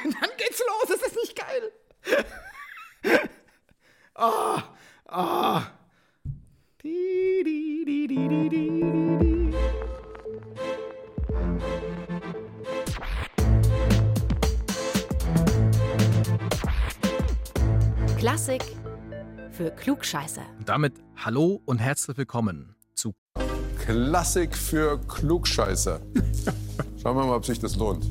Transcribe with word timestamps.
dann 0.04 0.30
geht's 0.36 0.60
los. 0.60 0.90
Ist 0.90 1.04
das 1.04 1.14
nicht 1.14 1.36
geil? 1.36 1.72
Ah, 4.22 4.56
oh, 4.56 5.12
ah. 5.12 5.58
Oh. 5.58 5.62
Di, 6.82 7.42
di, 7.42 7.84
di, 7.86 8.06
di, 8.06 8.28
di, 8.28 8.48
di. 8.50 9.54
Klassik 18.18 18.62
für 19.52 19.70
Klugscheißer. 19.70 20.42
Und 20.58 20.68
damit 20.68 20.92
hallo 21.16 21.62
und 21.64 21.78
herzlich 21.78 22.18
willkommen 22.18 22.76
zu 22.94 23.14
Klassik 23.78 24.54
für 24.54 25.00
Klugscheißer. 25.06 26.00
Schauen 27.02 27.16
wir 27.16 27.24
mal, 27.24 27.36
ob 27.36 27.46
sich 27.46 27.58
das 27.58 27.76
lohnt. 27.76 28.04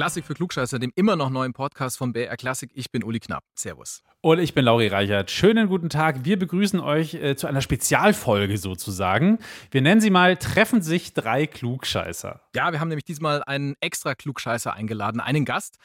Klassik 0.00 0.24
für 0.24 0.32
Klugscheißer, 0.32 0.78
dem 0.78 0.92
immer 0.96 1.14
noch 1.14 1.28
neuen 1.28 1.52
Podcast 1.52 1.98
von 1.98 2.14
BR 2.14 2.34
Klassik. 2.38 2.70
Ich 2.72 2.90
bin 2.90 3.04
Uli 3.04 3.20
Knapp. 3.20 3.44
Servus. 3.54 4.02
Und 4.22 4.38
ich 4.38 4.54
bin 4.54 4.64
Lauri 4.64 4.86
Reichert. 4.86 5.30
Schönen 5.30 5.68
guten 5.68 5.90
Tag. 5.90 6.24
Wir 6.24 6.38
begrüßen 6.38 6.80
euch 6.80 7.12
äh, 7.12 7.36
zu 7.36 7.46
einer 7.46 7.60
Spezialfolge 7.60 8.56
sozusagen. 8.56 9.40
Wir 9.70 9.82
nennen 9.82 10.00
sie 10.00 10.08
mal 10.08 10.38
Treffen 10.38 10.80
sich 10.80 11.12
drei 11.12 11.46
Klugscheißer. 11.46 12.40
Ja, 12.56 12.72
wir 12.72 12.80
haben 12.80 12.88
nämlich 12.88 13.04
diesmal 13.04 13.42
einen 13.44 13.74
extra 13.82 14.14
Klugscheißer 14.14 14.72
eingeladen, 14.72 15.20
einen 15.20 15.44
Gast. 15.44 15.76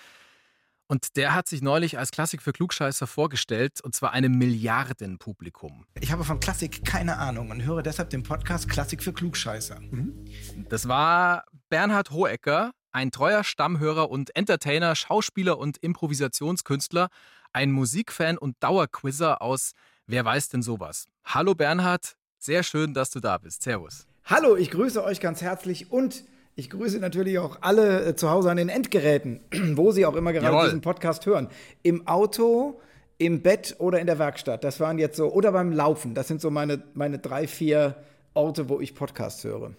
Und 0.88 1.18
der 1.18 1.34
hat 1.34 1.50
sich 1.50 1.62
neulich 1.62 1.98
als 1.98 2.12
Klassik 2.12 2.42
für 2.42 2.54
Klugscheißer 2.54 3.08
vorgestellt, 3.08 3.82
und 3.82 3.96
zwar 3.96 4.14
einem 4.14 4.32
Milliardenpublikum. 4.38 5.86
Ich 6.00 6.14
habe 6.14 6.24
von 6.24 6.40
Klassik 6.40 6.86
keine 6.86 7.18
Ahnung 7.18 7.52
und 7.52 7.66
höre 7.66 7.84
deshalb 7.84 8.12
den 8.12 8.24
Podcast 8.24 8.70
Klassik 8.70 9.04
für 9.04 9.12
Klugscheißer. 9.12 9.82
Mhm. 9.82 10.26
Das 10.70 10.88
war 10.88 11.44
Bernhard 11.70 12.12
Hohecker, 12.12 12.72
ein 12.96 13.12
treuer 13.12 13.44
Stammhörer 13.44 14.10
und 14.10 14.34
Entertainer, 14.38 14.96
Schauspieler 14.96 15.58
und 15.58 15.78
Improvisationskünstler, 15.78 17.10
ein 17.52 17.72
Musikfan 17.72 18.38
und 18.38 18.56
Dauerquizzer 18.62 19.42
aus 19.42 19.74
Wer 20.08 20.24
weiß 20.24 20.50
denn 20.50 20.62
sowas? 20.62 21.08
Hallo 21.26 21.56
Bernhard, 21.56 22.16
sehr 22.38 22.64
schön, 22.64 22.94
dass 22.94 23.10
du 23.10 23.20
da 23.20 23.38
bist. 23.38 23.64
Servus. 23.64 24.08
Hallo, 24.24 24.56
ich 24.56 24.72
grüße 24.72 25.04
euch 25.04 25.20
ganz 25.20 25.42
herzlich 25.42 25.92
und 25.92 26.24
ich 26.56 26.70
grüße 26.70 27.00
natürlich 27.00 27.38
auch 27.38 27.58
alle 27.62 28.06
äh, 28.06 28.16
zu 28.16 28.30
Hause 28.30 28.50
an 28.50 28.58
den 28.58 28.70
Endgeräten, 28.70 29.42
wo 29.76 29.92
Sie 29.92 30.06
auch 30.06 30.16
immer 30.16 30.32
gerade 30.32 30.46
Jawohl. 30.46 30.66
diesen 30.66 30.82
Podcast 30.82 31.26
hören. 31.26 31.50
Im 31.84 32.08
Auto, 32.08 32.80
im 33.18 33.42
Bett 33.42 33.76
oder 33.80 34.00
in 34.00 34.08
der 34.08 34.20
Werkstatt. 34.20 34.64
Das 34.64 34.80
waren 34.80 35.00
jetzt 35.00 35.18
so, 35.18 35.34
oder 35.34 35.52
beim 35.52 35.74
Laufen. 35.74 36.14
Das 36.14 36.30
sind 36.30 36.40
so 36.40 36.50
meine, 36.50 36.82
meine 36.94 37.20
drei, 37.20 37.48
vier 37.48 37.96
Orte, 38.34 38.70
wo 38.70 38.80
ich 38.80 38.96
Podcasts 38.96 39.44
höre. 39.44 39.74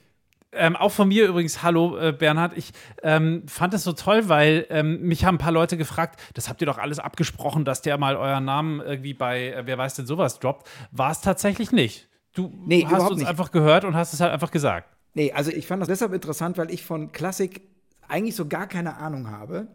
Ähm, 0.53 0.77
auch 0.77 0.93
von 0.93 1.09
mir 1.09 1.27
übrigens, 1.27 1.63
hallo 1.63 1.99
äh, 1.99 2.13
Bernhard. 2.13 2.57
Ich 2.57 2.73
ähm, 3.03 3.43
fand 3.47 3.75
es 3.75 3.85
so 3.85 3.93
toll, 3.93 4.29
weil 4.29 4.67
ähm, 4.71 5.03
mich 5.03 5.25
haben 5.25 5.37
ein 5.37 5.39
paar 5.39 5.53
Leute 5.53 5.77
gefragt, 5.77 6.21
das 6.35 6.49
habt 6.49 6.61
ihr 6.63 6.67
doch 6.67 6.79
alles 6.79 6.99
abgesprochen, 6.99 7.65
dass 7.65 7.83
der 7.83 7.99
mal 7.99 8.17
euren 8.17 8.45
Namen 8.45 8.81
irgendwie 8.81 9.15
bei 9.15 9.49
äh, 9.49 9.67
Wer 9.67 9.77
weiß 9.77 9.95
denn 9.95 10.07
sowas 10.07 10.39
droppt. 10.39 10.69
War 10.93 11.11
es 11.11 11.21
tatsächlich 11.21 11.73
nicht. 11.73 12.09
Du 12.33 12.53
nee, 12.67 12.87
hast 12.87 13.11
uns 13.11 13.21
nicht. 13.21 13.29
einfach 13.29 13.51
gehört 13.51 13.85
und 13.85 13.97
hast 13.97 14.13
es 14.13 14.21
halt 14.21 14.33
einfach 14.33 14.51
gesagt. 14.51 14.89
Nee, 15.15 15.33
also 15.33 15.51
ich 15.51 15.67
fand 15.67 15.81
das 15.81 15.89
deshalb 15.89 16.13
interessant, 16.13 16.59
weil 16.59 16.71
ich 16.71 16.85
von 16.85 17.13
Klassik 17.13 17.63
eigentlich 18.09 18.37
so 18.37 18.47
gar 18.47 18.67
keine 18.67 18.99
Ahnung 18.99 19.31
habe 19.31 19.67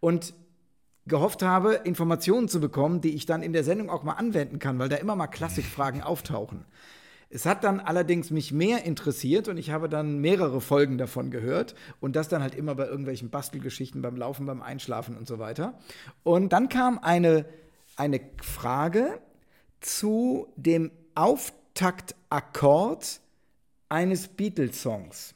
und 0.00 0.34
gehofft 1.06 1.42
habe, 1.42 1.74
Informationen 1.74 2.48
zu 2.48 2.60
bekommen, 2.60 3.00
die 3.00 3.14
ich 3.14 3.26
dann 3.26 3.42
in 3.42 3.52
der 3.52 3.64
Sendung 3.64 3.90
auch 3.90 4.02
mal 4.02 4.14
anwenden 4.14 4.58
kann, 4.58 4.78
weil 4.78 4.88
da 4.88 4.96
immer 4.96 5.16
mal 5.16 5.26
Klassikfragen 5.26 6.02
auftauchen. 6.02 6.64
Es 7.34 7.46
hat 7.46 7.64
dann 7.64 7.80
allerdings 7.80 8.30
mich 8.30 8.52
mehr 8.52 8.84
interessiert 8.84 9.48
und 9.48 9.56
ich 9.56 9.70
habe 9.70 9.88
dann 9.88 10.18
mehrere 10.18 10.60
Folgen 10.60 10.98
davon 10.98 11.30
gehört 11.30 11.74
und 11.98 12.14
das 12.14 12.28
dann 12.28 12.42
halt 12.42 12.54
immer 12.54 12.74
bei 12.74 12.84
irgendwelchen 12.84 13.30
Bastelgeschichten 13.30 14.02
beim 14.02 14.16
Laufen, 14.16 14.44
beim 14.44 14.60
Einschlafen 14.60 15.16
und 15.16 15.26
so 15.26 15.38
weiter. 15.38 15.78
Und 16.24 16.52
dann 16.52 16.68
kam 16.68 16.98
eine, 16.98 17.46
eine 17.96 18.20
Frage 18.42 19.18
zu 19.80 20.46
dem 20.56 20.90
Auftaktakkord 21.14 23.22
eines 23.88 24.28
Beatles-Songs. 24.28 25.34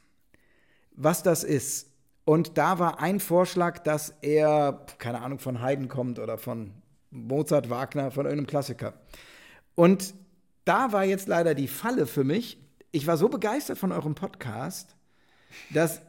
Was 0.92 1.22
das 1.22 1.44
ist. 1.44 1.88
Und 2.26 2.59
da 2.59 2.78
war 2.78 3.00
ein 3.00 3.21
Vorschlag, 3.21 3.78
dass 3.78 4.12
er, 4.21 4.84
keine 4.98 5.22
Ahnung, 5.22 5.38
von 5.38 5.62
Haydn 5.62 5.88
kommt 5.88 6.19
oder 6.19 6.37
von 6.37 6.75
Mozart, 7.10 7.71
Wagner, 7.71 8.10
von 8.10 8.26
irgendeinem 8.26 8.48
Klassiker. 8.48 8.92
Und 9.75 10.12
da 10.66 10.93
war 10.93 11.04
jetzt 11.04 11.28
leider 11.28 11.54
die 11.54 11.69
Falle 11.69 12.06
für 12.06 12.25
mich. 12.25 12.59
Ich 12.93 13.06
war 13.06 13.16
so 13.16 13.28
begeistert 13.28 13.78
von 13.78 13.93
eurem 13.93 14.15
Podcast, 14.15 14.97
dass, 15.71 16.03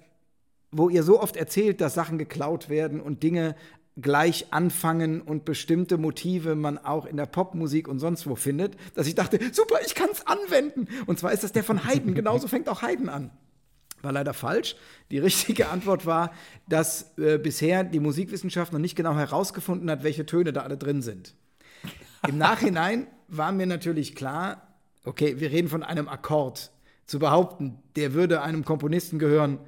wo 0.71 0.89
ihr 0.89 1.03
so 1.03 1.21
oft 1.21 1.37
erzählt, 1.37 1.79
dass 1.79 1.93
Sachen 1.93 2.17
geklaut 2.17 2.67
werden 2.67 2.99
und 2.99 3.23
Dinge 3.23 3.55
gleich 3.99 4.47
anfangen 4.51 5.21
und 5.21 5.45
bestimmte 5.45 5.97
Motive 5.97 6.55
man 6.55 6.77
auch 6.77 7.05
in 7.05 7.17
der 7.17 7.25
Popmusik 7.25 7.87
und 7.87 7.99
sonst 7.99 8.27
wo 8.27 8.35
findet, 8.35 8.75
dass 8.95 9.07
ich 9.07 9.15
dachte, 9.15 9.39
super, 9.51 9.77
ich 9.85 9.95
kann 9.95 10.09
es 10.11 10.25
anwenden. 10.25 10.87
Und 11.05 11.19
zwar 11.19 11.31
ist 11.31 11.43
das 11.43 11.51
der 11.51 11.63
von 11.63 11.85
Haydn. 11.87 12.13
Genauso 12.13 12.47
fängt 12.49 12.67
auch 12.67 12.81
Haydn 12.81 13.09
an. 13.09 13.31
War 14.01 14.11
leider 14.11 14.33
falsch. 14.33 14.75
Die 15.09 15.17
richtige 15.17 15.69
Antwort 15.69 16.05
war, 16.05 16.31
dass 16.67 17.17
äh, 17.17 17.37
bisher 17.37 17.83
die 17.83 17.99
Musikwissenschaft 17.99 18.73
noch 18.73 18.79
nicht 18.79 18.95
genau 18.95 19.15
herausgefunden 19.15 19.89
hat, 19.89 20.03
welche 20.03 20.25
Töne 20.25 20.53
da 20.53 20.61
alle 20.61 20.77
drin 20.77 21.01
sind. 21.01 21.35
Im 22.27 22.37
Nachhinein 22.37 23.07
war 23.27 23.51
mir 23.51 23.67
natürlich 23.67 24.15
klar, 24.15 24.67
okay, 25.05 25.39
wir 25.39 25.51
reden 25.51 25.69
von 25.69 25.83
einem 25.83 26.07
Akkord. 26.07 26.71
Zu 27.05 27.19
behaupten, 27.19 27.81
der 27.95 28.13
würde 28.13 28.41
einem 28.41 28.65
Komponisten 28.65 29.17
gehören, 29.17 29.59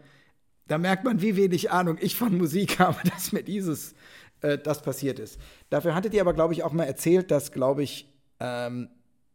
da 0.68 0.78
merkt 0.78 1.04
man, 1.04 1.22
wie 1.22 1.36
wenig 1.36 1.72
Ahnung 1.72 1.98
ich 2.00 2.16
von 2.16 2.38
Musik 2.38 2.80
habe, 2.80 2.98
dass 3.10 3.32
mir 3.32 3.44
dieses, 3.44 3.96
äh, 4.42 4.58
das 4.58 4.82
passiert 4.82 5.20
ist. 5.20 5.40
Dafür 5.70 5.96
hattet 5.96 6.14
ihr 6.14 6.22
aber, 6.22 6.34
glaube 6.34 6.54
ich, 6.54 6.64
auch 6.64 6.72
mal 6.72 6.84
erzählt, 6.84 7.32
dass, 7.32 7.52
glaube 7.52 7.84
ich, 7.84 8.08
ähm, 8.40 8.90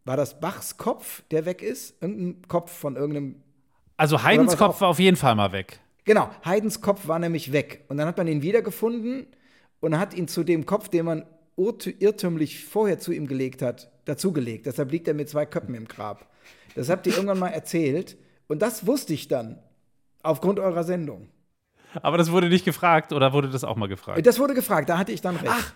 war 0.04 0.16
das 0.16 0.40
Bachs 0.40 0.76
Kopf, 0.76 1.22
der 1.30 1.46
weg 1.46 1.62
ist? 1.62 2.00
Irgendein 2.02 2.46
Kopf 2.48 2.70
von 2.70 2.96
irgendeinem. 2.96 3.42
Also 3.96 4.22
Haydns 4.22 4.56
Kopf 4.56 4.80
war 4.80 4.88
auf 4.88 4.98
jeden 4.98 5.16
Fall 5.16 5.34
mal 5.34 5.52
weg. 5.52 5.80
Genau, 6.04 6.28
Haydns 6.44 6.80
Kopf 6.80 7.08
war 7.08 7.18
nämlich 7.18 7.52
weg. 7.52 7.84
Und 7.88 7.96
dann 7.96 8.06
hat 8.06 8.18
man 8.18 8.26
ihn 8.26 8.42
wiedergefunden 8.42 9.26
und 9.80 9.98
hat 9.98 10.14
ihn 10.14 10.28
zu 10.28 10.44
dem 10.44 10.66
Kopf, 10.66 10.88
den 10.88 11.06
man 11.06 11.24
irrtümlich 11.56 12.64
vorher 12.64 12.98
zu 12.98 13.12
ihm 13.12 13.26
gelegt 13.26 13.62
hat, 13.62 13.90
dazugelegt. 14.04 14.66
Deshalb 14.66 14.90
liegt 14.90 15.08
er 15.08 15.14
mit 15.14 15.28
zwei 15.28 15.46
Köpfen 15.46 15.74
im 15.74 15.86
Grab. 15.86 16.26
Das 16.74 16.88
habt 16.88 17.06
ihr 17.06 17.14
irgendwann 17.14 17.38
mal 17.38 17.48
erzählt. 17.48 18.16
Und 18.48 18.60
das 18.62 18.86
wusste 18.86 19.14
ich 19.14 19.28
dann 19.28 19.58
aufgrund 20.22 20.58
eurer 20.58 20.84
Sendung. 20.84 21.28
Aber 22.02 22.18
das 22.18 22.32
wurde 22.32 22.48
nicht 22.48 22.64
gefragt 22.64 23.12
oder 23.12 23.32
wurde 23.32 23.48
das 23.48 23.64
auch 23.64 23.76
mal 23.76 23.88
gefragt? 23.88 24.26
Das 24.26 24.38
wurde 24.38 24.54
gefragt, 24.54 24.88
da 24.88 24.98
hatte 24.98 25.12
ich 25.12 25.20
dann 25.20 25.36
recht. 25.36 25.52
Ach. 25.54 25.72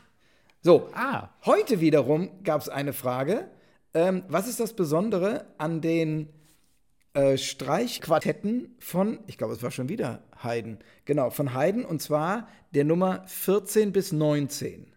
So, 0.61 0.89
ah. 0.95 1.29
heute 1.45 1.81
wiederum 1.81 2.43
gab 2.43 2.61
es 2.61 2.69
eine 2.69 2.93
Frage. 2.93 3.49
Ähm, 3.95 4.25
was 4.29 4.49
ist 4.49 4.59
das 4.59 4.75
Besondere 4.75 5.47
an 5.57 5.81
den 5.81 6.29
äh, 7.15 7.39
Streichquartetten 7.39 8.75
von, 8.81 9.21
ich 9.29 9.39
glaube, 9.39 9.55
es 9.55 9.63
war 9.63 9.71
schon 9.71 9.89
wieder 9.89 10.23
Haydn, 10.43 10.79
genau, 11.05 11.31
von 11.31 11.55
Haydn 11.55 11.85
und 11.85 12.03
zwar 12.03 12.49
der 12.75 12.85
Nummer 12.85 13.23
14 13.27 13.93
bis 13.93 14.13
19. 14.13 14.88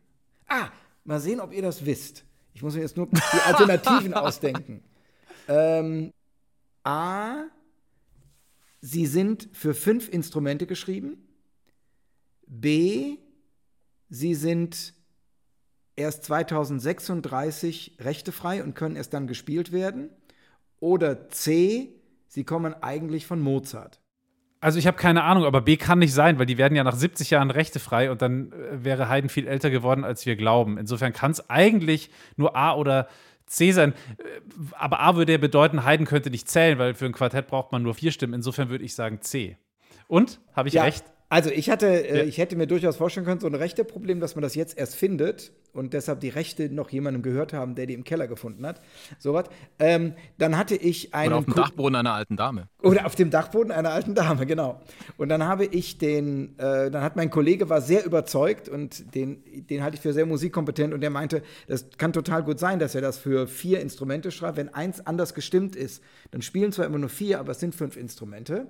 Ah, 0.53 0.69
mal 1.06 1.22
sehen, 1.22 1.39
ob 1.39 1.53
ihr 1.53 1.62
das 1.62 1.85
wisst. 1.85 2.25
Ich 2.53 2.62
muss 2.62 2.75
mir 2.75 2.81
jetzt 2.81 2.97
nur 2.97 3.07
die 3.07 3.41
Alternativen 3.45 4.13
ausdenken. 4.13 4.84
Ähm, 5.47 6.12
A, 6.84 7.45
sie 8.81 9.06
sind 9.06 9.47
für 9.53 9.73
fünf 9.73 10.09
Instrumente 10.09 10.67
geschrieben. 10.67 11.25
B, 12.47 13.17
sie 14.09 14.35
sind 14.35 14.94
erst 15.95 16.25
2036 16.25 17.95
rechtefrei 18.01 18.62
und 18.62 18.75
können 18.75 18.97
erst 18.97 19.13
dann 19.13 19.28
gespielt 19.28 19.72
werden. 19.72 20.09
Oder 20.81 21.29
C, 21.29 21.95
sie 22.28 22.44
kommen 22.44 22.73
eigentlich 22.73 23.25
von 23.25 23.39
Mozart. 23.39 24.00
Also 24.62 24.78
ich 24.78 24.86
habe 24.86 24.96
keine 24.96 25.24
Ahnung, 25.24 25.46
aber 25.46 25.62
B 25.62 25.76
kann 25.76 26.00
nicht 26.00 26.14
sein, 26.14 26.38
weil 26.38 26.46
die 26.46 26.60
werden 26.60 26.76
ja 26.76 26.84
nach 26.84 26.96
70 26.96 27.32
Jahren 27.32 27.50
rechtefrei 27.50 28.12
und 28.12 28.22
dann 28.22 28.52
äh, 28.52 28.84
wäre 28.84 29.10
Haydn 29.10 29.28
viel 29.28 29.48
älter 29.48 29.72
geworden, 29.72 30.04
als 30.04 30.25
wir 30.28 30.36
glauben. 30.36 30.78
Insofern 30.78 31.13
kann 31.13 31.31
es 31.31 31.50
eigentlich 31.50 32.12
nur 32.38 32.56
A 32.56 32.75
oder 32.75 33.08
C 33.48 33.72
sein. 33.72 33.94
Äh, 34.18 34.24
aber 34.74 35.00
A 35.00 35.16
würde 35.16 35.31
ja 35.31 35.40
bedeuten, 35.40 35.84
Haydn 35.84 36.06
könnte 36.06 36.30
nicht 36.30 36.48
zählen, 36.48 36.78
weil 36.78 36.94
für 36.94 37.08
ein 37.08 37.12
Quartett 37.12 37.48
braucht 37.48 37.72
man 37.72 37.81
nur 37.81 37.96
vier 37.96 38.12
Stimmen. 38.12 38.36
Insofern 38.36 38.69
würde 38.69 38.86
ich 38.86 38.94
sagen 38.94 39.22
C. 39.22 39.58
Und? 40.08 40.40
Habe 40.56 40.69
ich 40.69 40.75
ja. 40.75 40.84
recht? 40.84 41.06
Also 41.31 41.50
ich 41.50 41.69
hatte, 41.69 41.88
äh, 41.88 42.18
ja. 42.18 42.24
ich 42.25 42.39
hätte 42.39 42.57
mir 42.57 42.68
durchaus 42.68 42.98
vorstellen 42.98 43.25
können, 43.25 43.39
so 43.39 43.48
ein 43.48 43.56
rechte 43.56 43.86
Problem, 43.86 44.19
dass 44.19 44.36
man 44.36 44.42
das 44.42 44.54
jetzt 44.54 44.78
erst 44.78 44.98
findet 44.98 45.54
und 45.72 45.94
deshalb 45.94 46.19
die 46.19 46.28
Rechte 46.28 46.69
noch 46.69 46.89
jemandem 46.89 47.24
gehört 47.24 47.54
haben, 47.54 47.74
der 47.74 47.86
die 47.86 47.94
im 47.94 48.04
Keller 48.04 48.28
gefunden 48.28 48.66
hat. 48.66 48.81
Sowas. 49.18 49.45
Ähm, 49.80 50.13
dann 50.38 50.57
hatte 50.57 50.75
ich 50.75 51.13
einen. 51.13 51.31
Oder 51.31 51.38
auf 51.38 51.45
dem 51.45 51.54
Ko 51.54 51.62
Dachboden 51.62 51.95
einer 51.95 52.12
alten 52.12 52.36
Dame. 52.36 52.68
Oder 52.81 53.06
auf 53.06 53.16
dem 53.16 53.30
Dachboden 53.30 53.72
einer 53.72 53.92
alten 53.92 54.13
Dame, 54.13 54.45
genau. 54.45 54.81
Und 55.16 55.30
dann 55.30 55.45
habe 55.45 55.63
ich 55.63 55.98
den, 55.98 56.60
äh, 56.60 56.92
dann 56.92 57.01
hat 57.01 57.16
mein 57.16 57.30
Kollege 57.30 57.69
war 57.69 57.80
sehr 57.80 58.06
überzeugt 58.06 58.68
und 58.68 59.16
den, 59.16 59.42
den 59.69 59.83
halte 59.83 59.95
ich 59.95 60.01
für 60.01 60.12
sehr 60.12 60.25
musikkompetent 60.25 60.94
und 60.94 61.00
der 61.00 61.12
meinte, 61.12 61.44
das 61.69 61.86
kann 61.98 62.12
total 62.12 62.44
gut 62.44 62.60
sein, 62.60 62.78
dass 62.78 62.94
er 62.94 63.00
das 63.00 63.18
für 63.18 63.48
vier 63.48 63.80
Instrumente 63.80 64.31
schreibt. 64.31 64.57
Wenn 64.57 64.74
eins 64.74 65.07
anders 65.07 65.33
gestimmt 65.33 65.78
ist, 65.78 66.04
dann 66.31 66.42
spielen 66.42 66.74
zwar 66.74 66.88
immer 66.88 66.98
nur 66.98 67.07
vier, 67.07 67.39
aber 67.39 67.54
es 67.54 67.62
sind 67.62 67.74
fünf 67.74 67.95
Instrumente. 67.95 68.68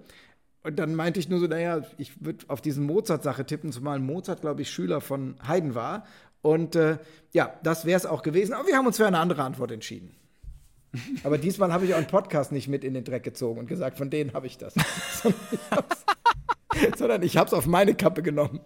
Und 0.63 0.78
dann 0.78 0.96
meinte 0.96 1.19
ich 1.19 1.28
nur 1.28 1.40
so, 1.40 1.48
naja, 1.48 1.81
ich 1.98 2.24
würde 2.24 2.46
auf 2.48 2.62
diesen 2.62 2.86
Mozart-Sache 2.86 3.46
tippen, 3.46 3.72
zumal 3.72 4.00
Mozart, 4.00 4.42
glaube 4.42 4.62
ich, 4.62 4.69
Schüler 4.69 5.02
von 5.02 5.36
Haydn 5.48 5.74
war. 5.74 6.06
Und 6.42 6.75
äh, 6.75 6.98
ja, 7.31 7.54
das 7.63 7.86
wäre 7.86 7.98
es 7.98 8.06
auch 8.06 8.22
gewesen. 8.22 8.54
Aber 8.54 8.68
wir 8.68 8.75
haben 8.75 8.86
uns 8.86 8.98
für 8.98 9.08
eine 9.08 9.19
andere 9.19 9.44
Antwort 9.44 9.72
entschieden. 9.72 10.16
Aber 11.24 11.38
diesmal 11.38 11.72
habe 11.72 11.86
ich 11.86 11.94
auch 11.94 11.98
einen 11.98 12.08
Podcast 12.08 12.52
nicht 12.52 12.68
mit 12.68 12.84
in 12.84 12.94
den 12.94 13.04
Dreck 13.04 13.24
gezogen 13.24 13.60
und 13.60 13.68
gesagt, 13.68 13.98
von 13.98 14.10
denen 14.10 14.34
habe 14.34 14.48
ich 14.48 14.58
das. 14.58 14.75
Sondern 16.98 17.24
ich 17.24 17.38
habe 17.38 17.48
es 17.48 17.54
auf 17.54 17.66
meine 17.66 17.96
Kappe 17.96 18.22
genommen. 18.22 18.60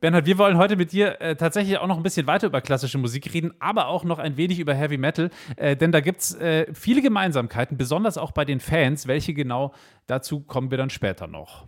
Bernhard, 0.00 0.24
wir 0.24 0.38
wollen 0.38 0.56
heute 0.56 0.76
mit 0.76 0.92
dir 0.92 1.20
äh, 1.20 1.36
tatsächlich 1.36 1.76
auch 1.76 1.86
noch 1.86 1.98
ein 1.98 2.02
bisschen 2.02 2.26
weiter 2.26 2.46
über 2.46 2.62
klassische 2.62 2.96
Musik 2.96 3.34
reden, 3.34 3.52
aber 3.58 3.88
auch 3.88 4.02
noch 4.02 4.18
ein 4.18 4.38
wenig 4.38 4.58
über 4.58 4.72
Heavy 4.72 4.96
Metal, 4.96 5.28
äh, 5.56 5.76
denn 5.76 5.92
da 5.92 6.00
gibt 6.00 6.20
es 6.22 6.34
äh, 6.36 6.72
viele 6.72 7.02
Gemeinsamkeiten, 7.02 7.76
besonders 7.76 8.16
auch 8.16 8.32
bei 8.32 8.46
den 8.46 8.60
Fans. 8.60 9.06
Welche 9.06 9.34
genau, 9.34 9.74
dazu 10.06 10.40
kommen 10.40 10.70
wir 10.70 10.78
dann 10.78 10.88
später 10.88 11.26
noch. 11.26 11.66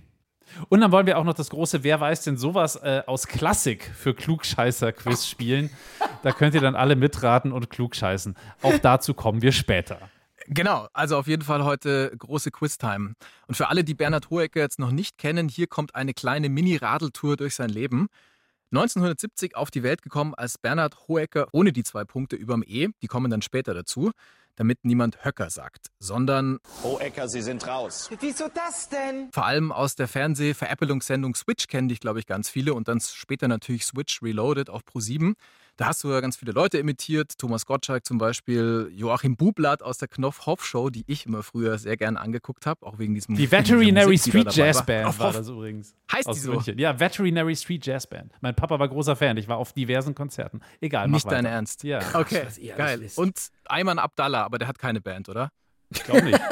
Und 0.71 0.81
dann 0.81 0.93
wollen 0.93 1.07
wir 1.07 1.19
auch 1.19 1.25
noch 1.25 1.35
das 1.35 1.51
große 1.51 1.85
Wer 1.85 2.01
weiß 2.01 2.25
denn 2.25 2.39
sowas 2.39 2.77
äh, 2.77 3.03
aus 3.07 3.27
Klassik 3.27 3.91
für 3.95 4.15
Klugscheißer-Quiz 4.15 5.27
spielen. 5.27 5.69
Da 6.23 6.33
könnt 6.33 6.55
ihr 6.55 6.63
dann 6.63 6.75
alle 6.75 6.97
mitraten 6.97 7.53
und 7.53 7.69
klugscheißen. 7.69 8.35
Auch 8.63 8.79
dazu 8.79 9.13
kommen 9.13 9.43
wir 9.43 9.53
später. 9.53 9.99
Genau, 10.47 10.89
also 10.93 11.17
auf 11.17 11.27
jeden 11.27 11.43
Fall 11.43 11.65
heute 11.65 12.13
große 12.19 12.51
Quiztime. 12.51 13.15
Und 13.47 13.55
für 13.55 13.69
alle, 13.69 13.85
die 13.85 13.95
Bernhard 13.95 14.31
Hohecker 14.31 14.61
jetzt 14.61 14.79
noch 14.79 14.91
nicht 14.91 15.19
kennen, 15.19 15.49
hier 15.49 15.67
kommt 15.67 15.95
eine 15.95 16.15
kleine 16.15 16.49
Mini-Radeltour 16.49 17.37
durch 17.37 17.55
sein 17.55 17.71
Leben. 17.71 18.09
1970 18.73 19.55
auf 19.55 19.71
die 19.71 19.83
Welt 19.83 20.03
gekommen 20.03 20.35
als 20.35 20.57
Bernhard 20.57 21.07
Hohecker 21.07 21.49
ohne 21.53 21.73
die 21.73 21.83
zwei 21.83 22.05
Punkte 22.05 22.37
überm 22.37 22.65
E, 22.67 22.89
die 23.03 23.07
kommen 23.07 23.31
dann 23.31 23.43
später 23.43 23.75
dazu, 23.75 24.13
damit 24.57 24.85
niemand 24.85 25.25
Höcker 25.25 25.51
sagt, 25.51 25.89
sondern 25.99 26.59
Hohecker, 26.83 27.29
Sie 27.29 27.43
sind 27.43 27.67
raus. 27.67 28.11
Wieso 28.21 28.49
das 28.49 28.89
denn? 28.89 29.29
vor 29.33 29.45
allem 29.45 29.73
aus 29.73 29.95
der 29.95 30.09
Fernseh-Veräppelungssendung 30.09 31.35
Switch 31.35 31.67
kennen 31.67 31.89
dich, 31.89 32.01
glaube 32.01 32.19
ich, 32.19 32.27
ganz 32.27 32.49
viele 32.49 32.75
und 32.75 32.89
dann 32.89 33.01
später 33.01 33.49
natürlich 33.49 33.85
Switch 33.85 34.23
Reloaded 34.23 34.71
auf 34.71 34.83
Pro7. 34.83 35.35
Da 35.77 35.87
hast 35.87 36.05
du 36.05 36.11
ja 36.11 36.21
ganz 36.21 36.37
viele 36.37 36.53
Leute 36.53 36.77
imitiert, 36.79 37.39
Thomas 37.39 37.65
Gottschalk 37.65 38.05
zum 38.05 38.19
Beispiel, 38.19 38.91
Joachim 38.93 39.37
Bublatt 39.37 39.83
aus 39.83 39.97
der 39.97 40.07
Knopf-Hoff-Show, 40.09 40.91
die 40.91 41.03
ich 41.07 41.25
immer 41.25 41.43
früher 41.43 41.79
sehr 41.79 41.97
gern 41.97 42.19
angeguckt 42.19 42.67
habe, 42.67 42.85
auch 42.85 42.99
wegen 42.99 43.15
diesem 43.15 43.37
Die 43.37 43.51
Veterinary 43.51 44.13
Musik, 44.13 44.33
die 44.33 44.45
da 44.45 44.51
Street 44.51 44.67
Jazz 44.67 44.77
war. 44.77 44.85
Band 44.87 45.19
war 45.19 45.33
das 45.33 45.49
übrigens. 45.49 45.95
Heißt 46.13 46.29
aus 46.29 46.37
die 46.37 46.43
so? 46.43 46.53
München. 46.53 46.79
Ja, 46.79 47.01
Veterinary 47.01 47.57
Street 47.57 47.87
Jazz 47.87 48.07
Band. 48.07 48.33
Mein 48.43 48.55
Papa 48.55 48.79
war 48.79 48.89
großer 48.89 49.17
Fan. 49.17 49.39
Ich 49.39 49.49
war 49.49 49.57
auf 49.57 49.73
diversen 49.73 50.15
Konzerten. 50.15 50.61
Egal, 50.83 51.09
mach 51.09 51.15
Nicht 51.15 51.27
dein 51.27 51.45
weiter. 51.45 51.55
Ernst. 51.55 51.85
Ja, 51.85 52.01
Okay, 52.15 52.43
was 52.45 52.59
ihr 52.59 52.75
alles 52.75 52.87
geil. 52.87 53.01
wisst. 53.01 53.19
Und 53.19 53.49
Ayman 53.65 53.99
Abdallah, 53.99 54.45
aber 54.45 54.59
der 54.59 54.69
hat 54.69 54.79
keine 54.79 55.01
Band, 55.01 55.29
oder? 55.31 55.51
ich 55.89 56.03
glaube 56.05 56.23
nicht. 56.23 56.41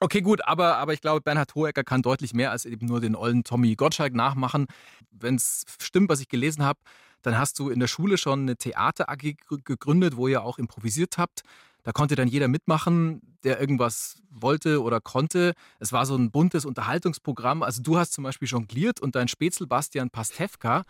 Okay, 0.00 0.20
gut, 0.20 0.44
aber, 0.48 0.78
aber 0.78 0.94
ich 0.94 1.00
glaube, 1.00 1.20
Bernhard 1.20 1.54
Hohecker 1.54 1.84
kann 1.84 2.02
deutlich 2.02 2.34
mehr 2.34 2.50
als 2.50 2.64
eben 2.64 2.86
nur 2.86 3.00
den 3.00 3.14
ollen 3.14 3.44
Tommy 3.44 3.76
Gottschalk 3.76 4.14
nachmachen. 4.14 4.66
Wenn 5.12 5.36
es 5.36 5.64
stimmt, 5.80 6.08
was 6.10 6.20
ich 6.20 6.28
gelesen 6.28 6.64
habe, 6.64 6.80
dann 7.22 7.38
hast 7.38 7.58
du 7.58 7.70
in 7.70 7.80
der 7.80 7.86
Schule 7.86 8.18
schon 8.18 8.40
eine 8.42 8.56
Theater-AG 8.56 9.36
gr- 9.48 9.58
gegründet, 9.64 10.16
wo 10.16 10.28
ihr 10.28 10.42
auch 10.42 10.58
improvisiert 10.58 11.18
habt. 11.18 11.42
Da 11.84 11.92
konnte 11.92 12.14
dann 12.14 12.28
jeder 12.28 12.46
mitmachen, 12.46 13.20
der 13.42 13.60
irgendwas 13.60 14.16
wollte 14.30 14.82
oder 14.82 15.00
konnte. 15.00 15.54
Es 15.80 15.92
war 15.92 16.06
so 16.06 16.14
ein 16.16 16.30
buntes 16.30 16.64
Unterhaltungsprogramm. 16.64 17.62
Also 17.62 17.82
du 17.82 17.98
hast 17.98 18.12
zum 18.12 18.22
Beispiel 18.24 18.46
jongliert 18.48 19.00
und 19.00 19.16
dein 19.16 19.26
Spätzl 19.28 19.66
Bastian 19.66 20.10
Pastewka, 20.10 20.84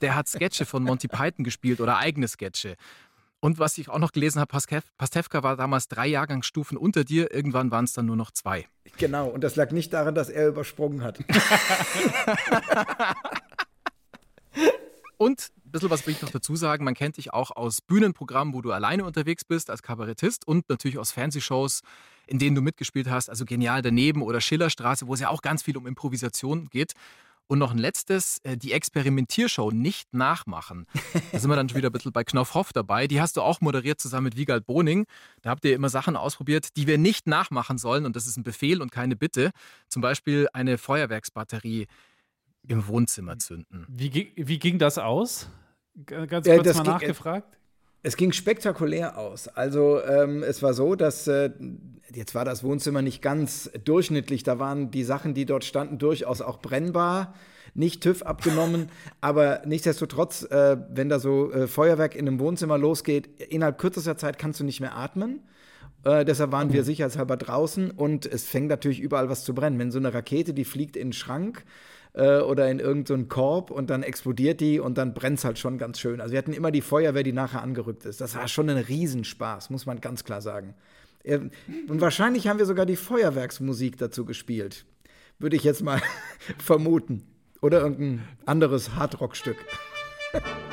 der 0.00 0.14
hat 0.14 0.28
Sketche 0.28 0.64
von 0.64 0.82
Monty 0.84 1.08
Python 1.08 1.44
gespielt 1.44 1.80
oder 1.80 1.98
eigene 1.98 2.28
Sketche. 2.28 2.76
Und 3.40 3.58
was 3.58 3.78
ich 3.78 3.88
auch 3.88 3.98
noch 3.98 4.12
gelesen 4.12 4.40
habe, 4.40 4.50
Pastewka 4.96 5.42
war 5.42 5.56
damals 5.56 5.86
drei 5.86 6.06
Jahrgangsstufen 6.08 6.76
unter 6.76 7.04
dir. 7.04 7.32
Irgendwann 7.32 7.70
waren 7.70 7.84
es 7.84 7.92
dann 7.92 8.06
nur 8.06 8.16
noch 8.16 8.30
zwei. 8.32 8.66
Genau, 8.96 9.28
und 9.28 9.44
das 9.44 9.54
lag 9.54 9.70
nicht 9.70 9.92
daran, 9.92 10.14
dass 10.14 10.28
er 10.28 10.48
übersprungen 10.48 11.02
hat. 11.02 11.18
Und 15.18 15.48
ein 15.68 15.72
bisschen 15.72 15.90
was 15.90 16.06
will 16.06 16.14
ich 16.14 16.22
noch 16.22 16.30
dazu 16.30 16.56
sagen. 16.56 16.84
Man 16.84 16.94
kennt 16.94 17.18
dich 17.18 17.32
auch 17.32 17.50
aus 17.50 17.80
Bühnenprogrammen, 17.82 18.54
wo 18.54 18.62
du 18.62 18.72
alleine 18.72 19.04
unterwegs 19.04 19.44
bist 19.44 19.70
als 19.70 19.82
Kabarettist 19.82 20.46
und 20.46 20.68
natürlich 20.68 20.98
aus 20.98 21.12
Fernsehshows, 21.12 21.82
in 22.26 22.38
denen 22.38 22.56
du 22.56 22.62
mitgespielt 22.62 23.08
hast. 23.08 23.28
Also 23.28 23.44
Genial 23.44 23.82
daneben 23.82 24.22
oder 24.22 24.40
Schillerstraße, 24.40 25.06
wo 25.06 25.14
es 25.14 25.20
ja 25.20 25.28
auch 25.28 25.42
ganz 25.42 25.62
viel 25.62 25.76
um 25.76 25.86
Improvisation 25.86 26.68
geht. 26.70 26.92
Und 27.50 27.58
noch 27.58 27.70
ein 27.70 27.78
letztes, 27.78 28.38
äh, 28.42 28.58
die 28.58 28.72
Experimentiershow 28.72 29.70
nicht 29.70 30.12
nachmachen. 30.12 30.86
Da 31.32 31.38
sind 31.38 31.50
wir 31.50 31.56
dann 31.56 31.66
schon 31.68 31.78
wieder 31.78 31.88
ein 31.88 31.92
bisschen 31.92 32.12
bei 32.12 32.22
Knopfhoff 32.22 32.74
dabei. 32.74 33.06
Die 33.06 33.22
hast 33.22 33.38
du 33.38 33.42
auch 33.42 33.62
moderiert 33.62 34.00
zusammen 34.00 34.24
mit 34.24 34.36
Wiegald 34.36 34.66
Boning. 34.66 35.06
Da 35.40 35.50
habt 35.50 35.64
ihr 35.64 35.74
immer 35.74 35.88
Sachen 35.88 36.14
ausprobiert, 36.16 36.76
die 36.76 36.86
wir 36.86 36.98
nicht 36.98 37.26
nachmachen 37.26 37.78
sollen. 37.78 38.04
Und 38.04 38.16
das 38.16 38.26
ist 38.26 38.36
ein 38.36 38.42
Befehl 38.42 38.82
und 38.82 38.92
keine 38.92 39.16
Bitte. 39.16 39.52
Zum 39.88 40.02
Beispiel 40.02 40.48
eine 40.52 40.76
Feuerwerksbatterie 40.76 41.86
im 42.68 42.86
Wohnzimmer 42.86 43.38
zünden. 43.38 43.86
Wie, 43.88 44.32
wie 44.36 44.58
ging 44.58 44.78
das 44.78 44.98
aus? 44.98 45.48
Ganz 46.06 46.46
Ja, 46.46 46.54
kurz 46.54 46.66
das 46.66 46.76
mal 46.76 46.82
ging- 46.84 46.92
nachgefragt. 46.92 47.58
Es 48.04 48.16
ging 48.16 48.30
spektakulär 48.32 49.18
aus. 49.18 49.48
Also 49.48 50.00
ähm, 50.04 50.44
es 50.44 50.62
war 50.62 50.72
so, 50.72 50.94
dass 50.94 51.26
äh, 51.26 51.50
jetzt 52.14 52.34
war 52.34 52.44
das 52.44 52.62
Wohnzimmer 52.62 53.02
nicht 53.02 53.22
ganz 53.22 53.70
durchschnittlich. 53.84 54.44
Da 54.44 54.60
waren 54.60 54.92
die 54.92 55.02
Sachen, 55.02 55.34
die 55.34 55.46
dort 55.46 55.64
standen, 55.64 55.98
durchaus 55.98 56.40
auch 56.40 56.60
brennbar, 56.60 57.34
nicht 57.74 58.00
TÜV 58.02 58.22
abgenommen. 58.22 58.88
aber 59.20 59.62
nichtsdestotrotz, 59.66 60.44
äh, 60.44 60.76
wenn 60.90 61.08
da 61.08 61.18
so 61.18 61.50
äh, 61.52 61.66
Feuerwerk 61.66 62.14
in 62.14 62.28
einem 62.28 62.38
Wohnzimmer 62.38 62.78
losgeht, 62.78 63.26
innerhalb 63.50 63.78
kürzester 63.78 64.16
Zeit 64.16 64.38
kannst 64.38 64.60
du 64.60 64.64
nicht 64.64 64.80
mehr 64.80 64.96
atmen. 64.96 65.40
Äh, 66.04 66.24
deshalb 66.24 66.52
waren 66.52 66.72
wir 66.72 66.84
sicherheitshalber 66.84 67.36
draußen 67.36 67.90
und 67.90 68.24
es 68.26 68.44
fängt 68.44 68.68
natürlich 68.68 69.00
überall 69.00 69.28
was 69.28 69.42
zu 69.44 69.54
brennen. 69.54 69.78
Wenn 69.80 69.90
so 69.90 69.98
eine 69.98 70.14
Rakete, 70.14 70.54
die 70.54 70.64
fliegt 70.64 70.96
in 70.96 71.08
den 71.08 71.12
Schrank 71.12 71.64
äh, 72.14 72.38
oder 72.40 72.70
in 72.70 72.78
irgendeinen 72.80 73.28
Korb 73.28 73.70
und 73.70 73.90
dann 73.90 74.02
explodiert 74.02 74.60
die 74.60 74.80
und 74.80 74.98
dann 74.98 75.14
brennt 75.14 75.38
es 75.38 75.44
halt 75.44 75.58
schon 75.58 75.78
ganz 75.78 75.98
schön. 76.00 76.20
Also 76.20 76.32
wir 76.32 76.38
hatten 76.38 76.52
immer 76.52 76.70
die 76.70 76.80
Feuerwehr, 76.80 77.22
die 77.22 77.32
nachher 77.32 77.62
angerückt 77.62 78.04
ist. 78.04 78.20
Das 78.20 78.34
war 78.34 78.48
schon 78.48 78.68
ein 78.70 78.78
Riesenspaß, 78.78 79.70
muss 79.70 79.86
man 79.86 80.00
ganz 80.00 80.24
klar 80.24 80.40
sagen. 80.40 80.74
Äh, 81.24 81.38
Und 81.88 82.00
wahrscheinlich 82.00 82.48
haben 82.48 82.58
wir 82.58 82.66
sogar 82.66 82.86
die 82.86 82.96
Feuerwerksmusik 82.96 83.98
dazu 83.98 84.24
gespielt. 84.24 84.86
Würde 85.38 85.56
ich 85.56 85.64
jetzt 85.64 85.82
mal 85.82 86.00
vermuten. 86.58 87.24
Oder 87.60 87.80
irgendein 87.80 88.22
anderes 88.46 88.94
Hardrock-Stück. 88.94 89.56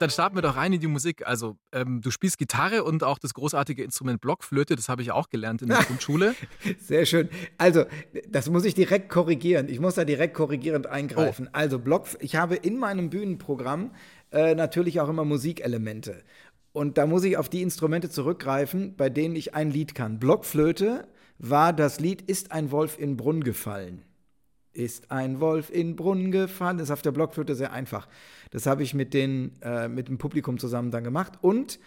Dann 0.00 0.08
starten 0.08 0.34
wir 0.34 0.40
doch 0.40 0.56
rein 0.56 0.72
in 0.72 0.80
die 0.80 0.86
Musik. 0.86 1.26
Also, 1.26 1.58
ähm, 1.72 2.00
du 2.00 2.10
spielst 2.10 2.38
Gitarre 2.38 2.84
und 2.84 3.04
auch 3.04 3.18
das 3.18 3.34
großartige 3.34 3.84
Instrument 3.84 4.22
Blockflöte, 4.22 4.74
das 4.74 4.88
habe 4.88 5.02
ich 5.02 5.12
auch 5.12 5.28
gelernt 5.28 5.60
in 5.60 5.68
der 5.68 5.76
Grundschule. 5.84 6.34
Sehr 6.78 7.04
schön. 7.04 7.28
Also, 7.58 7.84
das 8.26 8.48
muss 8.48 8.64
ich 8.64 8.72
direkt 8.72 9.10
korrigieren. 9.10 9.68
Ich 9.68 9.78
muss 9.78 9.96
da 9.96 10.06
direkt 10.06 10.32
korrigierend 10.32 10.86
eingreifen. 10.86 11.48
Oh. 11.48 11.52
Also, 11.52 11.78
Block, 11.78 12.06
ich 12.20 12.36
habe 12.36 12.56
in 12.56 12.78
meinem 12.78 13.10
Bühnenprogramm 13.10 13.90
äh, 14.32 14.54
natürlich 14.54 15.00
auch 15.00 15.08
immer 15.10 15.26
Musikelemente. 15.26 16.22
Und 16.72 16.96
da 16.96 17.04
muss 17.04 17.24
ich 17.24 17.36
auf 17.36 17.50
die 17.50 17.60
Instrumente 17.60 18.08
zurückgreifen, 18.08 18.96
bei 18.96 19.10
denen 19.10 19.36
ich 19.36 19.54
ein 19.54 19.70
Lied 19.70 19.94
kann. 19.94 20.18
Blockflöte 20.18 21.08
war 21.38 21.74
das 21.74 22.00
Lied 22.00 22.22
Ist 22.22 22.52
ein 22.52 22.70
Wolf 22.70 22.98
in 22.98 23.18
Brunn 23.18 23.44
gefallen. 23.44 24.02
Ist 24.72 25.10
ein 25.10 25.40
Wolf 25.40 25.70
in 25.70 25.96
Brunnen 25.96 26.30
gefallen. 26.30 26.78
Das 26.78 26.88
ist 26.88 26.92
auf 26.92 27.02
der 27.02 27.12
Blockflöte 27.12 27.54
sehr 27.54 27.72
einfach. 27.72 28.06
Das 28.50 28.66
habe 28.66 28.82
ich 28.82 28.94
mit, 28.94 29.14
den, 29.14 29.52
äh, 29.62 29.88
mit 29.88 30.08
dem 30.08 30.18
Publikum 30.18 30.58
zusammen 30.58 30.90
dann 30.90 31.04
gemacht. 31.04 31.34
Und 31.40 31.80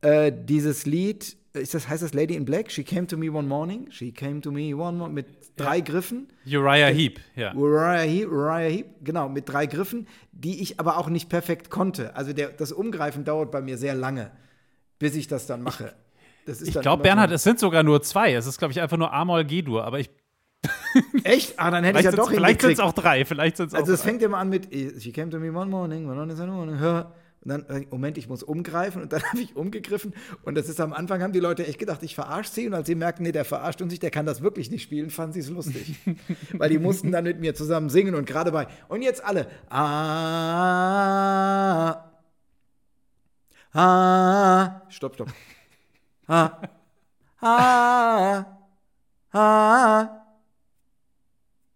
äh, 0.00 0.32
dieses 0.32 0.86
Lied, 0.86 1.36
ist 1.52 1.74
das, 1.74 1.88
heißt 1.88 2.02
das 2.02 2.14
Lady 2.14 2.34
in 2.34 2.44
Black? 2.44 2.70
She 2.70 2.84
came 2.84 3.06
to 3.06 3.16
me 3.16 3.30
one 3.30 3.46
morning. 3.46 3.90
She 3.90 4.12
came 4.12 4.40
to 4.40 4.50
me 4.50 4.74
one 4.74 4.96
morning. 4.96 5.14
Mit 5.14 5.26
drei 5.56 5.80
Griffen. 5.80 6.28
Uriah 6.46 6.86
Heep, 6.86 7.20
ja. 7.36 7.54
Uriah 7.54 8.00
Heep, 8.00 8.28
Uriah 8.30 8.70
Heep, 8.70 8.86
genau, 9.02 9.28
mit 9.28 9.48
drei 9.48 9.66
Griffen, 9.66 10.06
die 10.32 10.62
ich 10.62 10.80
aber 10.80 10.96
auch 10.96 11.08
nicht 11.08 11.28
perfekt 11.28 11.70
konnte. 11.70 12.16
Also 12.16 12.32
der, 12.32 12.48
das 12.48 12.72
Umgreifen 12.72 13.24
dauert 13.24 13.50
bei 13.50 13.60
mir 13.60 13.76
sehr 13.76 13.94
lange, 13.94 14.30
bis 14.98 15.14
ich 15.14 15.28
das 15.28 15.46
dann 15.46 15.62
mache. 15.62 15.94
Das 16.46 16.60
ist 16.60 16.74
Ich 16.74 16.80
glaube, 16.80 17.02
Bernhard, 17.02 17.30
es 17.30 17.42
sind 17.42 17.58
sogar 17.58 17.82
nur 17.82 18.02
zwei. 18.02 18.32
Es 18.32 18.46
ist, 18.46 18.58
glaube 18.58 18.72
ich, 18.72 18.80
einfach 18.80 18.96
nur 18.96 19.12
A-Moll 19.12 19.44
G-Dur. 19.44 19.84
Aber 19.84 20.00
ich, 20.00 20.10
Echt? 21.24 21.58
Ah, 21.58 21.70
dann 21.70 21.84
hätte 21.84 21.98
ich 21.98 22.06
vielleicht 22.06 22.18
ja 22.18 22.24
doch 22.24 22.30
sind 22.30 22.72
es 22.72 22.80
auch 22.80 22.92
drei. 22.92 23.24
Vielleicht 23.24 23.60
auch 23.60 23.72
Also 23.72 23.92
es 23.92 24.00
drei. 24.00 24.10
fängt 24.10 24.22
immer 24.22 24.38
an 24.38 24.48
mit 24.48 24.68
She 25.00 25.12
came 25.12 25.30
to 25.30 25.38
me 25.38 25.50
one 25.52 25.70
morning, 25.70 26.06
one 26.08 26.14
morning, 26.16 26.38
one 26.38 26.52
morning, 26.52 26.78
her, 26.78 27.12
Und 27.42 27.48
dann, 27.48 27.64
äh, 27.66 27.86
Moment, 27.90 28.18
ich 28.18 28.28
muss 28.28 28.42
umgreifen 28.42 29.02
und 29.02 29.12
dann 29.12 29.22
habe 29.30 29.40
ich 29.40 29.56
umgegriffen. 29.56 30.14
Und 30.42 30.54
das 30.54 30.68
ist 30.68 30.80
am 30.80 30.92
Anfang, 30.92 31.22
haben 31.22 31.32
die 31.32 31.40
Leute 31.40 31.66
echt 31.66 31.78
gedacht, 31.78 32.02
ich 32.02 32.14
verarsche 32.14 32.50
sie. 32.50 32.66
Und 32.66 32.74
als 32.74 32.86
sie 32.86 32.94
merken, 32.94 33.22
nee, 33.24 33.32
der 33.32 33.44
verarscht 33.44 33.82
uns 33.82 33.90
nicht, 33.90 34.02
der 34.02 34.10
kann 34.10 34.26
das 34.26 34.42
wirklich 34.42 34.70
nicht 34.70 34.82
spielen, 34.82 35.10
fanden 35.10 35.32
sie 35.32 35.40
es 35.40 35.48
lustig. 35.48 35.96
Weil 36.52 36.70
die 36.70 36.78
mussten 36.78 37.10
dann 37.10 37.24
mit 37.24 37.40
mir 37.40 37.54
zusammen 37.54 37.88
singen 37.88 38.14
und 38.14 38.26
gerade 38.26 38.52
bei, 38.52 38.68
und 38.88 39.02
jetzt 39.02 39.24
alle, 39.24 39.48
ah, 39.70 40.92
ah, 43.72 44.82
stopp, 44.90 45.14
stopp. 45.14 45.32
Ah, 46.28 46.60
ah, 47.40 48.44
ah. 49.32 50.21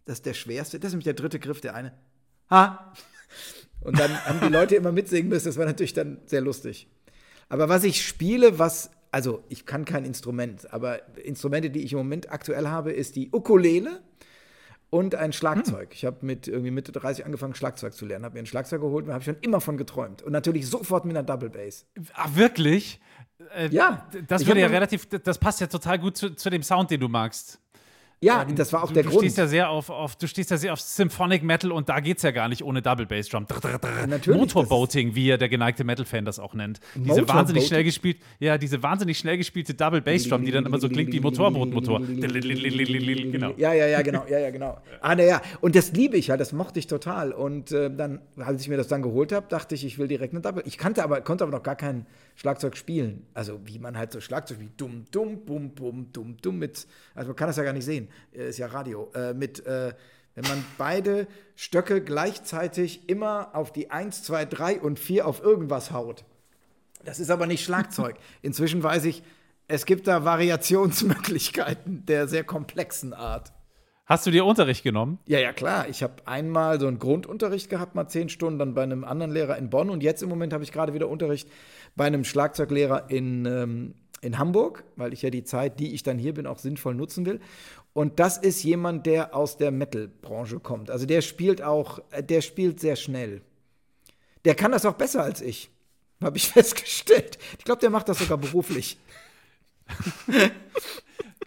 Das 0.07 0.19
ist 0.19 0.27
der 0.27 0.35
schwerste, 0.35 0.79
das 0.81 0.89
ist 0.89 0.93
nämlich 0.95 1.05
der 1.05 1.15
dritte 1.15 1.39
Griff, 1.39 1.61
der 1.61 1.75
eine. 1.75 1.93
Ah. 2.49 2.93
Und 3.81 3.99
dann 3.99 4.11
haben 4.25 4.41
die 4.41 4.53
Leute 4.53 4.75
immer 4.77 4.93
mitsingen 4.93 5.29
müssen. 5.29 5.47
Das 5.47 5.59
war 5.59 5.67
natürlich 5.67 5.93
dann 5.95 6.19
sehr 6.27 6.41
lustig. 6.41 6.89
Aber 7.49 7.69
was 7.69 7.85
ich 7.85 8.05
spiele, 8.05 8.59
was, 8.59 8.91
also 9.13 9.45
ich 9.49 9.67
kann 9.67 9.85
kein 9.85 10.05
Instrument, 10.05 10.73
aber 10.73 11.01
Instrumente, 11.19 11.71
die 11.71 11.83
ich 11.83 11.93
im 11.93 11.99
Moment 11.99 12.31
aktuell 12.33 12.69
habe, 12.69 12.93
ist 12.93 13.17
die 13.17 13.31
Ukulele 13.33 14.01
und 14.91 15.15
ein 15.15 15.33
Schlagzeug. 15.33 15.91
Ich 15.93 16.05
habe 16.05 16.25
mit 16.25 16.49
irgendwie 16.49 16.71
Mitte 16.71 16.93
30 16.93 17.25
angefangen, 17.27 17.55
Schlagzeug 17.55 17.93
zu 17.95 18.07
lernen, 18.07 18.25
habe 18.25 18.35
mir 18.35 18.41
ein 18.43 18.47
Schlagzeug 18.47 18.81
geholt 18.81 19.07
und 19.07 19.13
habe 19.13 19.25
schon 19.25 19.37
immer 19.41 19.61
von 19.61 19.77
geträumt. 19.77 20.23
Und 20.23 20.33
natürlich 20.33 20.69
sofort 20.69 21.05
mit 21.05 21.17
einer 21.17 21.27
Double 21.27 21.51
Bass. 21.51 21.87
Ach, 22.15 22.35
wirklich? 22.35 23.01
Äh, 23.55 23.69
Ja. 23.71 24.09
Das 24.29 24.47
würde 24.47 24.61
ja 24.61 24.69
relativ, 24.69 25.07
das 25.07 25.39
passt 25.39 25.61
ja 25.61 25.67
total 25.67 25.99
gut 25.99 26.17
zu, 26.17 26.31
zu 26.35 26.51
dem 26.51 26.63
Sound, 26.63 26.91
den 26.91 27.01
du 27.01 27.09
magst. 27.09 27.61
Ja, 28.23 28.47
Ähm, 28.49 28.57
das 28.57 28.73
war 28.73 28.83
auch 28.83 28.89
du, 28.89 28.95
der 28.95 29.03
du 29.03 29.11
Grund. 29.11 29.23
Stehst 29.23 29.37
ja 29.37 29.47
sehr 29.47 29.69
auf, 29.69 29.91
auf, 29.91 30.17
du 30.17 30.27
stehst 30.27 30.51
ja 30.51 30.57
sehr 30.57 30.73
auf 30.73 30.81
Symphonic 30.81 31.43
Metal 31.43 31.71
und 31.71 31.89
da 31.91 32.01
geht's 32.01 32.23
ja 32.23 32.31
gar 32.31 32.49
nicht 32.49 32.65
ohne 32.65 32.81
Double 32.81 33.05
Bass 33.05 33.29
Drum. 33.29 33.47
Drr, 33.47 33.61
drr, 33.61 33.79
drr. 33.79 34.07
natürlich, 34.07 34.41
Motorboating, 34.41 35.15
wie 35.15 35.27
ja 35.27 35.37
der 35.37 35.51
geneigte 35.51 35.85
Metal-Fan 35.85 36.25
das 36.25 36.39
auch 36.39 36.55
nennt. 36.55 36.81
Diese 36.95 37.29
wahnsinnig 37.29 37.67
schnell 37.67 37.85
gespielt, 37.85 38.17
ja, 38.39 38.57
diese 38.57 38.83
wahnsinnig 38.83 39.19
schnell 39.19 39.37
gespielte 39.37 39.75
Double 39.75 40.01
Bass 40.01 40.29
Drum, 40.29 40.45
die 40.45 40.51
dann 40.51 40.65
immer 40.65 40.81
so 40.81 40.89
klingt 40.89 41.13
wie 41.13 41.21
Motorbootmotor. 41.21 42.01
Genau. 42.01 43.53
Ja, 43.57 43.73
ja, 43.75 43.87
ja, 43.87 44.03
genau, 44.03 44.25
ja, 44.29 44.39
ja, 44.39 44.51
genau. 44.51 44.79
Ah, 45.01 45.15
na 45.15 45.23
ja, 45.23 45.43
und 45.61 45.77
das 45.77 45.93
liebe 45.93 46.17
ich 46.17 46.29
ja, 46.29 46.37
das 46.37 46.53
mochte 46.53 46.79
ich 46.79 46.87
total. 46.87 47.33
Und 47.33 47.73
äh, 47.73 47.91
dann, 47.95 48.21
als 48.39 48.63
ich 48.63 48.69
mir 48.69 48.77
das 48.79 48.89
dann 48.89 49.03
geholt 49.03 49.33
habe, 49.33 49.47
dachte 49.49 49.75
ich, 49.75 49.85
ich 49.85 49.99
will 49.99 50.09
direkt 50.09 50.33
eine 50.33 50.41
Double. 50.41 50.63
Ich 50.67 50.79
kannte 50.79 51.05
aber, 51.05 51.21
konnte 51.21 51.45
aber 51.45 51.53
noch 51.53 51.63
gar 51.63 51.77
kein 51.77 52.07
Schlagzeug 52.37 52.77
spielen. 52.77 53.27
Also 53.35 53.61
wie 53.65 53.79
man 53.79 53.99
halt 53.99 54.13
so 54.13 54.21
Schlagzeug 54.21 54.61
wie 54.61 54.71
dumm, 54.77 55.07
dumm, 55.11 55.45
bum, 55.45 55.75
bum, 55.75 56.13
dumm, 56.13 56.37
dumm 56.41 56.59
mit, 56.59 56.87
also 57.15 57.31
man 57.31 57.37
kann 57.37 57.49
das 57.49 57.57
ja 57.57 57.65
gar 57.65 57.73
nicht 57.73 57.85
sehen, 57.85 58.09
äh, 58.33 58.51
ist 58.51 58.59
ja 58.59 58.67
Radio, 58.67 59.11
äh, 59.15 59.35
mit, 59.35 59.67
äh, 59.67 59.95
wenn 60.35 60.45
man 60.45 60.65
beide 60.77 61.27
Stöcke 61.57 62.03
gleichzeitig 62.03 63.09
immer 63.09 63.55
auf 63.55 63.73
die 63.73 63.91
1, 63.91 64.23
2, 64.23 64.45
3 64.45 64.81
und 64.81 64.99
4 64.99 65.27
auf 65.27 65.43
irgendwas 65.43 65.91
haut. 65.91 66.25
Das 67.05 67.21
ist 67.21 67.31
aber 67.31 67.47
nicht 67.47 67.65
Schlagzeug. 67.65 68.17
Inzwischen 68.43 68.83
weiß 68.83 69.07
ich, 69.07 69.23
es 69.69 69.87
gibt 69.87 70.07
da 70.07 70.25
Variationsmöglichkeiten 70.25 72.05
der 72.07 72.29
sehr 72.29 72.45
komplexen 72.45 73.15
Art. 73.15 73.53
Hast 74.07 74.25
du 74.25 74.31
dir 74.31 74.45
Unterricht 74.45 74.85
genommen? 74.85 75.19
Ja, 75.27 75.41
ja, 75.41 75.53
klar. 75.53 75.89
Ich 75.89 76.05
habe 76.05 76.27
einmal 76.27 76.79
so 76.79 76.87
einen 76.87 77.01
Grundunterricht 77.01 77.69
gehabt, 77.69 77.97
mal 77.97 78.07
zehn 78.07 78.29
Stunden, 78.29 78.61
dann 78.61 78.73
bei 78.73 78.85
einem 78.85 79.03
anderen 79.03 79.33
Lehrer 79.33 79.59
in 79.59 79.69
Bonn. 79.69 79.91
Und 79.91 80.05
jetzt 80.05 80.23
im 80.23 80.29
Moment 80.29 80.53
habe 80.53 80.63
ich 80.63 80.71
gerade 80.71 80.95
wieder 80.95 81.09
Unterricht 81.09 81.49
bei 81.97 82.05
einem 82.05 82.23
Schlagzeuglehrer 82.23 83.11
in, 83.11 83.47
ähm, 83.47 83.95
in 84.21 84.39
Hamburg, 84.39 84.85
weil 84.95 85.13
ich 85.13 85.23
ja 85.23 85.31
die 85.31 85.43
Zeit, 85.43 85.81
die 85.81 85.93
ich 85.93 86.05
dann 86.05 86.19
hier 86.19 86.35
bin, 86.35 86.47
auch 86.47 86.61
sinnvoll 86.61 86.95
nutzen 86.95 87.27
will. 87.27 87.41
Und 87.95 88.21
das 88.21 88.39
ist 88.39 88.63
jemand, 88.63 89.07
der 89.07 89.35
aus 89.35 89.57
der 89.57 89.73
Metal-Branche 89.73 90.61
kommt. 90.61 90.89
Also 90.89 91.05
der 91.05 91.21
spielt 91.21 91.61
auch, 91.61 91.99
äh, 92.13 92.23
der 92.23 92.43
spielt 92.43 92.79
sehr 92.79 92.95
schnell. 92.95 93.43
Der 94.45 94.55
kann 94.55 94.71
das 94.71 94.87
auch 94.87 94.95
besser 94.95 95.25
als 95.25 95.41
ich, 95.41 95.69
habe 96.23 96.37
ich 96.37 96.49
festgestellt. 96.53 97.39
Ich 97.59 97.65
glaube, 97.65 97.81
der 97.81 97.91
macht 97.91 98.09
das 98.09 98.21
sogar 98.21 98.39
beruflich. 98.39 98.99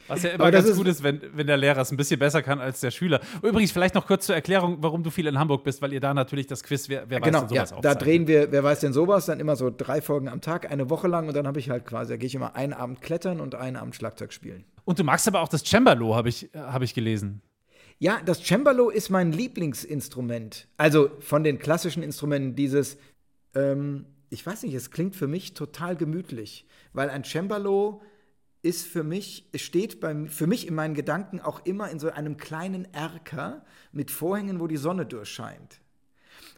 Was 0.10 0.24
ja 0.24 0.32
immer 0.32 0.44
Aber 0.46 0.52
ganz 0.52 0.68
ist- 0.68 0.78
gut 0.78 0.88
ist, 0.88 1.02
wenn, 1.04 1.22
wenn 1.34 1.48
der 1.48 1.56
Lehrer 1.58 1.80
es 1.82 1.92
ein 1.92 1.98
bisschen 1.98 2.20
besser 2.20 2.42
kann 2.44 2.60
als 2.60 2.82
der 2.82 2.92
Schüler. 2.92 3.22
Übrigens, 3.42 3.72
vielleicht 3.72 3.96
noch 3.96 4.06
kurz 4.06 4.26
zur 4.26 4.36
Erklärung, 4.36 4.78
warum 4.82 5.04
du 5.04 5.10
viel 5.10 5.28
in 5.28 5.40
Hamburg 5.40 5.64
bist, 5.64 5.82
weil 5.82 5.94
ihr 5.94 6.00
da 6.02 6.14
natürlich 6.14 6.48
das 6.48 6.64
Quiz, 6.64 6.90
wer, 6.90 7.10
wer 7.10 7.22
weiß 7.22 7.26
Genau, 7.26 7.42
denn 7.46 7.56
ja, 7.56 7.66
sowas 7.66 7.70
da 7.70 7.76
aufzeichnet. 7.92 8.02
drehen 8.02 8.28
wir, 8.28 8.52
wer 8.52 8.64
weiß 8.64 8.80
denn 8.82 8.92
sowas, 8.94 9.28
dann 9.28 9.40
immer 9.40 9.56
so 9.56 9.72
drei 9.76 10.02
Folgen 10.02 10.28
am 10.28 10.42
Tag, 10.42 10.70
eine 10.72 10.90
Woche 10.90 11.08
lang 11.08 11.28
und 11.28 11.36
dann 11.38 11.48
habe 11.48 11.60
ich 11.60 11.70
halt 11.70 11.86
quasi, 11.86 12.14
da 12.14 12.18
gehe 12.18 12.28
ich 12.28 12.36
immer 12.36 12.56
einen 12.56 12.74
Abend 12.74 13.02
klettern 13.02 13.40
und 13.40 13.56
einen 13.56 13.78
Abend 13.78 13.96
Schlagzeug 13.96 14.34
spielen. 14.34 14.66
Und 14.86 15.00
du 15.00 15.04
magst 15.04 15.28
aber 15.28 15.42
auch 15.42 15.48
das 15.50 15.64
Cembalo, 15.64 16.16
habe 16.16 16.30
ich, 16.30 16.50
hab 16.54 16.82
ich 16.82 16.94
gelesen. 16.94 17.42
Ja, 18.00 18.20
das 18.26 18.42
Cembalo 18.44 18.90
ist 18.90 19.10
mein 19.10 19.32
Lieblingsinstrument. 19.34 20.68
Also 20.78 21.12
von 21.20 21.44
den 21.44 21.60
klassischen 21.60 22.04
Instrumenten 22.04 22.56
dieses, 22.56 22.98
ähm, 23.56 24.06
ich 24.30 24.46
weiß 24.46 24.64
nicht, 24.64 24.74
es 24.74 24.92
klingt 24.92 25.16
für 25.16 25.28
mich 25.28 25.54
total 25.54 25.96
gemütlich, 25.96 26.66
weil 26.94 27.10
ein 27.10 27.24
Cembalo 27.24 28.02
ist 28.62 28.88
für 28.88 29.04
mich, 29.04 29.50
steht 29.56 30.00
beim, 30.00 30.28
für 30.28 30.48
mich 30.48 30.68
in 30.68 30.76
meinen 30.76 30.94
Gedanken 30.94 31.40
auch 31.40 31.66
immer 31.66 31.90
in 31.90 32.00
so 32.00 32.10
einem 32.10 32.38
kleinen 32.38 32.92
Erker 32.94 33.64
mit 33.92 34.12
Vorhängen, 34.12 34.60
wo 34.60 34.68
die 34.68 34.78
Sonne 34.78 35.06
durchscheint. 35.06 35.80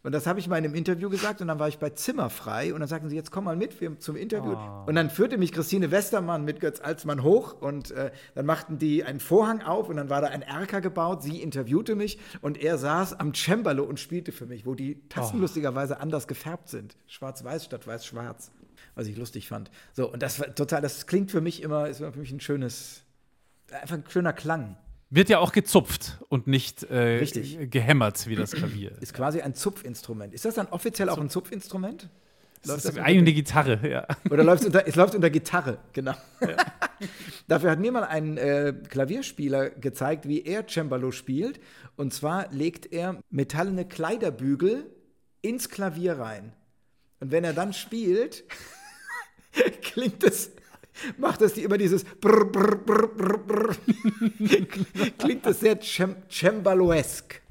Und 0.04 0.14
das 0.14 0.26
habe 0.26 0.40
ich 0.40 0.48
mal 0.48 0.58
in 0.58 0.66
einem 0.66 0.74
Interview 0.74 1.10
gesagt 1.10 1.42
und 1.42 1.48
dann 1.48 1.60
war 1.60 1.68
ich 1.68 1.78
bei 1.78 1.92
Zimmerfrei 1.92 2.74
und 2.74 2.80
dann 2.80 2.90
sagten 2.90 3.10
sie, 3.10 3.16
jetzt 3.16 3.30
komm 3.30 3.44
mal 3.44 3.56
mit 3.56 3.80
wir, 3.82 4.00
zum 4.00 4.16
Interview. 4.16 4.58
Und 4.88 4.96
dann 4.96 5.12
führte 5.12 5.38
mich 5.38 5.52
Christine 5.52 5.92
Westermann 5.92 6.44
mit 6.44 6.60
Götz 6.60 6.80
Alsmann 6.80 7.22
hoch 7.22 7.62
und 7.62 7.92
äh, 7.92 8.12
dann 8.34 8.48
machten 8.48 8.80
die 8.80 9.04
einen 9.04 9.20
Vorhang 9.20 9.62
auf 9.62 9.90
und 9.90 9.98
dann 9.98 10.10
war 10.10 10.22
da 10.22 10.28
ein 10.28 10.42
Erker 10.42 10.82
gebaut. 10.82 11.22
Sie 11.22 11.40
interviewte 11.40 11.94
mich 11.94 12.18
und 12.42 12.60
er 12.60 12.80
saß 12.80 13.20
am 13.20 13.36
Cembalo 13.36 13.84
und 13.84 14.00
spielte 14.00 14.32
für 14.32 14.48
mich, 14.48 14.66
wo 14.66 14.74
die 14.74 15.08
Tasten 15.08 15.40
lustigerweise 15.40 16.00
anders 16.00 16.28
gefärbt 16.28 16.70
sind. 16.70 16.98
Schwarz-Weiß 17.06 17.66
statt 17.66 17.86
weiß-schwarz. 17.86 18.52
Was 18.96 19.08
ich 19.08 19.18
lustig 19.18 19.48
fand. 19.48 19.72
So, 19.94 20.12
und 20.12 20.22
das 20.22 20.40
war 20.40 20.54
total, 20.54 20.82
das 20.82 21.08
klingt 21.08 21.32
für 21.32 21.42
mich 21.42 21.62
immer, 21.62 21.88
ist 21.88 22.00
für 22.00 22.12
mich 22.12 22.32
ein 22.32 22.42
schönes, 22.42 23.04
einfach 23.72 23.96
ein 23.96 24.04
schöner 24.10 24.34
Klang. 24.34 24.78
Wird 25.10 25.30
ja 25.30 25.40
auch 25.40 25.52
gezupft 25.52 26.18
und 26.30 26.48
nicht 26.48 26.84
äh, 26.90 27.26
gehämmert 27.68 28.28
wie 28.28 28.36
das 28.36 28.52
Klavier. 28.52 28.94
Ist 29.02 29.14
quasi 29.14 29.42
ein 29.42 29.54
Zupfinstrument. 29.54 30.34
Ist 30.34 30.46
das 30.46 30.56
dann 30.56 30.68
offiziell 30.68 31.10
auch 31.10 31.18
ein 31.18 31.30
Zupfinstrument? 31.30 32.10
Das 32.64 32.86
ist 32.86 32.98
eine 33.00 33.34
Gitarre, 33.34 33.80
ja. 33.90 34.08
Oder 34.30 34.44
läuft 34.44 34.62
es 34.62 34.68
unter, 34.68 34.88
es 34.88 34.96
läuft 34.96 35.16
unter 35.16 35.30
Gitarre, 35.30 35.80
genau. 35.94 36.14
Dafür 37.48 37.72
hat 37.72 37.80
mir 37.80 37.92
mal 37.92 38.04
ein 38.04 38.38
äh, 38.38 38.74
Klavierspieler 38.88 39.72
gezeigt, 39.72 40.28
wie 40.28 40.44
er 40.44 40.68
Cembalo 40.68 41.12
spielt. 41.12 41.60
Und 41.96 42.14
zwar 42.14 42.52
legt 42.52 42.92
er 42.94 43.20
metallene 43.30 43.86
Kleiderbügel 43.88 44.86
ins 45.42 45.70
Klavier 45.70 46.20
rein. 46.20 46.54
Und 47.20 47.32
wenn 47.32 47.44
er 47.44 47.54
dann 47.54 47.74
spielt, 47.74 48.44
klingt 49.82 50.24
es, 50.24 50.52
macht 51.18 51.42
es 51.42 51.54
die 51.54 51.64
immer 51.64 51.78
dieses 51.78 52.04
Brr, 52.04 52.46
Brr, 52.46 52.78
Brr, 52.78 53.08
Brr, 53.08 53.38
Brr. 53.38 53.76
klingt 55.18 55.46
es 55.46 55.60
sehr 55.60 55.80
Cem 55.82 56.16
Cembaloesk. 56.30 57.42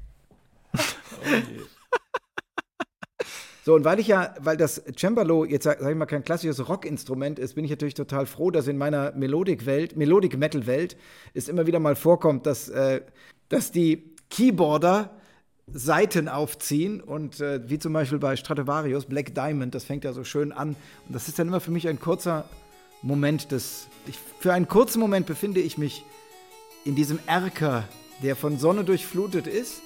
So, 3.63 3.75
und 3.75 3.85
weil 3.85 3.99
ich 3.99 4.07
ja, 4.07 4.33
weil 4.39 4.57
das 4.57 4.81
Cembalo 4.97 5.45
jetzt, 5.45 5.65
sag 5.65 5.79
sag 5.79 5.91
ich 5.91 5.95
mal, 5.95 6.07
kein 6.07 6.23
klassisches 6.23 6.67
Rockinstrument 6.67 7.37
ist, 7.37 7.53
bin 7.53 7.63
ich 7.63 7.69
natürlich 7.69 7.93
total 7.93 8.25
froh, 8.25 8.49
dass 8.49 8.67
in 8.67 8.77
meiner 8.77 9.11
Melodik-Welt, 9.11 9.95
Melodik-Metal-Welt, 9.95 10.97
es 11.35 11.47
immer 11.47 11.67
wieder 11.67 11.79
mal 11.79 11.95
vorkommt, 11.95 12.47
dass, 12.47 12.69
äh, 12.69 13.01
dass 13.49 13.71
die 13.71 14.15
Keyboarder 14.31 15.11
Seiten 15.73 16.27
aufziehen 16.27 17.01
und 17.01 17.39
äh, 17.39 17.61
wie 17.69 17.79
zum 17.79 17.93
Beispiel 17.93 18.19
bei 18.19 18.35
Stradivarius, 18.35 19.05
Black 19.05 19.33
Diamond, 19.33 19.73
das 19.73 19.83
fängt 19.83 20.03
ja 20.03 20.13
so 20.13 20.23
schön 20.23 20.51
an. 20.51 20.69
Und 20.69 21.15
das 21.15 21.27
ist 21.27 21.39
dann 21.39 21.47
immer 21.47 21.59
für 21.59 21.71
mich 21.71 21.87
ein 21.87 21.99
kurzer 21.99 22.45
Moment 23.01 23.51
des. 23.51 23.87
Ich, 24.07 24.17
für 24.39 24.53
einen 24.53 24.67
kurzen 24.67 24.99
Moment 24.99 25.25
befinde 25.25 25.59
ich 25.59 25.77
mich 25.77 26.03
in 26.85 26.95
diesem 26.95 27.19
Erker, 27.25 27.83
der 28.23 28.35
von 28.35 28.57
Sonne 28.57 28.83
durchflutet 28.83 29.47
ist. 29.47 29.81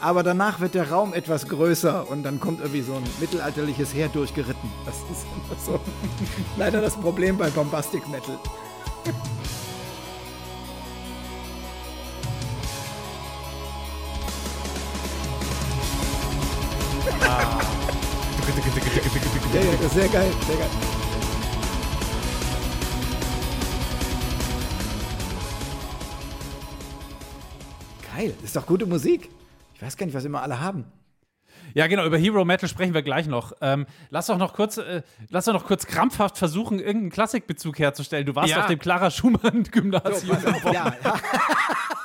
Aber 0.00 0.22
danach 0.22 0.60
wird 0.60 0.74
der 0.74 0.90
Raum 0.90 1.14
etwas 1.14 1.48
größer 1.48 2.10
und 2.10 2.22
dann 2.22 2.38
kommt 2.38 2.60
irgendwie 2.60 2.82
so 2.82 2.94
ein 2.94 3.04
mittelalterliches 3.18 3.94
Heer 3.94 4.08
durchgeritten. 4.08 4.70
Das 4.84 4.96
ist 4.96 5.24
immer 5.34 5.58
so 5.58 5.80
leider 6.58 6.82
das 6.82 6.96
Problem 6.96 7.38
bei 7.38 7.48
Bombastic 7.48 8.06
Metal. 8.08 8.38
Sehr 19.96 20.08
geil, 20.08 20.30
sehr 20.46 20.56
geil. 20.58 20.68
Geil, 28.14 28.34
das 28.36 28.44
ist 28.50 28.56
doch 28.56 28.66
gute 28.66 28.84
Musik. 28.86 29.30
Ich 29.74 29.82
weiß 29.82 29.96
gar 29.96 30.04
nicht, 30.06 30.14
was 30.14 30.24
immer 30.24 30.42
alle 30.42 30.60
haben. 30.60 30.84
Ja, 31.74 31.86
genau, 31.86 32.04
über 32.04 32.16
Hero 32.18 32.44
Metal 32.44 32.68
sprechen 32.68 32.92
wir 32.94 33.02
gleich 33.02 33.26
noch. 33.26 33.52
Ähm, 33.60 33.86
lass 34.10 34.26
doch 34.26 34.38
noch 34.38 34.52
kurz, 34.54 34.76
äh, 34.78 35.02
lass 35.30 35.46
doch 35.46 35.52
noch 35.54 35.64
kurz 35.66 35.86
krampfhaft 35.86 36.38
versuchen, 36.38 36.78
irgendeinen 36.78 37.10
Klassikbezug 37.10 37.78
herzustellen. 37.78 38.26
Du 38.26 38.34
warst 38.34 38.50
Ja. 38.50 38.60
auf 38.60 38.66
dem 38.66 38.78
Clara 38.78 39.10
Schumann 39.10 39.64
Gymnasium. 39.64 40.36
ja, 40.72 40.72
ja. 40.72 40.94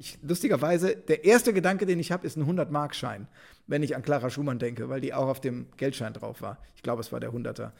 Ich, 0.00 0.18
lustigerweise, 0.22 0.96
der 0.96 1.26
erste 1.26 1.52
Gedanke, 1.52 1.84
den 1.84 2.00
ich 2.00 2.10
habe, 2.10 2.26
ist 2.26 2.38
ein 2.38 2.46
100-Mark-Schein, 2.46 3.28
wenn 3.66 3.82
ich 3.82 3.94
an 3.94 4.00
Clara 4.00 4.30
Schumann 4.30 4.58
denke, 4.58 4.88
weil 4.88 5.02
die 5.02 5.12
auch 5.12 5.28
auf 5.28 5.42
dem 5.42 5.66
Geldschein 5.76 6.14
drauf 6.14 6.40
war. 6.40 6.56
Ich 6.74 6.82
glaube, 6.82 7.02
es 7.02 7.12
war 7.12 7.20
der 7.20 7.32
100er. 7.32 7.72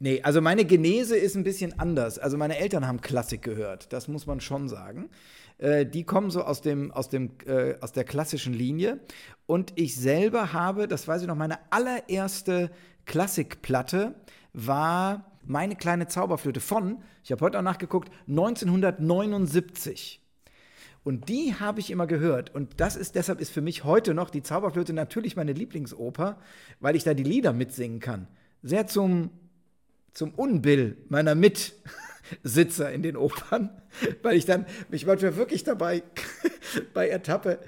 Nee, 0.00 0.20
also 0.22 0.40
meine 0.40 0.64
Genese 0.64 1.16
ist 1.16 1.36
ein 1.36 1.44
bisschen 1.44 1.78
anders. 1.78 2.18
Also 2.18 2.36
meine 2.36 2.58
Eltern 2.58 2.88
haben 2.88 3.00
Klassik 3.00 3.42
gehört, 3.42 3.92
das 3.92 4.08
muss 4.08 4.26
man 4.26 4.40
schon 4.40 4.68
sagen. 4.68 5.10
Äh, 5.58 5.86
die 5.86 6.02
kommen 6.02 6.32
so 6.32 6.42
aus, 6.42 6.60
dem, 6.60 6.90
aus, 6.90 7.08
dem, 7.08 7.30
äh, 7.46 7.76
aus 7.80 7.92
der 7.92 8.02
klassischen 8.02 8.52
Linie. 8.52 8.98
Und 9.46 9.74
ich 9.76 9.94
selber 9.94 10.52
habe, 10.52 10.88
das 10.88 11.06
weiß 11.06 11.22
ich 11.22 11.28
noch, 11.28 11.36
meine 11.36 11.60
allererste 11.70 12.72
Klassikplatte 13.06 14.16
war 14.52 15.30
meine 15.44 15.76
kleine 15.76 16.08
Zauberflöte 16.08 16.58
von, 16.58 17.00
ich 17.22 17.30
habe 17.30 17.44
heute 17.44 17.60
auch 17.60 17.62
nachgeguckt, 17.62 18.10
1979. 18.26 20.20
Und 21.04 21.28
die 21.28 21.54
habe 21.54 21.80
ich 21.80 21.90
immer 21.90 22.06
gehört. 22.06 22.54
Und 22.54 22.80
das 22.80 22.96
ist 22.96 23.14
deshalb 23.14 23.40
ist 23.40 23.52
für 23.52 23.60
mich 23.60 23.84
heute 23.84 24.14
noch 24.14 24.30
die 24.30 24.42
Zauberflöte 24.42 24.94
natürlich 24.94 25.36
meine 25.36 25.52
Lieblingsoper, 25.52 26.38
weil 26.80 26.96
ich 26.96 27.04
da 27.04 27.12
die 27.12 27.22
Lieder 27.22 27.52
mitsingen 27.52 28.00
kann. 28.00 28.26
Sehr 28.62 28.86
zum, 28.86 29.30
zum 30.14 30.30
Unbill 30.30 30.96
meiner 31.10 31.34
Mitsitzer 31.34 32.90
in 32.90 33.02
den 33.02 33.18
Opern, 33.18 33.70
weil 34.22 34.36
ich 34.36 34.46
dann 34.46 34.64
mich 34.88 35.04
manchmal 35.04 35.36
wirklich 35.36 35.62
dabei 35.62 36.02
bei 36.94 37.08
ertappe, 37.08 37.58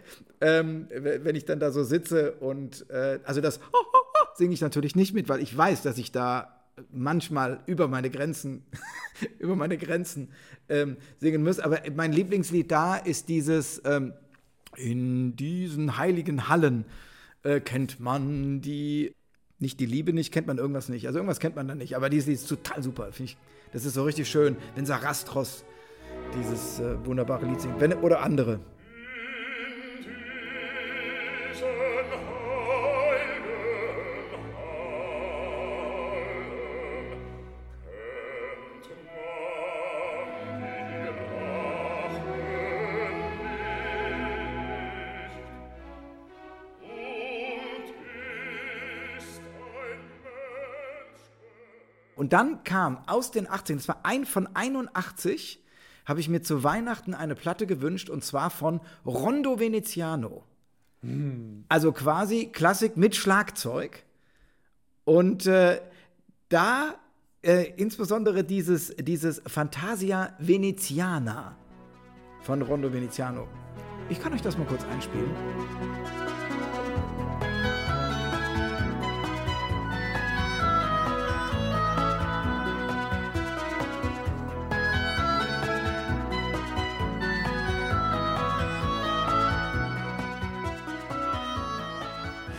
ähm, 0.40 0.88
wenn 0.90 1.36
ich 1.36 1.44
dann 1.44 1.60
da 1.60 1.70
so 1.70 1.84
sitze 1.84 2.32
und 2.32 2.88
äh, 2.88 3.20
also 3.24 3.42
das 3.42 3.60
singe 4.34 4.54
ich 4.54 4.62
natürlich 4.62 4.96
nicht 4.96 5.12
mit, 5.12 5.28
weil 5.28 5.42
ich 5.42 5.54
weiß, 5.54 5.82
dass 5.82 5.98
ich 5.98 6.10
da 6.10 6.55
manchmal 6.90 7.60
über 7.66 7.88
meine 7.88 8.10
Grenzen, 8.10 8.64
über 9.38 9.56
meine 9.56 9.78
Grenzen 9.78 10.28
ähm, 10.68 10.96
singen 11.18 11.42
muss. 11.42 11.58
Aber 11.58 11.80
mein 11.94 12.12
Lieblingslied 12.12 12.70
da 12.70 12.96
ist 12.96 13.28
dieses 13.28 13.80
ähm, 13.84 14.12
In 14.76 15.36
diesen 15.36 15.96
heiligen 15.96 16.48
Hallen 16.48 16.84
äh, 17.42 17.60
kennt 17.60 18.00
man 18.00 18.60
die, 18.60 19.14
nicht 19.58 19.80
die 19.80 19.86
Liebe 19.86 20.12
nicht, 20.12 20.32
kennt 20.32 20.46
man 20.46 20.58
irgendwas 20.58 20.88
nicht. 20.88 21.06
Also 21.06 21.18
irgendwas 21.18 21.40
kennt 21.40 21.56
man 21.56 21.66
dann 21.68 21.78
nicht. 21.78 21.96
Aber 21.96 22.10
dieses 22.10 22.26
Lied 22.26 22.36
ist 22.36 22.48
total 22.48 22.82
super, 22.82 23.10
ich. 23.18 23.36
Das 23.72 23.84
ist 23.84 23.94
so 23.94 24.04
richtig 24.04 24.28
schön, 24.28 24.56
wenn 24.74 24.86
Sarastros 24.86 25.64
dieses 26.38 26.78
äh, 26.78 27.04
wunderbare 27.06 27.46
Lied 27.46 27.60
singt. 27.60 27.80
Wenn, 27.80 27.94
oder 27.94 28.22
andere. 28.22 28.60
Und 52.16 52.32
dann 52.32 52.64
kam 52.64 52.98
aus 53.06 53.30
den 53.30 53.46
80ern, 53.46 53.76
das 53.76 53.88
war 53.88 54.00
ein 54.02 54.24
von 54.24 54.48
81, 54.54 55.62
habe 56.06 56.18
ich 56.18 56.28
mir 56.28 56.42
zu 56.42 56.64
Weihnachten 56.64 57.14
eine 57.14 57.34
Platte 57.34 57.66
gewünscht 57.66 58.10
und 58.10 58.24
zwar 58.24 58.50
von 58.50 58.80
Rondo 59.04 59.60
Veneziano. 59.60 60.42
Also 61.68 61.92
quasi 61.92 62.46
Klassik 62.46 62.96
mit 62.96 63.14
Schlagzeug. 63.14 64.02
Und 65.04 65.46
äh, 65.46 65.80
da 66.48 66.94
äh, 67.42 67.72
insbesondere 67.76 68.44
dieses, 68.44 68.94
dieses 68.96 69.42
Fantasia 69.46 70.34
Veneziana 70.38 71.56
von 72.40 72.62
Rondo 72.62 72.92
Veneziano. 72.92 73.46
Ich 74.08 74.20
kann 74.20 74.32
euch 74.32 74.42
das 74.42 74.56
mal 74.56 74.66
kurz 74.66 74.84
einspielen. 74.84 75.30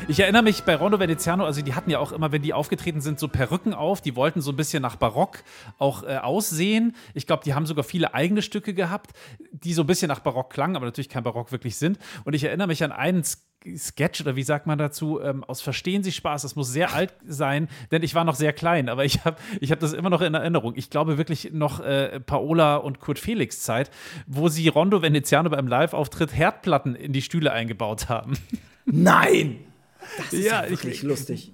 Ich 0.10 0.22
erinnere 0.22 0.44
mich 0.44 0.64
bei 0.64 0.74
Rondo 0.74 1.02
Veneziano, 1.02 1.44
also 1.44 1.62
die 1.62 1.74
hatten 1.74 1.90
ja 1.90 2.00
auch 2.00 2.14
immer, 2.14 2.32
wenn 2.32 2.42
die 2.42 2.54
aufgetreten 2.54 3.02
sind, 3.02 3.20
so 3.20 3.28
Perücken 3.28 3.74
auf. 3.74 4.00
Die 4.00 4.16
wollten 4.16 4.40
so 4.40 4.52
ein 4.52 4.56
bisschen 4.56 4.82
nach 4.82 4.96
Barock 4.96 5.44
auch 5.80 6.04
äh, 6.04 6.16
aussehen. 6.16 6.96
Ich 7.14 7.28
glaube, 7.28 7.44
die 7.44 7.54
haben 7.54 7.66
sogar 7.66 7.84
viele 7.84 8.14
eigene 8.14 8.42
Stücke 8.42 8.74
gehabt, 8.74 9.12
die 9.52 9.74
so 9.74 9.84
ein 9.84 9.88
bisschen 9.88 10.08
nach 10.08 10.22
Barock 10.22 10.50
klangen, 10.50 10.78
aber 10.78 10.86
natürlich 10.86 11.10
kein 11.10 11.24
Barock 11.24 11.52
wirklich 11.52 11.76
sind. 11.76 12.00
Und 12.24 12.36
ich 12.36 12.46
erinnere 12.46 12.70
mich 12.70 12.86
an 12.86 12.94
einen 12.94 13.24
Sketch 13.76 14.22
oder 14.22 14.38
wie 14.38 14.44
sagt 14.44 14.66
man 14.66 14.78
dazu, 14.78 15.20
ähm, 15.20 15.44
aus 15.44 15.60
Verstehen 15.60 16.04
Sie 16.04 16.14
Spaß, 16.14 16.44
das 16.44 16.56
muss 16.56 16.72
sehr 16.72 16.94
alt 16.94 17.14
sein, 17.28 17.68
denn 17.92 18.02
ich 18.02 18.16
war 18.16 18.24
noch 18.24 18.36
sehr 18.36 18.54
klein, 18.54 18.88
aber 18.88 19.04
ich 19.04 19.26
habe 19.26 19.36
ich 19.60 19.74
hab 19.74 19.82
das 19.82 19.92
immer 19.92 20.10
noch 20.10 20.22
in 20.22 20.34
Erinnerung. 20.34 20.76
Ich 20.78 20.90
glaube 20.90 21.18
wirklich 21.18 21.52
noch 21.52 21.82
äh, 21.82 22.22
Paola 22.22 22.78
und 22.78 23.02
Kurt 23.02 23.20
Felix 23.20 23.60
Zeit, 23.60 23.92
wo 24.26 24.48
sie 24.48 24.70
Rondo 24.70 25.02
Veneziano 25.02 25.50
beim 25.50 25.68
Live-Auftritt 25.68 26.34
Herdplatten 26.34 26.96
in 26.96 27.12
die 27.12 27.22
Stühle 27.22 27.52
eingebaut 27.52 28.08
haben. 28.08 28.38
Nein! 28.86 29.67
Das 30.18 30.34
ist 30.34 30.46
Ja, 30.46 30.64
ja, 30.64 30.70
wirklich 30.70 30.96
ich- 30.96 31.04
lustig. 31.04 31.54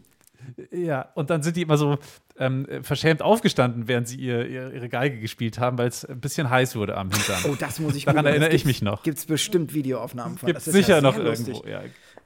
Ja, 0.71 1.03
und 1.15 1.29
dann 1.29 1.41
sind 1.41 1.56
die 1.56 1.62
immer 1.62 1.77
so 1.77 1.97
ähm, 2.38 2.67
verschämt 2.82 3.21
aufgestanden, 3.21 3.88
während 3.88 4.10
sie 4.10 4.17
ihr, 4.17 4.45
ihr, 4.45 4.73
ihre 4.73 4.89
Geige 4.89 5.17
gespielt 5.21 5.58
haben, 5.58 5.77
weil 5.77 5.88
es 5.88 6.03
ein 6.03 6.19
bisschen 6.19 6.49
heiß 6.49 6.75
wurde 6.75 6.97
am 6.97 7.10
Hintern. 7.12 7.39
Oh, 7.49 7.56
das 7.58 7.79
muss 7.79 7.95
ich 7.95 8.03
Daran 8.06 8.25
erinnere 8.25 8.49
ich 8.49 8.65
mich 8.65 8.82
noch. 8.82 9.03
Gibt 9.03 9.19
es 9.19 9.25
bestimmt 9.25 9.73
Videoaufnahmen 9.73 10.38
von. 10.38 10.47
Gibt 10.47 10.58
ist 10.60 10.65
sicher 10.65 10.95
ja 10.95 11.01
noch 11.01 11.15
lustig. 11.17 11.63
irgendwo. 11.63 11.69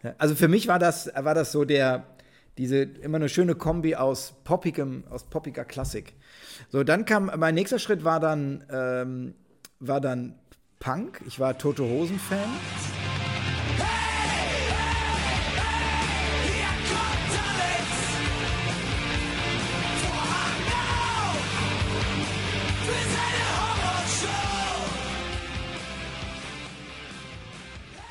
Ja. 0.03 0.15
Also 0.17 0.34
für 0.34 0.47
mich 0.47 0.67
war 0.67 0.80
das, 0.80 1.12
war 1.15 1.36
das 1.36 1.51
so 1.51 1.63
der, 1.63 2.08
diese 2.58 2.77
immer 2.82 3.17
eine 3.17 3.30
schöne 3.30 3.53
Kombi 3.53 3.95
aus 3.95 4.34
poppigem, 4.43 5.03
aus 5.12 5.23
poppiger 5.25 5.63
Klassik. 5.63 6.13
So, 6.69 6.84
dann 6.84 7.06
kam, 7.06 7.32
mein 7.38 7.53
nächster 7.53 7.77
Schritt 7.77 8.03
war 8.03 8.19
dann, 8.19 8.63
ähm, 8.71 9.36
war 9.80 10.01
dann 10.01 10.34
Punk. 10.80 11.21
Ich 11.27 11.39
war 11.39 11.56
Tote 11.60 11.84
Hosen 11.84 12.17
Fan. 12.17 12.39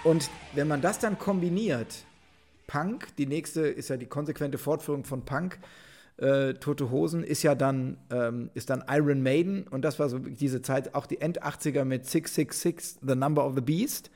Und 0.06 0.30
wenn 0.54 0.68
man 0.68 0.82
das 0.82 1.00
dann 1.00 1.18
kombiniert, 1.18 2.04
Punk, 2.68 3.08
die 3.16 3.26
nächste 3.26 3.62
ist 3.62 3.88
ja 3.88 3.96
die 3.96 4.06
konsequente 4.06 4.56
Fortführung 4.56 5.02
von 5.02 5.22
Punk, 5.22 5.58
äh, 6.18 6.54
Tote 6.54 6.92
Hosen 6.92 7.24
ist 7.24 7.42
ja 7.42 7.56
dann, 7.56 7.98
ähm, 8.10 8.50
ist 8.54 8.70
dann 8.70 8.84
Iron 8.88 9.20
Maiden 9.24 9.66
und 9.66 9.82
das 9.82 9.98
war 9.98 10.08
so 10.08 10.20
diese 10.20 10.62
Zeit, 10.62 10.94
auch 10.94 11.06
die 11.06 11.20
End-80er 11.20 11.84
mit 11.84 12.06
666, 12.06 13.00
The 13.04 13.16
Number 13.16 13.44
of 13.44 13.56
the 13.56 13.60
Beast, 13.60 14.12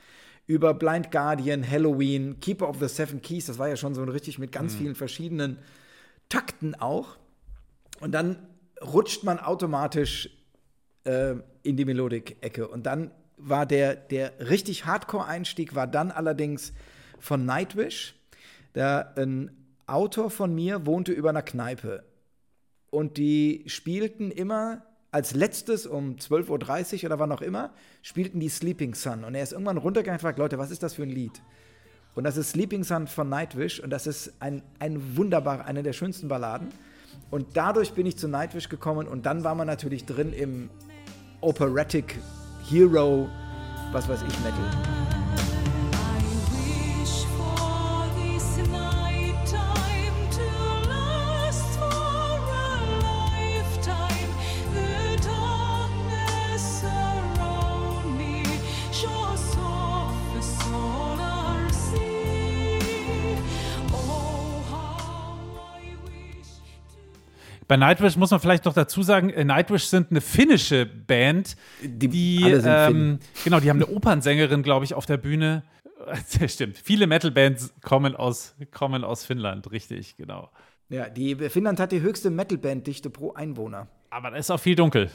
über 0.46 0.74
Blind 0.74 1.10
Guardian, 1.10 1.68
Halloween, 1.68 2.38
Keeper 2.38 2.68
of 2.68 2.76
the 2.78 2.86
Seven 2.86 3.20
Keys, 3.20 3.46
das 3.46 3.58
war 3.58 3.68
ja 3.68 3.74
schon 3.74 3.96
so 3.96 4.04
richtig 4.04 4.38
mit 4.38 4.52
ganz 4.52 4.76
vielen 4.76 4.94
verschiedenen 4.94 5.58
Takten 6.28 6.76
auch. 6.76 7.16
Und 7.98 8.12
dann 8.12 8.36
rutscht 8.80 9.24
man 9.24 9.40
automatisch 9.40 10.30
äh, 11.02 11.34
in 11.64 11.76
die 11.76 11.84
Melodik-Ecke. 11.84 12.68
Und 12.68 12.86
dann 12.86 13.10
war 13.42 13.66
der, 13.66 13.96
der 13.96 14.32
richtig 14.48 14.86
Hardcore-Einstieg 14.86 15.74
war 15.74 15.86
dann 15.86 16.10
allerdings 16.10 16.72
von 17.18 17.44
Nightwish. 17.44 18.14
Da 18.72 19.12
ein 19.16 19.50
Autor 19.86 20.30
von 20.30 20.54
mir 20.54 20.86
wohnte 20.86 21.12
über 21.12 21.30
einer 21.30 21.42
Kneipe. 21.42 22.04
Und 22.90 23.16
die 23.16 23.64
spielten 23.66 24.30
immer 24.30 24.82
als 25.10 25.34
letztes 25.34 25.86
um 25.86 26.16
12.30 26.16 26.98
Uhr 26.98 27.04
oder 27.06 27.18
wann 27.18 27.32
auch 27.32 27.42
immer, 27.42 27.72
spielten 28.02 28.38
die 28.38 28.48
Sleeping 28.48 28.94
Sun. 28.94 29.24
Und 29.24 29.34
er 29.34 29.42
ist 29.42 29.52
irgendwann 29.52 29.76
runtergegangen 29.76 30.18
und 30.18 30.22
fragt, 30.22 30.38
Leute, 30.38 30.58
was 30.58 30.70
ist 30.70 30.82
das 30.82 30.94
für 30.94 31.02
ein 31.02 31.10
Lied? 31.10 31.42
Und 32.14 32.24
das 32.24 32.36
ist 32.36 32.50
Sleeping 32.50 32.84
Sun 32.84 33.06
von 33.06 33.28
Nightwish 33.28 33.80
und 33.80 33.90
das 33.90 34.06
ist 34.06 34.32
ein, 34.40 34.62
ein 34.78 35.16
wunderbar, 35.16 35.64
eine 35.64 35.82
der 35.82 35.92
schönsten 35.92 36.28
Balladen. 36.28 36.68
Und 37.30 37.56
dadurch 37.56 37.92
bin 37.92 38.06
ich 38.06 38.16
zu 38.16 38.28
Nightwish 38.28 38.68
gekommen 38.68 39.08
und 39.08 39.26
dann 39.26 39.44
war 39.44 39.54
man 39.54 39.66
natürlich 39.66 40.04
drin 40.04 40.32
im 40.32 40.70
Operatic 41.40 42.18
Hero, 42.70 43.28
was 43.90 44.08
weiß 44.08 44.22
ich, 44.22 44.38
Metal. 44.44 44.99
Bei 67.70 67.76
Nightwish 67.76 68.16
muss 68.16 68.32
man 68.32 68.40
vielleicht 68.40 68.64
noch 68.64 68.74
dazu 68.74 69.04
sagen, 69.04 69.30
äh, 69.30 69.44
Nightwish 69.44 69.84
sind 69.84 70.10
eine 70.10 70.20
finnische 70.20 70.86
Band, 70.86 71.54
die, 71.80 72.38
sind 72.42 72.64
ähm, 72.66 73.18
genau, 73.44 73.60
die 73.60 73.70
haben 73.70 73.76
eine 73.76 73.86
Opernsängerin, 73.86 74.64
glaube 74.64 74.84
ich, 74.84 74.94
auf 74.94 75.06
der 75.06 75.18
Bühne. 75.18 75.62
Das 76.40 76.54
stimmt. 76.54 76.78
Viele 76.78 77.06
Metal-Bands 77.06 77.74
kommen 77.82 78.16
aus, 78.16 78.56
kommen 78.72 79.04
aus 79.04 79.24
Finnland, 79.24 79.70
richtig, 79.70 80.16
genau. 80.16 80.50
Ja, 80.88 81.08
die 81.08 81.36
Finnland 81.36 81.78
hat 81.78 81.92
die 81.92 82.00
höchste 82.00 82.30
Metalband-Dichte 82.30 83.08
pro 83.10 83.34
Einwohner. 83.34 83.86
Aber 84.08 84.30
da 84.32 84.36
ist 84.36 84.50
auch 84.50 84.58
viel 84.58 84.74
dunkel. 84.74 85.08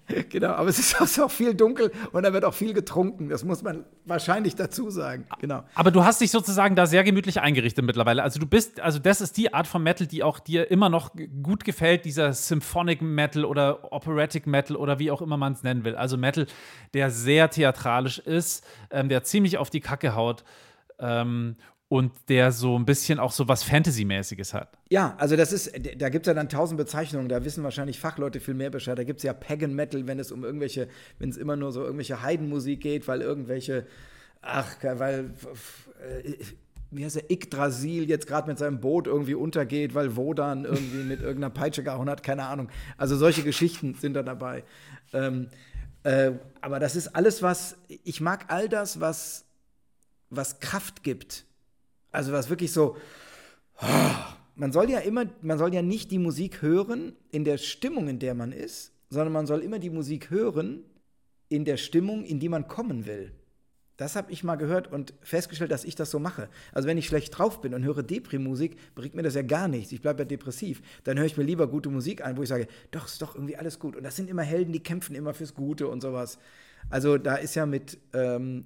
Genau, 0.28 0.48
aber 0.48 0.68
es 0.68 0.78
ist 0.78 1.20
auch 1.20 1.30
viel 1.30 1.54
dunkel 1.54 1.90
und 2.12 2.22
da 2.22 2.32
wird 2.32 2.44
auch 2.44 2.54
viel 2.54 2.72
getrunken. 2.74 3.28
Das 3.28 3.44
muss 3.44 3.62
man 3.62 3.84
wahrscheinlich 4.04 4.56
dazu 4.56 4.90
sagen. 4.90 5.26
Genau. 5.40 5.62
Aber 5.74 5.90
du 5.90 6.04
hast 6.04 6.20
dich 6.20 6.30
sozusagen 6.30 6.76
da 6.76 6.86
sehr 6.86 7.04
gemütlich 7.04 7.40
eingerichtet 7.40 7.84
mittlerweile. 7.84 8.22
Also 8.22 8.40
du 8.40 8.46
bist, 8.46 8.80
also 8.80 8.98
das 8.98 9.20
ist 9.20 9.36
die 9.36 9.52
Art 9.52 9.66
von 9.66 9.82
Metal, 9.82 10.06
die 10.06 10.22
auch 10.22 10.38
dir 10.38 10.70
immer 10.70 10.88
noch 10.88 11.10
gut 11.42 11.64
gefällt, 11.64 12.04
dieser 12.04 12.32
Symphonic 12.32 13.02
Metal 13.02 13.44
oder 13.44 13.92
Operatic 13.92 14.46
Metal 14.46 14.76
oder 14.76 14.98
wie 14.98 15.10
auch 15.10 15.22
immer 15.22 15.36
man 15.36 15.52
es 15.52 15.62
nennen 15.62 15.84
will. 15.84 15.96
Also 15.96 16.16
Metal, 16.16 16.46
der 16.94 17.10
sehr 17.10 17.50
theatralisch 17.50 18.18
ist, 18.18 18.64
ähm, 18.90 19.08
der 19.08 19.22
ziemlich 19.24 19.58
auf 19.58 19.70
die 19.70 19.80
Kacke 19.80 20.14
haut 20.14 20.44
ähm, 21.02 21.56
und 21.92 22.10
der 22.30 22.52
so 22.52 22.78
ein 22.78 22.86
bisschen 22.86 23.18
auch 23.18 23.32
so 23.32 23.48
was 23.48 23.64
Fantasy-mäßiges 23.64 24.54
hat. 24.54 24.78
Ja, 24.88 25.14
also 25.18 25.36
das 25.36 25.52
ist, 25.52 25.72
da 25.98 26.08
gibt 26.08 26.26
es 26.26 26.30
ja 26.30 26.32
dann 26.32 26.48
tausend 26.48 26.78
Bezeichnungen, 26.78 27.28
da 27.28 27.44
wissen 27.44 27.62
wahrscheinlich 27.64 28.00
Fachleute 28.00 28.40
viel 28.40 28.54
mehr 28.54 28.70
Bescheid. 28.70 28.98
Da 28.98 29.04
gibt 29.04 29.18
es 29.18 29.24
ja 29.24 29.34
Pagan 29.34 29.74
Metal, 29.74 30.06
wenn 30.06 30.18
es 30.18 30.32
um 30.32 30.42
irgendwelche, 30.42 30.88
wenn 31.18 31.28
es 31.28 31.36
immer 31.36 31.54
nur 31.54 31.70
so 31.70 31.82
irgendwelche 31.82 32.22
Heidenmusik 32.22 32.80
geht, 32.80 33.08
weil 33.08 33.20
irgendwelche, 33.20 33.86
ach, 34.40 34.74
weil, 34.82 35.34
äh, 36.24 36.32
wie 36.90 37.04
heißt 37.04 37.16
der, 37.16 37.30
Yggdrasil 37.30 38.08
jetzt 38.08 38.26
gerade 38.26 38.48
mit 38.48 38.56
seinem 38.56 38.80
Boot 38.80 39.06
irgendwie 39.06 39.34
untergeht, 39.34 39.94
weil 39.94 40.16
Wodan 40.16 40.64
irgendwie 40.64 41.04
mit 41.04 41.20
irgendeiner 41.20 41.50
Peitsche 41.50 41.82
gehauen 41.82 42.08
hat, 42.08 42.22
keine 42.22 42.46
Ahnung. 42.46 42.70
Also 42.96 43.18
solche 43.18 43.42
Geschichten 43.42 43.96
sind 43.96 44.14
da 44.14 44.22
dabei. 44.22 44.64
Ähm, 45.12 45.50
äh, 46.04 46.30
aber 46.62 46.80
das 46.80 46.96
ist 46.96 47.08
alles, 47.08 47.42
was, 47.42 47.76
ich 47.88 48.22
mag 48.22 48.46
all 48.48 48.70
das, 48.70 48.98
was, 48.98 49.44
was 50.30 50.58
Kraft 50.58 51.02
gibt. 51.02 51.44
Also 52.12 52.32
was 52.32 52.50
wirklich 52.50 52.72
so, 52.72 52.96
man 54.54 54.72
soll 54.72 54.90
ja 54.90 55.00
immer, 55.00 55.24
man 55.40 55.58
soll 55.58 55.74
ja 55.74 55.82
nicht 55.82 56.10
die 56.10 56.18
Musik 56.18 56.62
hören 56.62 57.16
in 57.30 57.44
der 57.44 57.58
Stimmung, 57.58 58.08
in 58.08 58.18
der 58.18 58.34
man 58.34 58.52
ist, 58.52 58.92
sondern 59.10 59.32
man 59.32 59.46
soll 59.46 59.60
immer 59.60 59.78
die 59.78 59.90
Musik 59.90 60.30
hören 60.30 60.84
in 61.48 61.64
der 61.64 61.76
Stimmung, 61.76 62.24
in 62.24 62.38
die 62.38 62.48
man 62.48 62.68
kommen 62.68 63.06
will. 63.06 63.32
Das 63.96 64.16
habe 64.16 64.32
ich 64.32 64.42
mal 64.42 64.56
gehört 64.56 64.90
und 64.90 65.14
festgestellt, 65.20 65.70
dass 65.70 65.84
ich 65.84 65.94
das 65.94 66.10
so 66.10 66.18
mache. 66.18 66.48
Also 66.72 66.88
wenn 66.88 66.98
ich 66.98 67.06
schlecht 67.06 67.38
drauf 67.38 67.60
bin 67.60 67.74
und 67.74 67.84
höre 67.84 68.02
Depri-Musik, 68.02 68.76
bringt 68.94 69.14
mir 69.14 69.22
das 69.22 69.34
ja 69.34 69.42
gar 69.42 69.68
nichts. 69.68 69.92
Ich 69.92 70.00
bleibe 70.00 70.22
ja 70.22 70.24
depressiv. 70.24 70.82
Dann 71.04 71.18
höre 71.18 71.26
ich 71.26 71.36
mir 71.36 71.44
lieber 71.44 71.68
gute 71.68 71.90
Musik 71.90 72.24
ein, 72.24 72.36
wo 72.36 72.42
ich 72.42 72.48
sage, 72.48 72.66
doch, 72.90 73.06
ist 73.06 73.20
doch 73.20 73.34
irgendwie 73.34 73.56
alles 73.56 73.78
gut. 73.78 73.94
Und 73.94 74.02
das 74.02 74.16
sind 74.16 74.30
immer 74.30 74.42
Helden, 74.42 74.72
die 74.72 74.82
kämpfen 74.82 75.14
immer 75.14 75.34
fürs 75.34 75.54
Gute 75.54 75.88
und 75.88 76.00
sowas. 76.00 76.38
Also 76.88 77.18
da 77.18 77.36
ist 77.36 77.54
ja 77.54 77.66
mit 77.66 77.98
ähm, 78.14 78.64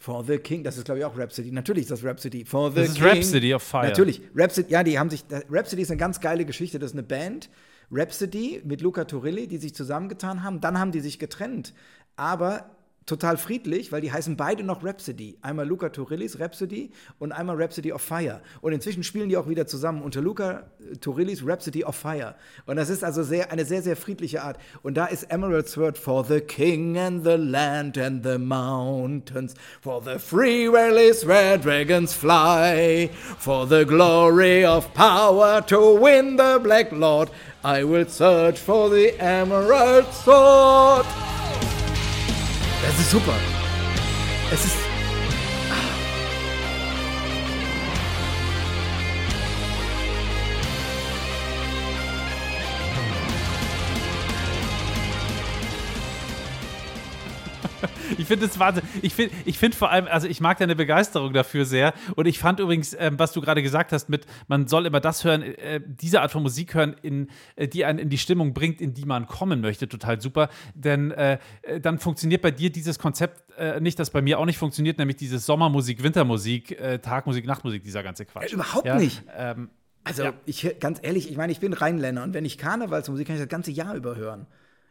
For 0.00 0.24
the 0.24 0.38
King, 0.38 0.64
das 0.64 0.76
ist 0.76 0.84
glaube 0.84 1.00
ich 1.00 1.04
auch 1.04 1.16
Rhapsody. 1.16 1.52
Natürlich 1.52 1.82
ist 1.84 1.90
das 1.90 2.04
Rhapsody. 2.04 2.44
For 2.44 2.70
the 2.70 2.80
Das 2.80 2.88
ist 2.90 2.96
King. 2.96 3.04
Rhapsody 3.06 3.54
of 3.54 3.62
Fire. 3.62 3.84
Natürlich. 3.84 4.22
Rhapsody, 4.34 4.72
ja, 4.72 4.82
die 4.82 4.98
haben 4.98 5.10
sich. 5.10 5.24
Rhapsody 5.50 5.82
ist 5.82 5.90
eine 5.90 5.98
ganz 5.98 6.20
geile 6.20 6.44
Geschichte. 6.44 6.78
Das 6.78 6.90
ist 6.90 6.96
eine 6.96 7.04
Band, 7.04 7.48
Rhapsody 7.90 8.62
mit 8.64 8.80
Luca 8.80 9.04
Turilli, 9.04 9.46
die 9.46 9.58
sich 9.58 9.74
zusammengetan 9.74 10.42
haben. 10.42 10.60
Dann 10.60 10.78
haben 10.78 10.92
die 10.92 11.00
sich 11.00 11.18
getrennt. 11.18 11.74
Aber 12.16 12.70
total 13.06 13.36
friedlich, 13.36 13.92
weil 13.92 14.00
die 14.00 14.12
heißen 14.12 14.36
beide 14.36 14.62
noch 14.62 14.82
Rhapsody. 14.82 15.36
Einmal 15.42 15.66
Luca 15.66 15.90
Turillis 15.90 16.40
Rhapsody 16.40 16.90
und 17.18 17.32
einmal 17.32 17.60
Rhapsody 17.60 17.92
of 17.92 18.00
Fire. 18.00 18.40
Und 18.60 18.72
inzwischen 18.72 19.04
spielen 19.04 19.28
die 19.28 19.36
auch 19.36 19.48
wieder 19.48 19.66
zusammen 19.66 20.02
unter 20.02 20.20
Luca 20.20 20.64
Turillis 21.00 21.46
Rhapsody 21.46 21.84
of 21.84 21.94
Fire. 21.94 22.34
Und 22.66 22.76
das 22.76 22.88
ist 22.88 23.04
also 23.04 23.22
sehr, 23.22 23.52
eine 23.52 23.64
sehr, 23.64 23.82
sehr 23.82 23.96
friedliche 23.96 24.42
Art. 24.42 24.58
Und 24.82 24.96
da 24.96 25.06
ist 25.06 25.24
Emerald's 25.24 25.76
Word 25.76 25.98
for 25.98 26.24
the 26.24 26.40
king 26.40 26.98
and 26.98 27.24
the 27.24 27.36
land 27.36 27.98
and 27.98 28.24
the 28.24 28.38
mountains, 28.38 29.54
for 29.82 30.02
the 30.02 30.18
free 30.18 30.68
valleys 30.68 31.26
where 31.26 31.58
dragons 31.58 32.14
fly, 32.14 33.10
for 33.38 33.66
the 33.66 33.84
glory 33.84 34.64
of 34.64 34.92
power 34.94 35.64
to 35.66 36.00
win 36.00 36.38
the 36.38 36.58
Black 36.62 36.90
Lord. 36.92 37.30
I 37.62 37.84
will 37.84 38.06
search 38.06 38.58
for 38.58 38.90
the 38.90 39.18
Emerald 39.18 40.06
Sword. 40.12 41.06
Das 42.86 42.98
ist 42.98 43.10
super. 43.10 43.34
Es 44.52 44.64
ist. 44.64 44.93
Ich 58.18 58.26
finde 58.26 58.46
es 58.46 58.58
Wahnsinn. 58.58 58.84
Ich 59.02 59.14
finde 59.14 59.34
ich 59.44 59.58
find 59.58 59.74
vor 59.74 59.90
allem, 59.90 60.06
also 60.06 60.26
ich 60.26 60.40
mag 60.40 60.58
deine 60.58 60.76
Begeisterung 60.76 61.32
dafür 61.32 61.64
sehr. 61.64 61.94
Und 62.16 62.26
ich 62.26 62.38
fand 62.38 62.60
übrigens, 62.60 62.96
ähm, 62.98 63.18
was 63.18 63.32
du 63.32 63.40
gerade 63.40 63.62
gesagt 63.62 63.92
hast, 63.92 64.08
mit 64.08 64.26
man 64.48 64.66
soll 64.66 64.86
immer 64.86 65.00
das 65.00 65.24
hören, 65.24 65.42
äh, 65.42 65.80
diese 65.84 66.20
Art 66.20 66.32
von 66.32 66.42
Musik 66.42 66.74
hören, 66.74 66.96
in, 67.02 67.28
äh, 67.56 67.68
die 67.68 67.84
einen 67.84 67.98
in 67.98 68.08
die 68.08 68.18
Stimmung 68.18 68.54
bringt, 68.54 68.80
in 68.80 68.94
die 68.94 69.04
man 69.04 69.26
kommen 69.26 69.60
möchte, 69.60 69.88
total 69.88 70.20
super. 70.20 70.48
Denn 70.74 71.10
äh, 71.12 71.38
äh, 71.62 71.80
dann 71.80 71.98
funktioniert 71.98 72.42
bei 72.42 72.50
dir 72.50 72.70
dieses 72.70 72.98
Konzept 72.98 73.42
äh, 73.58 73.80
nicht, 73.80 73.98
das 73.98 74.10
bei 74.10 74.22
mir 74.22 74.38
auch 74.38 74.46
nicht 74.46 74.58
funktioniert, 74.58 74.98
nämlich 74.98 75.16
dieses 75.16 75.46
Sommermusik, 75.46 76.02
Wintermusik, 76.02 76.78
äh, 76.80 76.98
Tagmusik, 76.98 77.46
Nachtmusik, 77.46 77.82
dieser 77.82 78.02
ganze 78.02 78.24
Quatsch. 78.24 78.50
Ja, 78.50 78.54
überhaupt 78.54 78.94
nicht. 78.96 79.22
Ähm, 79.36 79.70
Also, 80.04 80.30
ich 80.44 80.76
ganz 80.80 80.98
ehrlich, 81.02 81.30
ich 81.30 81.36
meine, 81.36 81.50
ich 81.50 81.60
bin 81.60 81.72
Rheinländer 81.72 82.22
und 82.22 82.34
wenn 82.34 82.44
ich 82.44 82.58
Karnevalsmusik 82.58 83.26
kann 83.26 83.36
ich 83.36 83.42
das 83.42 83.48
ganze 83.48 83.70
Jahr 83.70 83.94
über 83.94 84.16
hören. 84.16 84.46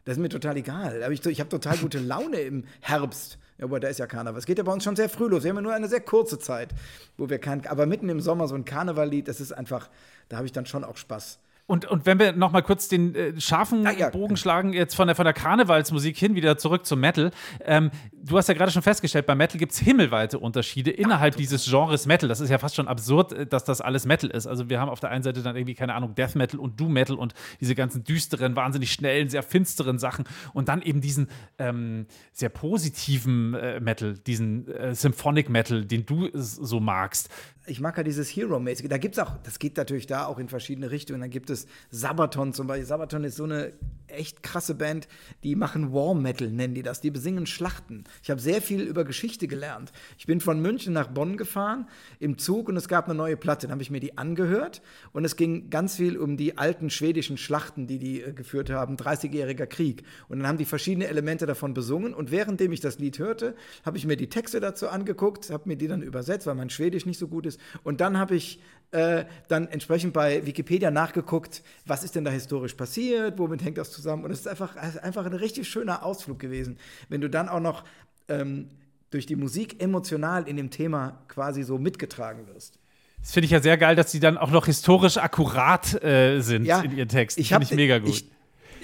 Das 0.06 0.18
ist 0.18 0.22
mir 0.22 0.30
total 0.30 0.58
egal. 0.58 1.02
Aber 1.04 1.14
ich, 1.14 1.26
ich 1.26 1.40
habe 1.40 1.50
total 1.50 1.78
gute 1.78 2.00
Laune 2.00 2.40
im 2.40 2.66
Herbst. 2.82 3.38
Ja, 3.58 3.66
aber 3.66 3.80
da 3.80 3.88
ist 3.88 4.00
ja 4.00 4.08
Karneval. 4.08 4.40
Es 4.40 4.46
geht 4.46 4.58
ja 4.58 4.64
bei 4.64 4.74
uns 4.74 4.84
schon 4.84 4.96
sehr 4.96 5.10
früh 5.10 5.28
los. 5.28 5.44
Wir 5.44 5.50
haben 5.50 5.58
ja 5.58 5.62
nur 5.62 5.74
eine 5.74 5.88
sehr 5.88 6.02
kurze 6.02 6.40
Zeit, 6.40 6.74
wo 7.18 7.30
wir 7.30 7.40
kein. 7.40 7.66
Aber 7.68 7.86
mitten 7.86 8.10
im 8.10 8.20
Sommer 8.20 8.48
so 8.48 8.56
ein 8.56 8.66
Karnevallied, 8.66 9.28
das 9.28 9.40
ist 9.40 9.52
einfach, 9.52 9.90
da 10.30 10.38
habe 10.38 10.46
ich 10.46 10.52
dann 10.52 10.66
schon 10.66 10.84
auch 10.84 10.98
Spaß. 10.98 11.40
Und, 11.66 11.86
und 11.86 12.06
wenn 12.06 12.20
wir 12.20 12.34
noch 12.34 12.52
mal 12.52 12.62
kurz 12.62 12.90
den 12.90 13.16
äh, 13.16 13.40
scharfen 13.40 13.88
Ah, 13.88 13.92
ja. 13.92 14.10
Bogen 14.10 14.36
schlagen, 14.36 14.74
jetzt 14.74 14.96
von 14.96 15.08
der, 15.08 15.16
von 15.16 15.24
der 15.24 15.34
Karnevalsmusik 15.34 16.18
hin 16.18 16.36
wieder 16.36 16.58
zurück 16.58 16.86
zum 16.86 17.00
Metal. 17.00 17.32
Ähm, 17.64 17.90
du 18.12 18.38
hast 18.38 18.48
ja 18.48 18.54
gerade 18.54 18.72
schon 18.72 18.82
festgestellt, 18.82 19.26
bei 19.26 19.36
Metal 19.36 19.58
gibt 19.58 19.72
es 19.72 19.80
himmelweite 19.80 20.40
Unterschiede 20.40 20.92
innerhalb 20.92 21.38
dieses 21.38 21.66
Genres 21.66 22.06
Metal. 22.06 22.28
Das 22.28 22.42
ist 22.42 22.50
ja 22.50 22.58
fast 22.58 22.76
schon 22.76 22.88
absurd, 22.88 23.32
äh, 23.32 23.46
dass 23.48 23.64
das 23.64 23.80
alles 23.80 24.06
Metal 24.06 24.30
ist. 24.30 24.46
Also 24.46 24.70
wir 24.70 24.80
haben 24.80 24.90
auf 24.90 25.00
der 25.00 25.12
einen 25.12 25.24
Seite 25.24 25.42
dann 25.42 25.56
irgendwie, 25.56 25.74
keine 25.74 25.96
Ahnung, 25.96 26.16
Death 26.16 26.36
Metal 26.36 26.60
und 26.60 26.80
Doom 26.80 26.92
Metal 26.92 27.16
und 27.16 27.34
diese 27.62 27.76
ganzen 27.76 28.04
düsteren, 28.04 28.56
wahnsinnig 28.58 28.92
schnellen, 28.92 29.30
sehr 29.30 29.44
finsteren 29.44 30.00
Sachen. 30.00 30.26
Und 30.54 30.68
dann 30.68 30.82
eben 30.82 31.00
diesen 31.00 31.30
ähm, 31.60 32.08
sehr 32.34 32.50
positiven 32.50 33.54
äh, 33.54 33.80
Metal, 33.80 34.16
diesen 34.16 34.68
äh, 34.68 34.94
Symphonic 34.94 35.50
Metal, 35.50 35.86
den 35.86 36.06
du 36.06 36.30
so 36.34 36.82
magst. 36.82 37.30
Ich 37.66 37.80
mag 37.80 37.98
ja 37.98 38.04
dieses 38.04 38.30
Hero-mäßige. 38.30 38.90
Da 38.90 38.98
gibt 38.98 39.18
es 39.18 39.20
auch, 39.20 39.38
das 39.44 39.60
geht 39.60 39.78
natürlich 39.78 40.08
da 40.08 40.26
auch 40.26 40.38
in 40.38 40.50
verschiedene 40.50 40.92
Richtungen. 40.92 41.22
Dann 41.22 41.30
gibt 41.30 41.50
es 41.50 41.68
Sabaton 41.92 42.54
zum 42.54 42.68
Beispiel. 42.68 42.86
Sabaton 42.86 43.24
ist 43.24 43.36
so 43.36 43.46
eine 43.46 43.74
echt 44.14 44.44
krasse 44.44 44.76
Band, 44.76 45.08
die 45.44 45.56
machen 45.56 45.94
War 45.94 46.14
Metal, 46.14 46.50
nennen 46.50 46.74
die 46.74 46.84
das. 46.84 47.02
Die 47.02 47.12
besingen 47.12 47.46
Schlachten. 47.46 48.04
Ich 48.22 48.30
habe 48.30 48.40
sehr 48.40 48.62
viel 48.62 48.82
über 48.82 49.04
Geschichte 49.04 49.48
gelernt. 49.48 49.92
Ich 50.18 50.26
bin 50.26 50.40
von 50.40 50.62
München 50.62 50.94
nach 50.94 51.08
Bonn 51.08 51.38
gefahren 51.38 51.88
im 52.20 52.38
Zug 52.38 52.70
und 52.70 52.78
es 52.78 52.88
gab 52.88 53.06
eine 53.06 53.16
neue 53.16 53.38
Platte. 53.38 53.68
Dann 53.68 53.74
habe 53.74 53.82
ich 53.82 53.92
mir 53.92 54.00
die 54.00 54.18
angehört 54.18 54.82
und 55.12 55.26
es 55.26 55.36
ging 55.36 55.70
ganz 55.70 55.96
viel 55.98 56.18
um 56.18 56.38
die 56.38 56.58
alten 56.58 56.90
schwedischen 56.90 57.38
Schlachten, 57.38 57.88
die 57.88 58.00
die 58.00 58.22
äh, 58.22 58.34
geführt 58.34 58.70
haben, 58.70 58.96
30-jähriger 58.96 59.66
Krieg. 59.66 60.04
Und 60.30 60.40
dann 60.40 60.48
haben 60.48 60.58
die 60.58 60.66
verschiedene 60.66 61.08
Elemente 61.08 61.46
davon 61.46 61.74
besungen 61.74 62.14
und 62.14 62.32
währenddem 62.32 62.72
ich 62.72 62.80
das 62.80 63.00
Lied 63.00 63.20
hörte, 63.20 63.56
habe 63.86 63.98
ich 63.98 64.06
mir 64.06 64.18
die 64.18 64.30
Texte 64.30 64.60
dazu 64.60 64.90
angeguckt, 64.90 65.50
habe 65.50 65.68
mir 65.68 65.76
die 65.76 65.88
dann 65.88 66.02
übersetzt, 66.02 66.48
weil 66.48 66.56
mein 66.56 66.70
Schwedisch 66.70 67.06
nicht 67.06 67.20
so 67.20 67.28
gut 67.28 67.46
ist. 67.46 67.60
Und 67.84 68.02
dann 68.02 68.18
habe 68.18 68.36
ich 68.36 68.60
äh, 68.92 69.26
dann 69.48 69.68
entsprechend 69.68 70.14
bei 70.14 70.46
Wikipedia 70.46 70.92
nachgeguckt, 70.92 71.64
was 71.86 72.04
ist 72.04 72.16
denn 72.16 72.24
da 72.24 72.32
historisch 72.32 72.76
passiert, 72.76 73.40
womit 73.40 73.64
hängt 73.64 73.78
das 73.78 73.92
zusammen. 73.92 74.03
Und 74.06 74.32
es 74.32 74.42
ist 74.42 74.48
einfach, 74.48 74.76
es 74.82 74.96
ist 74.96 75.04
einfach 75.04 75.26
ein 75.26 75.34
richtig 75.34 75.68
schöner 75.70 76.04
Ausflug 76.04 76.40
gewesen, 76.40 76.78
wenn 77.10 77.22
du 77.22 77.30
dann 77.30 77.50
auch 77.50 77.60
noch 77.60 77.84
ähm, 78.28 78.70
durch 79.10 79.26
die 79.26 79.36
Musik 79.36 79.82
emotional 79.82 80.48
in 80.48 80.58
dem 80.58 80.70
Thema 80.70 81.24
quasi 81.28 81.64
so 81.64 81.78
mitgetragen 81.78 82.48
wirst. 82.48 82.80
Das 83.22 83.32
finde 83.32 83.46
ich 83.46 83.52
ja 83.52 83.62
sehr 83.62 83.78
geil, 83.78 83.96
dass 83.96 84.12
die 84.12 84.20
dann 84.20 84.38
auch 84.38 84.52
noch 84.52 84.66
historisch 84.66 85.18
akkurat 85.18 86.04
äh, 86.04 86.42
sind 86.42 86.68
in 86.68 86.98
ihren 86.98 87.08
Texten. 87.08 87.40
Ich 87.40 87.50
Finde 87.50 87.64
ich 87.64 87.72
mega 87.72 88.00
gut. 88.00 88.10
Ich, 88.10 88.32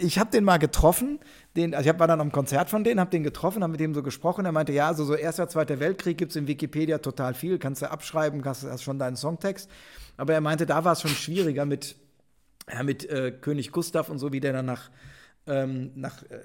ich 0.02 0.18
habe 0.18 0.32
den 0.32 0.46
mal 0.46 0.58
getroffen. 0.58 1.20
Den, 1.58 1.74
also 1.74 1.84
ich 1.84 1.90
hab, 1.90 2.00
war 2.00 2.08
dann 2.08 2.22
am 2.22 2.32
Konzert 2.32 2.70
von 2.70 2.86
denen, 2.86 3.02
habe 3.02 3.10
den 3.10 3.24
getroffen, 3.24 3.64
habe 3.64 3.72
mit 3.72 3.82
dem 3.82 3.94
so 3.94 4.02
gesprochen. 4.02 4.46
Er 4.46 4.54
meinte, 4.54 4.72
ja, 4.72 4.88
also 4.88 5.04
so 5.04 5.16
Erster, 5.16 5.50
Zweiter 5.50 5.80
Weltkrieg 5.80 6.18
gibt 6.18 6.32
es 6.32 6.36
in 6.38 6.48
Wikipedia 6.48 7.00
total 7.00 7.34
viel. 7.34 7.58
Kannst 7.60 7.82
du 7.82 7.92
abschreiben, 7.92 8.46
hast, 8.46 8.64
hast 8.64 8.84
schon 8.84 8.98
deinen 8.98 9.18
Songtext. 9.18 9.70
Aber 10.16 10.34
er 10.34 10.42
meinte, 10.42 10.66
da 10.66 10.86
war 10.86 10.94
es 10.94 11.02
schon 11.02 11.12
schwieriger 11.12 11.66
mit, 11.66 11.98
ja, 12.72 12.84
mit 12.84 13.10
äh, 13.10 13.32
König 13.32 13.72
Gustav 13.72 14.10
und 14.10 14.20
so, 14.20 14.32
wie 14.32 14.40
der 14.40 14.54
dann 14.54 14.68
nach, 14.68 14.90
ähm, 15.50 15.92
nach, 15.96 16.24
äh, 16.24 16.40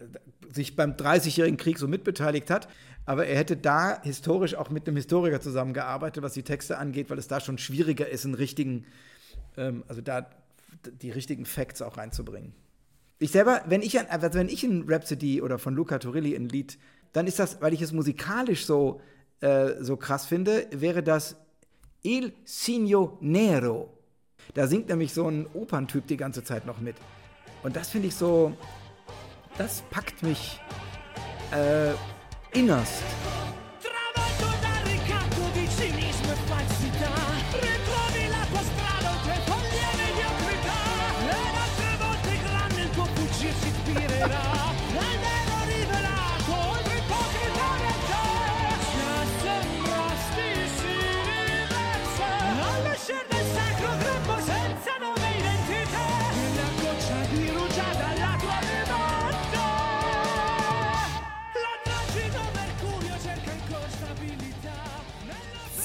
sich 0.50 0.74
beim 0.74 0.92
30-jährigen 0.92 1.56
Krieg 1.56 1.78
so 1.78 1.86
mitbeteiligt 1.86 2.50
hat. 2.50 2.68
Aber 3.06 3.26
er 3.26 3.36
hätte 3.36 3.56
da 3.56 4.02
historisch 4.02 4.54
auch 4.54 4.70
mit 4.70 4.88
einem 4.88 4.96
Historiker 4.96 5.40
zusammengearbeitet, 5.40 6.22
was 6.22 6.32
die 6.32 6.42
Texte 6.42 6.78
angeht, 6.78 7.10
weil 7.10 7.18
es 7.18 7.28
da 7.28 7.38
schon 7.38 7.58
schwieriger 7.58 8.08
ist, 8.08 8.24
einen 8.24 8.34
richtigen, 8.34 8.86
ähm, 9.56 9.84
also 9.88 10.00
da 10.00 10.28
die 11.02 11.10
richtigen 11.10 11.44
Facts 11.44 11.82
auch 11.82 11.98
reinzubringen. 11.98 12.52
Ich 13.18 13.30
selber, 13.30 13.62
wenn 13.66 13.82
ich, 13.82 13.98
ein, 13.98 14.08
also 14.10 14.34
wenn 14.34 14.48
ich 14.48 14.64
ein 14.64 14.84
Rhapsody 14.88 15.40
oder 15.40 15.58
von 15.58 15.74
Luca 15.74 15.98
Turilli 15.98 16.34
ein 16.34 16.48
Lied, 16.48 16.78
dann 17.12 17.26
ist 17.26 17.38
das, 17.38 17.60
weil 17.60 17.72
ich 17.72 17.82
es 17.82 17.92
musikalisch 17.92 18.66
so, 18.66 19.00
äh, 19.40 19.72
so 19.80 19.96
krass 19.96 20.26
finde, 20.26 20.66
wäre 20.72 21.02
das 21.02 21.36
Il 22.02 22.32
Signo 22.44 23.18
Nero. 23.20 23.90
Da 24.54 24.66
singt 24.66 24.88
nämlich 24.88 25.12
so 25.12 25.28
ein 25.28 25.46
Operntyp 25.54 26.06
die 26.06 26.16
ganze 26.16 26.42
Zeit 26.42 26.66
noch 26.66 26.80
mit. 26.80 26.96
Und 27.62 27.76
das 27.76 27.88
finde 27.88 28.08
ich 28.08 28.14
so, 28.14 28.54
das 29.58 29.82
packt 29.90 30.22
mich 30.22 30.60
äh, 31.52 31.92
innerst. 32.58 33.02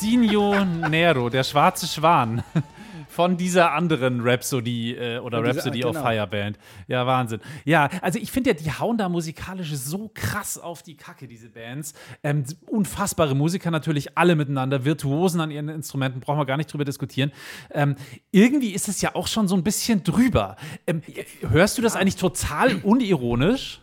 Sinio 0.10 0.66
Nero, 0.66 1.30
der 1.30 1.44
schwarze 1.44 1.86
Schwan. 1.86 2.44
Von 3.10 3.38
dieser 3.38 3.74
anderen 3.74 4.22
Rhapsody 4.22 4.96
äh, 4.96 5.20
oder 5.20 5.44
dieser- 5.44 5.58
Rhapsody 5.58 5.84
of 5.86 5.92
genau. 5.94 6.04
Fire 6.04 6.26
Band. 6.26 6.58
Ja, 6.88 7.06
Wahnsinn. 7.06 7.42
Ja, 7.64 7.90
also 8.02 8.18
ich 8.18 8.32
finde 8.32 8.52
ja, 8.52 8.56
die 8.56 8.72
hauen 8.72 8.98
da 8.98 9.08
musikalisch 9.08 9.72
so 9.76 10.10
krass 10.12 10.58
auf 10.58 10.82
die 10.82 10.96
Kacke, 10.98 11.28
diese 11.28 11.50
Bands. 11.50 11.94
Ähm, 12.24 12.44
unfassbare 12.66 13.36
Musiker 13.36 13.70
natürlich, 13.70 14.18
alle 14.18 14.36
miteinander, 14.36 14.84
Virtuosen 14.84 15.42
an 15.42 15.52
ihren 15.52 15.70
Instrumenten, 15.70 16.22
brauchen 16.22 16.40
wir 16.40 16.46
gar 16.48 16.58
nicht 16.58 16.74
drüber 16.74 16.86
diskutieren. 16.86 17.32
Ähm, 17.70 17.96
irgendwie 18.32 18.72
ist 18.72 18.88
es 18.88 19.02
ja 19.02 19.14
auch 19.14 19.28
schon 19.28 19.48
so 19.48 19.56
ein 19.56 19.64
bisschen 19.64 20.04
drüber. 20.04 20.56
Ähm, 20.88 21.04
hörst 21.42 21.78
du 21.78 21.84
das 21.84 21.96
eigentlich 21.96 22.16
total 22.16 22.78
unironisch? 22.82 23.80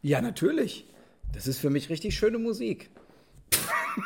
Ja, 0.00 0.22
natürlich. 0.22 0.86
Das 1.34 1.46
ist 1.46 1.58
für 1.58 1.68
mich 1.68 1.90
richtig 1.90 2.16
schöne 2.16 2.38
Musik. 2.38 2.88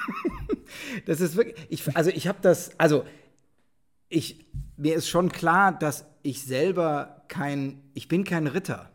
das 1.07 1.21
ist 1.21 1.37
wirklich. 1.37 1.57
Ich, 1.69 1.97
also 1.97 2.11
ich 2.11 2.27
habe 2.29 2.39
das. 2.43 2.79
Also 2.79 3.05
ich 4.09 4.47
mir 4.77 4.95
ist 4.95 5.09
schon 5.09 5.31
klar, 5.31 5.73
dass 5.73 6.07
ich 6.23 6.43
selber 6.43 7.25
kein. 7.29 7.83
Ich 7.95 8.09
bin 8.09 8.25
kein 8.25 8.47
Ritter. 8.47 8.91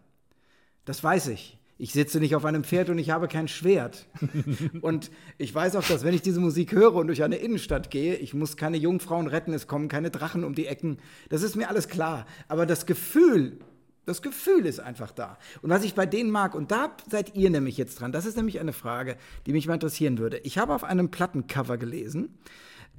Das 0.86 1.04
weiß 1.04 1.28
ich. 1.28 1.58
Ich 1.80 1.94
sitze 1.94 2.20
nicht 2.20 2.36
auf 2.36 2.44
einem 2.44 2.64
Pferd 2.64 2.90
und 2.90 2.98
ich 2.98 3.12
habe 3.12 3.28
kein 3.28 3.48
Schwert. 3.48 4.08
und 4.82 5.12
ich 5.38 5.54
weiß 5.54 5.76
auch, 5.76 5.84
dass 5.84 6.04
wenn 6.04 6.16
ich 6.16 6.24
diese 6.24 6.40
Musik 6.40 6.72
höre 6.72 6.96
und 6.96 7.08
durch 7.08 7.24
eine 7.24 7.36
Innenstadt 7.36 7.92
gehe, 7.92 8.16
ich 8.16 8.34
muss 8.34 8.58
keine 8.58 8.78
Jungfrauen 8.78 9.28
retten, 9.28 9.54
es 9.54 9.68
kommen 9.68 9.88
keine 9.88 10.10
Drachen 10.10 10.44
um 10.44 10.56
die 10.56 10.66
Ecken. 10.66 10.98
Das 11.30 11.44
ist 11.44 11.56
mir 11.56 11.70
alles 11.70 11.88
klar. 11.88 12.26
Aber 12.48 12.66
das 12.66 12.88
Gefühl, 12.88 13.60
das 14.08 14.22
Gefühl 14.22 14.66
ist 14.66 14.80
einfach 14.80 15.12
da. 15.12 15.38
Und 15.62 15.70
was 15.70 15.84
ich 15.84 15.94
bei 15.94 16.06
denen 16.06 16.32
mag, 16.32 16.56
und 16.56 16.72
da 16.72 16.96
seid 17.10 17.36
ihr 17.36 17.50
nämlich 17.50 17.78
jetzt 17.78 18.00
dran, 18.00 18.14
das 18.14 18.26
ist 18.26 18.38
nämlich 18.38 18.60
eine 18.60 18.72
Frage, 18.72 19.18
die 19.46 19.52
mich 19.52 19.68
mal 19.68 19.74
interessieren 19.74 20.18
würde. 20.18 20.38
Ich 20.40 20.58
habe 20.58 20.74
auf 20.74 20.86
einem 20.86 21.12
Plattencover 21.12 21.78
gelesen, 21.78 22.38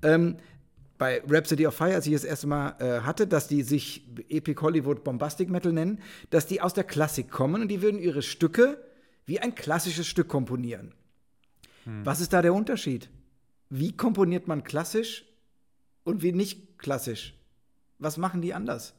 ähm, 0.03 0.37
bei 0.99 1.23
Rhapsody 1.27 1.67
of 1.67 1.75
Fire, 1.75 1.95
als 1.95 2.07
ich 2.07 2.13
das 2.13 2.25
erste 2.25 2.47
Mal 2.47 2.75
äh, 2.81 3.01
hatte, 3.01 3.27
dass 3.27 3.49
die 3.49 3.63
sich 3.63 4.07
Epic 4.29 4.61
Hollywood 4.61 5.03
Bombastic 5.03 5.49
Metal 5.49 5.73
nennen, 5.73 6.01
dass 6.31 6.47
die 6.47 6.61
aus 6.61 6.75
der 6.75 6.85
Klassik 6.85 7.31
kommen 7.31 7.63
und 7.63 7.69
die 7.69 7.81
würden 7.81 8.01
ihre 8.01 8.21
Stücke 8.21 8.85
wie 9.25 9.41
ein 9.41 9.55
klassisches 9.55 10.07
Stück 10.07 10.29
komponieren. 10.29 10.93
Was 12.05 12.21
ist 12.21 12.35
da 12.35 12.43
der 12.43 12.53
Unterschied? 12.53 13.09
Wie 13.71 13.97
komponiert 13.97 14.47
man 14.47 14.63
klassisch 14.63 15.25
und 16.05 16.23
wie 16.23 16.33
nicht 16.33 16.79
klassisch? 16.79 17.35
Was 17.99 18.19
machen 18.19 18.43
die 18.43 18.53
anders? 18.53 18.95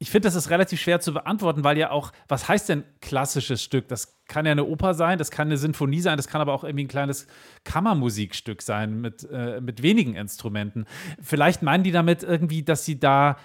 Ich 0.00 0.10
finde, 0.10 0.28
das 0.28 0.36
ist 0.36 0.50
relativ 0.50 0.80
schwer 0.80 1.00
zu 1.00 1.12
beantworten, 1.12 1.64
weil 1.64 1.76
ja 1.76 1.90
auch, 1.90 2.12
was 2.28 2.48
heißt 2.48 2.68
denn 2.68 2.84
klassisches 3.00 3.62
Stück? 3.62 3.88
Das 3.88 4.22
kann 4.28 4.46
ja 4.46 4.52
eine 4.52 4.64
Oper 4.64 4.94
sein, 4.94 5.18
das 5.18 5.32
kann 5.32 5.48
eine 5.48 5.56
Sinfonie 5.56 6.00
sein, 6.00 6.16
das 6.16 6.28
kann 6.28 6.40
aber 6.40 6.52
auch 6.52 6.62
irgendwie 6.62 6.84
ein 6.84 6.88
kleines 6.88 7.26
Kammermusikstück 7.64 8.62
sein 8.62 9.00
mit, 9.00 9.28
äh, 9.28 9.60
mit 9.60 9.82
wenigen 9.82 10.14
Instrumenten. 10.14 10.86
Vielleicht 11.20 11.62
meinen 11.62 11.82
die 11.82 11.90
damit 11.90 12.22
irgendwie, 12.22 12.62
dass 12.62 12.84
sie 12.84 13.00
da 13.00 13.38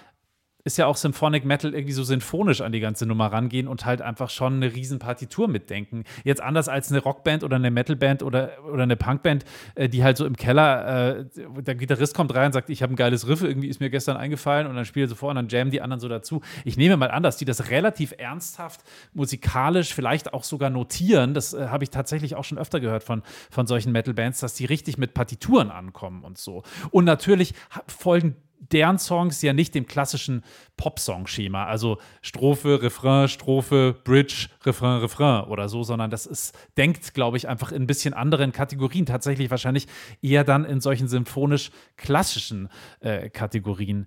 ist 0.64 0.78
ja 0.78 0.86
auch 0.86 0.96
Symphonic 0.96 1.44
Metal 1.44 1.74
irgendwie 1.74 1.92
so 1.92 2.02
sinfonisch 2.02 2.62
an 2.62 2.72
die 2.72 2.80
ganze 2.80 3.04
Nummer 3.04 3.26
rangehen 3.26 3.68
und 3.68 3.84
halt 3.84 4.00
einfach 4.00 4.30
schon 4.30 4.54
eine 4.54 4.74
riesen 4.74 4.98
Partitur 4.98 5.46
mitdenken. 5.46 6.04
Jetzt 6.24 6.40
anders 6.40 6.68
als 6.68 6.90
eine 6.90 7.00
Rockband 7.00 7.44
oder 7.44 7.56
eine 7.56 7.70
Metalband 7.70 8.22
oder, 8.22 8.52
oder 8.72 8.84
eine 8.84 8.96
Punkband, 8.96 9.44
äh, 9.74 9.90
die 9.90 10.02
halt 10.02 10.16
so 10.16 10.24
im 10.24 10.36
Keller, 10.36 11.18
äh, 11.18 11.24
der 11.62 11.74
Gitarrist 11.74 12.14
kommt 12.14 12.34
rein 12.34 12.46
und 12.46 12.52
sagt, 12.54 12.70
ich 12.70 12.82
habe 12.82 12.94
ein 12.94 12.96
geiles 12.96 13.28
Riff, 13.28 13.42
irgendwie 13.42 13.68
ist 13.68 13.80
mir 13.80 13.90
gestern 13.90 14.16
eingefallen 14.16 14.66
und 14.66 14.74
dann 14.74 14.86
spielt 14.86 15.06
er 15.06 15.08
so 15.10 15.14
vor 15.16 15.30
und 15.30 15.36
dann 15.36 15.48
jammen 15.48 15.70
die 15.70 15.82
anderen 15.82 16.00
so 16.00 16.08
dazu. 16.08 16.40
Ich 16.64 16.78
nehme 16.78 16.96
mal 16.96 17.10
an, 17.10 17.22
dass 17.22 17.36
die 17.36 17.44
das 17.44 17.68
relativ 17.68 18.14
ernsthaft, 18.16 18.80
musikalisch, 19.12 19.94
vielleicht 19.94 20.32
auch 20.32 20.44
sogar 20.44 20.70
notieren. 20.70 21.34
Das 21.34 21.52
äh, 21.52 21.68
habe 21.68 21.84
ich 21.84 21.90
tatsächlich 21.90 22.36
auch 22.36 22.44
schon 22.44 22.56
öfter 22.56 22.80
gehört 22.80 23.04
von, 23.04 23.22
von 23.50 23.66
solchen 23.66 23.92
Metal-Bands, 23.92 24.40
dass 24.40 24.54
die 24.54 24.64
richtig 24.64 24.96
mit 24.96 25.12
Partituren 25.12 25.70
ankommen 25.70 26.24
und 26.24 26.38
so. 26.38 26.62
Und 26.90 27.04
natürlich 27.04 27.52
folgen 27.86 28.36
deren 28.72 28.98
Songs 28.98 29.42
ja 29.42 29.52
nicht 29.52 29.74
dem 29.74 29.86
klassischen 29.86 30.42
Popsong-Schema, 30.76 31.64
also 31.64 31.98
Strophe, 32.22 32.82
Refrain, 32.82 33.28
Strophe, 33.28 33.94
Bridge, 34.04 34.48
Refrain, 34.64 35.00
Refrain 35.00 35.44
oder 35.44 35.68
so, 35.68 35.82
sondern 35.82 36.10
das 36.10 36.26
ist, 36.26 36.56
denkt, 36.76 37.14
glaube 37.14 37.36
ich, 37.36 37.48
einfach 37.48 37.72
in 37.72 37.82
ein 37.82 37.86
bisschen 37.86 38.14
anderen 38.14 38.52
Kategorien, 38.52 39.06
tatsächlich 39.06 39.50
wahrscheinlich 39.50 39.86
eher 40.22 40.44
dann 40.44 40.64
in 40.64 40.80
solchen 40.80 41.08
symphonisch-klassischen 41.08 42.68
äh, 43.00 43.28
Kategorien. 43.30 44.06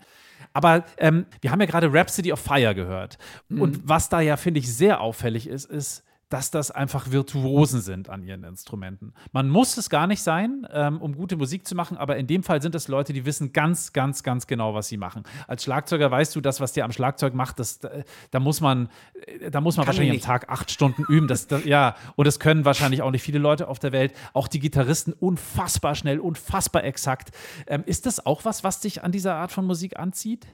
Aber 0.53 0.85
ähm, 0.97 1.25
wir 1.41 1.51
haben 1.51 1.59
ja 1.59 1.67
gerade 1.67 1.91
Rhapsody 1.91 2.31
of 2.31 2.39
Fire 2.39 2.73
gehört. 2.73 3.17
Und 3.49 3.87
was 3.87 4.09
da 4.09 4.21
ja, 4.21 4.37
finde 4.37 4.59
ich, 4.59 4.73
sehr 4.73 5.01
auffällig 5.01 5.47
ist, 5.47 5.65
ist, 5.65 6.03
dass 6.29 6.51
das 6.51 6.71
einfach 6.71 7.11
Virtuosen 7.11 7.81
sind 7.81 8.09
an 8.09 8.21
ihren 8.21 8.43
Instrumenten. 8.43 9.13
Man 9.31 9.49
muss 9.49 9.77
es 9.77 9.89
gar 9.89 10.07
nicht 10.07 10.21
sein, 10.21 10.67
ähm, 10.71 11.01
um 11.01 11.15
gute 11.15 11.37
Musik 11.37 11.65
zu 11.67 11.73
machen, 11.73 11.97
aber 11.97 12.17
in 12.17 12.27
dem 12.27 12.43
Fall 12.43 12.61
sind 12.61 12.75
es 12.75 12.87
Leute, 12.89 13.13
die 13.13 13.25
wissen 13.25 13.53
ganz, 13.53 13.93
ganz, 13.93 14.23
ganz 14.23 14.45
genau, 14.45 14.73
was 14.73 14.89
sie 14.89 14.97
machen. 14.97 15.23
Als 15.47 15.63
Schlagzeuger 15.63 16.11
weißt 16.11 16.35
du, 16.35 16.41
das, 16.41 16.59
was 16.59 16.73
der 16.73 16.85
am 16.85 16.91
Schlagzeug 16.91 17.33
macht, 17.33 17.59
das, 17.59 17.79
da, 18.31 18.39
muss 18.39 18.59
man, 18.59 18.89
äh, 19.25 19.49
da 19.49 19.61
muss 19.61 19.77
man 19.77 19.85
Kann 19.85 19.95
wahrscheinlich 19.95 20.23
am. 20.23 20.27
Tag 20.27 20.49
acht 20.49 20.69
Stunden 20.69 21.03
üben. 21.07 21.27
Das, 21.27 21.47
das, 21.47 21.63
ja, 21.63 21.95
und 22.15 22.27
das 22.27 22.39
können 22.39 22.65
wahrscheinlich 22.65 23.01
auch 23.01 23.11
nicht 23.11 23.23
viele 23.23 23.39
Leute 23.39 23.69
auf 23.69 23.79
der 23.79 23.93
Welt. 23.93 24.13
Auch 24.33 24.47
die 24.47 24.59
Gitarristen 24.59 25.13
unfassbar 25.13 25.95
schnell, 25.95 26.19
unfassbar 26.19 26.83
exakt. 26.83 27.31
Ähm, 27.67 27.83
ist 27.85 28.05
das 28.05 28.25
auch 28.25 28.43
was, 28.43 28.63
was 28.63 28.81
dich 28.81 29.03
an 29.03 29.11
dieser 29.11 29.35
Art 29.35 29.51
von 29.51 29.65
Musik 29.65 29.97
anzieht? 29.97 30.47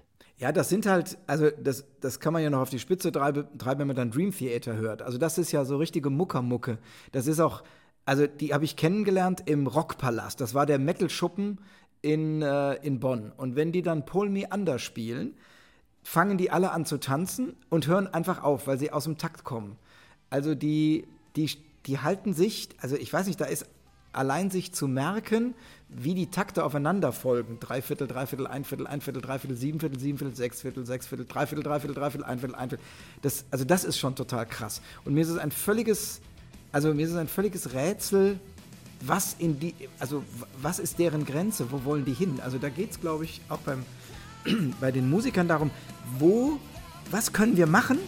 Ja, 0.43 0.51
das 0.51 0.67
sind 0.67 0.85
halt, 0.87 1.17
also 1.25 1.49
das, 1.51 1.85
das 2.01 2.19
kann 2.19 2.33
man 2.33 2.43
ja 2.43 2.49
noch 2.49 2.59
auf 2.59 2.69
die 2.69 2.77
Spitze 2.77 3.13
treiben, 3.13 3.47
wenn 3.79 3.87
man 3.87 3.95
dann 3.95 4.11
Dream 4.11 4.35
Theater 4.35 4.75
hört. 4.75 5.01
Also 5.01 5.17
das 5.17 5.37
ist 5.37 5.53
ja 5.53 5.63
so 5.63 5.77
richtige 5.77 6.09
Muckermucke. 6.09 6.79
Das 7.13 7.27
ist 7.27 7.39
auch, 7.39 7.63
also 8.03 8.27
die 8.27 8.53
habe 8.53 8.65
ich 8.65 8.75
kennengelernt 8.75 9.43
im 9.45 9.67
Rockpalast. 9.67 10.41
Das 10.41 10.53
war 10.53 10.65
der 10.65 10.79
Metal-Schuppen 10.79 11.59
in, 12.01 12.41
äh, 12.41 12.73
in 12.85 12.99
Bonn. 12.99 13.31
Und 13.37 13.55
wenn 13.55 13.71
die 13.71 13.83
dann 13.83 14.05
Pull 14.05 14.29
Me 14.29 14.43
Under 14.53 14.79
spielen, 14.79 15.33
fangen 16.01 16.37
die 16.37 16.51
alle 16.51 16.71
an 16.71 16.83
zu 16.83 16.97
tanzen 16.97 17.55
und 17.69 17.87
hören 17.87 18.07
einfach 18.07 18.43
auf, 18.43 18.67
weil 18.67 18.77
sie 18.77 18.91
aus 18.91 19.05
dem 19.05 19.17
Takt 19.17 19.45
kommen. 19.45 19.77
Also 20.29 20.55
die, 20.55 21.07
die, 21.37 21.51
die 21.85 21.99
halten 21.99 22.33
sich, 22.33 22.67
also 22.81 22.97
ich 22.97 23.13
weiß 23.13 23.27
nicht, 23.27 23.39
da 23.39 23.45
ist 23.45 23.65
allein 24.11 24.49
sich 24.49 24.73
zu 24.73 24.89
merken, 24.89 25.55
wie 25.95 26.13
die 26.13 26.27
Takte 26.27 26.63
aufeinander 26.63 27.11
folgen. 27.11 27.59
Dreiviertel, 27.59 28.07
Dreiviertel, 28.07 28.47
ein 28.47 28.63
Viertel, 28.63 28.87
ein 28.87 29.01
Viertel, 29.01 29.21
Dreiviertel, 29.21 29.57
sieben 29.57 29.79
Viertel, 29.79 29.99
sieben 29.99 30.17
Viertel, 30.17 30.35
sechs 30.35 30.61
Viertel, 30.61 30.85
sechs 30.85 31.07
Viertel, 31.07 31.25
Dreiviertel, 31.25 31.63
Dreiviertel, 31.63 31.95
Dreiviertel, 31.95 32.25
ein 32.25 32.39
Viertel, 32.39 32.55
ein 32.55 32.69
Viertel. 32.69 32.85
Das, 33.21 33.45
also 33.51 33.65
das 33.65 33.83
ist 33.83 33.97
schon 33.97 34.15
total 34.15 34.45
krass. 34.45 34.81
Und 35.05 35.13
mir 35.13 35.21
ist 35.21 35.29
es 35.29 35.37
ein 35.37 35.51
völliges, 35.51 36.21
also 36.71 36.93
mir 36.93 37.05
ist 37.05 37.11
es 37.11 37.17
ein 37.17 37.27
völliges 37.27 37.73
Rätsel, 37.73 38.39
was 39.05 39.35
in 39.39 39.59
die, 39.59 39.75
also 39.99 40.23
was 40.61 40.79
ist 40.79 40.99
deren 40.99 41.25
Grenze, 41.25 41.71
wo 41.71 41.83
wollen 41.83 42.05
die 42.05 42.13
hin? 42.13 42.39
Also 42.43 42.57
da 42.57 42.69
geht 42.69 42.91
es, 42.91 42.99
glaube 42.99 43.25
ich, 43.25 43.41
auch 43.49 43.59
beim, 43.59 43.83
bei 44.81 44.91
den 44.91 45.09
Musikern 45.09 45.47
darum, 45.47 45.71
wo, 46.19 46.59
was 47.11 47.33
können 47.33 47.57
wir 47.57 47.67
machen, 47.67 47.99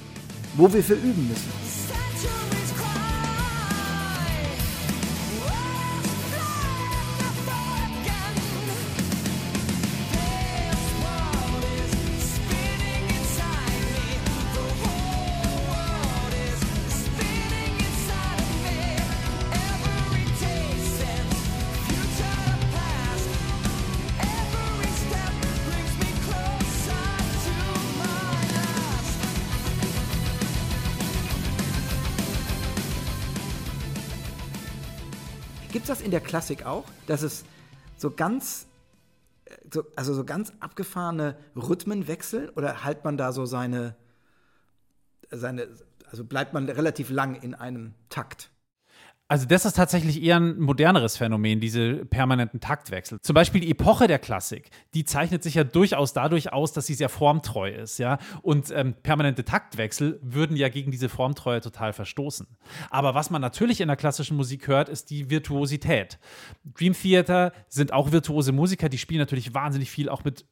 wo 0.56 0.72
wir 0.72 0.84
für 0.84 0.96
üben 0.96 1.28
müssen. 1.28 2.65
Der 36.16 36.22
Klassik 36.22 36.66
auch, 36.66 36.86
dass 37.08 37.24
es 37.24 37.44
so 37.98 38.10
ganz, 38.10 38.68
äh, 39.44 39.56
so, 39.70 39.84
also 39.98 40.14
so 40.14 40.24
ganz 40.24 40.54
abgefahrene 40.62 41.36
Rhythmen 41.58 42.08
wechseln 42.08 42.50
oder 42.52 42.86
halt 42.86 43.04
man 43.04 43.18
da 43.18 43.34
so 43.34 43.46
seine, 43.46 43.96
seine, 45.30 45.68
also 46.10 46.24
bleibt 46.24 46.54
man 46.54 46.70
relativ 46.70 47.10
lang 47.10 47.36
in 47.36 47.54
einem 47.54 47.94
Takt? 48.10 48.50
Also 49.28 49.48
das 49.48 49.66
ist 49.66 49.76
tatsächlich 49.76 50.22
eher 50.22 50.36
ein 50.36 50.60
moderneres 50.60 51.18
Phänomen, 51.18 51.60
diese 51.60 52.06
permanenten 52.06 52.60
Taktwechsel. 52.60 53.20
Zum 53.22 53.34
Beispiel 53.34 53.60
die 53.60 53.72
Epoche 53.72 54.06
der 54.06 54.20
Klassik, 54.20 54.70
die 54.94 55.04
zeichnet 55.04 55.42
sich 55.42 55.56
ja 55.56 55.64
durchaus 55.64 56.14
dadurch 56.14 56.54
aus, 56.54 56.74
dass 56.74 56.86
sie 56.86 56.94
sehr 56.94 57.10
formtreu 57.10 57.72
ist, 57.72 57.98
ja. 57.98 58.20
Und 58.44 58.70
ähm, 58.70 58.94
permanente 59.02 59.44
Taktwechsel 59.44 60.20
würden 60.22 60.56
ja 60.56 60.70
gegen 60.70 60.92
diese 60.92 61.10
Formtreue 61.10 61.60
total 61.60 61.92
verstoßen. 61.92 62.46
Aber 62.92 63.16
was 63.16 63.32
man 63.32 63.42
natürlich 63.42 63.82
in 63.82 63.88
der 63.88 63.98
klassischen 63.98 64.38
Musik 64.38 64.68
hört, 64.68 64.90
ist 64.90 65.10
die 65.10 65.32
Virtuosität. 65.32 66.20
Dream 66.78 66.94
Theater 66.94 67.52
sind 67.68 67.94
auch 67.94 68.12
virtuose 68.12 68.52
Musiker, 68.52 68.90
die 68.90 69.00
spielen 69.00 69.22
natürlich 69.22 69.56
wahnsinnig 69.56 69.90
viel 69.90 70.08
auch 70.08 70.24
mit 70.24 70.46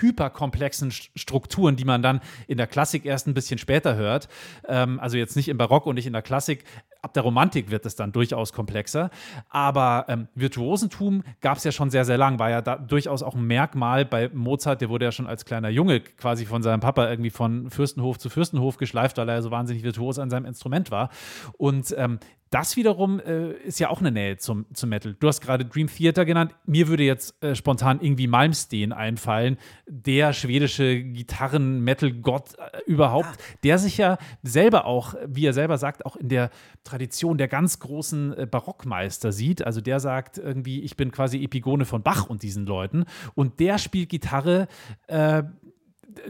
hyperkomplexen 0.00 0.90
St- 0.90 1.08
Strukturen, 1.16 1.76
die 1.76 1.86
man 1.86 2.02
dann 2.02 2.20
in 2.46 2.58
der 2.58 2.66
Klassik 2.66 3.06
erst 3.06 3.26
ein 3.26 3.32
bisschen 3.32 3.56
später 3.56 3.96
hört. 3.96 4.28
Ähm, 4.66 5.00
also 5.00 5.16
jetzt 5.16 5.34
nicht 5.34 5.48
im 5.48 5.56
Barock 5.56 5.86
und 5.86 5.94
nicht 5.94 6.06
in 6.06 6.12
der 6.12 6.20
Klassik. 6.20 6.64
Ab 7.00 7.14
der 7.14 7.22
Romantik 7.22 7.70
wird 7.70 7.86
es 7.86 7.94
dann 7.94 8.12
durchaus 8.12 8.52
komplexer. 8.52 9.10
Aber 9.48 10.06
ähm, 10.08 10.28
Virtuosentum 10.34 11.22
gab 11.40 11.58
es 11.58 11.64
ja 11.64 11.72
schon 11.72 11.90
sehr, 11.90 12.04
sehr 12.04 12.18
lang. 12.18 12.38
War 12.38 12.50
ja 12.50 12.60
da 12.60 12.76
durchaus 12.76 13.22
auch 13.22 13.34
ein 13.34 13.46
Merkmal 13.46 14.04
bei 14.04 14.28
Mozart. 14.32 14.80
Der 14.80 14.88
wurde 14.88 15.04
ja 15.04 15.12
schon 15.12 15.26
als 15.26 15.44
kleiner 15.44 15.68
Junge 15.68 16.00
quasi 16.00 16.44
von 16.44 16.62
seinem 16.62 16.80
Papa 16.80 17.08
irgendwie 17.08 17.30
von 17.30 17.70
Fürstenhof 17.70 18.18
zu 18.18 18.30
Fürstenhof 18.30 18.78
geschleift, 18.78 19.16
weil 19.18 19.28
er 19.28 19.42
so 19.42 19.50
wahnsinnig 19.50 19.84
virtuos 19.84 20.18
an 20.18 20.30
seinem 20.30 20.46
Instrument 20.46 20.90
war. 20.90 21.10
Und 21.56 21.94
ähm, 21.96 22.18
das 22.50 22.76
wiederum 22.76 23.20
äh, 23.20 23.52
ist 23.52 23.78
ja 23.78 23.90
auch 23.90 24.00
eine 24.00 24.10
Nähe 24.10 24.36
zum, 24.38 24.66
zum 24.72 24.90
Metal. 24.90 25.16
Du 25.18 25.28
hast 25.28 25.40
gerade 25.40 25.64
Dream 25.64 25.88
Theater 25.88 26.24
genannt. 26.24 26.54
Mir 26.66 26.88
würde 26.88 27.02
jetzt 27.02 27.42
äh, 27.42 27.54
spontan 27.54 28.00
irgendwie 28.00 28.26
Malmsteen 28.26 28.92
einfallen, 28.92 29.58
der 29.86 30.32
schwedische 30.32 31.02
Gitarren-Metal-Gott 31.02 32.54
äh, 32.58 32.82
überhaupt, 32.86 33.38
der 33.64 33.78
sich 33.78 33.98
ja 33.98 34.18
selber 34.42 34.86
auch, 34.86 35.14
wie 35.26 35.46
er 35.46 35.52
selber 35.52 35.78
sagt, 35.78 36.06
auch 36.06 36.16
in 36.16 36.28
der 36.28 36.50
Tradition 36.84 37.38
der 37.38 37.48
ganz 37.48 37.80
großen 37.80 38.36
äh, 38.36 38.46
Barockmeister 38.46 39.32
sieht. 39.32 39.64
Also 39.64 39.80
der 39.80 40.00
sagt 40.00 40.38
irgendwie, 40.38 40.80
ich 40.80 40.96
bin 40.96 41.12
quasi 41.12 41.42
Epigone 41.42 41.84
von 41.84 42.02
Bach 42.02 42.28
und 42.28 42.42
diesen 42.42 42.66
Leuten. 42.66 43.04
Und 43.34 43.60
der 43.60 43.78
spielt 43.78 44.08
Gitarre. 44.08 44.68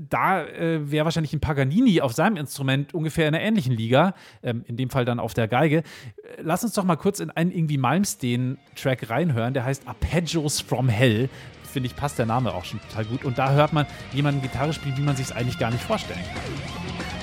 Da 0.09 0.44
äh, 0.44 0.90
wäre 0.90 1.05
wahrscheinlich 1.05 1.33
ein 1.33 1.40
Paganini 1.40 2.01
auf 2.01 2.12
seinem 2.12 2.37
Instrument 2.37 2.94
ungefähr 2.94 3.29
in 3.29 3.35
einer 3.35 3.44
ähnlichen 3.44 3.74
Liga, 3.74 4.14
ähm, 4.42 4.64
in 4.66 4.77
dem 4.77 4.90
Fall 4.90 5.05
dann 5.05 5.20
auf 5.20 5.35
der 5.35 5.48
Geige. 5.48 5.79
Äh, 5.79 5.83
Lass 6.42 6.64
uns 6.64 6.74
doch 6.74 6.85
mal 6.85 6.96
kurz 6.96 7.20
in 7.20 7.31
einen 7.31 7.51
irgendwie 7.51 7.79
Malmsteen-Track 7.79 9.11
reinhören, 9.11 9.55
der 9.55 9.64
heißt 9.64 9.87
Arpeggios 9.87 10.61
from 10.61 10.88
Hell. 10.88 11.29
Finde 11.64 11.88
ich, 11.88 11.96
passt 11.96 12.18
der 12.18 12.27
Name 12.27 12.55
auch 12.55 12.64
schon 12.64 12.81
total 12.81 13.05
gut. 13.05 13.24
Und 13.24 13.38
da 13.38 13.53
hört 13.53 13.72
man 13.72 13.87
jemanden 14.12 14.40
Gitarre 14.40 14.72
spielen, 14.72 14.96
wie 14.96 15.03
man 15.03 15.16
sich 15.16 15.27
es 15.27 15.33
eigentlich 15.33 15.59
gar 15.59 15.70
nicht 15.70 15.83
vorstellen 15.83 16.20
kann. 16.20 17.17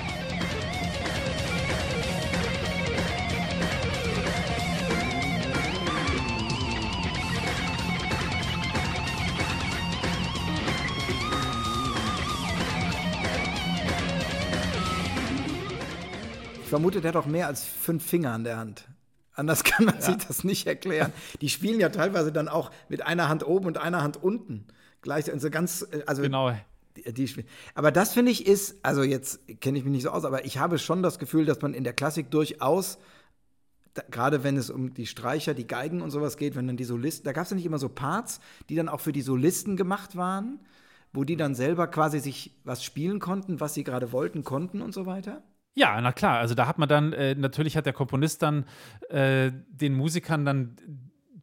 Ich 16.65 16.69
vermute, 16.69 16.99
der 16.99 17.09
hat 17.09 17.15
auch 17.15 17.27
mehr 17.27 17.45
als 17.45 17.63
fünf 17.63 18.03
Finger 18.03 18.31
an 18.31 18.43
der 18.43 18.57
Hand. 18.57 18.87
Anders 19.35 19.63
kann 19.63 19.85
man 19.85 20.01
sich 20.01 20.15
das 20.15 20.43
nicht 20.43 20.65
erklären. 20.65 21.13
Die 21.41 21.49
spielen 21.49 21.79
ja 21.79 21.89
teilweise 21.89 22.31
dann 22.31 22.47
auch 22.47 22.71
mit 22.89 23.03
einer 23.03 23.29
Hand 23.29 23.45
oben 23.45 23.67
und 23.67 23.77
einer 23.77 24.01
Hand 24.01 24.17
unten. 24.23 24.65
Gleich, 25.03 25.31
also 25.31 25.51
ganz, 25.51 25.87
äh, 25.91 26.01
also 26.07 26.23
Genau. 26.23 26.57
die, 26.97 27.13
die 27.13 27.27
spielen. 27.27 27.45
Aber 27.75 27.91
das 27.91 28.13
finde 28.13 28.31
ich 28.31 28.47
ist, 28.47 28.83
also 28.83 29.03
jetzt 29.03 29.41
kenne 29.61 29.77
ich 29.77 29.83
mich 29.83 29.93
nicht 29.93 30.01
so 30.01 30.09
aus, 30.09 30.25
aber 30.25 30.45
ich 30.45 30.57
habe 30.57 30.79
schon 30.79 31.03
das 31.03 31.19
Gefühl, 31.19 31.45
dass 31.45 31.61
man 31.61 31.75
in 31.75 31.83
der 31.83 31.93
Klassik 31.93 32.31
durchaus, 32.31 32.97
gerade 34.09 34.43
wenn 34.43 34.57
es 34.57 34.71
um 34.71 34.95
die 34.95 35.05
Streicher, 35.05 35.53
die 35.53 35.67
Geigen 35.67 36.01
und 36.01 36.09
sowas 36.09 36.35
geht, 36.35 36.55
wenn 36.55 36.65
dann 36.65 36.77
die 36.77 36.83
Solisten, 36.83 37.25
da 37.25 37.31
gab 37.31 37.43
es 37.43 37.51
ja 37.51 37.55
nicht 37.57 37.67
immer 37.67 37.77
so 37.77 37.89
Parts, 37.89 38.39
die 38.69 38.75
dann 38.75 38.89
auch 38.89 39.01
für 39.01 39.11
die 39.11 39.21
Solisten 39.21 39.77
gemacht 39.77 40.15
waren, 40.15 40.59
wo 41.13 41.25
die 41.25 41.35
dann 41.35 41.53
selber 41.53 41.85
quasi 41.85 42.19
sich 42.19 42.55
was 42.63 42.83
spielen 42.83 43.19
konnten, 43.19 43.59
was 43.59 43.75
sie 43.75 43.83
gerade 43.83 44.11
wollten, 44.11 44.43
konnten 44.43 44.81
und 44.81 44.95
so 44.95 45.05
weiter. 45.05 45.43
Ja, 45.75 45.99
na 45.99 46.11
klar. 46.13 46.39
Also 46.39 46.55
da 46.55 46.67
hat 46.67 46.77
man 46.77 46.87
dann, 46.89 47.13
äh, 47.13 47.35
natürlich 47.35 47.75
hat 47.77 47.85
der 47.85 47.93
Komponist 47.93 48.41
dann 48.41 48.65
äh, 49.09 49.51
den 49.69 49.93
Musikern 49.93 50.45
dann 50.45 50.77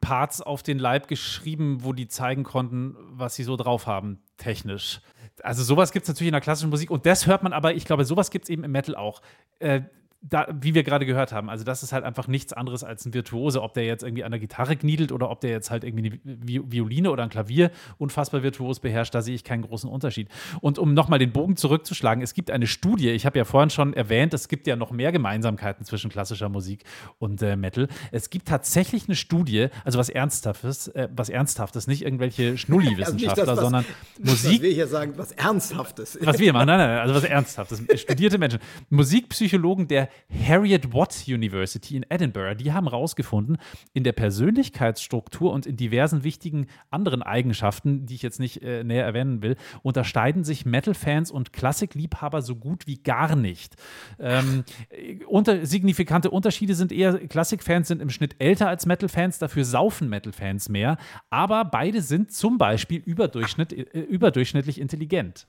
Parts 0.00 0.40
auf 0.40 0.62
den 0.62 0.78
Leib 0.78 1.06
geschrieben, 1.06 1.84
wo 1.84 1.92
die 1.92 2.08
zeigen 2.08 2.42
konnten, 2.42 2.96
was 3.10 3.36
sie 3.36 3.44
so 3.44 3.56
drauf 3.56 3.86
haben, 3.86 4.20
technisch. 4.38 5.00
Also 5.42 5.62
sowas 5.62 5.92
gibt 5.92 6.04
es 6.04 6.08
natürlich 6.08 6.28
in 6.28 6.32
der 6.32 6.40
klassischen 6.40 6.70
Musik 6.70 6.90
und 6.90 7.06
das 7.06 7.26
hört 7.26 7.42
man 7.42 7.52
aber, 7.52 7.74
ich 7.74 7.84
glaube, 7.84 8.04
sowas 8.04 8.30
gibt 8.30 8.46
es 8.46 8.48
eben 8.48 8.64
im 8.64 8.72
Metal 8.72 8.96
auch. 8.96 9.22
Äh, 9.60 9.82
da, 10.22 10.46
wie 10.60 10.74
wir 10.74 10.84
gerade 10.84 11.04
gehört 11.04 11.32
haben, 11.32 11.50
also 11.50 11.64
das 11.64 11.82
ist 11.82 11.92
halt 11.92 12.04
einfach 12.04 12.28
nichts 12.28 12.52
anderes 12.52 12.84
als 12.84 13.04
ein 13.04 13.12
Virtuose, 13.12 13.60
ob 13.60 13.74
der 13.74 13.84
jetzt 13.84 14.04
irgendwie 14.04 14.22
an 14.22 14.30
der 14.30 14.38
Gitarre 14.38 14.76
kniedelt 14.76 15.10
oder 15.10 15.28
ob 15.30 15.40
der 15.40 15.50
jetzt 15.50 15.70
halt 15.72 15.82
irgendwie 15.82 16.20
eine 16.24 16.38
Vi 16.46 16.62
Violine 16.64 17.10
oder 17.10 17.24
ein 17.24 17.28
Klavier 17.28 17.72
unfassbar 17.98 18.44
virtuos 18.44 18.78
beherrscht, 18.78 19.14
da 19.14 19.22
sehe 19.22 19.34
ich 19.34 19.42
keinen 19.42 19.62
großen 19.62 19.90
Unterschied. 19.90 20.28
Und 20.60 20.78
um 20.78 20.94
nochmal 20.94 21.18
den 21.18 21.32
Bogen 21.32 21.56
zurückzuschlagen, 21.56 22.22
es 22.22 22.34
gibt 22.34 22.52
eine 22.52 22.68
Studie, 22.68 23.10
ich 23.10 23.26
habe 23.26 23.36
ja 23.36 23.44
vorhin 23.44 23.70
schon 23.70 23.94
erwähnt, 23.94 24.32
es 24.32 24.46
gibt 24.46 24.68
ja 24.68 24.76
noch 24.76 24.92
mehr 24.92 25.10
Gemeinsamkeiten 25.10 25.84
zwischen 25.84 26.08
klassischer 26.08 26.48
Musik 26.48 26.84
und 27.18 27.42
äh, 27.42 27.56
Metal. 27.56 27.88
Es 28.12 28.30
gibt 28.30 28.46
tatsächlich 28.46 29.08
eine 29.08 29.16
Studie, 29.16 29.68
also 29.84 29.98
was 29.98 30.08
Ernsthaftes, 30.08 30.86
äh, 30.88 31.08
was 31.14 31.30
Ernsthaftes, 31.30 31.88
nicht 31.88 32.02
irgendwelche 32.02 32.56
Schnulli-Wissenschaftler, 32.56 33.42
Also 33.52 33.62
sondern 33.62 33.84
Musik 34.22 34.52
Was 34.52 34.62
wir 34.62 34.72
hier 34.72 34.86
sagen, 34.86 35.14
was 35.16 35.32
Ernsthaftes. 35.32 36.16
was 36.20 36.38
wir 36.38 36.52
machen, 36.52 36.66
nein, 36.66 36.78
nein, 36.78 36.98
also 37.00 37.14
was 37.14 37.24
Ernsthaftes. 37.24 37.82
Studierte 38.00 38.38
Menschen. 38.38 38.60
Musikpsychologen 38.88 39.88
der 39.88 40.08
Harriet 40.46 40.92
Watt 40.92 41.24
University 41.26 41.96
in 41.96 42.06
Edinburgh, 42.08 42.54
die 42.54 42.72
haben 42.72 42.88
herausgefunden, 42.88 43.58
in 43.92 44.04
der 44.04 44.12
Persönlichkeitsstruktur 44.12 45.52
und 45.52 45.66
in 45.66 45.76
diversen 45.76 46.24
wichtigen 46.24 46.66
anderen 46.90 47.22
Eigenschaften, 47.22 48.06
die 48.06 48.14
ich 48.14 48.22
jetzt 48.22 48.40
nicht 48.40 48.62
äh, 48.62 48.84
näher 48.84 49.04
erwähnen 49.04 49.42
will, 49.42 49.56
unterscheiden 49.82 50.44
sich 50.44 50.64
Metal-Fans 50.64 51.30
und 51.30 51.52
Klassikliebhaber 51.52 52.42
so 52.42 52.56
gut 52.56 52.86
wie 52.86 53.02
gar 53.02 53.36
nicht. 53.36 53.76
Ähm, 54.18 54.64
äh, 54.90 55.24
unter, 55.24 55.66
signifikante 55.66 56.30
Unterschiede 56.30 56.74
sind 56.74 56.92
eher, 56.92 57.18
Klassikfans 57.28 57.88
sind 57.88 58.00
im 58.00 58.10
Schnitt 58.10 58.36
älter 58.38 58.68
als 58.68 58.86
Metal-Fans, 58.86 59.38
dafür 59.38 59.64
saufen 59.64 60.08
Metal-Fans 60.08 60.68
mehr, 60.68 60.96
aber 61.30 61.64
beide 61.64 62.02
sind 62.02 62.32
zum 62.32 62.58
Beispiel 62.58 63.02
überdurchschnitt, 63.04 63.72
äh, 63.72 64.00
überdurchschnittlich 64.00 64.80
intelligent. 64.80 65.46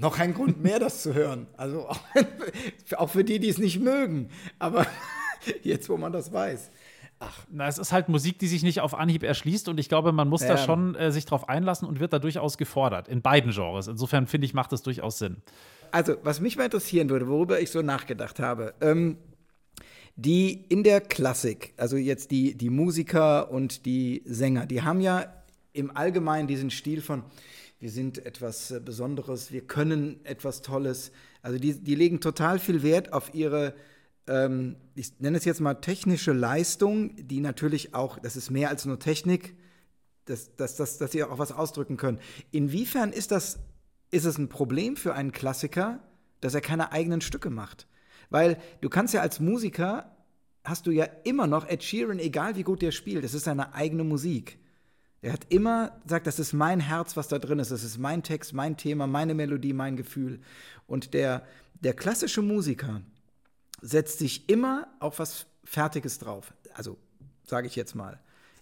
Noch 0.00 0.18
ein 0.18 0.34
Grund 0.34 0.62
mehr, 0.62 0.78
das 0.78 1.02
zu 1.02 1.14
hören. 1.14 1.46
Also 1.56 1.88
auch, 1.88 2.00
auch 2.96 3.10
für 3.10 3.24
die, 3.24 3.38
die 3.38 3.48
es 3.48 3.58
nicht 3.58 3.80
mögen. 3.80 4.28
Aber 4.58 4.86
jetzt, 5.62 5.88
wo 5.88 5.96
man 5.96 6.12
das 6.12 6.32
weiß. 6.32 6.70
Na, 7.50 7.66
es 7.66 7.78
ist 7.78 7.92
halt 7.92 8.08
Musik, 8.08 8.38
die 8.38 8.46
sich 8.46 8.62
nicht 8.62 8.80
auf 8.80 8.94
Anhieb 8.94 9.24
erschließt 9.24 9.68
und 9.68 9.80
ich 9.80 9.88
glaube, 9.88 10.12
man 10.12 10.28
muss 10.28 10.42
da 10.42 10.50
Ja. 10.50 10.56
schon 10.58 10.94
äh, 10.94 11.10
sich 11.10 11.24
drauf 11.24 11.48
einlassen 11.48 11.88
und 11.88 11.98
wird 11.98 12.12
da 12.12 12.20
durchaus 12.20 12.58
gefordert, 12.58 13.08
in 13.08 13.22
beiden 13.22 13.50
Genres. 13.50 13.88
Insofern 13.88 14.28
finde 14.28 14.44
ich, 14.44 14.54
macht 14.54 14.70
das 14.70 14.82
durchaus 14.82 15.18
Sinn. 15.18 15.38
Also, 15.90 16.14
was 16.22 16.38
mich 16.40 16.56
mal 16.56 16.64
interessieren 16.64 17.10
würde, 17.10 17.26
worüber 17.26 17.60
ich 17.60 17.70
so 17.70 17.82
nachgedacht 17.82 18.38
habe, 18.38 18.74
ähm, 18.80 19.16
die 20.14 20.52
in 20.68 20.84
der 20.84 21.00
Klassik, 21.00 21.74
also 21.76 21.96
jetzt 21.96 22.30
die, 22.30 22.54
die 22.56 22.70
Musiker 22.70 23.50
und 23.50 23.84
die 23.86 24.22
Sänger, 24.24 24.66
die 24.66 24.82
haben 24.82 25.00
ja 25.00 25.26
im 25.72 25.96
Allgemeinen 25.96 26.46
diesen 26.46 26.70
Stil 26.70 27.00
von, 27.00 27.22
wir 27.80 27.90
sind 27.90 28.24
etwas 28.26 28.70
äh, 28.70 28.80
Besonderes, 28.80 29.52
wir 29.52 29.62
können 29.62 30.24
etwas 30.24 30.62
Tolles. 30.62 31.12
Also 31.42 31.58
die, 31.58 31.74
die 31.74 31.94
legen 31.94 32.20
total 32.20 32.58
viel 32.58 32.82
Wert 32.82 33.12
auf 33.12 33.34
ihre, 33.34 33.74
ähm, 34.26 34.76
ich 34.94 35.20
nenne 35.20 35.38
es 35.38 35.44
jetzt 35.44 35.60
mal 35.60 35.74
technische 35.74 36.32
Leistung, 36.32 37.14
die 37.16 37.40
natürlich 37.40 37.94
auch, 37.94 38.18
das 38.18 38.36
ist 38.36 38.50
mehr 38.50 38.68
als 38.68 38.84
nur 38.84 38.98
Technik, 38.98 39.56
dass, 40.24 40.54
dass, 40.56 40.76
dass, 40.76 40.98
dass 40.98 41.12
sie 41.12 41.22
auch 41.22 41.38
was 41.38 41.52
ausdrücken 41.52 41.96
können. 41.96 42.18
Inwiefern 42.50 43.12
ist 43.12 43.30
das, 43.30 43.60
ist 44.10 44.24
es 44.24 44.38
ein 44.38 44.48
Problem 44.48 44.96
für 44.96 45.14
einen 45.14 45.32
Klassiker, 45.32 46.00
dass 46.40 46.54
er 46.54 46.60
keine 46.60 46.92
eigenen 46.92 47.20
Stücke 47.20 47.50
macht? 47.50 47.86
Weil 48.28 48.58
du 48.80 48.88
kannst 48.88 49.14
ja 49.14 49.22
als 49.22 49.40
Musiker, 49.40 50.14
hast 50.64 50.86
du 50.86 50.90
ja 50.90 51.04
immer 51.24 51.46
noch 51.46 51.66
Ed 51.66 51.82
Sheeran, 51.82 52.18
egal 52.18 52.56
wie 52.56 52.62
gut 52.62 52.82
der 52.82 52.92
spielt, 52.92 53.24
das 53.24 53.34
ist 53.34 53.44
seine 53.44 53.74
eigene 53.74 54.04
Musik. 54.04 54.58
Er 55.20 55.32
hat 55.32 55.46
immer 55.48 55.98
gesagt, 56.04 56.26
das 56.26 56.38
ist 56.38 56.52
mein 56.52 56.80
Herz, 56.80 57.16
was 57.16 57.28
da 57.28 57.38
drin 57.38 57.58
ist, 57.58 57.72
das 57.72 57.82
ist 57.82 57.98
mein 57.98 58.22
Text, 58.22 58.52
mein 58.52 58.76
Thema, 58.76 59.06
meine 59.06 59.34
Melodie, 59.34 59.72
mein 59.72 59.96
Gefühl. 59.96 60.40
Und 60.86 61.12
der, 61.12 61.44
der 61.80 61.94
klassische 61.94 62.42
Musiker 62.42 63.02
setzt 63.80 64.18
sich 64.18 64.48
immer 64.48 64.86
auf 65.00 65.18
was 65.18 65.46
Fertiges 65.64 66.18
drauf. 66.18 66.54
Also, 66.74 66.96
sage 67.44 67.66
ich 67.66 67.76
jetzt 67.76 67.94
mal. 67.94 68.20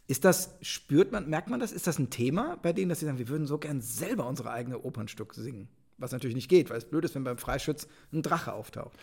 Ist 0.09 0.25
das, 0.25 0.57
spürt 0.63 1.13
man, 1.13 1.29
merkt 1.29 1.51
man 1.51 1.61
das? 1.61 1.73
Ist 1.73 1.87
das 1.87 1.99
ein 1.99 2.11
Thema 2.11 2.57
bei 2.63 2.73
denen, 2.73 2.89
dass 2.89 3.01
sie 3.01 3.07
sagen, 3.07 3.19
wir 3.19 3.29
würden 3.29 3.47
so 3.47 3.59
gern 3.59 3.81
selber 3.81 4.27
unsere 4.27 4.51
eigene 4.51 4.79
Opernstück 4.79 5.35
singen? 5.35 5.69
Was 5.99 6.13
natürlich 6.13 6.37
nicht 6.37 6.49
geht, 6.49 6.71
weil 6.71 6.77
es 6.77 6.85
blöd 6.85 7.05
ist, 7.05 7.15
wenn 7.15 7.25
beim 7.25 7.39
Freischütz 7.39 7.89
ein 8.13 8.23
Drache 8.23 8.53
auftaucht. 8.53 8.97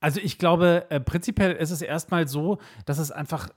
Also 0.00 0.20
ich 0.20 0.36
glaube, 0.36 0.86
äh, 0.90 1.00
prinzipiell 1.00 1.52
ist 1.52 1.70
es 1.70 1.80
erstmal 1.80 2.28
so, 2.28 2.58
dass 2.86 2.98
es 2.98 3.10
einfach 3.10 3.48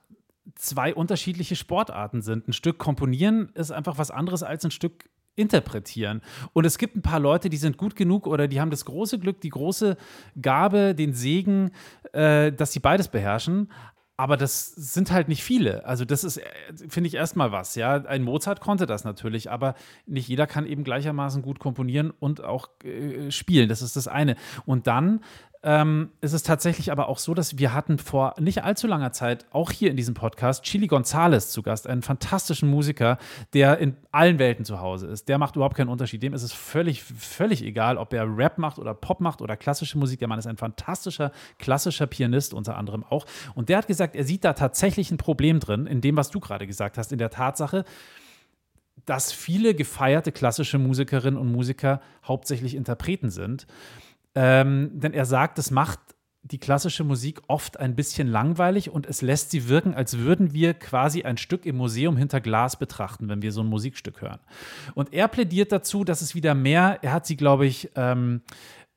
zwei 0.54 0.94
unterschiedliche 0.94 1.56
Sportarten 1.56 2.22
sind. 2.22 2.48
Ein 2.48 2.52
Stück 2.52 2.78
komponieren 2.78 3.50
ist 3.54 3.70
einfach 3.70 3.98
was 3.98 4.10
anderes 4.10 4.42
als 4.42 4.64
ein 4.64 4.70
Stück 4.70 5.08
interpretieren. 5.36 6.22
Und 6.52 6.64
es 6.64 6.78
gibt 6.78 6.96
ein 6.96 7.02
paar 7.02 7.20
Leute, 7.20 7.50
die 7.50 7.56
sind 7.56 7.76
gut 7.76 7.96
genug 7.96 8.26
oder 8.26 8.46
die 8.46 8.60
haben 8.60 8.70
das 8.70 8.84
große 8.84 9.18
Glück, 9.18 9.40
die 9.40 9.48
große 9.48 9.96
Gabe, 10.40 10.94
den 10.94 11.12
Segen, 11.12 11.72
äh, 12.12 12.52
dass 12.52 12.72
sie 12.72 12.80
beides 12.80 13.08
beherrschen. 13.08 13.68
Aber 14.16 14.36
das 14.36 14.68
sind 14.68 15.10
halt 15.10 15.26
nicht 15.26 15.42
viele. 15.42 15.84
Also, 15.86 16.04
das 16.04 16.22
ist, 16.22 16.36
äh, 16.36 16.44
finde 16.88 17.08
ich, 17.08 17.14
erstmal 17.14 17.50
was. 17.50 17.74
Ja, 17.74 17.94
ein 17.94 18.22
Mozart 18.22 18.60
konnte 18.60 18.86
das 18.86 19.02
natürlich, 19.02 19.50
aber 19.50 19.74
nicht 20.06 20.28
jeder 20.28 20.46
kann 20.46 20.66
eben 20.66 20.84
gleichermaßen 20.84 21.42
gut 21.42 21.58
komponieren 21.58 22.12
und 22.20 22.44
auch 22.44 22.68
äh, 22.84 23.32
spielen. 23.32 23.68
Das 23.68 23.82
ist 23.82 23.96
das 23.96 24.06
eine. 24.06 24.36
Und 24.66 24.86
dann 24.86 25.20
ähm, 25.64 26.10
ist 26.20 26.46
tatsächlich 26.46 26.92
aber 26.92 27.08
auch 27.08 27.18
so, 27.18 27.32
dass 27.32 27.58
wir 27.58 27.72
hatten 27.72 27.96
vor 27.98 28.34
nicht 28.38 28.62
allzu 28.64 28.86
langer 28.86 29.12
Zeit 29.12 29.46
auch 29.50 29.70
hier 29.70 29.90
in 29.90 29.96
diesem 29.96 30.14
Podcast 30.14 30.62
Chili 30.62 30.86
Gonzales 30.86 31.50
zu 31.50 31.62
Gast, 31.62 31.86
einen 31.86 32.02
fantastischen 32.02 32.68
Musiker, 32.68 33.16
der 33.54 33.78
in 33.78 33.96
allen 34.12 34.38
Welten 34.38 34.66
zu 34.66 34.80
Hause 34.80 35.06
ist. 35.06 35.28
Der 35.28 35.38
macht 35.38 35.56
überhaupt 35.56 35.76
keinen 35.76 35.88
Unterschied. 35.88 36.22
Dem 36.22 36.34
ist 36.34 36.42
es 36.42 36.52
völlig, 36.52 37.02
völlig 37.02 37.62
egal, 37.62 37.96
ob 37.96 38.12
er 38.12 38.24
Rap 38.36 38.58
macht 38.58 38.78
oder 38.78 38.92
Pop 38.92 39.20
macht 39.20 39.40
oder 39.40 39.56
klassische 39.56 39.96
Musik. 39.96 40.18
Der 40.18 40.28
Mann 40.28 40.38
ist 40.38 40.46
ein 40.46 40.58
fantastischer, 40.58 41.32
klassischer 41.58 42.06
Pianist 42.06 42.52
unter 42.52 42.76
anderem 42.76 43.02
auch. 43.02 43.24
Und 43.54 43.70
der 43.70 43.78
hat 43.78 43.86
gesagt, 43.86 44.16
er 44.16 44.24
sieht 44.24 44.44
da 44.44 44.52
tatsächlich 44.52 45.10
ein 45.10 45.16
Problem 45.16 45.60
drin, 45.60 45.86
in 45.86 46.02
dem, 46.02 46.16
was 46.16 46.30
du 46.30 46.40
gerade 46.40 46.66
gesagt 46.66 46.98
hast, 46.98 47.10
in 47.10 47.18
der 47.18 47.30
Tatsache, 47.30 47.84
dass 49.06 49.32
viele 49.32 49.74
gefeierte 49.74 50.30
klassische 50.30 50.78
Musikerinnen 50.78 51.38
und 51.38 51.50
Musiker 51.50 52.00
hauptsächlich 52.22 52.74
Interpreten 52.74 53.30
sind. 53.30 53.66
Ähm, 54.34 54.90
denn 54.94 55.12
er 55.12 55.26
sagt, 55.26 55.58
es 55.58 55.70
macht 55.70 56.00
die 56.42 56.58
klassische 56.58 57.04
Musik 57.04 57.40
oft 57.48 57.80
ein 57.80 57.96
bisschen 57.96 58.28
langweilig 58.28 58.90
und 58.90 59.06
es 59.06 59.22
lässt 59.22 59.50
sie 59.50 59.68
wirken, 59.68 59.94
als 59.94 60.18
würden 60.18 60.52
wir 60.52 60.74
quasi 60.74 61.22
ein 61.22 61.38
Stück 61.38 61.64
im 61.64 61.76
Museum 61.76 62.18
hinter 62.18 62.40
Glas 62.42 62.78
betrachten, 62.78 63.30
wenn 63.30 63.40
wir 63.40 63.50
so 63.50 63.62
ein 63.62 63.66
Musikstück 63.66 64.20
hören. 64.20 64.40
Und 64.94 65.14
er 65.14 65.28
plädiert 65.28 65.72
dazu, 65.72 66.04
dass 66.04 66.20
es 66.20 66.34
wieder 66.34 66.54
mehr, 66.54 66.98
er 67.00 67.12
hat 67.12 67.26
sie, 67.26 67.36
glaube 67.36 67.64
ich, 67.64 67.90
ähm, 67.96 68.42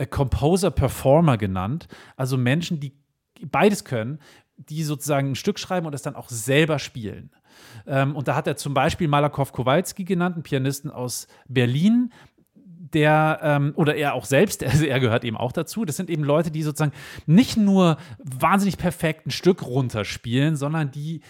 Composer-Performer 0.10 1.38
genannt, 1.38 1.88
also 2.18 2.38
Menschen, 2.38 2.82
die 2.82 2.94
beides 3.50 3.86
können, 3.86 4.20
die 4.58 4.84
sozusagen 4.84 5.32
ein 5.32 5.36
Stück 5.36 5.58
schreiben 5.58 5.86
und 5.86 5.94
es 5.94 6.02
dann 6.02 6.16
auch 6.16 6.30
selber 6.30 6.80
spielen. 6.80 7.32
Ähm, 7.86 8.16
und 8.16 8.28
da 8.28 8.36
hat 8.36 8.48
er 8.48 8.58
zum 8.58 8.74
Beispiel 8.74 9.08
Malakow 9.08 9.52
Kowalski 9.54 10.04
genannt, 10.04 10.36
einen 10.36 10.44
Pianisten 10.44 10.92
aus 10.92 11.28
Berlin, 11.48 12.12
der, 12.94 13.40
ähm, 13.42 13.74
oder 13.76 13.96
er 13.96 14.14
auch 14.14 14.26
selbst, 14.26 14.64
also 14.66 14.86
er 14.86 15.00
gehört 15.00 15.24
eben 15.24 15.38
auch 15.38 15.52
dazu, 15.52 15.86
das 15.86 15.98
sind 15.98 16.10
eben 16.10 16.24
Leute, 16.24 16.52
die 16.52 16.64
sozusagen 16.64 16.94
nicht 17.26 17.58
nur 17.58 17.98
wahnsinnig 18.20 18.78
perfekt 18.78 19.28
ein 19.28 19.32
Stück 19.32 19.64
runterspielen, 19.64 20.56
sondern 20.56 20.92
die, 20.92 21.22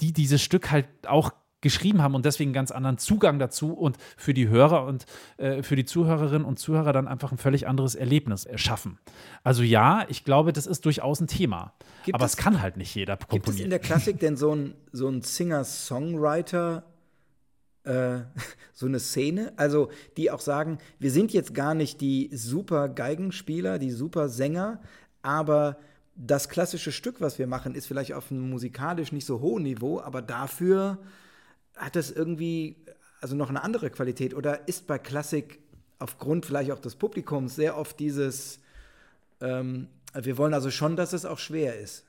die 0.00 0.12
dieses 0.12 0.42
Stück 0.42 0.70
halt 0.70 0.86
auch 1.06 1.32
geschrieben 1.62 2.00
haben 2.00 2.14
und 2.14 2.24
deswegen 2.24 2.48
einen 2.48 2.54
ganz 2.54 2.70
anderen 2.70 2.96
Zugang 2.96 3.38
dazu 3.38 3.74
und 3.74 3.98
für 4.16 4.32
die 4.32 4.48
Hörer 4.48 4.86
und 4.86 5.04
äh, 5.36 5.62
für 5.62 5.76
die 5.76 5.84
Zuhörerinnen 5.84 6.46
und 6.46 6.58
Zuhörer 6.58 6.94
dann 6.94 7.06
einfach 7.06 7.32
ein 7.32 7.36
völlig 7.38 7.68
anderes 7.68 7.94
Erlebnis 7.94 8.46
erschaffen. 8.46 8.98
Also 9.44 9.62
ja, 9.62 10.06
ich 10.08 10.24
glaube, 10.24 10.54
das 10.54 10.66
ist 10.66 10.86
durchaus 10.86 11.20
ein 11.20 11.26
Thema. 11.26 11.74
Gibt 12.06 12.14
aber 12.14 12.24
es- 12.24 12.32
es 12.32 12.36
kann 12.38 12.62
halt 12.62 12.78
nicht 12.78 12.94
jeder 12.94 13.18
komponieren. 13.18 13.42
Gibt 13.44 13.54
es 13.56 13.60
in 13.60 13.68
der 13.68 13.78
Klassik 13.78 14.18
denn 14.20 14.38
so 14.38 14.54
ein, 14.54 14.74
so 14.92 15.06
ein 15.08 15.20
Singer-Songwriter, 15.20 16.82
äh, 17.84 18.20
so 18.72 18.86
eine 18.86 19.00
Szene? 19.00 19.52
Also, 19.56 19.90
die 20.16 20.30
auch 20.30 20.40
sagen, 20.40 20.78
wir 20.98 21.10
sind 21.10 21.32
jetzt 21.32 21.54
gar 21.54 21.74
nicht 21.74 22.00
die 22.00 22.30
super 22.32 22.88
Geigenspieler, 22.88 23.78
die 23.78 23.90
super 23.90 24.28
Sänger, 24.28 24.80
aber 25.22 25.78
das 26.14 26.48
klassische 26.48 26.92
Stück, 26.92 27.20
was 27.20 27.38
wir 27.38 27.46
machen, 27.46 27.74
ist 27.74 27.86
vielleicht 27.86 28.12
auf 28.12 28.30
einem 28.30 28.50
musikalisch 28.50 29.12
nicht 29.12 29.26
so 29.26 29.40
hohen 29.40 29.62
Niveau, 29.62 30.00
aber 30.00 30.22
dafür 30.22 30.98
hat 31.76 31.96
das 31.96 32.10
irgendwie 32.10 32.76
also 33.20 33.36
noch 33.36 33.48
eine 33.48 33.62
andere 33.62 33.90
Qualität 33.90 34.34
oder 34.34 34.68
ist 34.68 34.86
bei 34.86 34.98
Klassik 34.98 35.60
aufgrund 35.98 36.46
vielleicht 36.46 36.72
auch 36.72 36.78
des 36.78 36.96
Publikums 36.96 37.54
sehr 37.54 37.76
oft 37.76 37.98
dieses 38.00 38.60
ähm, 39.40 39.88
wir 40.14 40.38
wollen 40.38 40.54
also 40.54 40.70
schon, 40.70 40.96
dass 40.96 41.12
es 41.12 41.24
auch 41.24 41.38
schwer 41.38 41.78
ist. 41.78 42.04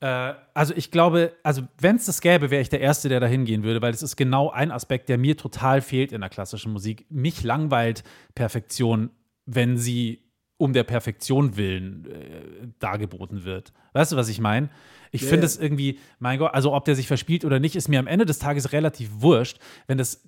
Äh, 0.00 0.34
also 0.54 0.74
ich 0.74 0.90
glaube, 0.90 1.34
also 1.42 1.62
wenn 1.78 1.96
es 1.96 2.06
das 2.06 2.20
gäbe, 2.20 2.50
wäre 2.50 2.62
ich 2.62 2.68
der 2.68 2.80
Erste, 2.80 3.08
der 3.08 3.20
da 3.20 3.26
hingehen 3.26 3.62
würde, 3.62 3.82
weil 3.82 3.92
es 3.92 4.02
ist 4.02 4.16
genau 4.16 4.50
ein 4.50 4.70
Aspekt, 4.70 5.08
der 5.08 5.18
mir 5.18 5.36
total 5.36 5.80
fehlt 5.82 6.12
in 6.12 6.20
der 6.20 6.30
klassischen 6.30 6.72
Musik. 6.72 7.06
Mich 7.10 7.42
langweilt 7.42 8.02
Perfektion, 8.34 9.10
wenn 9.46 9.76
sie 9.76 10.24
um 10.56 10.72
der 10.74 10.84
Perfektion 10.84 11.56
willen 11.56 12.06
äh, 12.06 12.68
dargeboten 12.78 13.44
wird. 13.44 13.72
Weißt 13.94 14.12
du, 14.12 14.16
was 14.16 14.28
ich 14.28 14.40
meine? 14.40 14.68
Ich 15.10 15.22
Ja, 15.22 15.28
finde 15.28 15.46
es 15.46 15.56
irgendwie, 15.58 15.98
mein 16.18 16.38
Gott, 16.38 16.52
also 16.52 16.74
ob 16.74 16.84
der 16.84 16.94
sich 16.94 17.06
verspielt 17.06 17.44
oder 17.44 17.58
nicht, 17.60 17.76
ist 17.76 17.88
mir 17.88 17.98
am 17.98 18.06
Ende 18.06 18.26
des 18.26 18.38
Tages 18.38 18.72
relativ 18.72 19.10
wurscht. 19.14 19.58
Wenn 19.86 19.96
das 19.98 20.22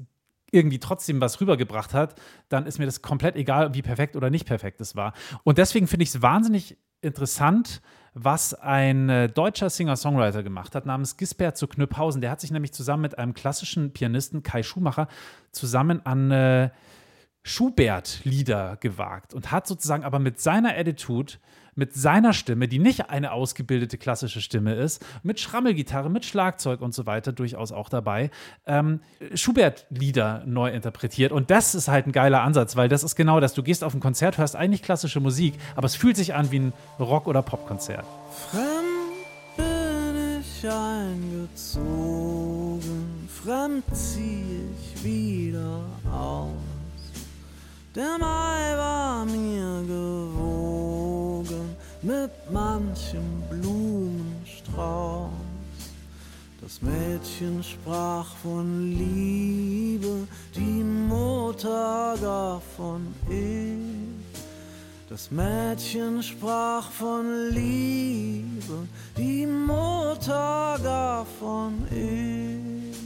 irgendwie 0.51 0.79
trotzdem 0.79 1.21
was 1.21 1.41
rübergebracht 1.41 1.95
hat, 1.95 2.21
dann 2.49 2.67
ist 2.67 2.79
mir 2.79 2.87
das 2.87 3.03
komplett 3.03 3.37
egal, 3.37 3.75
wie 3.75 3.83
perfekt 3.83 4.17
oder 4.17 4.31
nicht 4.31 4.47
perfekt 4.47 4.81
es 4.81 4.97
war. 4.97 5.13
Und 5.45 5.59
deswegen 5.59 5.87
finde 5.87 6.03
ich 6.05 6.11
es 6.11 6.23
wahnsinnig 6.23 6.77
interessant, 7.01 7.83
was 8.15 8.55
ein 8.55 9.09
äh, 9.09 9.29
deutscher 9.29 9.71
Singer-Songwriter 9.71 10.43
gemacht 10.43 10.75
hat, 10.75 10.87
namens 10.87 11.17
Gisbert 11.17 11.57
zu 11.57 11.67
Knüpphausen. 11.67 12.21
Der 12.21 12.31
hat 12.31 12.41
sich 12.41 12.51
nämlich 12.51 12.73
zusammen 12.73 13.03
mit 13.03 13.19
einem 13.19 13.35
klassischen 13.35 13.93
Pianisten, 13.93 14.43
Kai 14.43 14.63
Schumacher, 14.63 15.09
zusammen 15.51 16.05
an 16.05 16.31
äh, 16.31 16.71
Schubert-Lieder 17.43 18.77
gewagt 18.81 19.35
und 19.35 19.51
hat 19.51 19.67
sozusagen 19.67 20.05
aber 20.05 20.19
mit 20.19 20.41
seiner 20.41 20.77
Attitude, 20.77 21.35
mit 21.75 21.95
seiner 21.95 22.33
Stimme, 22.33 22.69
die 22.69 22.79
nicht 22.79 23.11
eine 23.11 23.33
ausgebildete 23.33 23.99
klassische 23.99 24.41
Stimme 24.41 24.75
ist, 24.75 25.05
mit 25.23 25.41
Schrammelgitarre, 25.41 26.11
mit 26.11 26.25
Schlagzeug 26.25 26.81
und 26.81 26.95
so 26.95 27.07
weiter 27.07 27.33
durchaus 27.33 27.73
auch 27.73 27.89
dabei, 27.89 28.31
ähm, 28.67 29.01
Schubert-Lieder 29.35 30.45
neu 30.47 30.71
interpretiert. 30.71 31.33
Und 31.33 31.51
das 31.51 31.75
ist 31.75 31.89
halt 31.89 32.07
ein 32.07 32.13
geiler 32.13 32.43
Ansatz, 32.43 32.77
weil 32.77 32.89
das 32.89 33.03
ist 33.05 33.17
genau 33.17 33.41
das. 33.41 33.55
Du 33.55 33.63
gehst 33.63 33.85
auf 33.85 33.95
ein 33.95 34.01
Konzert, 34.01 34.39
hörst 34.39 34.57
eigentlich 34.57 34.83
klassische 34.83 35.21
Musik, 35.21 35.55
aber 35.75 35.87
es 35.87 35.97
fühlt 35.97 36.17
sich 36.17 36.35
an 36.35 36.51
wie 36.51 36.61
ein 36.61 36.73
Rock- 36.99 37.27
oder 37.27 37.43
Popkonzert. 37.43 38.05
Fremd 38.51 38.83
bin 39.57 40.41
ich 40.41 40.69
eingezogen, 40.69 41.99
fremd 43.29 43.85
zieh 43.93 44.63
ich 44.75 45.05
wieder 45.05 45.85
aus. 46.11 46.53
Der 47.95 48.17
Mai 48.19 48.77
war 48.79 49.27
mir 49.27 49.83
gewogen 51.43 51.77
mit 52.03 52.31
manchem 52.51 53.43
Blumenstrauß. 53.51 55.31
Das 56.61 56.81
Mädchen 56.81 57.63
sprach 57.63 58.37
von 58.37 58.93
Liebe, 58.93 60.29
die 60.55 60.85
Mutter 60.85 62.15
gar 62.21 62.61
von 62.77 63.15
ich. 63.29 63.79
Das 65.09 65.31
Mädchen 65.31 66.23
sprach 66.23 66.91
von 66.91 67.51
Liebe, 67.51 68.87
die 69.17 69.45
Mutter 69.47 70.79
gar 70.83 71.27
von 71.41 71.75
ich. 71.91 72.97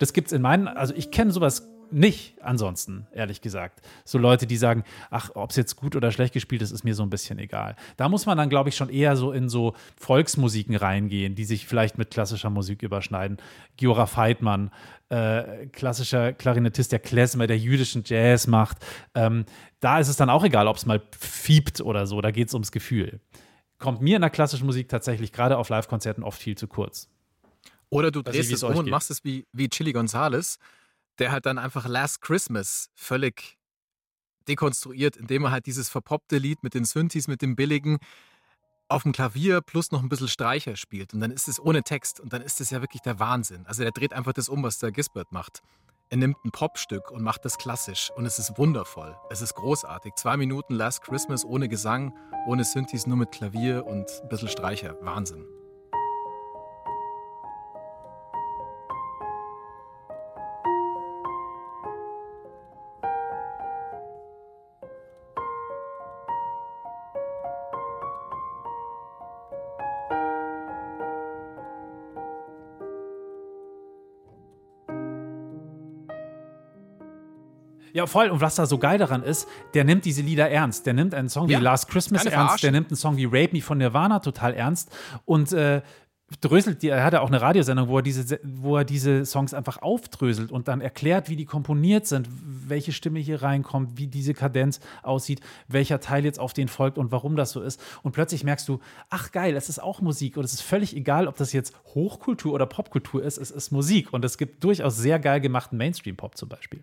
Das 0.00 0.12
gibt's 0.12 0.32
in 0.32 0.42
meinen, 0.42 0.66
also 0.66 0.92
ich 0.94 1.12
kenne 1.12 1.30
sowas 1.30 1.62
nicht 1.90 2.34
ansonsten, 2.42 3.06
ehrlich 3.12 3.40
gesagt. 3.40 3.80
So 4.04 4.18
Leute, 4.18 4.46
die 4.46 4.56
sagen, 4.56 4.84
ach, 5.10 5.30
ob 5.34 5.50
es 5.50 5.56
jetzt 5.56 5.76
gut 5.76 5.96
oder 5.96 6.10
schlecht 6.10 6.32
gespielt 6.32 6.62
ist, 6.62 6.70
ist 6.70 6.84
mir 6.84 6.94
so 6.94 7.02
ein 7.02 7.10
bisschen 7.10 7.38
egal. 7.38 7.76
Da 7.96 8.08
muss 8.08 8.26
man 8.26 8.38
dann, 8.38 8.48
glaube 8.48 8.68
ich, 8.68 8.76
schon 8.76 8.88
eher 8.88 9.16
so 9.16 9.32
in 9.32 9.48
so 9.48 9.74
Volksmusiken 9.96 10.76
reingehen, 10.76 11.34
die 11.34 11.44
sich 11.44 11.66
vielleicht 11.66 11.98
mit 11.98 12.10
klassischer 12.10 12.50
Musik 12.50 12.82
überschneiden. 12.82 13.38
Giora 13.76 14.06
Feitmann, 14.06 14.70
äh, 15.08 15.66
klassischer 15.66 16.32
Klarinettist, 16.32 16.92
der 16.92 16.98
Klezmer, 16.98 17.46
der 17.46 17.58
jüdischen 17.58 18.02
Jazz 18.04 18.46
macht. 18.46 18.78
Ähm, 19.14 19.44
da 19.80 19.98
ist 19.98 20.08
es 20.08 20.16
dann 20.16 20.30
auch 20.30 20.44
egal, 20.44 20.66
ob 20.66 20.76
es 20.76 20.86
mal 20.86 21.02
fiebt 21.18 21.80
oder 21.80 22.06
so, 22.06 22.20
da 22.20 22.30
geht 22.30 22.48
es 22.48 22.54
ums 22.54 22.72
Gefühl. 22.72 23.20
Kommt 23.78 24.00
mir 24.00 24.16
in 24.16 24.22
der 24.22 24.30
klassischen 24.30 24.66
Musik 24.66 24.88
tatsächlich 24.88 25.32
gerade 25.32 25.58
auf 25.58 25.68
Live-Konzerten 25.68 26.22
oft 26.22 26.40
viel 26.40 26.56
zu 26.56 26.66
kurz. 26.66 27.08
Oder 27.90 28.10
du 28.10 28.22
drehst 28.22 28.52
es 28.52 28.62
um 28.62 28.74
und 28.74 28.90
machst 28.90 29.10
es 29.10 29.24
wie, 29.24 29.46
wie 29.52 29.68
Chili 29.68 29.92
Gonzales, 29.92 30.58
der 31.18 31.32
halt 31.32 31.46
dann 31.46 31.58
einfach 31.58 31.86
Last 31.86 32.20
Christmas 32.20 32.88
völlig 32.94 33.58
dekonstruiert, 34.48 35.16
indem 35.16 35.44
er 35.44 35.50
halt 35.50 35.66
dieses 35.66 35.88
verpoppte 35.88 36.38
Lied 36.38 36.62
mit 36.62 36.74
den 36.74 36.84
Synthes, 36.84 37.28
mit 37.28 37.42
dem 37.42 37.56
billigen 37.56 37.98
auf 38.88 39.02
dem 39.02 39.12
Klavier 39.12 39.60
plus 39.60 39.90
noch 39.90 40.02
ein 40.02 40.08
bisschen 40.08 40.28
Streicher 40.28 40.76
spielt. 40.76 41.14
Und 41.14 41.20
dann 41.20 41.30
ist 41.30 41.48
es 41.48 41.58
ohne 41.58 41.82
Text 41.82 42.20
und 42.20 42.32
dann 42.32 42.42
ist 42.42 42.60
es 42.60 42.70
ja 42.70 42.80
wirklich 42.80 43.02
der 43.02 43.18
Wahnsinn. 43.18 43.66
Also 43.66 43.82
der 43.82 43.92
dreht 43.92 44.12
einfach 44.12 44.32
das 44.32 44.48
um, 44.48 44.62
was 44.62 44.78
der 44.78 44.92
Gisbert 44.92 45.32
macht. 45.32 45.62
Er 46.10 46.18
nimmt 46.18 46.36
ein 46.44 46.50
Popstück 46.50 47.10
und 47.10 47.22
macht 47.22 47.44
das 47.44 47.56
klassisch 47.56 48.10
und 48.14 48.26
es 48.26 48.38
ist 48.38 48.58
wundervoll. 48.58 49.16
Es 49.30 49.40
ist 49.40 49.54
großartig. 49.54 50.14
Zwei 50.16 50.36
Minuten 50.36 50.74
Last 50.74 51.02
Christmas 51.02 51.44
ohne 51.44 51.68
Gesang, 51.68 52.14
ohne 52.46 52.64
Synthes, 52.64 53.06
nur 53.06 53.16
mit 53.16 53.32
Klavier 53.32 53.86
und 53.86 54.08
ein 54.22 54.28
bisschen 54.28 54.48
Streicher. 54.48 54.96
Wahnsinn. 55.00 55.46
Ja, 77.94 78.06
voll. 78.06 78.28
Und 78.28 78.40
was 78.40 78.56
da 78.56 78.66
so 78.66 78.76
geil 78.76 78.98
daran 78.98 79.22
ist, 79.22 79.48
der 79.72 79.84
nimmt 79.84 80.04
diese 80.04 80.20
Lieder 80.20 80.50
ernst. 80.50 80.84
Der 80.84 80.94
nimmt 80.94 81.14
einen 81.14 81.28
Song 81.28 81.48
Ja, 81.48 81.60
wie 81.60 81.62
Last 81.62 81.88
Christmas 81.88 82.24
ernst, 82.24 82.34
Verarschen. 82.34 82.62
der 82.62 82.72
nimmt 82.72 82.88
einen 82.90 82.96
Song 82.96 83.16
wie 83.16 83.24
Rape 83.24 83.50
Me 83.52 83.62
von 83.62 83.78
Nirvana 83.78 84.18
total 84.18 84.52
ernst 84.52 84.90
und 85.24 85.52
äh, 85.52 85.80
dröselt 86.40 86.82
die, 86.82 86.88
er 86.88 87.04
hat 87.04 87.12
ja 87.12 87.20
auch 87.20 87.28
eine 87.28 87.40
Radiosendung, 87.40 87.86
wo 87.86 87.98
er, 87.98 88.02
diese, 88.02 88.40
wo 88.42 88.78
er 88.78 88.84
diese 88.84 89.24
Songs 89.24 89.54
einfach 89.54 89.80
aufdröselt 89.80 90.50
und 90.50 90.66
dann 90.66 90.80
erklärt, 90.80 91.28
wie 91.28 91.36
die 91.36 91.44
komponiert 91.44 92.08
sind, 92.08 92.28
welche 92.66 92.90
Stimme 92.90 93.20
hier 93.20 93.42
reinkommt, 93.42 93.96
wie 93.96 94.08
diese 94.08 94.34
Kadenz 94.34 94.80
aussieht, 95.04 95.40
welcher 95.68 96.00
Teil 96.00 96.24
jetzt 96.24 96.40
auf 96.40 96.52
den 96.52 96.66
folgt 96.66 96.98
und 96.98 97.12
warum 97.12 97.36
das 97.36 97.52
so 97.52 97.62
ist. 97.62 97.80
Und 98.02 98.10
plötzlich 98.10 98.42
merkst 98.42 98.68
du, 98.68 98.80
ach 99.10 99.30
geil, 99.30 99.54
es 99.54 99.68
ist 99.68 99.80
auch 99.80 100.00
Musik 100.00 100.36
und 100.36 100.44
es 100.44 100.54
ist 100.54 100.62
völlig 100.62 100.96
egal, 100.96 101.28
ob 101.28 101.36
das 101.36 101.52
jetzt 101.52 101.74
Hochkultur 101.94 102.54
oder 102.54 102.66
Popkultur 102.66 103.22
ist, 103.22 103.38
es 103.38 103.52
ist 103.52 103.70
Musik 103.70 104.12
und 104.12 104.24
es 104.24 104.36
gibt 104.36 104.64
durchaus 104.64 104.96
sehr 104.96 105.20
geil 105.20 105.40
gemachten 105.40 105.78
Mainstream-Pop 105.78 106.36
zum 106.36 106.48
Beispiel. 106.48 106.82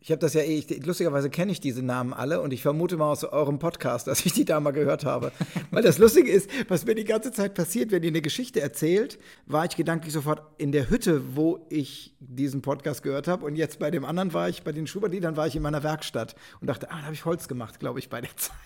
Ich 0.00 0.10
habe 0.10 0.18
das 0.18 0.34
ja 0.34 0.42
eh, 0.42 0.62
lustigerweise 0.84 1.30
kenne 1.30 1.50
ich 1.50 1.60
diese 1.60 1.82
Namen 1.82 2.12
alle 2.12 2.42
und 2.42 2.52
ich 2.52 2.60
vermute 2.60 2.98
mal 2.98 3.10
aus 3.10 3.24
eurem 3.24 3.58
Podcast, 3.58 4.06
dass 4.06 4.24
ich 4.26 4.34
die 4.34 4.44
da 4.44 4.60
mal 4.60 4.72
gehört 4.72 5.06
habe. 5.06 5.32
Weil 5.70 5.82
das 5.82 5.96
Lustige 5.96 6.30
ist, 6.30 6.50
was 6.68 6.84
mir 6.84 6.94
die 6.94 7.04
ganze 7.04 7.32
Zeit 7.32 7.54
passiert, 7.54 7.90
wenn 7.90 8.02
ihr 8.02 8.10
eine 8.10 8.20
Geschichte 8.20 8.60
erzählt, 8.60 9.18
war 9.46 9.64
ich 9.64 9.76
gedanklich 9.76 10.12
sofort 10.12 10.42
in 10.58 10.72
der 10.72 10.90
Hütte, 10.90 11.34
wo 11.36 11.66
ich 11.70 12.14
diesen 12.20 12.60
Podcast 12.60 13.02
gehört 13.02 13.28
habe 13.28 13.46
und 13.46 13.56
jetzt 13.56 13.78
bei 13.78 13.90
dem 13.90 14.04
anderen 14.04 14.34
war 14.34 14.50
ich, 14.50 14.62
bei 14.62 14.72
den 14.72 14.86
Schubert-Liedern 14.86 15.38
war 15.38 15.46
ich 15.46 15.56
in 15.56 15.62
meiner 15.62 15.82
Werkstatt 15.82 16.36
und 16.60 16.66
dachte, 16.66 16.90
ah, 16.90 16.98
da 16.98 17.02
habe 17.04 17.14
ich 17.14 17.24
Holz 17.24 17.48
gemacht, 17.48 17.80
glaube 17.80 17.98
ich, 17.98 18.10
bei 18.10 18.20
der 18.20 18.30
Zeit. 18.36 18.56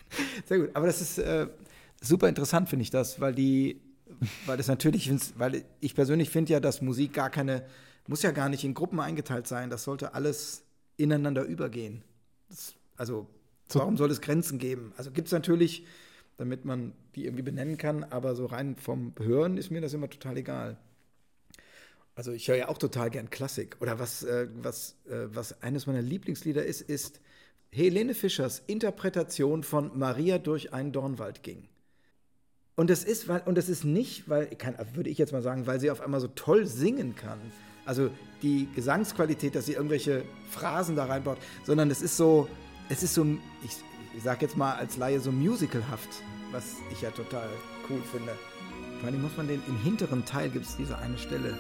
Sehr 0.47 0.59
gut, 0.59 0.70
aber 0.75 0.87
das 0.87 1.01
ist 1.01 1.18
äh, 1.18 1.47
super 2.01 2.29
interessant, 2.29 2.68
finde 2.68 2.83
ich 2.83 2.91
das, 2.91 3.20
weil 3.20 3.33
die, 3.33 3.81
weil 4.47 4.57
das 4.57 4.66
natürlich, 4.66 5.09
weil 5.37 5.64
ich 5.79 5.95
persönlich 5.95 6.31
finde 6.31 6.55
ja, 6.55 6.59
dass 6.59 6.83
Musik 6.83 7.12
gar 7.12 7.31
keine, 7.31 7.64
muss 8.09 8.23
ja 8.23 8.33
gar 8.33 8.49
nicht 8.49 8.64
in 8.64 8.75
Gruppen 8.75 8.99
eingeteilt 8.99 9.47
sein, 9.47 9.70
das 9.70 9.85
sollte 9.85 10.14
alles 10.14 10.64
ineinander 10.97 11.45
übergehen. 11.45 12.03
Das, 12.49 12.74
also, 12.97 13.26
warum 13.70 13.97
soll 13.97 14.11
es 14.11 14.20
Grenzen 14.20 14.59
geben? 14.59 14.93
Also 14.97 15.11
gibt 15.11 15.28
es 15.28 15.32
natürlich, 15.32 15.86
damit 16.36 16.64
man 16.64 16.93
die 17.14 17.24
irgendwie 17.24 17.43
benennen 17.43 17.76
kann, 17.76 18.05
aber 18.05 18.34
so 18.34 18.47
rein 18.47 18.76
vom 18.76 19.14
Hören 19.18 19.57
ist 19.57 19.70
mir 19.70 19.80
das 19.80 19.95
immer 19.95 20.09
total 20.09 20.36
egal. 20.36 20.78
Also 22.14 22.32
ich 22.32 22.49
höre 22.49 22.57
ja 22.57 22.68
auch 22.68 22.78
total 22.78 23.11
gern 23.11 23.30
Klassik. 23.30 23.76
Oder 23.80 23.99
was, 23.99 24.22
äh, 24.22 24.49
was, 24.62 24.97
äh, 25.09 25.34
was 25.34 25.62
eines 25.62 25.86
meiner 25.86 26.03
Lieblingslieder 26.03 26.64
ist, 26.64 26.82
ist 26.82 27.20
Helene 27.70 28.14
Fischers 28.14 28.62
Interpretation 28.66 29.62
von 29.62 29.99
Maria 29.99 30.38
durch 30.38 30.74
einen 30.74 30.93
Dornwald 30.93 31.43
ging. 31.43 31.68
Und 32.74 32.90
das 32.90 33.05
ist, 33.05 33.28
weil, 33.28 33.43
und 33.43 33.57
das 33.57 33.68
ist 33.68 33.84
nicht, 33.84 34.28
weil, 34.28 34.47
kann, 34.47 34.76
würde 34.95 35.11
ich 35.11 35.18
jetzt 35.18 35.32
mal 35.32 35.43
sagen, 35.43 35.66
weil 35.66 35.80
sie 35.80 35.90
auf 35.90 36.01
einmal 36.01 36.20
so 36.20 36.28
toll 36.28 36.66
singen 36.66 37.14
kann. 37.14 37.38
Also 37.85 38.11
die 38.43 38.68
Gesangsqualität, 38.74 39.55
dass 39.55 39.66
sie 39.66 39.72
irgendwelche 39.72 40.24
Phrasen 40.51 40.97
da 40.97 41.07
reinbaut, 41.07 41.39
sondern 41.64 41.91
es 41.91 42.03
ist 42.03 42.16
so, 42.16 42.49
es 42.89 43.03
ist 43.03 43.14
so, 43.14 43.24
ich, 43.64 43.76
ich 44.16 44.22
sag 44.22 44.43
jetzt 44.43 44.57
mal 44.57 44.74
als 44.74 44.97
Laie 44.97 45.20
so 45.20 45.33
musicalhaft, 45.33 46.09
was 46.51 46.76
ich 46.91 47.03
ja 47.03 47.11
total 47.11 47.49
cool 47.89 48.01
finde. 48.11 48.33
Vor 49.01 49.09
allem 49.09 49.22
muss 49.22 49.37
man 49.37 49.49
den, 49.49 49.62
im 49.66 49.76
hinteren 49.78 50.24
Teil 50.24 50.49
gibt 50.51 50.66
es 50.66 50.76
diese 50.76 50.97
eine 50.99 51.18
Stelle. 51.18 51.59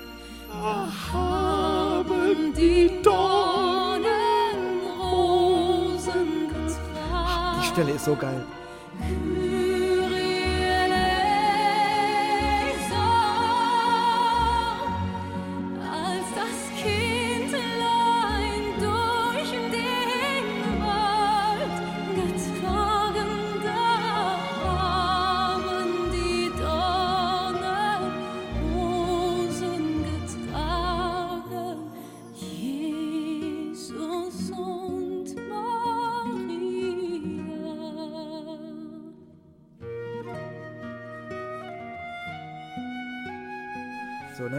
haben 1.12 2.54
die 2.56 2.90
Dornen 3.02 4.06
Rosen 5.00 6.48
getragen. 6.48 7.60
Die 7.60 7.66
Stelle 7.66 7.92
ist 7.92 8.04
so 8.04 8.14
geil. 8.14 8.44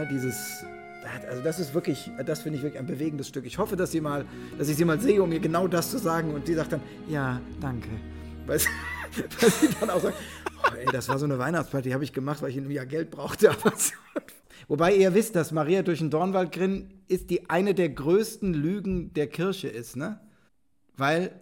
Ne, 0.04 0.10
dieses. 0.10 0.64
Also 1.28 1.42
das 1.42 1.58
ist 1.60 1.74
wirklich, 1.74 2.10
das 2.24 2.40
finde 2.42 2.56
ich 2.58 2.62
wirklich 2.64 2.80
ein 2.80 2.86
bewegendes 2.86 3.28
Stück. 3.28 3.44
Ich 3.44 3.58
hoffe, 3.58 3.76
dass 3.76 3.92
sie 3.92 4.00
mal, 4.00 4.24
dass 4.56 4.68
ich 4.68 4.76
sie 4.76 4.86
mal 4.86 4.98
sehe, 4.98 5.22
um 5.22 5.30
ihr 5.32 5.40
genau 5.40 5.68
das 5.68 5.90
zu 5.90 5.98
sagen. 5.98 6.32
Und 6.32 6.48
die 6.48 6.54
sagt 6.54 6.72
dann, 6.72 6.80
ja, 7.08 7.40
danke. 7.60 7.88
Weil, 8.46 8.58
sie- 8.58 8.68
weil 9.40 9.50
sie 9.50 9.68
dann 9.78 9.90
auch 9.90 10.00
sagt, 10.00 10.16
oh, 10.62 10.74
ey, 10.74 10.86
das 10.92 11.08
war 11.10 11.18
so 11.18 11.26
eine 11.26 11.38
Weihnachtsparty, 11.38 11.90
habe 11.90 12.04
ich 12.04 12.14
gemacht, 12.14 12.40
weil 12.40 12.48
ich 12.50 12.56
in 12.56 12.64
einem 12.64 12.70
Jahr 12.72 12.86
Geld 12.86 13.10
brauchte. 13.10 13.54
Wobei 14.68 14.94
ihr 14.96 15.12
wisst, 15.12 15.36
dass 15.36 15.52
Maria 15.52 15.82
durch 15.82 15.98
den 15.98 16.08
Dornwald 16.08 16.52
grin 16.52 16.88
ist 17.06 17.28
die 17.28 17.50
eine 17.50 17.74
der 17.74 17.90
größten 17.90 18.54
Lügen 18.54 19.12
der 19.12 19.26
Kirche 19.26 19.68
ist, 19.68 19.96
ne? 19.96 20.20
Weil 20.96 21.32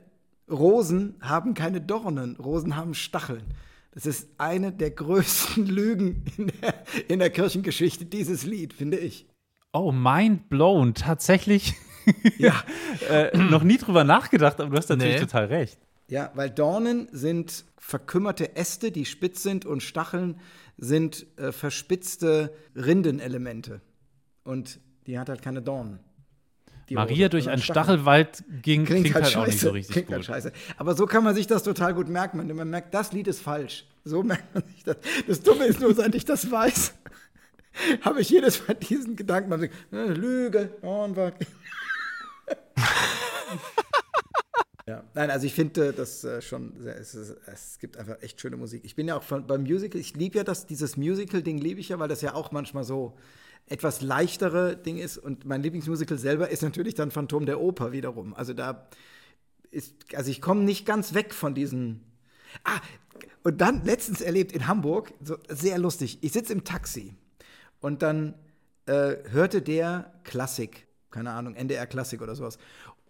Rosen 0.51 1.15
haben 1.21 1.55
keine 1.55 1.81
Dornen, 1.81 2.35
Rosen 2.37 2.75
haben 2.75 2.95
Stacheln. 2.95 3.45
Das 3.93 4.07
ist 4.07 4.29
eine 4.39 4.73
der 4.73 4.91
größten 4.91 5.67
Lügen 5.79 6.25
in 6.37 6.47
der, 6.61 6.75
in 7.09 7.19
der 7.19 7.31
Kirchengeschichte, 7.31 8.05
dieses 8.07 8.45
Lied, 8.45 8.73
finde 8.73 8.99
ich. 8.99 9.27
Oh, 9.73 9.93
mind 9.93 10.49
blown. 10.49 10.95
Tatsächlich 10.95 11.75
Ja. 12.39 12.63
äh, 13.11 13.37
noch 13.37 13.63
nie 13.63 13.79
drüber 13.79 14.05
nachgedacht, 14.05 14.61
aber 14.61 14.71
du 14.71 14.77
hast 14.77 14.89
natürlich 14.89 15.15
Nee. 15.15 15.21
total 15.21 15.45
recht. 15.47 15.79
Ja, 16.09 16.31
weil 16.35 16.51
Dornen 16.51 17.09
sind 17.13 17.65
verkümmerte 17.79 18.57
Äste, 18.57 18.91
die 18.93 19.05
spitz 19.07 19.43
sind, 19.43 19.65
und 19.65 19.83
Stacheln 19.83 20.39
sind 20.77 21.27
äh, 21.39 21.53
verspitzte 21.53 22.53
Rindenelemente. 22.75 23.81
Und 24.45 24.81
die 25.07 25.19
hat 25.19 25.29
halt 25.29 25.43
keine 25.43 25.63
Dornen. 25.63 26.01
Die 26.93 26.97
Maria 26.97 27.27
Rose, 27.27 27.31
durch 27.31 27.45
sondern 27.45 27.61
einen. 27.61 27.63
Stachelwald 27.63 28.45
ging, 28.61 28.85
Klingt, 28.85 29.07
klingt, 29.07 29.15
halt, 29.15 29.25
halt, 29.25 29.37
auch 29.39 29.47
nicht 29.47 29.61
so 29.61 29.71
richtig 29.71 29.93
Klingt 29.95 30.09
gut. 30.09 30.17
halt 30.17 30.25
scheiße. 30.27 30.53
Aber 30.77 30.95
so 30.95 31.07
kann 31.07 31.25
man 31.25 31.35
sich 31.35 31.47
das 31.47 31.63
total 31.63 31.95
gut 31.95 32.09
merken. 32.09 32.37
Man, 32.37 32.55
man 32.55 32.69
merkt, 32.69 32.93
das 32.93 33.13
Lied 33.13 33.29
ist 33.29 33.41
falsch. 33.41 33.87
So 34.05 34.23
merkt 34.23 34.55
man 34.55 34.63
sich 34.75 34.85
das. 34.85 34.97
Das 35.27 35.41
Dumme 35.41 35.65
ist 35.65 35.81
nur, 35.81 35.95
seit 35.95 36.15
ich 36.15 36.27
das 36.27 36.51
weiß, 36.51 36.93
habe 38.03 38.21
ich 38.21 38.29
jedes 38.29 38.69
Mal 38.69 38.75
diesen 38.75 39.17
Gedanken. 39.17 39.49
Man 39.49 39.61
sagt, 39.61 39.73
äh, 39.91 40.05
Lüge, 40.05 40.71
Dornwald. 40.83 41.35
Ja, 44.85 45.05
nein, 45.15 45.31
also 45.31 45.47
ich 45.47 45.55
finde 45.55 45.93
das 45.93 46.25
äh, 46.25 46.43
schon, 46.43 46.73
sehr, 46.81 46.99
es, 46.99 47.15
ist, 47.15 47.37
es 47.47 47.79
gibt 47.79 47.97
einfach 47.97 48.21
echt 48.21 48.41
schöne 48.41 48.57
Musik. 48.57 48.83
Ich 48.85 48.97
bin 48.97 49.07
ja 49.07 49.17
auch 49.17 49.23
von, 49.23 49.47
beim 49.47 49.63
Musical, 49.63 50.01
ich 50.01 50.17
liebe 50.17 50.39
ja 50.39 50.45
das, 50.45 50.67
dieses 50.67 50.97
Musical-Ding 50.97 51.59
liebe 51.59 51.79
ich 51.79 51.91
ja, 51.91 52.01
weil 52.01 52.09
das 52.09 52.21
ja 52.21 52.35
auch 52.35 52.51
manchmal 52.51 52.83
so 52.83 53.17
etwas 53.67 54.01
leichtere 54.03 54.77
Ding 54.77 54.99
ist. 54.99 55.19
Und 55.19 55.45
mein 55.45 55.63
Lieblingsmusical 55.63 56.19
selber 56.19 56.51
ist 56.51 56.63
natürlich 56.63 56.95
dann 56.95 57.11
Phantom 57.11 57.47
der 57.47 57.61
Oper 57.61 57.93
wiederum. 57.93 58.35
Also 58.35 58.53
da 58.53 58.89
ist, 59.71 59.95
also 60.15 60.31
ich 60.31 60.41
komme 60.41 60.63
nicht 60.63 60.87
ganz 60.87 61.15
weg 61.15 61.35
von 61.35 61.55
diesen. 61.55 62.05
Ah, 62.65 62.81
und 63.43 63.61
dann 63.61 63.85
letztens 63.85 64.21
erlebt 64.21 64.53
in 64.53 64.69
Hamburg, 64.69 65.13
so 65.23 65.37
sehr 65.49 65.79
lustig. 65.79 66.19
Ich 66.21 66.33
sitze 66.33 66.53
im 66.53 66.65
Taxi 66.65 67.15
und 67.81 68.03
dann 68.03 68.35
äh, 68.87 69.17
hörte 69.31 69.63
der 69.63 70.13
Klassik, 70.25 70.87
keine 71.11 71.31
Ahnung, 71.33 71.55
NDR 71.55 71.87
Klassik 71.87 72.23
oder 72.23 72.35
sowas. 72.35 72.59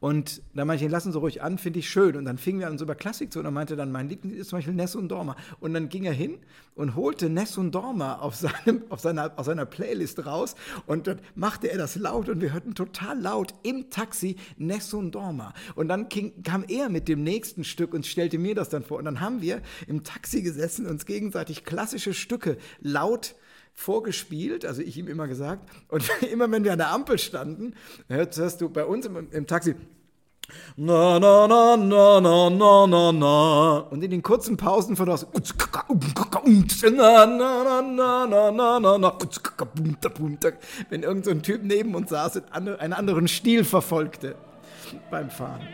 Und 0.02 0.42
dann 0.52 0.66
meinte 0.66 0.84
ich, 0.84 0.90
lassen 0.90 1.12
Sie 1.12 1.18
ruhig 1.18 1.42
an, 1.42 1.58
finde 1.58 1.78
ich 1.78 1.88
schön. 1.88 2.16
Und 2.16 2.24
dann 2.24 2.36
fingen 2.36 2.58
wir 2.58 2.66
an, 2.66 2.76
so 2.76 2.84
über 2.84 2.96
Klassik 2.96 3.32
zu. 3.32 3.38
Und 3.38 3.44
er 3.44 3.52
meinte 3.52 3.76
dann, 3.76 3.92
mein 3.92 4.08
Lieblingslied 4.08 4.40
ist 4.40 4.48
zum 4.48 4.58
Beispiel 4.58 4.74
Nessun 4.74 5.08
Dorma. 5.08 5.36
Und 5.60 5.74
dann 5.74 5.88
ging 5.88 6.02
er 6.02 6.12
hin 6.12 6.38
und 6.74 6.96
holte 6.96 7.30
Nessun 7.30 7.70
Dorma 7.70 8.16
auf, 8.16 8.34
seinem, 8.34 8.82
auf, 8.88 8.98
seiner, 8.98 9.32
auf 9.36 9.46
seiner 9.46 9.64
Playlist 9.64 10.26
raus. 10.26 10.56
Und 10.86 11.06
dann 11.06 11.20
machte 11.36 11.70
er 11.70 11.78
das 11.78 11.94
laut. 11.94 12.28
Und 12.28 12.40
wir 12.40 12.52
hörten 12.52 12.74
total 12.74 13.16
laut 13.16 13.54
im 13.62 13.90
Taxi 13.90 14.34
Nessun 14.56 15.12
Dorma. 15.12 15.54
Und 15.76 15.86
dann 15.86 16.08
ging, 16.08 16.42
kam 16.42 16.64
er 16.66 16.88
mit 16.88 17.06
dem 17.06 17.22
nächsten 17.22 17.62
Stück 17.62 17.94
und 17.94 18.04
stellte 18.04 18.38
mir 18.38 18.56
das 18.56 18.70
dann 18.70 18.82
vor. 18.82 18.98
Und 18.98 19.04
dann 19.04 19.20
haben 19.20 19.40
wir 19.40 19.62
im 19.86 20.02
Taxi 20.02 20.42
gesessen, 20.42 20.86
uns 20.86 21.06
gegenseitig 21.06 21.62
klassische 21.62 22.12
Stücke 22.12 22.56
laut 22.80 23.36
vorgespielt, 23.74 24.64
also 24.64 24.82
ich 24.82 24.96
ihm 24.96 25.08
immer 25.08 25.28
gesagt. 25.28 25.68
Und 25.88 26.08
immer 26.32 26.50
wenn 26.50 26.64
wir 26.64 26.72
an 26.72 26.78
der 26.78 26.90
Ampel 26.90 27.18
standen, 27.18 27.74
hörst, 28.08 28.60
du 28.60 28.68
bei 28.68 28.84
uns 28.84 29.06
im, 29.06 29.30
im 29.30 29.46
Taxi. 29.46 29.74
Na, 30.76 31.18
na, 31.18 31.46
na, 31.46 31.76
na, 31.76 32.20
na, 32.20 32.50
na, 32.50 32.86
na, 32.86 33.12
na. 33.12 33.78
Und 33.90 34.02
in 34.02 34.10
den 34.10 34.22
kurzen 34.22 34.56
Pausen 34.56 34.96
von 34.96 35.08
aus. 35.08 35.26
Wenn 40.90 41.02
irgend 41.02 41.24
so 41.24 41.30
ein 41.30 41.42
Typ 41.42 41.62
neben 41.62 41.94
uns 41.94 42.10
saß 42.10 42.36
und 42.36 42.52
einen 42.52 42.92
anderen 42.92 43.28
Stil 43.28 43.64
verfolgte 43.64 44.34
beim 45.10 45.30
Fahren. 45.30 45.66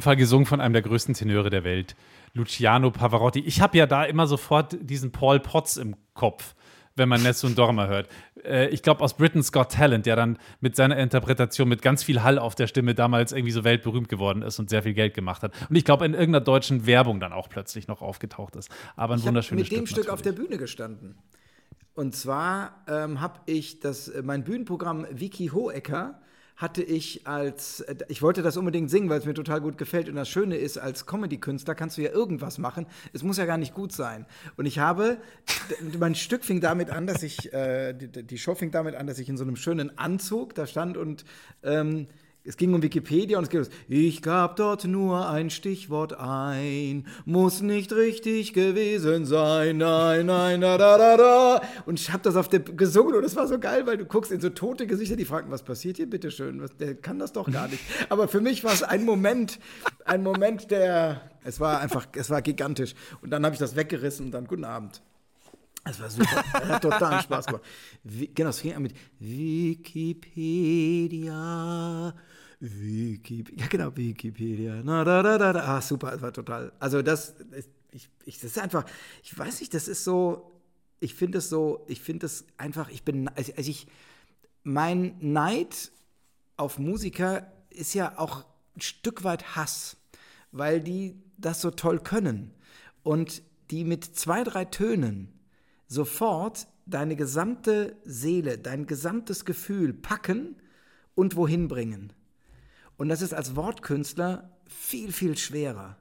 Dem 0.00 0.02
Fall 0.02 0.16
gesungen 0.16 0.46
von 0.46 0.62
einem 0.62 0.72
der 0.72 0.80
größten 0.80 1.12
Tenöre 1.12 1.50
der 1.50 1.62
Welt, 1.62 1.94
Luciano 2.32 2.90
Pavarotti. 2.90 3.40
Ich 3.40 3.60
habe 3.60 3.76
ja 3.76 3.84
da 3.84 4.04
immer 4.04 4.26
sofort 4.26 4.78
diesen 4.80 5.12
Paul 5.12 5.40
Potts 5.40 5.76
im 5.76 5.94
Kopf, 6.14 6.54
wenn 6.96 7.06
man 7.06 7.22
Nessun 7.22 7.54
Dorma 7.54 7.86
hört. 7.86 8.08
Äh, 8.42 8.68
ich 8.68 8.82
glaube 8.82 9.04
aus 9.04 9.14
Britain's 9.14 9.52
Got 9.52 9.72
Talent, 9.72 10.06
der 10.06 10.16
dann 10.16 10.38
mit 10.60 10.74
seiner 10.74 10.96
Interpretation 10.96 11.68
mit 11.68 11.82
ganz 11.82 12.02
viel 12.02 12.22
Hall 12.22 12.38
auf 12.38 12.54
der 12.54 12.66
Stimme 12.66 12.94
damals 12.94 13.32
irgendwie 13.32 13.52
so 13.52 13.62
weltberühmt 13.62 14.08
geworden 14.08 14.40
ist 14.40 14.58
und 14.58 14.70
sehr 14.70 14.82
viel 14.82 14.94
Geld 14.94 15.12
gemacht 15.12 15.42
hat. 15.42 15.52
Und 15.68 15.76
ich 15.76 15.84
glaube 15.84 16.06
in 16.06 16.14
irgendeiner 16.14 16.42
deutschen 16.42 16.86
Werbung 16.86 17.20
dann 17.20 17.34
auch 17.34 17.50
plötzlich 17.50 17.86
noch 17.86 18.00
aufgetaucht 18.00 18.56
ist. 18.56 18.70
Aber 18.96 19.12
ein 19.12 19.18
Ich 19.18 19.26
wunderschönes 19.26 19.68
mit 19.68 19.78
dem 19.78 19.86
Stück 19.86 20.08
auf 20.08 20.22
der. 20.22 20.32
Bühne 20.32 20.56
gestanden. 20.56 21.18
Und 21.92 22.16
zwar 22.16 22.86
ähm, 22.88 23.20
habe 23.20 23.40
ich 23.44 23.80
das, 23.80 24.08
äh, 24.08 24.22
mein 24.22 24.44
Bühnenprogramm 24.44 25.06
Vicky 25.10 25.48
Hohecker 25.48 26.22
hatte 26.60 26.82
ich 26.82 27.26
als, 27.26 27.80
äh, 27.80 27.96
ich 28.08 28.20
wollte 28.20 28.42
das 28.42 28.56
unbedingt 28.58 28.90
singen, 28.90 29.08
weil 29.08 29.18
es 29.18 29.24
mir 29.24 29.34
total 29.34 29.62
gut 29.62 29.78
gefällt. 29.78 30.08
Und 30.08 30.16
das 30.16 30.28
Schöne 30.28 30.56
ist, 30.56 30.76
als 30.76 31.06
Comedy-Künstler 31.06 31.74
kannst 31.74 31.96
du 31.96 32.02
ja 32.02 32.10
irgendwas 32.10 32.58
machen. 32.58 32.86
Es 33.14 33.22
muss 33.22 33.38
ja 33.38 33.46
gar 33.46 33.56
nicht 33.56 33.74
gut 33.74 33.92
sein. 33.92 34.26
Und 34.56 34.66
ich 34.66 34.78
habe, 34.78 35.16
mein 35.98 36.14
Stück 36.14 36.44
fing 36.44 36.60
damit 36.60 36.90
an, 36.90 37.06
dass 37.06 37.22
ich, 37.22 37.52
äh, 37.54 37.94
die, 37.94 38.08
die 38.08 38.38
Show 38.38 38.54
fing 38.54 38.70
damit 38.70 38.94
an, 38.94 39.06
dass 39.06 39.18
ich 39.18 39.28
in 39.30 39.38
so 39.38 39.44
einem 39.44 39.56
schönen 39.56 39.96
Anzug 39.98 40.54
da 40.54 40.66
stand 40.66 40.98
und 40.98 41.24
ähm, 41.62 42.08
es 42.42 42.56
ging 42.56 42.72
um 42.72 42.82
Wikipedia 42.82 43.36
und 43.36 43.44
es 43.44 43.50
geht 43.50 43.60
los. 43.60 43.70
Ich 43.88 44.22
gab 44.22 44.56
dort 44.56 44.84
nur 44.84 45.28
ein 45.28 45.50
Stichwort 45.50 46.14
ein, 46.18 47.06
muss 47.26 47.60
nicht 47.60 47.92
richtig 47.92 48.54
gewesen 48.54 49.26
sein, 49.26 49.76
nein, 49.76 50.24
nein, 50.26 50.60
da, 50.60 50.78
da, 50.78 50.96
da, 50.96 51.16
da. 51.16 51.62
Und 51.84 52.00
ich 52.00 52.10
habe 52.12 52.22
das 52.22 52.36
auf 52.36 52.48
der 52.48 52.60
gesungen 52.60 53.14
und 53.14 53.22
das 53.22 53.36
war 53.36 53.46
so 53.46 53.58
geil, 53.58 53.86
weil 53.86 53.98
du 53.98 54.06
guckst 54.06 54.32
in 54.32 54.40
so 54.40 54.48
tote 54.48 54.86
Gesichter, 54.86 55.16
die 55.16 55.26
fragen, 55.26 55.50
was 55.50 55.62
passiert 55.62 55.98
hier, 55.98 56.08
bitteschön, 56.08 56.66
der 56.78 56.94
kann 56.94 57.18
das 57.18 57.32
doch 57.32 57.50
gar 57.50 57.68
nicht. 57.68 57.82
Aber 58.08 58.26
für 58.26 58.40
mich 58.40 58.64
war 58.64 58.72
es 58.72 58.82
ein 58.82 59.04
Moment, 59.04 59.58
ein 60.06 60.22
Moment, 60.22 60.70
der, 60.70 61.30
es 61.44 61.60
war 61.60 61.80
einfach, 61.80 62.06
es 62.16 62.30
war 62.30 62.40
gigantisch. 62.40 62.94
Und 63.20 63.30
dann 63.30 63.44
habe 63.44 63.54
ich 63.54 63.58
das 63.58 63.76
weggerissen 63.76 64.26
und 64.26 64.32
dann, 64.32 64.46
guten 64.46 64.64
Abend. 64.64 65.02
Das 65.84 66.00
war 66.00 66.10
super. 66.10 66.44
Hat 66.52 66.82
totalen 66.82 67.22
Spaß 67.22 67.46
gemacht. 67.46 67.64
Wie, 68.04 68.28
genau, 68.28 68.50
es 68.50 68.60
fing 68.60 68.74
an 68.74 68.82
mit 68.82 68.94
Wikipedia. 69.18 70.20
Wikipedia. 72.60 73.64
Ja, 73.64 73.66
genau, 73.68 73.96
Wikipedia. 73.96 74.82
Na, 74.84 75.02
da, 75.04 75.22
da, 75.22 75.38
da, 75.38 75.52
da. 75.52 75.60
Ah, 75.76 75.80
super, 75.80 76.10
das 76.12 76.22
war 76.22 76.32
total. 76.32 76.72
Also, 76.78 77.02
das, 77.02 77.34
ist- 77.52 77.70
ich, 77.92 78.08
ich, 78.24 78.36
das 78.36 78.52
ist 78.52 78.58
einfach, 78.58 78.84
ich 79.22 79.36
weiß 79.36 79.60
nicht, 79.60 79.74
das 79.74 79.88
ist 79.88 80.04
so, 80.04 80.52
ich 81.00 81.14
finde 81.14 81.38
es 81.38 81.48
so, 81.48 81.84
ich 81.88 82.00
finde 82.00 82.26
es 82.26 82.44
einfach, 82.58 82.88
ich 82.90 83.02
bin, 83.02 83.28
also 83.28 83.52
also 83.56 83.70
ich, 83.70 83.86
mein 84.62 85.16
Neid 85.20 85.90
auf 86.56 86.78
Musiker 86.78 87.50
ist 87.70 87.94
ja 87.94 88.18
auch 88.18 88.44
ein 88.76 88.80
Stück 88.80 89.24
weit 89.24 89.56
Hass, 89.56 89.96
weil 90.52 90.80
die 90.80 91.16
das 91.38 91.60
so 91.62 91.70
toll 91.70 91.98
können 92.00 92.52
und 93.02 93.42
die 93.70 93.84
mit 93.84 94.04
zwei, 94.04 94.44
drei 94.44 94.66
Tönen 94.66 95.32
sofort 95.88 96.68
deine 96.86 97.16
gesamte 97.16 97.96
Seele, 98.04 98.58
dein 98.58 98.86
gesamtes 98.86 99.44
Gefühl 99.44 99.92
packen 99.94 100.56
und 101.14 101.36
wohin 101.36 101.68
bringen. 101.68 102.12
Und 103.00 103.08
das 103.08 103.22
ist 103.22 103.32
als 103.32 103.56
Wortkünstler 103.56 104.50
viel, 104.68 105.10
viel 105.10 105.34
schwerer. 105.38 105.96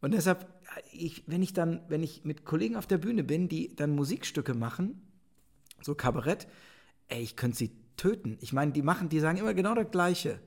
Und 0.00 0.14
deshalb, 0.14 0.46
ich, 0.92 1.24
wenn 1.26 1.42
ich 1.42 1.54
dann, 1.54 1.82
wenn 1.88 2.04
ich 2.04 2.24
mit 2.24 2.44
Kollegen 2.44 2.76
auf 2.76 2.86
der 2.86 2.98
Bühne 2.98 3.24
bin, 3.24 3.48
die 3.48 3.74
dann 3.74 3.90
Musikstücke 3.96 4.54
machen, 4.54 5.02
so 5.82 5.96
Kabarett, 5.96 6.46
ey, 7.08 7.20
ich 7.20 7.34
könnte 7.34 7.58
sie 7.58 7.72
töten. 7.96 8.38
Ich 8.40 8.52
meine, 8.52 8.70
die 8.70 8.82
machen, 8.82 9.08
die 9.08 9.18
sagen 9.18 9.38
immer 9.38 9.54
genau 9.54 9.74
das 9.74 9.90
Gleiche. 9.90 10.38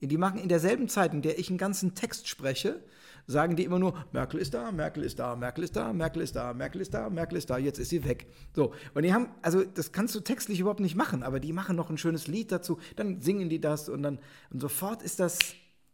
Die 0.00 0.16
machen 0.16 0.38
in 0.38 0.48
derselben 0.48 0.88
Zeit, 0.88 1.12
in 1.12 1.22
der 1.22 1.40
ich 1.40 1.48
einen 1.48 1.58
ganzen 1.58 1.96
Text 1.96 2.28
spreche, 2.28 2.80
sagen 3.26 3.56
die 3.56 3.64
immer 3.64 3.78
nur, 3.78 3.94
Merkel 4.12 4.40
ist 4.40 4.54
da, 4.54 4.72
Merkel 4.72 5.04
ist 5.04 5.18
da, 5.18 5.36
Merkel 5.36 5.64
ist 5.64 5.76
da, 5.76 5.92
Merkel 5.92 6.22
ist 6.22 6.34
da, 6.34 6.52
Merkel 6.52 6.80
ist 6.80 6.94
da, 6.94 7.10
Merkel 7.10 7.38
ist 7.38 7.50
da, 7.50 7.58
jetzt 7.58 7.78
ist 7.78 7.90
sie 7.90 8.04
weg. 8.04 8.26
So, 8.54 8.74
und 8.94 9.02
die 9.02 9.12
haben, 9.12 9.28
also 9.42 9.64
das 9.64 9.92
kannst 9.92 10.14
du 10.14 10.20
textlich 10.20 10.60
überhaupt 10.60 10.80
nicht 10.80 10.96
machen, 10.96 11.22
aber 11.22 11.40
die 11.40 11.52
machen 11.52 11.76
noch 11.76 11.90
ein 11.90 11.98
schönes 11.98 12.26
Lied 12.26 12.52
dazu, 12.52 12.78
dann 12.96 13.20
singen 13.20 13.48
die 13.48 13.60
das 13.60 13.88
und 13.88 14.02
dann, 14.02 14.18
und 14.50 14.60
sofort 14.60 15.02
ist 15.02 15.20
das, 15.20 15.38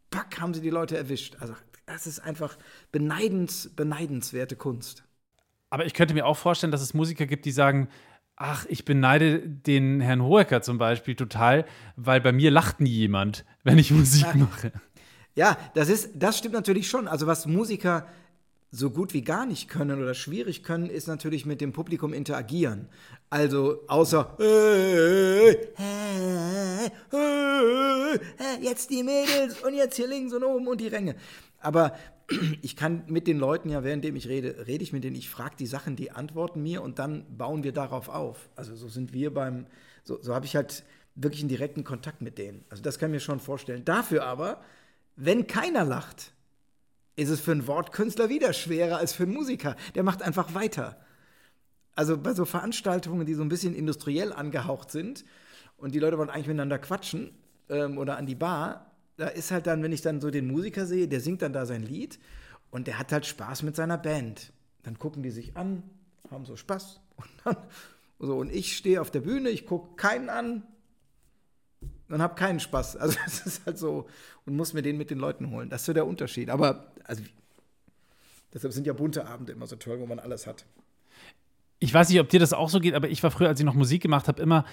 pack, 0.09 0.39
haben 0.39 0.53
sie 0.53 0.61
die 0.61 0.69
Leute 0.69 0.97
erwischt. 0.97 1.37
Also 1.39 1.53
das 1.85 2.07
ist 2.07 2.19
einfach 2.19 2.57
beneidens, 2.91 3.69
beneidenswerte 3.75 4.55
Kunst. 4.55 5.03
Aber 5.69 5.85
ich 5.85 5.93
könnte 5.93 6.13
mir 6.13 6.25
auch 6.25 6.37
vorstellen, 6.37 6.71
dass 6.71 6.81
es 6.81 6.93
Musiker 6.93 7.25
gibt, 7.25 7.45
die 7.45 7.51
sagen, 7.51 7.89
ach, 8.35 8.65
ich 8.69 8.85
beneide 8.85 9.39
den 9.39 9.99
Herrn 9.99 10.23
Hohecker 10.23 10.61
zum 10.61 10.77
Beispiel 10.77 11.15
total, 11.15 11.65
weil 11.95 12.21
bei 12.21 12.31
mir 12.31 12.51
lacht 12.51 12.79
nie 12.79 12.89
jemand, 12.89 13.45
wenn 13.63 13.77
ich 13.77 13.91
Musik 13.91 14.33
mache. 14.35 14.71
Ja, 15.35 15.57
das 15.73 15.89
ist, 15.89 16.11
das 16.15 16.37
stimmt 16.37 16.53
natürlich 16.53 16.89
schon. 16.89 17.07
Also 17.07 17.27
was 17.27 17.45
Musiker 17.45 18.07
so 18.71 18.91
gut 18.91 19.13
wie 19.13 19.23
gar 19.23 19.45
nicht 19.45 19.67
können 19.67 20.01
oder 20.01 20.13
schwierig 20.13 20.63
können, 20.63 20.89
ist 20.89 21.07
natürlich 21.07 21.45
mit 21.45 21.59
dem 21.61 21.73
Publikum 21.73 22.13
interagieren. 22.13 22.87
Also 23.29 23.83
außer 23.87 24.35
jetzt 28.61 28.89
die 28.89 29.03
Mädels 29.03 29.61
und 29.61 29.73
jetzt 29.73 29.95
hier 29.95 30.07
links 30.07 30.33
und 30.33 30.43
oben 30.43 30.67
und 30.67 30.79
die 30.79 30.87
Ränge. 30.87 31.15
Aber 31.59 31.95
ich 32.61 32.75
kann 32.75 33.03
mit 33.07 33.27
den 33.27 33.39
Leuten 33.39 33.69
ja, 33.69 33.83
währenddem 33.83 34.15
ich 34.15 34.27
rede, 34.27 34.67
rede 34.67 34.83
ich 34.83 34.93
mit 34.93 35.03
denen, 35.03 35.15
ich 35.15 35.29
frage 35.29 35.55
die 35.57 35.67
Sachen, 35.67 35.95
die 35.95 36.11
antworten 36.11 36.61
mir 36.61 36.83
und 36.83 36.99
dann 36.99 37.25
bauen 37.37 37.63
wir 37.63 37.71
darauf 37.71 38.09
auf. 38.09 38.49
Also 38.55 38.75
so 38.75 38.87
sind 38.87 39.13
wir 39.13 39.33
beim, 39.33 39.65
so, 40.03 40.21
so 40.21 40.35
habe 40.35 40.45
ich 40.45 40.55
halt 40.55 40.83
wirklich 41.15 41.41
einen 41.41 41.49
direkten 41.49 41.83
Kontakt 41.83 42.21
mit 42.21 42.37
denen. 42.37 42.63
Also 42.69 42.83
das 42.83 42.99
kann 42.99 43.09
ich 43.09 43.13
mir 43.13 43.19
schon 43.19 43.39
vorstellen. 43.39 43.83
Dafür 43.83 44.25
aber, 44.25 44.61
wenn 45.21 45.47
keiner 45.47 45.83
lacht, 45.83 46.33
ist 47.17 47.29
es 47.29 47.41
für 47.41 47.51
einen 47.51 47.67
Wortkünstler 47.67 48.29
wieder 48.29 48.53
schwerer 48.53 48.97
als 48.97 49.11
für 49.11 49.23
einen 49.23 49.33
Musiker. 49.33 49.75
Der 49.93 50.03
macht 50.03 50.21
einfach 50.21 50.53
weiter. 50.53 50.97
Also 51.93 52.17
bei 52.17 52.33
so 52.33 52.45
Veranstaltungen, 52.45 53.25
die 53.25 53.33
so 53.33 53.41
ein 53.41 53.49
bisschen 53.49 53.75
industriell 53.75 54.31
angehaucht 54.31 54.89
sind 54.89 55.25
und 55.75 55.93
die 55.93 55.99
Leute 55.99 56.17
wollen 56.17 56.29
eigentlich 56.29 56.47
miteinander 56.47 56.79
quatschen 56.79 57.31
ähm, 57.67 57.97
oder 57.97 58.15
an 58.15 58.25
die 58.25 58.35
Bar, 58.35 58.91
da 59.17 59.27
ist 59.27 59.51
halt 59.51 59.67
dann, 59.67 59.83
wenn 59.83 59.91
ich 59.91 60.01
dann 60.01 60.21
so 60.21 60.31
den 60.31 60.47
Musiker 60.47 60.85
sehe, 60.85 61.09
der 61.09 61.19
singt 61.19 61.41
dann 61.41 61.51
da 61.51 61.65
sein 61.65 61.83
Lied 61.83 62.17
und 62.71 62.87
der 62.87 62.97
hat 62.97 63.11
halt 63.11 63.25
Spaß 63.25 63.63
mit 63.63 63.75
seiner 63.75 63.97
Band. 63.97 64.53
Dann 64.83 64.97
gucken 64.97 65.21
die 65.21 65.31
sich 65.31 65.57
an, 65.57 65.83
haben 66.31 66.45
so 66.45 66.55
Spaß 66.55 67.01
und 67.17 67.29
dann 67.43 67.57
so 68.19 68.37
und 68.37 68.53
ich 68.53 68.77
stehe 68.77 69.01
auf 69.01 69.11
der 69.11 69.21
Bühne, 69.21 69.49
ich 69.49 69.65
gucke 69.65 69.97
keinen 69.97 70.29
an 70.29 70.63
und 72.09 72.21
habe 72.21 72.35
keinen 72.35 72.59
Spaß. 72.59 72.97
Also 72.97 73.17
das 73.25 73.45
ist 73.45 73.65
halt 73.65 73.77
so 73.77 74.07
und 74.45 74.55
muss 74.55 74.73
mir 74.73 74.81
den 74.81 74.97
mit 74.97 75.09
den 75.09 75.19
Leuten 75.19 75.51
holen. 75.51 75.69
Das 75.69 75.81
ist 75.81 75.85
so 75.85 75.93
der 75.93 76.07
Unterschied. 76.07 76.49
Aber 76.49 76.91
also 77.03 77.23
deshalb 78.53 78.73
sind 78.73 78.87
ja 78.87 78.93
bunte 78.93 79.27
Abende 79.27 79.51
immer 79.51 79.67
so 79.67 79.75
toll, 79.75 79.99
wo 79.99 80.05
man 80.05 80.19
alles 80.19 80.47
hat. 80.47 80.65
Ich 81.79 81.93
weiß 81.93 82.09
nicht, 82.09 82.19
ob 82.19 82.29
dir 82.29 82.39
das 82.39 82.51
auch 82.51 82.69
so 82.69 82.79
geht, 82.79 82.93
aber 82.93 83.09
ich 83.09 83.23
war 83.23 83.31
früher, 83.31 83.47
als 83.47 83.59
ich 83.59 83.65
noch 83.65 83.73
Musik 83.73 84.01
gemacht 84.01 84.27
habe, 84.27 84.41
immer 84.41 84.65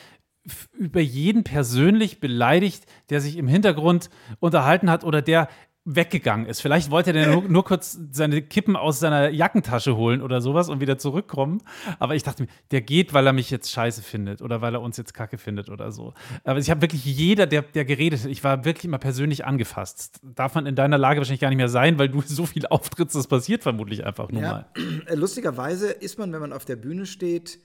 über 0.73 1.01
jeden 1.01 1.45
persönlich 1.45 2.21
beleidigt, 2.21 2.87
der 3.11 3.21
sich 3.21 3.37
im 3.37 3.49
Hintergrund 3.49 4.11
unterhalten 4.39 4.91
hat 4.91 5.05
oder 5.05 5.23
der 5.23 5.49
weggegangen 5.87 6.47
ist. 6.47 6.61
Vielleicht 6.61 6.91
wollte 6.91 7.13
er 7.13 7.33
nur, 7.33 7.43
nur 7.45 7.65
kurz 7.65 7.99
seine 8.11 8.43
Kippen 8.43 8.77
aus 8.77 8.99
seiner 8.99 9.31
Jackentasche 9.31 9.97
holen 9.97 10.21
oder 10.21 10.41
sowas 10.41 10.69
und 10.69 10.81
wieder 10.81 10.99
zurückkommen. 10.99 11.63
Aber 12.01 12.17
ich 12.17 12.25
dachte 12.25 12.43
mir, 12.43 12.49
der 12.73 12.81
geht, 12.81 13.15
weil 13.15 13.27
er 13.27 13.33
mich 13.33 13.51
jetzt 13.51 13.71
scheiße 13.71 14.03
findet 14.03 14.43
oder 14.43 14.61
weil 14.61 14.75
er 14.75 14.83
uns 14.83 14.97
jetzt 14.97 15.15
kacke 15.15 15.39
findet 15.39 15.71
oder 15.71 15.93
so. 15.93 16.13
Aber 16.45 16.59
ich 16.59 16.71
habe 16.71 16.83
wirklich 16.83 17.05
jeder, 17.05 17.47
der, 17.47 17.63
der 17.63 17.85
geredet 17.85 18.25
hat, 18.25 18.31
ich 18.31 18.43
war 18.43 18.65
wirklich 18.65 18.85
immer 18.85 18.99
persönlich 18.99 19.47
angefasst. 19.47 20.21
Darf 20.23 20.57
man 20.57 20.67
in 20.67 20.75
deiner 20.75 20.99
Lage 20.99 21.21
wahrscheinlich 21.21 21.41
gar 21.41 21.51
nicht 21.51 21.59
mehr 21.59 21.69
sein, 21.69 21.99
weil 21.99 22.09
du 22.09 22.21
so 22.27 22.47
viel 22.47 22.67
auftrittst, 22.67 23.15
das 23.15 23.29
passiert 23.29 23.63
vermutlich 23.63 24.05
einfach 24.05 24.29
nur 24.31 24.43
mal. 24.43 24.67
Äh, 25.07 25.15
Lustigerweise 25.15 25.91
ist 25.91 26.19
man, 26.19 26.33
wenn 26.33 26.41
man 26.41 26.53
auf 26.53 26.65
der 26.65 26.77
Bühne 26.77 27.07
steht, 27.07 27.61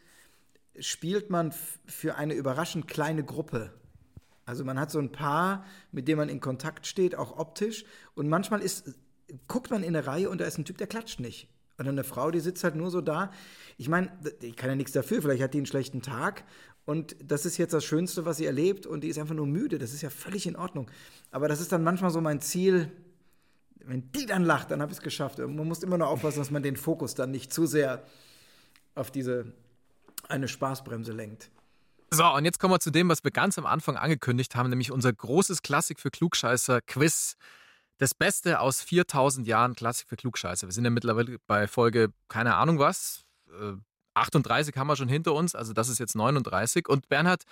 spielt 0.80 1.32
man 1.32 1.54
für 1.86 2.16
eine 2.16 2.36
überraschend 2.36 2.88
kleine 2.88 3.24
Gruppe. 3.24 3.72
Also 4.46 4.66
man 4.66 4.80
hat 4.80 4.92
so 4.92 5.00
ein 5.00 5.12
Paar, 5.12 5.66
mit 5.92 6.08
dem 6.08 6.18
man 6.18 6.30
in 6.30 6.40
Kontakt 6.40 6.88
steht, 6.88 7.16
auch 7.16 7.38
optisch. 7.38 7.86
Und 8.16 8.28
manchmal 8.28 8.62
ist, 8.62 8.96
guckt 9.48 9.72
man 9.72 9.84
in 9.84 9.96
eine 9.96 10.08
Reihe 10.08 10.30
und 10.30 10.42
da 10.42 10.46
ist 10.46 10.58
ein 10.58 10.66
Typ, 10.66 10.78
der 10.78 10.88
klatscht 10.88 11.20
nicht. 11.20 11.48
Oder 11.80 11.90
eine 11.90 12.04
Frau, 12.04 12.32
die 12.32 12.40
sitzt 12.40 12.64
halt 12.64 12.76
nur 12.76 12.92
so 12.92 13.02
da. 13.02 13.32
Ich 13.78 13.90
meine, 13.90 14.12
ich 14.42 14.56
kann 14.56 14.70
ja 14.70 14.76
nichts 14.76 14.92
dafür, 14.92 15.22
vielleicht 15.22 15.42
hat 15.42 15.54
die 15.54 15.60
einen 15.60 15.66
schlechten 15.66 16.02
Tag 16.02 16.44
und 16.86 17.16
das 17.24 17.46
ist 17.46 17.58
jetzt 17.58 17.74
das 17.74 17.86
Schönste, 17.86 18.26
was 18.26 18.38
sie 18.38 18.46
erlebt 18.46 18.86
und 18.86 19.04
die 19.04 19.08
ist 19.08 19.20
einfach 19.20 19.36
nur 19.36 19.48
müde. 19.48 19.78
Das 19.78 19.94
ist 19.94 20.02
ja 20.02 20.10
völlig 20.10 20.48
in 20.48 20.56
Ordnung. 20.56 20.90
Aber 21.32 21.48
das 21.48 21.62
ist 21.62 21.72
dann 21.72 21.84
manchmal 21.84 22.12
so 22.12 22.22
mein 22.22 22.42
Ziel. 22.42 22.92
Wenn 23.84 24.12
die 24.12 24.26
dann 24.26 24.44
lacht, 24.44 24.72
dann 24.72 24.82
habe 24.82 24.92
ich 24.92 24.98
es 24.98 25.04
geschafft. 25.04 25.40
Man 25.40 25.68
muss 25.68 25.84
immer 25.84 25.98
nur 25.98 26.08
aufpassen, 26.08 26.40
dass 26.40 26.52
man 26.52 26.64
den 26.64 26.76
Fokus 26.76 27.16
dann 27.16 27.32
nicht 27.32 27.54
zu 27.54 27.66
sehr 27.66 28.04
auf 28.94 29.12
diese 29.12 29.54
eine 30.28 30.48
Spaßbremse 30.48 31.14
lenkt. 31.14 31.50
So, 32.14 32.26
und 32.26 32.44
jetzt 32.44 32.60
kommen 32.60 32.74
wir 32.74 32.80
zu 32.82 32.92
dem, 32.92 33.08
was 33.08 33.24
wir 33.24 33.32
ganz 33.32 33.58
am 33.58 33.66
Anfang 33.66 33.96
angekündigt 33.96 34.56
haben, 34.56 34.70
nämlich 34.70 34.92
unser 34.92 35.14
großes 35.14 35.62
Klassik 35.62 35.98
für 35.98 36.12
Klugscheißer 36.12 36.82
Quiz. 36.82 37.36
Das 38.00 38.14
Beste 38.14 38.60
aus 38.60 38.82
4000 38.82 39.48
Jahren 39.48 39.76
Klassik 39.76 40.10
für 40.10 40.18
Klugscheißer. 40.18 40.68
Wir 40.68 40.74
sind 40.74 40.84
ja 40.84 40.90
mittlerweile 40.90 41.38
bei 41.48 41.68
Folge, 41.68 42.12
keine 42.28 42.56
Ahnung 42.56 42.80
was, 42.80 43.24
äh, 43.48 43.78
38 44.14 44.76
haben 44.76 44.88
wir 44.88 44.98
schon 44.98 45.08
hinter 45.08 45.34
uns, 45.34 45.56
also 45.56 45.72
das 45.72 45.88
ist 45.88 46.00
jetzt 46.00 46.16
39. 46.16 46.90
Und 46.90 47.08
Bernhard 47.08 47.44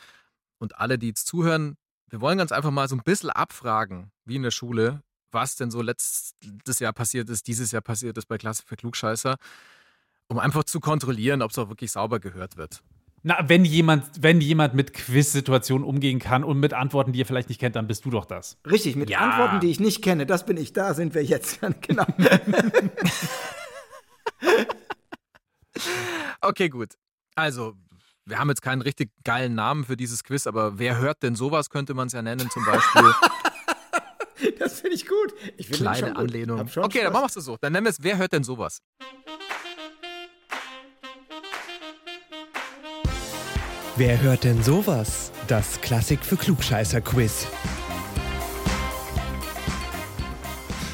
und 0.58 0.78
alle, 0.78 0.98
die 0.98 1.08
jetzt 1.08 1.28
zuhören, 1.28 1.78
wir 2.10 2.20
wollen 2.20 2.38
ganz 2.38 2.52
einfach 2.52 2.72
mal 2.72 2.90
so 2.90 2.96
ein 2.96 3.04
bisschen 3.04 3.30
abfragen, 3.30 4.12
wie 4.26 4.36
in 4.36 4.44
der 4.44 4.52
Schule, 4.52 5.04
was 5.32 5.56
denn 5.56 5.72
so 5.72 5.82
letztes 5.82 6.80
Jahr 6.80 6.92
passiert 6.92 7.30
ist, 7.30 7.48
dieses 7.48 7.72
Jahr 7.72 7.82
passiert 7.82 8.18
ist 8.18 8.28
bei 8.28 8.38
Klassik 8.38 8.68
für 8.68 8.76
Klugscheißer, 8.76 9.38
um 10.28 10.38
einfach 10.38 10.66
zu 10.66 10.82
kontrollieren, 10.82 11.42
ob 11.42 11.52
es 11.52 11.58
auch 11.58 11.70
wirklich 11.70 11.92
sauber 11.94 12.20
gehört 12.20 12.58
wird. 12.58 12.82
Na, 13.24 13.38
wenn 13.48 13.66
jemand, 13.66 14.06
wenn 14.22 14.40
jemand 14.42 14.74
mit 14.76 14.94
Quiz-Situationen 14.94 15.86
umgehen 15.86 16.20
kann 16.20 16.44
und 16.44 16.60
mit 16.60 16.74
Antworten, 16.74 17.12
die 17.12 17.20
ihr 17.20 17.26
vielleicht 17.26 17.50
nicht 17.50 17.60
kennt, 17.60 17.76
dann 17.76 17.86
bist 17.88 18.06
du 18.06 18.10
doch 18.10 18.26
das. 18.26 18.58
Richtig, 18.70 18.96
mit 18.96 19.10
Ja. 19.10 19.20
Antworten, 19.20 19.60
die 19.60 19.70
ich 19.70 19.80
nicht 19.80 20.02
kenne, 20.02 20.26
das 20.26 20.46
bin 20.46 20.56
ich. 20.58 20.72
Da 20.74 20.94
sind 20.94 21.14
wir 21.14 21.24
jetzt. 21.24 21.60
genau. 21.82 22.06
Okay, 26.42 26.70
gut. 26.70 26.94
Also, 27.36 27.74
wir 28.26 28.40
haben 28.40 28.50
jetzt 28.50 28.62
keinen 28.62 28.82
richtig 28.82 29.12
geilen 29.24 29.56
Namen 29.56 29.84
für 29.86 29.98
dieses 29.98 30.24
Quiz, 30.24 30.48
aber 30.48 30.80
wer 30.80 30.98
hört 30.98 31.24
denn 31.24 31.36
sowas, 31.36 31.70
könnte 31.70 31.94
man 31.94 32.08
es 32.08 32.14
ja 32.14 32.22
nennen, 32.22 32.50
zum 32.50 32.66
Beispiel. 32.66 33.14
Das 34.58 34.80
finde 34.82 34.96
ich 34.96 35.06
gut. 35.06 35.34
Ich 35.58 35.70
Kleine 35.70 36.08
gut. 36.10 36.18
Anlehnung. 36.18 36.60
Okay, 36.62 36.70
dann 36.78 36.92
Spaß. 36.92 37.14
machen 37.14 37.30
wir 37.34 37.38
es 37.40 37.46
so. 37.46 37.58
Dann 37.60 37.74
nennen 37.74 37.86
wir 37.86 37.90
es, 37.92 38.02
wer 38.02 38.18
hört 38.18 38.32
denn 38.32 38.44
sowas? 38.44 38.80
Wer 44.00 44.22
hört 44.22 44.46
denn 44.46 44.64
sowas? 44.64 45.30
Das 45.48 45.82
Klassik 45.82 46.24
für 46.24 46.38
Klugscheißer-Quiz. 46.38 47.48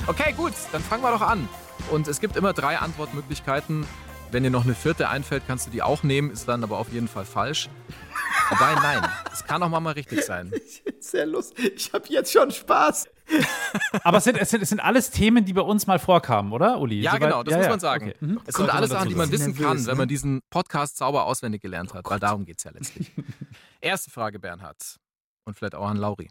Okay, 0.08 0.34
gut, 0.36 0.54
dann 0.72 0.82
fangen 0.82 1.04
wir 1.04 1.12
doch 1.12 1.22
an. 1.22 1.48
Und 1.92 2.08
es 2.08 2.20
gibt 2.20 2.36
immer 2.36 2.54
drei 2.54 2.80
Antwortmöglichkeiten. 2.80 3.86
Wenn 4.32 4.42
dir 4.42 4.50
noch 4.50 4.64
eine 4.64 4.74
vierte 4.74 5.08
einfällt, 5.08 5.44
kannst 5.46 5.68
du 5.68 5.70
die 5.70 5.84
auch 5.84 6.02
nehmen, 6.02 6.32
ist 6.32 6.48
dann 6.48 6.64
aber 6.64 6.80
auf 6.80 6.92
jeden 6.92 7.08
Fall 7.08 7.26
falsch. 7.26 7.70
Wobei, 8.50 8.76
nein, 8.76 9.10
es 9.32 9.44
kann 9.44 9.62
auch 9.64 9.70
mal 9.70 9.94
richtig 9.94 10.24
sein. 10.24 10.52
Sehr 11.00 11.26
lustig. 11.26 11.74
Ich 11.76 11.94
habe 11.94 12.06
jetzt 12.10 12.32
schon 12.32 12.52
Spaß. 12.52 13.08
Aber 14.04 14.18
es 14.18 14.24
sind, 14.24 14.38
es, 14.38 14.50
sind, 14.50 14.62
es 14.62 14.70
sind 14.70 14.80
alles 14.80 15.10
Themen, 15.10 15.46
die 15.46 15.54
bei 15.54 15.62
uns 15.62 15.88
mal 15.88 16.00
vorkamen, 16.00 16.52
oder, 16.52 16.80
Uli? 16.80 17.02
Ja, 17.02 17.12
Soweit- 17.12 17.22
genau, 17.22 17.44
das 17.44 17.52
ja, 17.54 17.58
muss 17.60 17.70
man 17.70 17.80
sagen. 17.80 18.08
Okay. 18.10 18.18
Mhm. 18.20 18.42
Es 18.46 18.56
Sollte 18.56 18.72
sind 18.72 18.78
alles 18.78 18.90
Sachen, 18.92 19.10
die 19.10 19.16
man 19.16 19.32
wissen 19.32 19.52
Nervös, 19.52 19.66
kann, 19.66 19.78
wenn 19.86 19.94
ne? 19.94 19.96
man 19.96 20.08
diesen 20.08 20.42
Podcast 20.50 20.98
sauber 20.98 21.26
auswendig 21.26 21.62
gelernt 21.62 21.94
hat, 21.94 22.06
weil 22.10 22.20
darum 22.20 22.46
geht 22.46 22.58
es 22.60 22.64
ja 22.64 22.72
letztlich. 22.72 23.12
Erste 23.82 24.12
Frage, 24.12 24.40
Bernhard. 24.40 24.98
Und 25.46 25.58
vielleicht 25.58 25.76
auch 25.76 25.88
an 25.88 25.98
Lauri. 25.98 26.30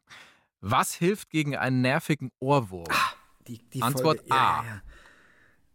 Was 0.60 0.94
hilft 0.94 1.30
gegen 1.30 1.56
einen 1.56 1.82
nervigen 1.82 2.30
Ohrwurm? 2.40 2.86
Die, 3.46 3.58
die 3.70 3.82
Antwort 3.82 4.18
Folge, 4.20 4.32
A. 4.32 4.36
Ja, 4.36 4.64
ja. 4.64 4.82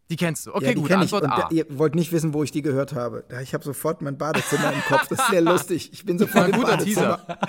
Die 0.09 0.15
kennst 0.15 0.47
du. 0.47 0.55
Okay, 0.55 0.65
ja, 0.65 0.73
die 0.73 0.79
gut, 0.79 0.87
kenn 0.87 1.01
ich. 1.01 1.13
Antwort 1.13 1.23
Und 1.23 1.31
A. 1.31 1.49
ihr 1.51 1.65
wollt 1.77 1.95
nicht 1.95 2.11
wissen, 2.11 2.33
wo 2.33 2.43
ich 2.43 2.51
die 2.51 2.61
gehört 2.61 2.93
habe. 2.93 3.25
Ich 3.43 3.53
habe 3.53 3.63
sofort 3.63 4.01
mein 4.01 4.17
Badezimmer 4.17 4.73
im 4.73 4.81
Kopf. 4.81 5.07
Das 5.07 5.19
ist 5.19 5.29
sehr 5.29 5.41
lustig. 5.41 5.93
Ich 5.93 6.05
bin 6.05 6.17
sofort 6.17 6.45
Ein 6.45 6.51
guter. 6.53 6.77
Teaser. 6.77 7.39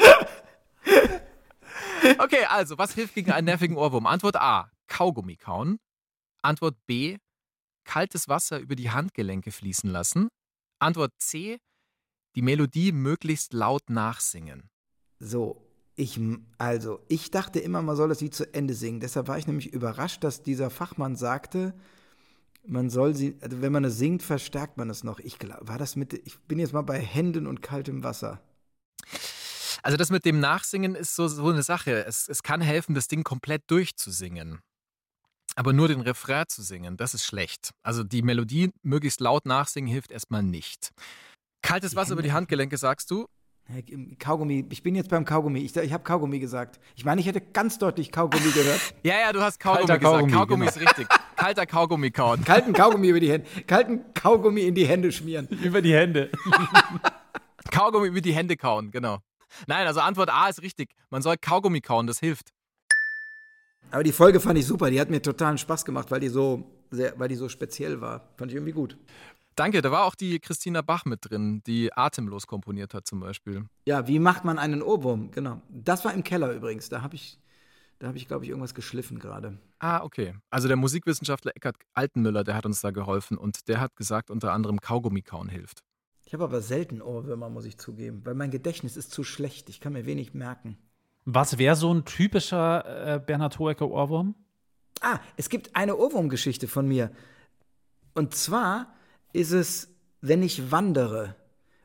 Okay, 2.18 2.44
also, 2.48 2.78
was 2.78 2.94
hilft 2.94 3.14
gegen 3.14 3.30
einen 3.30 3.46
nervigen 3.46 3.76
Ohrwurm? 3.76 4.06
Antwort 4.06 4.36
A, 4.36 4.70
Kaugummi 4.88 5.36
kauen. 5.36 5.78
Antwort 6.42 6.76
B, 6.86 7.18
kaltes 7.84 8.28
Wasser 8.28 8.58
über 8.58 8.74
die 8.74 8.90
Handgelenke 8.90 9.50
fließen 9.50 9.90
lassen. 9.90 10.28
Antwort 10.78 11.12
C, 11.18 11.58
die 12.36 12.42
Melodie 12.42 12.92
möglichst 12.92 13.52
laut 13.52 13.90
nachsingen. 13.90 14.70
So, 15.18 15.66
ich, 15.94 16.18
also, 16.56 17.00
ich 17.08 17.30
dachte 17.30 17.60
immer, 17.60 17.82
man 17.82 17.96
soll 17.96 18.08
das 18.08 18.20
Lied 18.22 18.34
zu 18.34 18.52
Ende 18.54 18.74
singen. 18.74 19.00
Deshalb 19.00 19.28
war 19.28 19.36
ich 19.36 19.46
nämlich 19.46 19.72
überrascht, 19.72 20.24
dass 20.24 20.42
dieser 20.42 20.70
Fachmann 20.70 21.16
sagte, 21.16 21.74
man 22.66 22.90
soll 22.90 23.14
sie, 23.14 23.36
also 23.40 23.60
wenn 23.62 23.72
man 23.72 23.84
es 23.84 23.98
singt, 23.98 24.22
verstärkt 24.22 24.76
man 24.76 24.90
es 24.90 25.04
noch. 25.04 25.18
Ich 25.18 25.38
glaube, 25.38 25.66
war 25.68 25.78
das 25.78 25.96
mit, 25.96 26.12
ich 26.12 26.38
bin 26.40 26.58
jetzt 26.58 26.72
mal 26.72 26.82
bei 26.82 26.98
Händen 27.00 27.46
und 27.46 27.62
kaltem 27.62 28.02
Wasser. 28.02 28.40
Also 29.82 29.96
das 29.96 30.10
mit 30.10 30.24
dem 30.24 30.40
Nachsingen 30.40 30.94
ist 30.94 31.16
so, 31.16 31.26
so 31.26 31.48
eine 31.48 31.62
Sache. 31.62 32.04
Es, 32.04 32.28
es 32.28 32.42
kann 32.42 32.60
helfen, 32.60 32.94
das 32.94 33.08
Ding 33.08 33.24
komplett 33.24 33.62
durchzusingen. 33.68 34.60
Aber 35.56 35.72
nur 35.72 35.88
den 35.88 36.00
Refrain 36.00 36.44
zu 36.48 36.62
singen, 36.62 36.96
das 36.96 37.14
ist 37.14 37.24
schlecht. 37.24 37.70
Also 37.82 38.04
die 38.04 38.22
Melodie 38.22 38.70
möglichst 38.82 39.20
laut 39.20 39.46
nachsingen 39.46 39.90
hilft 39.90 40.12
erstmal 40.12 40.42
nicht. 40.42 40.90
Kaltes 41.62 41.90
Die 41.92 41.96
Wasser 41.96 42.12
über 42.12 42.22
die 42.22 42.28
Hände- 42.28 42.36
Handgelenke, 42.36 42.76
sagst 42.76 43.10
du? 43.10 43.26
Kaugummi, 44.18 44.66
ich 44.70 44.82
bin 44.82 44.94
jetzt 44.94 45.10
beim 45.10 45.24
Kaugummi. 45.24 45.60
Ich, 45.60 45.76
ich 45.76 45.92
habe 45.92 46.02
Kaugummi 46.02 46.38
gesagt. 46.38 46.80
Ich 46.96 47.04
meine, 47.04 47.20
ich 47.20 47.26
hätte 47.26 47.40
ganz 47.40 47.78
deutlich 47.78 48.10
Kaugummi 48.12 48.50
gehört. 48.52 48.80
Ja, 49.02 49.18
ja, 49.18 49.32
du 49.32 49.40
hast 49.40 49.58
Kaugummi 49.60 49.86
Kalter 49.86 49.98
gesagt. 49.98 50.14
Kaugummi, 50.14 50.32
Kaugummi 50.32 50.66
genau. 50.66 50.76
ist 50.76 50.80
richtig. 50.80 51.08
Kalter 51.36 51.66
Kaugummi 51.66 52.10
kauen. 52.10 52.44
Kalten 52.44 52.72
Kaugummi 52.72 53.08
über 53.08 53.20
die 53.20 53.30
Hände. 53.30 53.46
Kalten 53.66 54.00
Kaugummi 54.14 54.62
in 54.62 54.74
die 54.74 54.86
Hände 54.86 55.10
schmieren. 55.12 55.48
Über 55.62 55.80
die 55.80 55.94
Hände. 55.94 56.30
Kaugummi 57.70 58.08
über 58.08 58.20
die 58.20 58.32
Hände 58.32 58.56
kauen, 58.56 58.90
genau. 58.90 59.18
Nein, 59.66 59.86
also 59.86 60.00
Antwort 60.00 60.30
A 60.30 60.48
ist 60.48 60.62
richtig. 60.62 60.90
Man 61.08 61.22
soll 61.22 61.36
Kaugummi 61.36 61.80
kauen, 61.80 62.06
das 62.06 62.18
hilft. 62.18 62.52
Aber 63.90 64.02
die 64.02 64.12
Folge 64.12 64.40
fand 64.40 64.58
ich 64.58 64.66
super. 64.66 64.90
Die 64.90 65.00
hat 65.00 65.10
mir 65.10 65.22
totalen 65.22 65.58
Spaß 65.58 65.84
gemacht, 65.84 66.10
weil 66.10 66.20
die 66.20 66.28
so, 66.28 66.64
sehr, 66.90 67.18
weil 67.18 67.28
die 67.28 67.36
so 67.36 67.48
speziell 67.48 68.00
war. 68.00 68.28
Fand 68.36 68.50
ich 68.50 68.56
irgendwie 68.56 68.72
gut. 68.72 68.96
Danke, 69.60 69.82
da 69.82 69.90
war 69.90 70.06
auch 70.06 70.14
die 70.14 70.40
Christina 70.40 70.80
Bach 70.80 71.04
mit 71.04 71.18
drin, 71.28 71.62
die 71.66 71.92
atemlos 71.92 72.46
komponiert 72.46 72.94
hat 72.94 73.06
zum 73.06 73.20
Beispiel. 73.20 73.66
Ja, 73.84 74.08
wie 74.08 74.18
macht 74.18 74.42
man 74.42 74.58
einen 74.58 74.80
Ohrwurm? 74.80 75.30
Genau. 75.32 75.60
Das 75.68 76.02
war 76.02 76.14
im 76.14 76.24
Keller 76.24 76.50
übrigens. 76.52 76.88
Da 76.88 77.02
habe 77.02 77.14
ich, 77.14 77.38
da 77.98 78.06
habe 78.06 78.16
ich, 78.16 78.26
glaube 78.26 78.46
ich, 78.46 78.48
irgendwas 78.48 78.74
geschliffen 78.74 79.18
gerade. 79.18 79.58
Ah, 79.78 80.02
okay. 80.02 80.32
Also 80.48 80.66
der 80.66 80.78
Musikwissenschaftler 80.78 81.54
Eckhard 81.54 81.76
Altenmüller, 81.92 82.42
der 82.42 82.54
hat 82.54 82.64
uns 82.64 82.80
da 82.80 82.90
geholfen 82.90 83.36
und 83.36 83.68
der 83.68 83.80
hat 83.80 83.96
gesagt, 83.96 84.30
unter 84.30 84.54
anderem 84.54 84.80
Kaugummi 84.80 85.20
kauen 85.20 85.50
hilft. 85.50 85.80
Ich 86.24 86.32
habe 86.32 86.44
aber 86.44 86.62
selten 86.62 87.02
Ohrwürmer, 87.02 87.50
muss 87.50 87.66
ich 87.66 87.76
zugeben, 87.76 88.22
weil 88.24 88.34
mein 88.34 88.50
Gedächtnis 88.50 88.96
ist 88.96 89.10
zu 89.10 89.24
schlecht. 89.24 89.68
Ich 89.68 89.78
kann 89.78 89.92
mir 89.92 90.06
wenig 90.06 90.32
merken. 90.32 90.78
Was 91.26 91.58
wäre 91.58 91.76
so 91.76 91.92
ein 91.92 92.06
typischer 92.06 93.16
äh, 93.16 93.18
Bernhard 93.18 93.58
Hoeker 93.58 93.90
Ohrwurm? 93.90 94.36
Ah, 95.02 95.18
es 95.36 95.50
gibt 95.50 95.76
eine 95.76 95.98
Ohrwurmgeschichte 95.98 96.66
von 96.66 96.88
mir. 96.88 97.12
Und 98.14 98.34
zwar 98.34 98.94
ist 99.32 99.52
es, 99.52 99.88
wenn 100.20 100.42
ich 100.42 100.70
wandere 100.70 101.34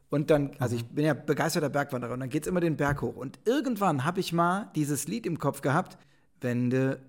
und 0.09 0.29
dann, 0.29 0.51
also 0.59 0.75
ich 0.75 0.85
bin 0.85 1.05
ja 1.05 1.13
begeisterter 1.13 1.69
Bergwanderer 1.69 2.13
und 2.13 2.19
dann 2.21 2.29
geht 2.29 2.43
es 2.43 2.47
immer 2.47 2.61
den 2.61 2.77
Berg 2.77 3.01
hoch. 3.01 3.15
Und 3.15 3.39
irgendwann 3.45 4.05
habe 4.05 4.19
ich 4.19 4.33
mal 4.33 4.71
dieses 4.75 5.07
Lied 5.07 5.25
im 5.25 5.39
Kopf 5.39 5.61
gehabt, 5.61 5.97
wenn 6.41 6.69
du 6.69 6.99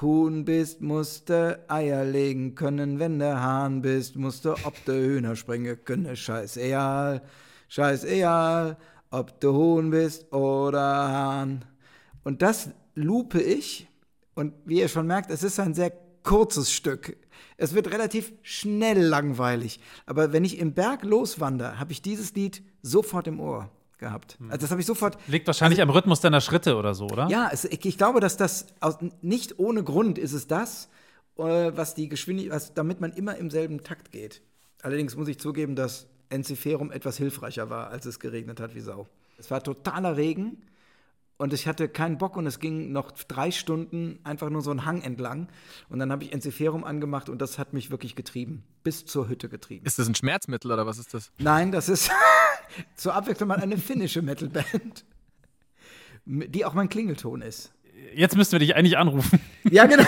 Huhn 0.00 0.44
bist, 0.44 0.82
musst 0.82 1.30
du 1.30 1.58
Eier 1.68 2.04
legen 2.04 2.54
können, 2.54 2.98
wenn 2.98 3.18
du 3.18 3.40
Hahn 3.40 3.80
bist, 3.80 4.16
musst 4.16 4.44
du 4.44 4.52
ob 4.52 4.74
du 4.84 4.92
Hühner 4.92 5.34
springen 5.34 5.78
können, 5.84 6.14
scheißegal, 6.14 7.22
scheißegal, 7.68 8.76
ob 9.10 9.40
du 9.40 9.54
Huhn 9.54 9.90
bist 9.90 10.32
oder 10.32 10.80
Hahn. 10.80 11.64
Und 12.24 12.42
das 12.42 12.70
lupe 12.94 13.40
ich 13.40 13.88
und 14.34 14.52
wie 14.66 14.80
ihr 14.80 14.88
schon 14.88 15.06
merkt, 15.06 15.30
es 15.30 15.42
ist 15.42 15.58
ein 15.58 15.74
sehr 15.74 15.92
kurzes 16.22 16.70
Stück. 16.70 17.16
Es 17.56 17.74
wird 17.74 17.90
relativ 17.90 18.32
schnell 18.42 19.00
langweilig. 19.00 19.80
Aber 20.06 20.32
wenn 20.32 20.44
ich 20.44 20.58
im 20.58 20.72
Berg 20.72 21.04
loswandere, 21.04 21.78
habe 21.78 21.92
ich 21.92 22.02
dieses 22.02 22.34
Lied 22.34 22.62
sofort 22.82 23.26
im 23.26 23.40
Ohr 23.40 23.70
gehabt. 23.98 24.38
Also 24.48 24.58
das 24.58 24.70
habe 24.70 24.80
ich 24.80 24.86
sofort. 24.86 25.18
Liegt 25.26 25.46
wahrscheinlich 25.46 25.82
am 25.82 25.90
Rhythmus 25.90 26.20
deiner 26.20 26.40
Schritte 26.40 26.76
oder 26.76 26.94
so, 26.94 27.06
oder? 27.06 27.28
Ja, 27.28 27.50
es, 27.52 27.64
ich, 27.64 27.84
ich 27.84 27.98
glaube, 27.98 28.20
dass 28.20 28.36
das 28.36 28.66
aus, 28.80 28.98
nicht 29.22 29.58
ohne 29.58 29.82
Grund 29.82 30.18
ist 30.18 30.32
es 30.32 30.46
das, 30.46 30.88
äh, 31.36 31.72
was 31.74 31.94
die 31.94 32.08
Geschwindigkeit, 32.08 32.72
damit 32.76 33.00
man 33.00 33.12
immer 33.12 33.36
im 33.36 33.50
selben 33.50 33.82
Takt 33.82 34.12
geht. 34.12 34.42
Allerdings 34.82 35.16
muss 35.16 35.28
ich 35.28 35.38
zugeben, 35.38 35.74
dass 35.74 36.06
Enziferum 36.28 36.92
etwas 36.92 37.16
hilfreicher 37.16 37.70
war, 37.70 37.90
als 37.90 38.06
es 38.06 38.20
geregnet 38.20 38.60
hat 38.60 38.74
wie 38.74 38.80
Sau. 38.80 39.08
Es 39.38 39.50
war 39.50 39.62
totaler 39.62 40.16
Regen 40.16 40.62
und 41.38 41.52
ich 41.52 41.66
hatte 41.68 41.88
keinen 41.88 42.18
Bock 42.18 42.36
und 42.36 42.46
es 42.46 42.58
ging 42.58 42.92
noch 42.92 43.10
drei 43.12 43.50
Stunden 43.52 44.18
einfach 44.24 44.50
nur 44.50 44.60
so 44.60 44.70
einen 44.70 44.84
Hang 44.84 45.02
entlang. 45.02 45.48
Und 45.88 46.00
dann 46.00 46.10
habe 46.12 46.24
ich 46.24 46.32
Enziferum 46.32 46.84
angemacht 46.84 47.28
und 47.28 47.40
das 47.40 47.58
hat 47.58 47.72
mich 47.72 47.90
wirklich 47.90 48.16
getrieben, 48.16 48.64
bis 48.82 49.06
zur 49.06 49.28
Hütte 49.28 49.48
getrieben. 49.48 49.86
Ist 49.86 49.98
das 49.98 50.08
ein 50.08 50.14
Schmerzmittel 50.16 50.70
oder 50.72 50.84
was 50.86 50.98
ist 50.98 51.14
das? 51.14 51.30
Nein, 51.38 51.70
das 51.72 51.88
ist 51.88 52.10
zur 52.96 53.14
Abwechslung 53.14 53.48
mal 53.48 53.58
eine 53.60 53.78
finnische 53.78 54.20
Metalband, 54.20 55.04
die 56.26 56.64
auch 56.64 56.74
mein 56.74 56.88
Klingelton 56.88 57.40
ist. 57.42 57.72
Jetzt 58.14 58.36
müssten 58.36 58.52
wir 58.52 58.58
dich 58.60 58.74
eigentlich 58.76 58.98
anrufen. 58.98 59.40
Ja, 59.70 59.84
genau. 59.86 60.04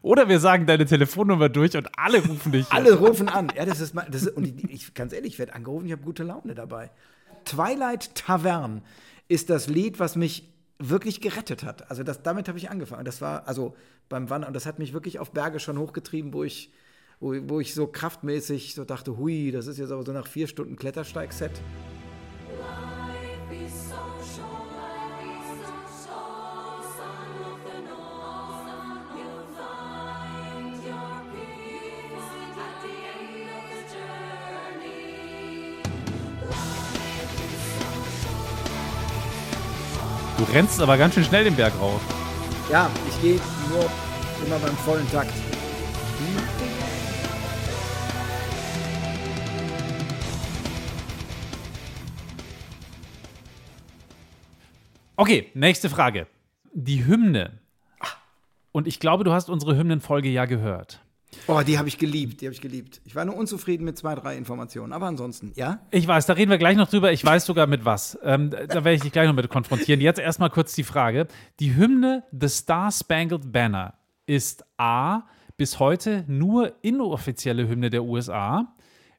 Oder 0.00 0.28
wir 0.28 0.40
sagen 0.40 0.66
deine 0.66 0.84
Telefonnummer 0.84 1.48
durch 1.48 1.76
und 1.76 1.88
alle 1.96 2.24
rufen 2.26 2.50
dich. 2.52 2.66
Alle 2.72 2.94
rufen 2.94 3.28
an. 3.28 3.52
Ja, 3.56 3.64
das 3.64 3.78
ist, 3.80 3.94
mal- 3.94 4.06
das 4.10 4.22
ist 4.22 4.36
und 4.36 4.44
ich, 4.70 4.94
ganz 4.94 5.12
ehrlich, 5.12 5.34
ich 5.34 5.38
werde 5.38 5.54
angerufen, 5.54 5.86
ich 5.86 5.92
habe 5.92 6.02
gute 6.02 6.24
Laune 6.24 6.54
dabei. 6.56 6.90
Twilight 7.44 8.14
Tavern 8.14 8.82
ist 9.28 9.50
das 9.50 9.68
Lied, 9.68 9.98
was 9.98 10.16
mich 10.16 10.48
wirklich 10.78 11.20
gerettet 11.20 11.62
hat. 11.62 11.90
Also 11.90 12.02
das, 12.02 12.22
damit 12.22 12.48
habe 12.48 12.58
ich 12.58 12.70
angefangen. 12.70 13.04
Das 13.04 13.20
war 13.20 13.46
also 13.46 13.74
beim 14.08 14.30
Wandern 14.30 14.48
und 14.48 14.54
das 14.54 14.66
hat 14.66 14.78
mich 14.78 14.92
wirklich 14.92 15.18
auf 15.18 15.30
Berge 15.30 15.60
schon 15.60 15.78
hochgetrieben, 15.78 16.32
wo 16.32 16.44
ich, 16.44 16.72
wo, 17.20 17.34
wo 17.48 17.60
ich 17.60 17.74
so 17.74 17.86
kraftmäßig 17.86 18.74
so 18.74 18.84
dachte, 18.84 19.16
hui, 19.16 19.52
das 19.52 19.66
ist 19.66 19.78
jetzt 19.78 19.92
aber 19.92 20.04
so 20.04 20.12
nach 20.12 20.26
vier 20.26 20.48
Stunden 20.48 20.76
Klettersteig-Set. 20.76 21.62
Du 40.44 40.52
rennst 40.52 40.80
aber 40.80 40.98
ganz 40.98 41.14
schön 41.14 41.22
schnell 41.22 41.44
den 41.44 41.54
Berg 41.54 41.72
rauf. 41.80 42.00
Ja, 42.68 42.90
ich 43.08 43.22
gehe 43.22 43.40
nur 43.70 43.88
immer 44.44 44.58
beim 44.58 44.76
vollen 44.78 45.08
Takt. 45.12 45.32
Okay, 55.14 55.48
nächste 55.54 55.88
Frage. 55.88 56.26
Die 56.72 57.06
Hymne. 57.06 57.60
Und 58.72 58.88
ich 58.88 58.98
glaube, 58.98 59.22
du 59.22 59.32
hast 59.32 59.48
unsere 59.48 59.76
Hymnenfolge 59.76 60.28
ja 60.28 60.46
gehört. 60.46 61.01
Oh, 61.46 61.60
die 61.66 61.78
habe 61.78 61.88
ich 61.88 61.98
geliebt, 61.98 62.40
die 62.40 62.46
habe 62.46 62.54
ich 62.54 62.60
geliebt. 62.60 63.00
Ich 63.04 63.14
war 63.14 63.24
nur 63.24 63.36
unzufrieden 63.36 63.84
mit 63.84 63.98
zwei, 63.98 64.14
drei 64.14 64.36
Informationen, 64.36 64.92
aber 64.92 65.06
ansonsten, 65.06 65.52
ja? 65.56 65.80
Ich 65.90 66.06
weiß, 66.06 66.26
da 66.26 66.34
reden 66.34 66.50
wir 66.50 66.58
gleich 66.58 66.76
noch 66.76 66.88
drüber. 66.88 67.12
Ich 67.12 67.24
weiß 67.24 67.46
sogar 67.46 67.66
mit 67.66 67.84
was. 67.84 68.18
Ähm, 68.22 68.50
da 68.50 68.84
werde 68.84 68.92
ich 68.92 69.02
dich 69.02 69.12
gleich 69.12 69.26
noch 69.26 69.34
mit 69.34 69.48
konfrontieren. 69.48 70.00
Jetzt 70.00 70.20
erstmal 70.20 70.50
kurz 70.50 70.74
die 70.74 70.84
Frage. 70.84 71.26
Die 71.58 71.74
Hymne 71.74 72.24
The 72.38 72.48
Star 72.48 72.92
Spangled 72.92 73.52
Banner 73.52 73.94
ist 74.26 74.64
A. 74.76 75.22
bis 75.56 75.78
heute 75.78 76.24
nur 76.28 76.74
inoffizielle 76.82 77.68
Hymne 77.68 77.90
der 77.90 78.04
USA. 78.04 78.74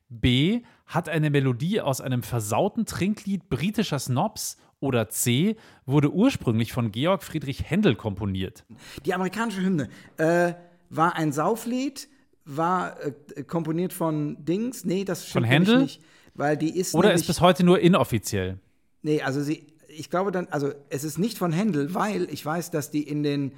B. 0.10 0.62
hat 0.86 1.10
eine 1.10 1.30
Melodie 1.30 1.82
aus 1.82 2.00
einem 2.02 2.24
versauten 2.24 2.86
Trinklied 2.86 3.50
britischer 3.50 4.00
Snobs. 4.00 4.58
Oder 4.80 5.08
C. 5.08 5.56
wurde 5.86 6.12
ursprünglich 6.12 6.74
von 6.74 6.92
Georg 6.92 7.24
Friedrich 7.24 7.70
Händel 7.70 7.96
komponiert. 7.96 8.66
Die 9.06 9.14
amerikanische 9.14 9.62
Hymne 9.62 9.88
äh, 10.18 10.54
war 10.96 11.16
ein 11.16 11.32
Sauflied, 11.32 12.08
war 12.46 12.98
äh, 13.02 13.44
komponiert 13.44 13.94
von 13.94 14.44
Dings. 14.44 14.86
Nee, 14.86 15.06
das 15.06 15.24
stimmt 15.28 15.34
Von 15.34 15.44
Händel? 15.44 15.82
nicht. 15.82 16.02
Weil 16.36 16.58
die 16.58 16.76
ist 16.78 16.96
Oder 16.96 17.14
ist 17.14 17.28
bis 17.28 17.42
heute 17.42 17.64
nur 17.64 17.80
inoffiziell? 17.80 18.58
Nee, 19.04 19.22
also 19.22 19.42
sie, 19.42 19.68
ich 19.88 20.10
glaube 20.10 20.32
dann, 20.32 20.48
also 20.50 20.72
es 20.90 21.04
ist 21.04 21.20
nicht 21.20 21.38
von 21.38 21.52
Händel, 21.52 21.94
weil 21.94 22.28
ich 22.32 22.44
weiß, 22.44 22.72
dass 22.72 22.90
die 22.90 23.04
in 23.04 23.22
den 23.22 23.54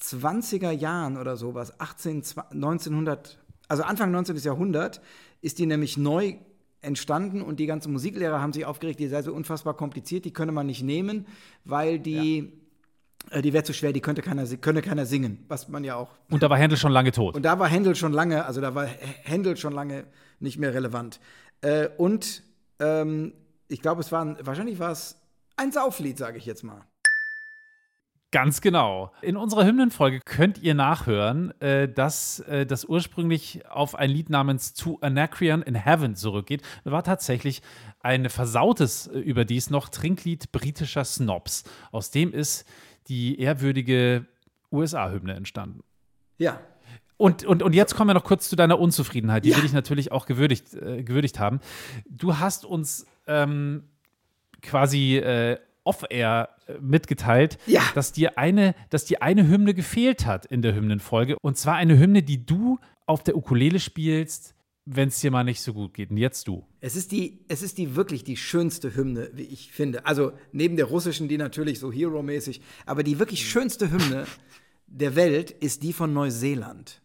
20er 0.00 0.70
Jahren 0.70 1.16
oder 1.18 1.36
sowas, 1.36 1.78
18, 1.80 2.22
1900, 2.52 3.38
also 3.68 3.82
Anfang 3.82 4.10
19. 4.10 4.36
Jahrhundert, 4.38 5.00
ist 5.42 5.58
die 5.58 5.66
nämlich 5.66 5.96
neu 5.96 6.36
entstanden 6.80 7.42
und 7.42 7.60
die 7.60 7.66
ganzen 7.66 7.92
Musiklehrer 7.92 8.40
haben 8.40 8.52
sich 8.52 8.64
aufgeregt, 8.64 9.00
die 9.00 9.08
sei 9.08 9.22
so 9.22 9.32
unfassbar 9.32 9.74
kompliziert, 9.74 10.24
die 10.24 10.32
könne 10.32 10.52
man 10.52 10.66
nicht 10.66 10.82
nehmen, 10.82 11.26
weil 11.64 11.98
die, 11.98 12.52
die 13.42 13.52
wäre 13.52 13.64
zu 13.64 13.72
schwer, 13.72 13.92
die 13.92 14.00
könnte 14.00 14.22
keiner, 14.22 14.46
könne 14.56 14.82
keiner 14.82 15.06
singen, 15.06 15.44
was 15.48 15.68
man 15.68 15.84
ja 15.84 15.96
auch 15.96 16.10
Und 16.30 16.42
da 16.42 16.50
war 16.50 16.58
Händel 16.58 16.76
schon 16.76 16.92
lange 16.92 17.12
tot. 17.12 17.34
und 17.34 17.42
da 17.42 17.58
war 17.58 17.68
Händel 17.68 17.96
schon 17.96 18.12
lange, 18.12 18.44
also 18.44 18.60
da 18.60 18.74
war 18.74 18.86
Händel 18.86 19.56
schon 19.56 19.72
lange 19.72 20.04
nicht 20.40 20.58
mehr 20.58 20.74
relevant. 20.74 21.20
Äh, 21.60 21.88
und 21.96 22.42
ähm, 22.80 23.32
ich 23.68 23.80
glaube, 23.80 24.00
es 24.00 24.12
war, 24.12 24.24
ein, 24.24 24.36
wahrscheinlich 24.40 24.78
war 24.78 24.92
es 24.92 25.18
ein 25.56 25.72
Sauflied, 25.72 26.18
sage 26.18 26.38
ich 26.38 26.46
jetzt 26.46 26.62
mal. 26.62 26.82
Ganz 28.34 28.60
genau. 28.60 29.12
In 29.22 29.36
unserer 29.36 29.64
Hymnenfolge 29.64 30.18
könnt 30.24 30.58
ihr 30.58 30.74
nachhören, 30.74 31.52
äh, 31.60 31.88
dass 31.88 32.40
äh, 32.40 32.66
das 32.66 32.84
ursprünglich 32.84 33.64
auf 33.68 33.94
ein 33.94 34.10
Lied 34.10 34.28
namens 34.28 34.74
To 34.74 34.98
Anacreon 35.02 35.62
in 35.62 35.76
Heaven 35.76 36.16
zurückgeht. 36.16 36.62
Das 36.82 36.92
war 36.92 37.04
tatsächlich 37.04 37.62
ein 38.00 38.28
versautes, 38.28 39.06
äh, 39.06 39.20
überdies 39.20 39.70
noch 39.70 39.88
Trinklied 39.88 40.50
britischer 40.50 41.04
Snobs. 41.04 41.62
Aus 41.92 42.10
dem 42.10 42.32
ist 42.32 42.64
die 43.08 43.38
ehrwürdige 43.40 44.26
USA-Hymne 44.72 45.34
entstanden. 45.34 45.80
Ja. 46.38 46.60
Und, 47.16 47.44
und, 47.44 47.62
und 47.62 47.74
jetzt 47.74 47.94
kommen 47.94 48.10
wir 48.10 48.14
noch 48.14 48.24
kurz 48.24 48.48
zu 48.48 48.56
deiner 48.56 48.78
Unzufriedenheit. 48.80 49.44
Die 49.44 49.50
Ja. 49.50 49.56
will 49.58 49.64
ich 49.64 49.72
natürlich 49.72 50.10
auch 50.10 50.26
gewürdigt, 50.26 50.74
äh, 50.74 51.02
gewürdigt 51.04 51.38
haben. 51.38 51.60
Du 52.08 52.38
hast 52.38 52.64
uns 52.64 53.06
ähm, 53.26 53.84
quasi 54.62 55.16
äh, 55.18 55.58
off-air 55.84 56.48
äh, 56.66 56.74
mitgeteilt, 56.80 57.58
Ja. 57.66 57.82
dass, 57.94 58.10
dir 58.12 58.36
eine, 58.38 58.74
dass 58.90 59.04
dir 59.04 59.22
eine 59.22 59.46
Hymne 59.46 59.74
gefehlt 59.74 60.26
hat 60.26 60.46
in 60.46 60.62
der 60.62 60.74
Hymnenfolge. 60.74 61.36
Und 61.40 61.56
zwar 61.56 61.74
eine 61.76 61.98
Hymne, 61.98 62.22
die 62.22 62.44
du 62.44 62.78
auf 63.06 63.22
der 63.22 63.36
Ukulele 63.36 63.78
spielst, 63.80 64.54
wenn 64.86 65.08
es 65.08 65.20
dir 65.20 65.30
mal 65.30 65.44
nicht 65.44 65.62
so 65.62 65.72
gut 65.72 65.94
geht. 65.94 66.10
Und 66.10 66.18
jetzt 66.18 66.46
du. 66.46 66.66
Es 66.80 66.96
ist 66.96 67.12
die, 67.12 67.44
es 67.48 67.62
ist 67.62 67.78
die 67.78 67.96
wirklich 67.96 68.24
die 68.24 68.36
schönste 68.36 68.94
Hymne, 68.94 69.30
wie 69.32 69.44
ich 69.44 69.72
finde. 69.72 70.06
Also 70.06 70.32
neben 70.52 70.76
der 70.76 70.86
russischen, 70.86 71.28
die 71.28 71.38
natürlich 71.38 71.78
so 71.78 71.90
Hero-mäßig, 71.90 72.60
aber 72.84 73.02
die 73.02 73.18
wirklich 73.18 73.48
schönste 73.48 73.90
Hymne 73.90 74.26
der 74.86 75.16
Welt 75.16 75.50
ist 75.50 75.82
die 75.82 75.92
von 75.92 76.12
Neuseeland. 76.12 77.00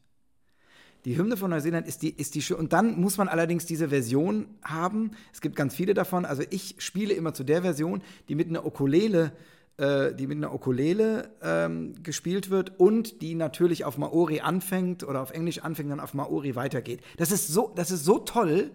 Die 1.06 1.18
Hymne 1.18 1.38
von 1.38 1.50
Neuseeland 1.50 1.88
ist 1.88 2.02
die, 2.02 2.10
ist 2.10 2.36
die 2.36 2.42
schön. 2.42 2.58
Und 2.58 2.74
dann 2.74 3.00
muss 3.00 3.18
man 3.18 3.30
allerdings 3.30 3.66
diese 3.66 3.90
Version 3.90 4.48
haben. 4.62 5.12
Es 5.32 5.40
gibt 5.40 5.56
ganz 5.56 5.74
viele 5.74 5.94
davon. 5.94 6.26
Also 6.26 6.44
ich 6.50 6.76
spiele 6.80 7.14
immer 7.14 7.34
zu 7.34 7.46
der 7.46 7.62
Version, 7.62 8.02
die 8.28 8.36
mit 8.36 8.50
einer 8.50 8.66
Ukulele, 8.66 9.32
äh, 9.80 10.14
die 10.14 10.28
mit 10.28 10.38
einer 10.38 10.54
Ukulele 10.54 11.32
ähm, 11.42 11.96
gespielt 12.04 12.50
wird 12.50 12.80
und 12.80 13.22
die 13.22 13.34
natürlich 13.34 13.86
auf 13.86 13.98
Maori 13.98 14.42
anfängt 14.42 15.04
oder 15.04 15.22
auf 15.22 15.32
Englisch 15.32 15.60
anfängt, 15.60 15.90
dann 15.90 16.02
auf 16.02 16.14
Maori 16.14 16.56
weitergeht. 16.56 17.02
Das 17.16 17.32
ist 17.32 17.48
so, 17.48 17.72
das 17.76 17.90
ist 17.90 18.04
so 18.04 18.20
toll, 18.20 18.72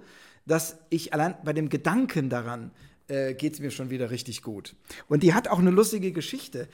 dass 0.46 0.78
ich 0.88 1.12
allein 1.12 1.34
bei 1.44 1.52
dem 1.52 1.68
Gedanken 1.68 2.30
daran 2.30 2.70
äh, 3.08 3.34
geht 3.34 3.52
es 3.52 3.60
mir 3.60 3.70
schon 3.70 3.90
wieder 3.90 4.10
richtig 4.10 4.42
gut. 4.42 4.76
Und 5.06 5.22
die 5.22 5.34
hat 5.34 5.48
auch 5.48 5.58
eine 5.58 5.70
lustige 5.70 6.10
Geschichte. 6.12 6.68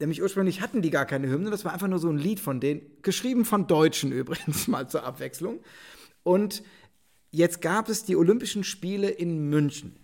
Nämlich 0.00 0.22
ursprünglich 0.22 0.60
hatten 0.60 0.82
die 0.82 0.90
gar 0.90 1.06
keine 1.06 1.28
Hymne, 1.28 1.50
das 1.50 1.64
war 1.64 1.72
einfach 1.72 1.88
nur 1.88 2.00
so 2.00 2.08
ein 2.08 2.18
Lied 2.18 2.40
von 2.40 2.60
denen, 2.60 2.82
geschrieben 3.02 3.44
von 3.44 3.68
Deutschen 3.68 4.10
übrigens, 4.20 4.66
mal 4.66 4.88
zur 4.88 5.04
Abwechslung. 5.04 5.60
Und 6.24 6.64
jetzt 7.30 7.60
gab 7.60 7.88
es 7.88 8.04
die 8.04 8.16
Olympischen 8.16 8.64
Spiele 8.64 9.08
in 9.08 9.48
München. 9.50 9.96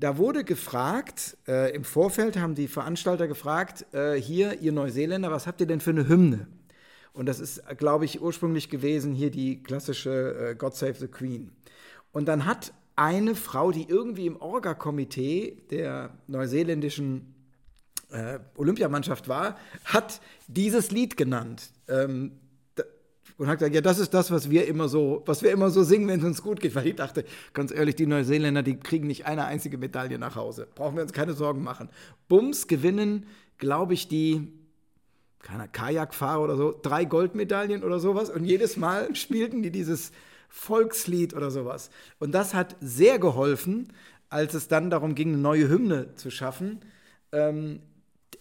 Da 0.00 0.16
wurde 0.16 0.44
gefragt, 0.44 1.36
äh, 1.46 1.74
im 1.74 1.84
Vorfeld 1.84 2.38
haben 2.38 2.54
die 2.54 2.68
Veranstalter 2.68 3.28
gefragt, 3.28 3.84
äh, 3.92 4.14
hier, 4.14 4.58
ihr 4.62 4.72
Neuseeländer, 4.72 5.30
was 5.30 5.46
habt 5.46 5.60
ihr 5.60 5.66
denn 5.66 5.80
für 5.80 5.90
eine 5.90 6.08
Hymne? 6.08 6.46
Und 7.12 7.26
das 7.26 7.38
ist, 7.38 7.62
glaube 7.76 8.06
ich, 8.06 8.22
ursprünglich 8.22 8.70
gewesen 8.70 9.12
hier 9.12 9.30
die 9.30 9.62
klassische 9.62 10.52
äh, 10.52 10.54
God 10.54 10.74
Save 10.74 10.94
the 10.94 11.06
Queen. 11.06 11.52
Und 12.12 12.28
dann 12.28 12.46
hat 12.46 12.72
eine 12.96 13.34
Frau, 13.34 13.72
die 13.72 13.90
irgendwie 13.90 14.24
im 14.24 14.40
Orga-Komitee 14.40 15.64
der 15.70 16.16
neuseeländischen 16.28 17.34
äh, 18.10 18.38
Olympiamannschaft 18.56 19.28
war, 19.28 19.58
hat 19.84 20.22
dieses 20.48 20.90
Lied 20.90 21.18
genannt. 21.18 21.72
Ähm, 21.88 22.40
und 23.38 23.48
hat 23.48 23.58
gesagt, 23.58 23.74
ja, 23.74 23.80
das 23.80 23.98
ist 23.98 24.12
das, 24.14 24.30
was 24.30 24.50
wir 24.50 24.66
immer 24.66 24.88
so, 24.88 25.22
was 25.26 25.42
wir 25.42 25.50
immer 25.50 25.70
so 25.70 25.82
singen, 25.82 26.08
wenn 26.08 26.20
es 26.20 26.26
uns 26.26 26.42
gut 26.42 26.60
geht. 26.60 26.74
Weil 26.74 26.86
ich 26.86 26.96
dachte, 26.96 27.24
ganz 27.52 27.72
ehrlich, 27.72 27.96
die 27.96 28.06
Neuseeländer, 28.06 28.62
die 28.62 28.78
kriegen 28.78 29.06
nicht 29.06 29.26
eine 29.26 29.44
einzige 29.44 29.78
Medaille 29.78 30.18
nach 30.18 30.36
Hause. 30.36 30.66
Brauchen 30.74 30.96
wir 30.96 31.02
uns 31.02 31.12
keine 31.12 31.32
Sorgen 31.34 31.62
machen. 31.62 31.88
Bums 32.28 32.66
gewinnen, 32.66 33.26
glaube 33.58 33.94
ich, 33.94 34.08
die 34.08 34.52
keiner 35.42 35.68
Kajakfahrer 35.68 36.42
oder 36.42 36.56
so, 36.56 36.78
drei 36.82 37.04
Goldmedaillen 37.04 37.82
oder 37.82 37.98
sowas. 37.98 38.30
Und 38.30 38.44
jedes 38.44 38.76
Mal 38.76 39.14
spielten 39.14 39.62
die 39.62 39.70
dieses 39.70 40.12
Volkslied 40.48 41.34
oder 41.34 41.50
sowas. 41.50 41.90
Und 42.18 42.32
das 42.32 42.54
hat 42.54 42.76
sehr 42.80 43.18
geholfen, 43.18 43.92
als 44.28 44.54
es 44.54 44.68
dann 44.68 44.90
darum 44.90 45.14
ging, 45.14 45.28
eine 45.28 45.38
neue 45.38 45.68
Hymne 45.68 46.14
zu 46.14 46.30
schaffen, 46.30 46.80
ähm, 47.32 47.80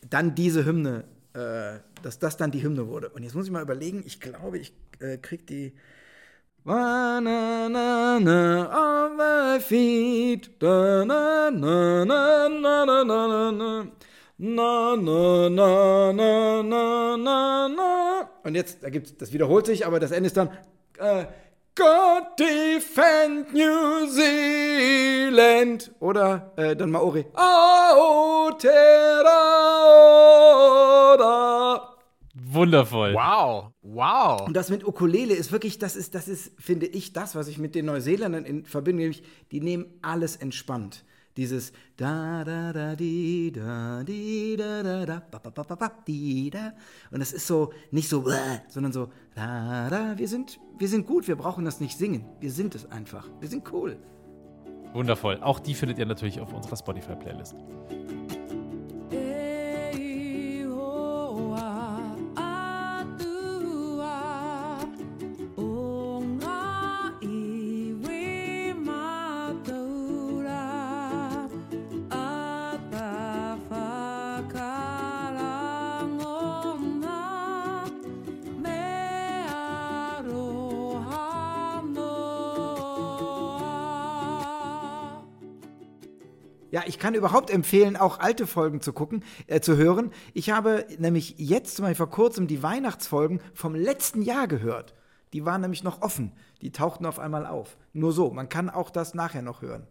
dann 0.07 0.35
diese 0.35 0.65
Hymne, 0.65 1.03
äh, 1.33 1.79
dass 1.99 2.19
das 2.19 2.37
dann 2.37 2.51
die 2.51 2.63
Hymne 2.63 2.87
wurde. 2.87 3.09
Und 3.09 3.23
jetzt 3.23 3.35
muss 3.35 3.45
ich 3.45 3.51
mal 3.51 3.61
überlegen, 3.61 4.03
ich 4.05 4.19
glaube, 4.19 4.57
ich 4.57 4.73
äh, 4.99 5.17
krieg 5.17 5.45
die. 5.47 5.73
Na, 6.65 7.21
na, 7.21 7.69
na, 7.69 8.19
na, 8.19 9.05
on 9.05 9.17
my 9.17 9.59
feet. 9.59 10.51
Da, 10.59 11.05
na, 11.05 11.49
na, 11.49 12.05
na, 12.05 12.49
na, 12.49 12.85
na, 12.85 13.03
na, 13.03 13.51
na. 13.51 13.87
Na, 14.37 14.95
na, 14.95 15.49
na, 15.49 16.13
na, 16.13 16.63
na, 16.63 17.17
na, 17.17 17.67
na. 17.67 18.29
Und 18.43 18.55
jetzt, 18.55 18.83
da 18.83 18.89
gibt's, 18.89 19.17
das 19.17 19.33
wiederholt 19.33 19.65
sich, 19.65 19.85
aber 19.85 19.99
das 19.99 20.11
Ende 20.11 20.27
ist 20.27 20.37
dann. 20.37 20.49
Äh, 20.97 21.25
God 21.75 22.37
defend 22.37 23.53
New 23.53 24.07
Zealand. 24.07 25.91
Oder 25.99 26.51
äh, 26.57 26.75
dann 26.75 26.91
Maori. 26.91 27.25
Aotearoa. 27.33 28.59
Wundervoll. 32.51 33.13
Wow, 33.13 33.73
wow. 33.83 34.47
Und 34.47 34.55
das 34.55 34.69
mit 34.69 34.85
Ukulele 34.85 35.35
ist 35.35 35.51
wirklich, 35.51 35.77
das 35.77 35.95
ist, 35.95 36.15
das 36.15 36.27
ist, 36.27 36.51
finde 36.59 36.87
ich, 36.87 37.13
das, 37.13 37.35
was 37.35 37.47
ich 37.47 37.59
mit 37.59 37.75
den 37.75 37.85
Neuseeländern 37.85 38.43
in 38.43 38.65
verbinde, 38.65 39.03
nämlich, 39.03 39.23
die 39.51 39.61
nehmen 39.61 39.85
alles 40.01 40.35
entspannt. 40.35 41.05
Dieses 41.37 41.71
da 41.95 42.43
da 42.43 42.73
da 42.73 42.95
di 42.95 43.51
da 43.53 44.03
di 44.03 44.57
da 44.57 44.83
da 44.83 45.05
da 45.05 45.21
ba 45.31 45.39
ba 45.39 45.51
ba 45.51 45.63
ba 45.63 45.75
ba 45.75 45.91
di 46.05 46.49
da 46.49 46.73
und 47.11 47.19
das 47.19 47.31
ist 47.31 47.47
so 47.47 47.71
nicht 47.91 48.09
so 48.09 48.25
sondern 48.67 48.91
so 48.91 49.09
da 49.35 49.89
da 49.89 50.17
wir 50.17 50.27
sind 50.27 50.59
wir 50.77 50.89
sind 50.89 51.07
gut 51.07 51.29
wir 51.29 51.37
brauchen 51.37 51.63
das 51.63 51.79
nicht 51.79 51.97
singen 51.97 52.25
wir 52.41 52.51
sind 52.51 52.75
es 52.75 52.91
einfach 52.91 53.29
wir 53.39 53.47
sind 53.47 53.71
cool 53.71 53.97
Wundervoll. 54.93 55.37
Auch 55.41 55.59
die 55.59 55.75
findet 55.75 55.99
ihr 55.99 56.05
natürlich 56.05 56.39
auf 56.39 56.51
unserer 56.51 56.75
Spotify-Playlist. 56.75 57.55
Ja, 86.71 86.83
ich 86.85 86.99
kann 86.99 87.15
überhaupt 87.15 87.49
empfehlen, 87.49 87.97
auch 87.97 88.19
alte 88.19 88.45
Folgen 88.45 88.79
zu 88.81 88.93
gucken, 88.93 89.23
äh, 89.47 89.59
zu 89.59 89.75
hören. 89.77 90.11
Ich 90.33 90.51
habe 90.51 90.85
nämlich 90.99 91.35
jetzt 91.37 91.75
zum 91.75 91.83
Beispiel 91.83 91.95
vor 92.05 92.09
kurzem 92.09 92.47
die 92.47 92.61
Weihnachtsfolgen 92.61 93.41
vom 93.53 93.73
letzten 93.75 94.21
Jahr 94.21 94.47
gehört. 94.47 94.93
Die 95.33 95.45
waren 95.45 95.61
nämlich 95.61 95.83
noch 95.83 96.01
offen. 96.01 96.31
Die 96.61 96.71
tauchten 96.71 97.05
auf 97.05 97.19
einmal 97.19 97.45
auf. 97.45 97.77
Nur 97.93 98.11
so. 98.13 98.31
Man 98.31 98.49
kann 98.49 98.69
auch 98.69 98.89
das 98.91 99.13
nachher 99.13 99.41
noch 99.41 99.61
hören. 99.61 99.87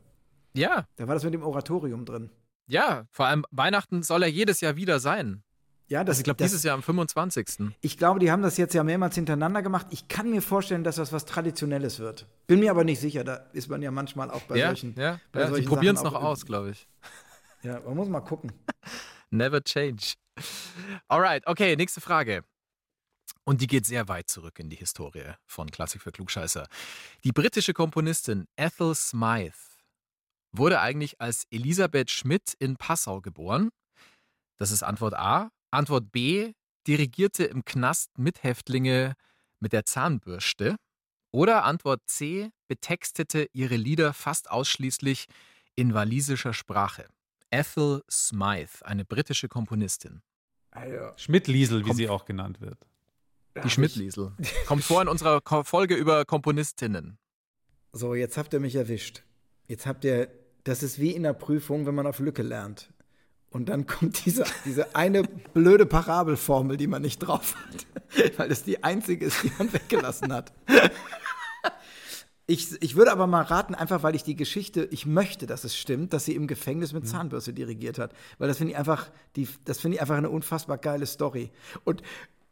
Ja, 0.54 0.84
Da 0.96 1.06
war 1.06 1.14
das 1.14 1.24
mit 1.24 1.34
dem 1.34 1.42
Oratorium 1.42 2.04
drin. 2.04 2.30
ja. 2.66 3.04
Vor 3.10 3.26
allem 3.26 3.44
Weihnachten 3.50 4.02
soll 4.02 4.22
er 4.22 4.28
jedes 4.28 4.60
Jahr 4.60 4.76
wieder 4.76 4.98
sein. 5.00 5.42
Ja, 5.88 6.04
das, 6.04 6.14
Also 6.14 6.20
ich 6.20 6.24
glaube, 6.24 6.42
dieses 6.42 6.62
Jahr 6.62 6.74
am 6.74 6.82
25. 6.82 7.74
Ich 7.80 7.96
glaube, 7.96 8.20
die 8.20 8.30
haben 8.30 8.42
das 8.42 8.58
jetzt 8.58 8.74
ja 8.74 8.84
mehrmals 8.84 9.14
hintereinander 9.14 9.62
gemacht. 9.62 9.86
Ich 9.90 10.06
kann 10.08 10.30
mir 10.30 10.42
vorstellen, 10.42 10.84
dass 10.84 10.96
das 10.96 11.12
was 11.12 11.24
Traditionelles 11.24 11.98
wird. 11.98 12.26
Bin 12.46 12.60
mir 12.60 12.70
aber 12.70 12.84
nicht 12.84 13.00
sicher. 13.00 13.24
Da 13.24 13.36
ist 13.52 13.68
man 13.68 13.80
ja 13.80 13.90
manchmal 13.90 14.30
auch 14.30 14.42
bei 14.42 14.56
ja, 14.56 14.66
solchen. 14.66 14.94
ja, 14.98 15.18
bei 15.32 15.40
ja. 15.40 15.48
Solchen 15.48 15.66
probieren 15.66 15.96
es 15.96 16.02
noch 16.02 16.14
aus, 16.14 16.44
glaube 16.46 16.70
ich. 16.70 16.88
Ja, 17.64 17.80
man 17.80 17.96
muss 17.96 18.08
mal 18.08 18.20
gucken. 18.20 18.52
Never 19.30 19.60
change. 19.60 20.14
Alright, 21.08 21.44
okay, 21.48 21.74
nächste 21.74 22.00
Frage. 22.00 22.44
Und 23.44 23.60
die 23.60 23.66
geht 23.66 23.84
sehr 23.84 24.06
weit 24.06 24.30
zurück 24.30 24.60
in 24.60 24.70
die 24.70 24.76
Historie 24.76 25.32
von 25.44 25.68
Klassik 25.68 26.02
für 26.02 26.12
Klugscheißer. 26.12 26.68
Die 27.24 27.32
britische 27.32 27.72
Komponistin 27.72 28.46
Ethel 28.54 28.94
Smythe 28.94 29.58
wurde 30.52 30.80
eigentlich 30.80 31.20
als 31.20 31.46
Elisabeth 31.50 32.12
Schmidt 32.12 32.54
in 32.60 32.76
Passau 32.76 33.20
geboren. 33.20 33.70
Das 34.56 34.70
ist 34.70 34.84
Antwort 34.84 35.14
A. 35.14 35.50
Antwort 35.70 36.10
B. 36.12 36.52
Dirigierte 36.86 37.44
im 37.44 37.64
Knast 37.64 38.16
Mithäftlinge 38.18 39.14
mit 39.60 39.72
der 39.72 39.84
Zahnbürste. 39.84 40.76
Oder 41.30 41.64
Antwort 41.64 42.00
C. 42.06 42.50
Betextete 42.68 43.48
ihre 43.52 43.76
Lieder 43.76 44.12
fast 44.14 44.50
ausschließlich 44.50 45.26
in 45.74 45.92
walisischer 45.94 46.54
Sprache. 46.54 47.06
Ethel 47.50 48.02
Smythe, 48.10 48.84
eine 48.84 49.04
britische 49.04 49.48
Komponistin. 49.48 50.22
Also, 50.70 51.12
Schmidt-Liesel, 51.16 51.80
wie 51.80 51.84
Kommt- 51.84 51.96
sie 51.96 52.08
auch 52.08 52.24
genannt 52.24 52.60
wird. 52.60 52.78
Die 53.64 53.70
Schmidt-Liesel. 53.70 54.32
Kommt 54.66 54.84
vor 54.84 55.02
in 55.02 55.08
unserer 55.08 55.40
Folge 55.64 55.94
über 55.94 56.24
Komponistinnen. 56.24 57.18
So, 57.92 58.14
jetzt 58.14 58.36
habt 58.36 58.52
ihr 58.52 58.60
mich 58.60 58.74
erwischt. 58.76 59.22
Jetzt 59.66 59.86
habt 59.86 60.04
ihr, 60.04 60.30
das 60.64 60.82
ist 60.82 60.98
wie 60.98 61.10
in 61.12 61.22
der 61.24 61.32
Prüfung, 61.32 61.86
wenn 61.86 61.94
man 61.94 62.06
auf 62.06 62.18
Lücke 62.20 62.42
lernt. 62.42 62.92
Und 63.50 63.68
dann 63.70 63.86
kommt 63.86 64.24
diese, 64.26 64.44
diese 64.64 64.94
eine 64.94 65.22
blöde 65.22 65.86
Parabelformel, 65.86 66.76
die 66.76 66.86
man 66.86 67.02
nicht 67.02 67.18
drauf 67.18 67.54
hat, 67.56 68.36
weil 68.38 68.50
es 68.50 68.62
die 68.62 68.84
einzige 68.84 69.26
ist, 69.26 69.42
die 69.42 69.52
man 69.58 69.72
weggelassen 69.72 70.32
hat. 70.32 70.52
Ich, 72.50 72.80
ich 72.82 72.96
würde 72.96 73.12
aber 73.12 73.26
mal 73.26 73.42
raten, 73.42 73.74
einfach 73.74 74.02
weil 74.02 74.14
ich 74.14 74.22
die 74.22 74.34
Geschichte, 74.34 74.88
ich 74.90 75.04
möchte, 75.04 75.46
dass 75.46 75.64
es 75.64 75.76
stimmt, 75.76 76.14
dass 76.14 76.24
sie 76.24 76.34
im 76.34 76.46
Gefängnis 76.46 76.94
mit 76.94 77.06
Zahnbürste 77.06 77.52
dirigiert 77.52 77.98
hat. 77.98 78.12
Weil 78.38 78.48
das 78.48 78.56
finde 78.56 78.72
ich 78.72 78.78
einfach, 78.78 79.10
die, 79.36 79.46
das 79.66 79.80
finde 79.80 79.96
ich 79.96 80.00
einfach 80.00 80.16
eine 80.16 80.30
unfassbar 80.30 80.78
geile 80.78 81.04
Story. 81.04 81.50
Und, 81.84 82.02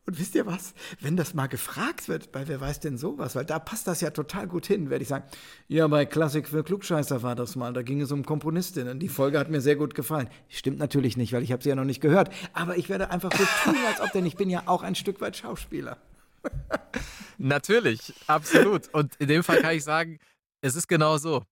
und 0.07 0.19
wisst 0.21 0.35
ihr 0.37 0.47
was? 0.47 0.73
Wenn 1.01 1.17
das 1.17 1.35
mal 1.35 1.49
gefragt 1.49 2.09
wird, 2.09 2.31
bei 2.31 2.47
wer 2.47 2.61
weiß 2.61 2.81
denn 2.81 2.97
sowas, 2.97 3.35
weil 3.35 3.45
da 3.45 3.59
passt 3.59 3.89
das 3.89 4.01
ja 4.01 4.11
total 4.11 4.47
gut 4.47 4.67
hin, 4.67 4.89
werde 4.89 5.03
ich 5.03 5.09
sagen, 5.09 5.25
ja, 5.67 5.87
bei 5.89 6.07
Klassik 6.07 6.49
für 6.49 6.63
Klugscheißer 6.63 7.23
war 7.23 7.35
das 7.35 7.57
mal, 7.57 7.73
da 7.73 7.83
ging 7.83 8.01
es 8.01 8.13
um 8.13 8.25
Komponistinnen. 8.25 9.01
Die 9.01 9.09
Folge 9.09 9.39
hat 9.39 9.51
mir 9.51 9.61
sehr 9.61 9.77
gut 9.77 9.95
gefallen. 9.95 10.29
Stimmt 10.49 10.79
natürlich 10.79 11.17
nicht, 11.17 11.33
weil 11.33 11.43
ich 11.43 11.51
habe 11.51 11.63
sie 11.63 11.71
ja 11.71 11.75
noch 11.75 11.85
nicht 11.85 12.01
gehört. 12.01 12.31
Aber 12.53 12.77
ich 12.77 12.89
werde 12.89 13.11
einfach 13.11 13.33
so 13.33 13.45
tun, 13.65 13.77
als 13.87 14.01
ob, 14.01 14.13
denn 14.13 14.27
ich 14.27 14.37
bin 14.37 14.49
ja 14.49 14.63
auch 14.67 14.83
ein 14.83 14.95
Stück 14.95 15.21
weit 15.21 15.37
Schauspieler. 15.37 15.99
Natürlich, 17.39 18.15
absolut. 18.29 18.89
Und 18.95 19.17
in 19.17 19.29
dem 19.29 19.43
Fall 19.43 19.61
kann 19.61 19.75
ich 19.75 19.85
sagen, 19.85 20.19
es 20.61 20.77
ist 20.77 20.87
genau 20.87 21.19
so. 21.19 21.43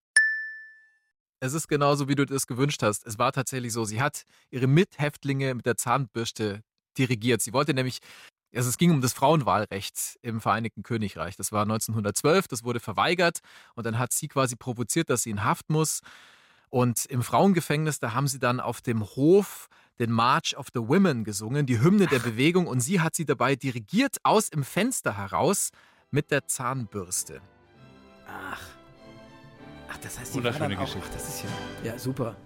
Es 1.41 1.53
ist 1.53 1.69
genauso, 1.69 2.09
wie 2.09 2.15
du 2.15 2.25
das 2.25 2.47
gewünscht 2.47 2.83
hast. 2.83 3.07
Es 3.07 3.19
war 3.19 3.33
tatsächlich 3.33 3.73
so. 3.73 3.85
Sie 3.85 4.01
hat 4.01 4.23
ihre 4.51 4.67
Mithäftlinge 4.67 5.55
mit 5.55 5.67
der 5.67 5.77
Zahnbürste 5.77 6.63
dirigiert. 6.97 7.43
Sie 7.43 7.53
wollte 7.53 7.75
nämlich, 7.75 7.99
also 8.55 8.69
es 8.69 8.79
ging 8.79 8.91
um 8.91 9.01
das 9.01 9.13
Frauenwahlrecht 9.13 10.19
im 10.23 10.41
Vereinigten 10.41 10.83
Königreich. 10.83 11.37
Das 11.37 11.53
war 11.53 11.63
1912, 11.63 12.49
das 12.49 12.65
wurde 12.65 12.81
verweigert 12.81 13.41
und 13.75 13.87
dann 13.87 13.99
hat 13.99 14.13
sie 14.13 14.29
quasi 14.29 14.57
provoziert, 14.57 15.11
dass 15.11 15.23
sie 15.23 15.31
in 15.31 15.45
Haft 15.45 15.71
muss. 15.71 16.01
Und 16.71 17.07
im 17.07 17.23
Frauengefängnis, 17.23 18.01
da 18.01 18.15
haben 18.15 18.27
sie 18.27 18.39
dann 18.39 18.61
auf 18.61 18.81
dem 18.81 19.05
Hof 19.05 19.69
den 20.01 20.11
March 20.11 20.57
of 20.57 20.67
the 20.75 20.81
Women 20.81 21.25
gesungen, 21.25 21.67
die 21.67 21.81
Hymne 21.81 22.07
der 22.09 22.19
Bewegung, 22.19 22.67
und 22.67 22.81
sie 22.81 23.01
hat 23.01 23.15
sie 23.15 23.25
dabei 23.25 23.55
dirigiert 23.55 24.17
aus 24.25 24.49
im 24.49 24.65
Fenster 24.65 25.17
heraus 25.17 25.71
mit 26.11 26.31
der 26.31 26.47
Zahnbürste. 26.47 27.41
Ach. 28.27 28.61
Ach, 29.89 29.97
das 29.99 30.19
heißt, 30.19 30.35
die 30.35 30.39
war 30.43 30.53
Wunderschöne 30.53 30.75
dann 30.75 30.79
auch, 30.79 30.87
Geschichte. 30.87 31.09
ach, 31.09 31.15
das 31.15 31.29
ist 31.29 31.45
ja, 31.85 31.93
ja 31.93 31.99
super. 31.99 32.37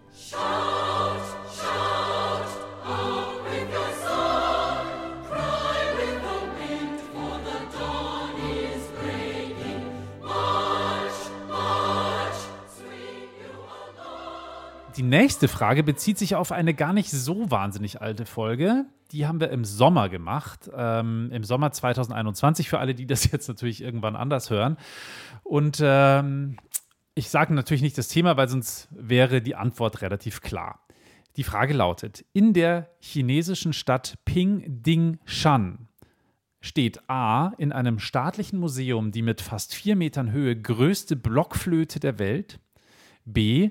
Die 14.98 15.04
nächste 15.04 15.46
Frage 15.46 15.84
bezieht 15.84 16.18
sich 16.18 16.34
auf 16.34 16.50
eine 16.50 16.74
gar 16.74 16.92
nicht 16.92 17.12
so 17.12 17.52
wahnsinnig 17.52 18.02
alte 18.02 18.26
Folge. 18.26 18.84
Die 19.12 19.28
haben 19.28 19.38
wir 19.38 19.50
im 19.50 19.64
Sommer 19.64 20.08
gemacht, 20.08 20.68
ähm, 20.74 21.30
im 21.32 21.44
Sommer 21.44 21.70
2021, 21.70 22.68
für 22.68 22.80
alle, 22.80 22.96
die 22.96 23.06
das 23.06 23.30
jetzt 23.30 23.46
natürlich 23.46 23.80
irgendwann 23.80 24.16
anders 24.16 24.50
hören. 24.50 24.76
Und 25.44 25.80
ähm, 25.80 26.56
ich 27.14 27.30
sage 27.30 27.54
natürlich 27.54 27.80
nicht 27.82 27.96
das 27.96 28.08
Thema, 28.08 28.36
weil 28.36 28.48
sonst 28.48 28.88
wäre 28.90 29.40
die 29.40 29.54
Antwort 29.54 30.02
relativ 30.02 30.40
klar. 30.40 30.84
Die 31.36 31.44
Frage 31.44 31.74
lautet: 31.74 32.24
In 32.32 32.52
der 32.52 32.90
chinesischen 32.98 33.72
Stadt 33.72 34.18
Pingdingshan 34.24 35.86
steht 36.60 37.08
A 37.08 37.52
in 37.56 37.70
einem 37.70 38.00
staatlichen 38.00 38.58
Museum 38.58 39.12
die 39.12 39.22
mit 39.22 39.42
fast 39.42 39.76
vier 39.76 39.94
Metern 39.94 40.32
Höhe 40.32 40.60
größte 40.60 41.14
Blockflöte 41.14 42.00
der 42.00 42.18
Welt. 42.18 42.58
B 43.24 43.70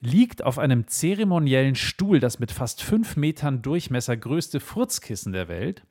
liegt 0.00 0.42
auf 0.44 0.58
einem 0.58 0.86
zeremoniellen 0.86 1.74
Stuhl 1.74 2.20
das 2.20 2.38
mit 2.38 2.52
fast 2.52 2.82
fünf 2.82 3.16
Metern 3.16 3.60
Durchmesser 3.62 4.16
größte 4.16 4.58
Furzkissen 4.60 5.32
der 5.32 5.48
Welt. 5.48 5.82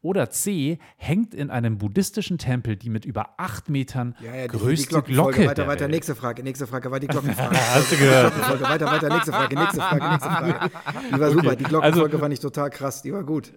Oder 0.00 0.30
C 0.30 0.78
hängt 0.96 1.34
in 1.34 1.50
einem 1.50 1.78
buddhistischen 1.78 2.38
Tempel 2.38 2.76
die 2.76 2.88
mit 2.88 3.04
über 3.04 3.34
acht 3.36 3.68
Metern 3.68 4.14
Ja, 4.20 4.32
ja, 4.32 4.42
die- 4.46 4.56
größte 4.56 5.02
die. 5.02 5.12
Glocke 5.12 5.44
Weiter, 5.44 5.66
weiter, 5.66 5.80
Welt. 5.82 5.90
nächste 5.90 6.14
Frage, 6.14 6.44
nächste 6.44 6.68
Frage, 6.68 6.88
weiter 6.92 7.00
die 7.00 7.06
Glockenfrage. 7.12 7.56
Hast 7.56 7.90
du 7.92 7.96
gehört? 7.96 8.60
Weiter, 8.62 8.86
weiter, 8.86 9.08
nächste 9.08 9.32
Frage, 9.32 9.56
nächste 9.58 9.78
Frage, 9.80 10.08
nächste 10.08 10.28
Frage. 10.30 10.70
Die 11.14 11.20
war 11.20 11.30
super, 11.32 11.56
die 11.56 11.64
Glockenfolge 11.64 12.18
fand 12.18 12.32
ich 12.34 12.40
total 12.40 12.70
krass, 12.70 13.02
die 13.02 13.12
war 13.12 13.24
gut. 13.24 13.52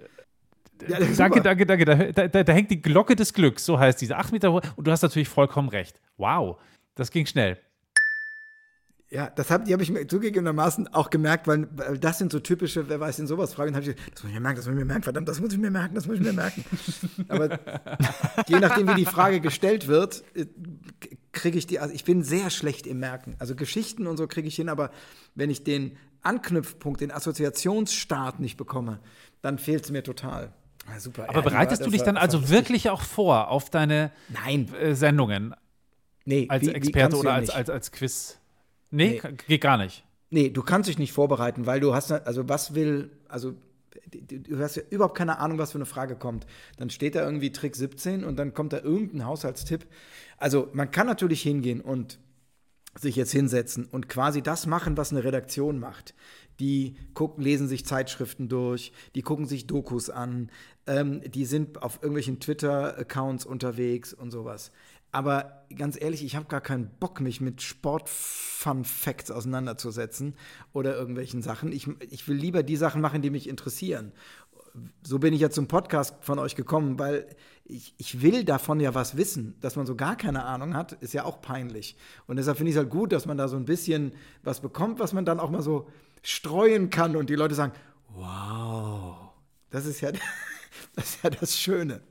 Ja, 0.88 0.98
Danke, 0.98 1.14
super. 1.14 1.40
danke, 1.42 1.66
danke. 1.68 1.86
Da, 2.12 2.28
da, 2.28 2.44
da 2.44 2.54
hängt 2.54 2.72
die 2.72 2.82
Glocke 2.82 3.16
des 3.16 3.36
Glücks, 3.36 3.64
so 3.64 3.78
heißt 3.78 4.02
diese. 4.02 4.18
Acht 4.18 4.32
Meter 4.32 4.52
hoch. 4.52 4.62
Und 4.76 4.88
du 4.88 4.92
hast 4.92 5.04
natürlich 5.04 5.30
vollkommen 5.30 5.70
recht. 5.70 6.02
Wow, 6.18 6.58
das 6.96 7.12
ging 7.12 7.28
schnell. 7.28 7.60
Ja, 9.14 9.30
das 9.30 9.52
hab, 9.52 9.66
die 9.66 9.74
habe 9.74 9.84
ich 9.84 9.92
mir 9.92 10.08
zugegebenermaßen 10.08 10.88
auch 10.94 11.10
gemerkt, 11.10 11.46
weil, 11.46 11.68
weil 11.76 11.98
das 11.98 12.18
sind 12.18 12.32
so 12.32 12.40
typische, 12.40 12.88
wer 12.88 13.02
weiß 13.02 13.18
denn 13.18 13.28
sowas, 13.28 13.54
Fragen. 13.54 13.78
Ich 13.78 13.86
gesagt, 13.86 14.00
das 14.16 14.24
muss 14.24 14.30
ich 14.30 14.34
mir 14.36 14.40
merken, 14.40 14.56
das 14.56 14.66
muss 14.66 14.74
ich 14.74 14.80
mir 14.80 14.86
merken, 14.86 15.04
verdammt, 15.04 15.28
das 15.28 15.42
muss 15.42 15.52
ich 15.52 15.60
mir 15.60 15.70
merken, 15.72 15.96
das 15.96 16.08
muss 16.08 16.16
ich 16.16 16.22
mir 16.24 16.32
merken. 16.32 16.64
Aber 17.28 17.60
je 18.48 18.60
nachdem, 18.60 18.88
wie 18.88 18.96
die 18.96 19.06
Frage 19.06 19.42
gestellt 19.42 19.88
wird, 19.88 20.24
äh, 20.34 20.46
kriege 21.34 21.58
ich 21.58 21.68
die, 21.68 21.80
also 21.80 21.94
ich 21.94 22.06
bin 22.06 22.24
sehr 22.24 22.50
schlecht 22.50 22.88
im 22.88 23.00
Merken. 23.00 23.36
Also 23.38 23.54
Geschichten 23.54 24.08
und 24.08 24.16
so 24.16 24.28
kriege 24.28 24.48
ich 24.48 24.56
hin, 24.56 24.70
aber 24.70 24.92
wenn 25.36 25.50
ich 25.50 25.64
den 25.66 25.98
Anknüpfpunkt, 26.22 27.02
den 27.02 27.12
Assoziationsstart 27.12 28.40
nicht 28.40 28.56
bekomme, 28.56 29.00
dann 29.42 29.58
fehlt 29.58 29.84
es 29.86 29.92
mir 29.92 30.04
total. 30.04 30.54
Ja, 30.90 31.00
super. 31.02 31.24
Aber 31.30 31.36
Ja, 31.36 31.42
bereitest 31.42 31.82
war- 31.82 31.88
du 31.88 31.92
dich 31.92 32.04
dann 32.04 32.16
also 32.18 32.50
wirklich 32.50 32.90
auch 32.90 33.02
vor 33.02 33.50
auf 33.50 33.70
deine 33.70 34.12
Nein, 34.30 34.74
äh, 34.76 34.96
Sendungen 34.96 35.54
nee. 36.26 36.46
als 36.50 36.64
wie- 36.64 36.68
wie 36.68 36.72
Experte 36.76 37.10
du 37.16 37.20
oder 37.20 37.30
ja 37.32 37.36
als, 37.36 37.50
als, 37.50 37.70
als 37.70 37.92
Quiz? 37.92 38.38
Nee, 38.92 39.22
Nee. 39.24 39.34
geht 39.48 39.62
gar 39.62 39.78
nicht. 39.78 40.06
Nee, 40.30 40.50
du 40.50 40.62
kannst 40.64 40.88
dich 40.90 40.98
nicht 41.00 41.12
vorbereiten, 41.12 41.66
weil 41.66 41.80
du 41.80 41.94
hast, 41.94 42.12
also 42.12 42.48
was 42.48 42.74
will, 42.76 43.10
also 43.28 43.54
du 44.12 44.40
du 44.40 44.60
hast 44.60 44.76
ja 44.76 44.84
überhaupt 44.90 45.18
keine 45.18 45.40
Ahnung, 45.40 45.58
was 45.58 45.72
für 45.72 45.78
eine 45.78 45.86
Frage 45.86 46.16
kommt. 46.16 46.46
Dann 46.78 46.90
steht 46.90 47.16
da 47.16 47.24
irgendwie 47.26 47.52
Trick 47.52 47.76
17 47.76 48.24
und 48.24 48.38
dann 48.38 48.54
kommt 48.54 48.74
da 48.74 48.80
irgendein 48.80 49.26
Haushaltstipp. 49.26 49.86
Also 50.38 50.70
man 50.74 50.92
kann 50.92 51.08
natürlich 51.08 51.42
hingehen 51.42 51.82
und 51.82 52.20
sich 53.00 53.16
jetzt 53.16 53.32
hinsetzen 53.32 53.86
und 53.86 54.10
quasi 54.10 54.42
das 54.42 54.66
machen, 54.66 54.98
was 54.98 55.12
eine 55.12 55.24
Redaktion 55.24 55.80
macht. 55.80 56.14
Die 56.60 56.96
gucken, 57.14 57.44
lesen 57.44 57.68
sich 57.68 57.86
Zeitschriften 57.86 58.50
durch, 58.50 58.92
die 59.16 59.22
gucken 59.22 59.46
sich 59.48 59.66
Dokus 59.66 60.10
an, 60.10 60.52
ähm, 60.88 61.22
die 61.32 61.46
sind 61.46 61.82
auf 61.82 61.96
irgendwelchen 62.02 62.40
Twitter-Accounts 62.40 63.46
unterwegs 63.46 64.14
und 64.14 64.32
sowas. 64.32 64.72
Aber 65.12 65.66
ganz 65.78 66.00
ehrlich, 66.00 66.24
ich 66.24 66.36
habe 66.36 66.46
gar 66.46 66.62
keinen 66.62 66.90
Bock, 67.00 67.20
mich 67.20 67.42
mit 67.42 67.62
Sport-Fun-Facts 67.62 69.32
auseinanderzusetzen 69.32 70.36
oder 70.74 70.96
irgendwelchen 70.96 71.42
Sachen. 71.42 71.72
Ich, 71.72 71.88
ich 72.10 72.28
will 72.28 72.38
lieber 72.38 72.64
die 72.64 72.78
Sachen 72.78 73.02
machen, 73.02 73.22
die 73.22 73.30
mich 73.30 73.50
interessieren. 73.50 74.14
So 75.04 75.20
bin 75.20 75.34
ich 75.34 75.42
ja 75.42 75.50
zum 75.50 75.68
Podcast 75.68 76.16
von 76.22 76.40
euch 76.40 76.56
gekommen, 76.56 76.98
weil 76.98 77.28
ich, 77.66 77.94
ich 77.98 78.22
will 78.22 78.46
davon 78.46 78.80
ja 78.80 78.96
was 78.96 79.18
wissen. 79.18 79.56
Dass 79.60 79.76
man 79.76 79.86
so 79.86 79.96
gar 79.96 80.16
keine 80.16 80.46
Ahnung 80.46 80.76
hat, 80.76 80.94
ist 80.94 81.14
ja 81.14 81.26
auch 81.26 81.42
peinlich. 81.42 81.98
Und 82.28 82.38
deshalb 82.38 82.58
finde 82.58 82.70
ich 82.70 82.76
es 82.76 82.80
halt 82.80 82.90
gut, 82.90 83.12
dass 83.12 83.26
man 83.26 83.38
da 83.38 83.50
so 83.50 83.58
ein 83.58 83.66
bisschen 83.66 84.14
was 84.44 84.62
bekommt, 84.62 85.00
was 85.00 85.12
man 85.12 85.26
dann 85.26 85.42
auch 85.42 85.50
mal 85.50 85.62
so 85.62 85.90
streuen 86.24 86.90
kann 86.90 87.18
und 87.18 87.30
die 87.30 87.36
Leute 87.36 87.56
sagen, 87.56 87.74
wow, 88.14 89.32
das 89.72 89.86
ist 89.86 90.00
ja, 90.00 90.12
das, 90.96 91.16
ist 91.16 91.24
ja 91.24 91.30
das 91.30 91.58
Schöne. 91.58 92.02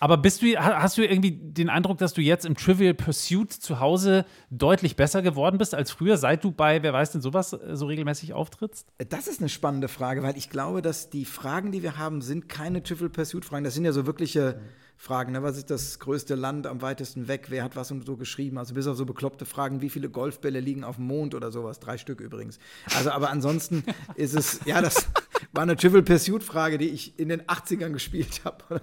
Aber 0.00 0.16
bist 0.16 0.42
du, 0.42 0.46
ha- 0.56 0.80
hast 0.82 0.96
du 0.98 1.02
irgendwie 1.02 1.32
den 1.32 1.68
Eindruck, 1.68 1.98
dass 1.98 2.12
du 2.14 2.20
jetzt 2.20 2.44
im 2.46 2.56
Trivial 2.56 2.94
Pursuit 2.94 3.52
zu 3.52 3.80
Hause 3.80 4.24
deutlich 4.50 4.94
besser 4.96 5.22
geworden 5.22 5.58
bist 5.58 5.74
als 5.74 5.90
früher, 5.90 6.16
seit 6.16 6.44
du 6.44 6.52
bei 6.52 6.82
Wer 6.82 6.92
weiß 6.92 7.12
denn 7.12 7.20
sowas 7.20 7.52
äh, 7.52 7.76
so 7.76 7.86
regelmäßig 7.86 8.32
auftrittst? 8.32 8.86
Das 9.08 9.26
ist 9.26 9.40
eine 9.40 9.48
spannende 9.48 9.88
Frage, 9.88 10.22
weil 10.22 10.36
ich 10.36 10.50
glaube, 10.50 10.82
dass 10.82 11.10
die 11.10 11.24
Fragen, 11.24 11.72
die 11.72 11.82
wir 11.82 11.98
haben, 11.98 12.22
sind 12.22 12.48
keine 12.48 12.82
Trivial 12.82 13.10
Pursuit 13.10 13.44
Fragen. 13.44 13.64
Das 13.64 13.74
sind 13.74 13.84
ja 13.84 13.92
so 13.92 14.06
wirkliche 14.06 14.60
Fragen. 14.96 15.32
Ne? 15.32 15.42
Was 15.42 15.56
ist 15.56 15.70
das 15.70 15.98
größte 15.98 16.34
Land 16.34 16.66
am 16.66 16.82
weitesten 16.82 17.26
weg? 17.28 17.46
Wer 17.48 17.64
hat 17.64 17.74
was 17.76 17.90
und 17.90 18.04
so 18.06 18.16
geschrieben? 18.16 18.58
Also 18.58 18.74
bis 18.74 18.86
auf 18.86 18.96
so 18.96 19.04
bekloppte 19.06 19.46
Fragen, 19.46 19.80
wie 19.80 19.90
viele 19.90 20.10
Golfbälle 20.10 20.60
liegen 20.60 20.84
auf 20.84 20.96
dem 20.96 21.06
Mond 21.06 21.34
oder 21.34 21.50
sowas? 21.52 21.80
Drei 21.80 21.98
Stück 21.98 22.20
übrigens. 22.20 22.58
Also, 22.96 23.10
aber 23.10 23.30
ansonsten 23.30 23.84
ist 24.16 24.34
es, 24.34 24.60
ja, 24.64 24.80
das 24.80 25.08
war 25.52 25.62
eine 25.64 25.76
Trivial 25.76 26.02
Pursuit 26.02 26.42
Frage, 26.42 26.78
die 26.78 26.88
ich 26.88 27.18
in 27.18 27.28
den 27.28 27.42
80ern 27.42 27.90
gespielt 27.90 28.42
habe. 28.44 28.80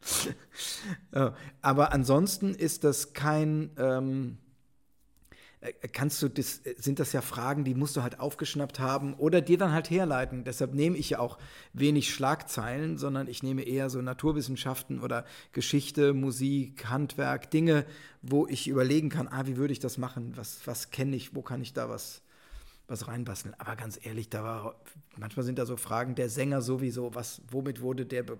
Aber 1.62 1.92
ansonsten 1.92 2.54
ist 2.54 2.84
das 2.84 3.12
kein. 3.12 3.70
Ähm, 3.76 4.38
äh, 5.60 5.72
kannst 5.88 6.22
du 6.22 6.28
das, 6.28 6.60
äh, 6.60 6.74
sind 6.78 7.00
das 7.00 7.12
ja 7.12 7.20
Fragen, 7.20 7.64
die 7.64 7.74
musst 7.74 7.96
du 7.96 8.02
halt 8.02 8.20
aufgeschnappt 8.20 8.78
haben 8.78 9.14
oder 9.14 9.40
dir 9.40 9.58
dann 9.58 9.72
halt 9.72 9.90
herleiten. 9.90 10.44
Deshalb 10.44 10.74
nehme 10.74 10.96
ich 10.96 11.10
ja 11.10 11.18
auch 11.18 11.38
wenig 11.72 12.14
Schlagzeilen, 12.14 12.98
sondern 12.98 13.26
ich 13.28 13.42
nehme 13.42 13.62
eher 13.62 13.90
so 13.90 14.00
Naturwissenschaften 14.00 15.00
oder 15.00 15.24
Geschichte, 15.52 16.14
Musik, 16.14 16.88
Handwerk, 16.88 17.50
Dinge, 17.50 17.84
wo 18.22 18.46
ich 18.46 18.68
überlegen 18.68 19.08
kann, 19.08 19.28
ah, 19.28 19.46
wie 19.46 19.56
würde 19.56 19.72
ich 19.72 19.80
das 19.80 19.98
machen? 19.98 20.32
Was, 20.36 20.60
was 20.64 20.90
kenne 20.90 21.16
ich? 21.16 21.34
Wo 21.34 21.42
kann 21.42 21.60
ich 21.60 21.72
da 21.72 21.88
was, 21.88 22.22
was 22.86 23.08
reinbasteln? 23.08 23.54
Aber 23.58 23.74
ganz 23.74 23.98
ehrlich, 24.00 24.28
da 24.28 24.44
war, 24.44 24.80
manchmal 25.16 25.44
sind 25.44 25.58
da 25.58 25.66
so 25.66 25.76
Fragen, 25.76 26.14
der 26.14 26.28
Sänger 26.28 26.62
sowieso, 26.62 27.14
was, 27.14 27.42
womit 27.50 27.80
wurde 27.80 28.06
der 28.06 28.22
be 28.22 28.38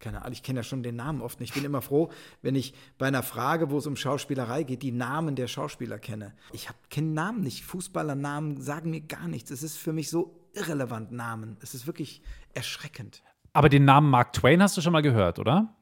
keine 0.00 0.22
Ahnung, 0.22 0.32
ich 0.32 0.42
kenne 0.42 0.60
ja 0.60 0.62
schon 0.64 0.82
den 0.82 0.96
Namen 0.96 1.20
oft 1.20 1.38
nicht. 1.40 1.50
Ich 1.50 1.54
bin 1.54 1.64
immer 1.64 1.82
froh, 1.82 2.10
wenn 2.42 2.54
ich 2.54 2.74
bei 2.98 3.06
einer 3.06 3.22
Frage, 3.22 3.70
wo 3.70 3.78
es 3.78 3.86
um 3.86 3.96
Schauspielerei 3.96 4.62
geht, 4.62 4.82
die 4.82 4.92
Namen 4.92 5.36
der 5.36 5.46
Schauspieler 5.46 5.98
kenne. 5.98 6.32
Ich 6.52 6.68
habe 6.68 6.78
keinen 6.90 7.12
Namen 7.12 7.42
nicht. 7.42 7.64
Fußballernamen 7.64 8.60
sagen 8.60 8.90
mir 8.90 9.02
gar 9.02 9.28
nichts. 9.28 9.50
Es 9.50 9.62
ist 9.62 9.76
für 9.76 9.92
mich 9.92 10.10
so 10.10 10.48
irrelevant, 10.54 11.12
Namen. 11.12 11.58
Es 11.60 11.74
ist 11.74 11.86
wirklich 11.86 12.22
erschreckend. 12.54 13.22
Aber 13.52 13.68
den 13.68 13.84
Namen 13.84 14.10
Mark 14.10 14.32
Twain 14.32 14.62
hast 14.62 14.76
du 14.76 14.80
schon 14.80 14.92
mal 14.92 15.02
gehört, 15.02 15.38
oder? 15.38 15.76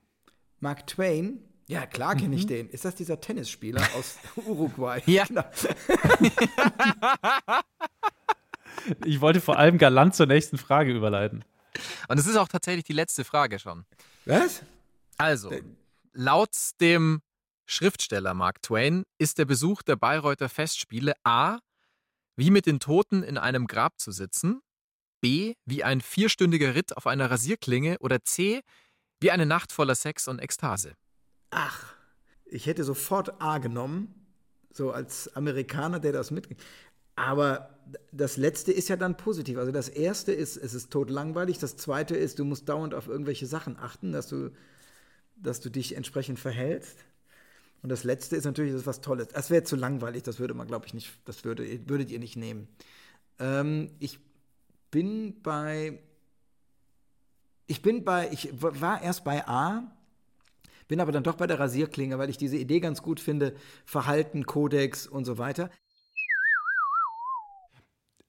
Mark 0.61 0.87
Twain, 0.87 1.39
ja 1.69 1.87
klar 1.87 2.17
kenne 2.17 2.35
ich 2.35 2.47
den. 2.47 2.69
Ist 2.69 2.85
das 2.85 2.97
dieser 2.97 3.21
Tennisspieler 3.21 3.83
aus 3.99 4.19
Uruguay? 4.37 5.01
Ja. 5.07 5.25
Genau. 5.27 5.45
Ich 9.05 9.21
wollte 9.21 9.41
vor 9.41 9.59
allem 9.59 9.77
galant 9.77 10.15
zur 10.15 10.27
nächsten 10.27 10.57
Frage 10.57 10.95
überleiten. 10.95 11.45
Und 12.09 12.19
es 12.19 12.27
ist 12.27 12.37
auch 12.37 12.49
tatsächlich 12.49 12.85
die 12.85 12.93
letzte 12.93 13.25
Frage 13.25 13.59
schon. 13.59 13.85
Was? 14.25 14.63
Also, 15.17 15.53
laut 16.13 16.51
dem 16.81 17.23
Schriftsteller 17.67 18.35
Mark 18.35 18.63
Twain 18.63 19.05
ist 19.19 19.39
der 19.39 19.45
Besuch 19.45 19.83
der 19.83 19.97
Bayreuther 19.97 20.49
Festspiele 20.49 21.15
A. 21.25 21.59
wie 22.37 22.51
mit 22.51 22.67
den 22.67 22.81
Toten 22.81 23.23
in 23.23 23.37
einem 23.37 23.67
Grab 23.67 23.99
zu 23.99 24.13
sitzen, 24.13 24.61
B. 25.21 25.55
wie 25.65 25.83
ein 25.83 26.01
vierstündiger 26.01 26.75
Ritt 26.75 26.97
auf 26.97 27.07
einer 27.07 27.31
Rasierklinge 27.31 27.99
oder 27.99 28.23
C. 28.25 28.63
wie 29.21 29.31
eine 29.31 29.45
Nacht 29.45 29.73
voller 29.73 29.97
Sex 29.97 30.29
und 30.29 30.39
Ekstase. 30.39 30.95
Ach, 31.51 31.95
ich 32.47 32.67
hätte 32.67 32.85
sofort 32.85 33.41
A 33.41 33.59
genommen, 33.59 34.27
so 34.73 34.93
als 34.93 35.35
Amerikaner, 35.35 35.99
der 36.01 36.13
das 36.13 36.31
mit. 36.31 36.49
Aber 37.17 37.78
das 38.13 38.37
letzte 38.37 38.73
ist 38.73 38.89
ja 38.89 38.97
dann 38.97 39.17
positiv. 39.17 39.59
Also 39.59 39.73
das 39.73 39.89
erste 39.89 40.33
ist, 40.33 40.57
es 40.57 40.75
ist 40.75 40.91
totlangweilig. 40.91 41.59
Das 41.59 41.77
zweite 41.77 42.17
ist, 42.17 42.39
du 42.39 42.45
musst 42.45 42.69
dauernd 42.69 42.95
auf 42.95 43.09
irgendwelche 43.09 43.47
Sachen 43.47 43.77
achten, 43.79 44.13
dass 44.13 44.29
du, 44.29 44.51
dass 45.37 45.61
du 45.61 45.71
dich 45.71 45.97
entsprechend 45.97 46.39
verhältst. 46.39 47.05
Und 47.83 47.91
das 47.91 48.05
letzte 48.05 48.37
ist 48.37 48.45
natürlich, 48.45 48.73
das 48.73 48.83
ist 48.83 48.87
was 48.87 49.01
Tolles. 49.01 49.29
Das 49.29 49.51
wäre 49.51 49.63
zu 49.63 49.77
langweilig, 49.77 50.23
das 50.25 50.41
würde 50.41 50.55
man, 50.55 50.67
glaube 50.67 50.87
ich, 50.87 50.95
nicht, 50.95 51.13
das 51.25 51.45
würde, 51.45 51.89
würdet 51.89 52.11
ihr 52.11 52.19
nicht 52.19 52.37
nehmen. 52.37 52.69
Ähm, 53.39 53.91
ich 54.01 54.19
bin 54.91 55.41
bei, 55.43 56.01
ich 57.67 57.83
bin 57.83 58.05
bei, 58.05 58.31
ich 58.33 58.49
war 58.61 59.03
erst 59.03 59.25
bei 59.25 59.47
A, 59.47 59.93
bin 60.89 61.01
aber 61.01 61.13
dann 61.13 61.23
doch 61.23 61.37
bei 61.37 61.47
der 61.47 61.61
Rasierklinge, 61.61 62.19
weil 62.19 62.31
ich 62.31 62.39
diese 62.39 62.57
Idee 62.57 62.81
ganz 62.81 63.03
gut 63.03 63.21
finde, 63.21 63.55
Verhalten, 63.85 64.47
Kodex 64.47 65.07
und 65.07 65.25
so 65.25 65.39
weiter. 65.39 65.71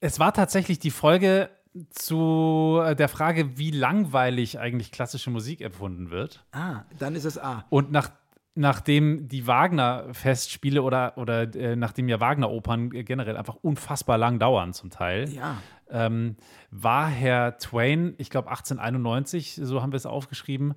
Es 0.02 0.20
war 0.20 0.34
tatsächlich 0.34 0.80
die 0.80 0.92
Folge 0.92 1.50
zu 1.92 2.80
äh, 2.84 2.96
der 2.96 3.10
Frage, 3.10 3.58
wie 3.58 3.72
langweilig 3.72 4.60
eigentlich 4.60 4.92
klassische 4.92 5.30
Musik 5.30 5.62
empfunden 5.62 6.10
wird. 6.10 6.46
Ah, 6.52 6.82
dann 6.98 7.16
ist 7.16 7.26
es 7.26 7.38
A. 7.38 7.66
Und 7.70 7.92
nach, 7.92 8.12
nachdem 8.56 9.28
die 9.28 9.46
Wagner-Festspiele 9.46 10.82
oder, 10.82 11.18
oder 11.18 11.54
äh, 11.56 11.76
nachdem 11.76 12.08
ja 12.10 12.20
Wagner-Opern 12.20 12.90
generell 12.90 13.38
einfach 13.38 13.56
unfassbar 13.62 14.18
lang 14.18 14.40
dauern 14.40 14.74
zum 14.74 14.90
Teil, 14.90 15.30
Ja. 15.30 15.58
ähm, 15.90 16.38
war 16.72 17.08
Herr 17.08 17.58
Twain, 17.58 18.16
ich 18.18 18.30
glaube 18.30 18.50
1891, 18.50 19.60
so 19.62 19.82
haben 19.82 19.92
wir 19.92 19.98
es 19.98 20.06
aufgeschrieben, 20.06 20.74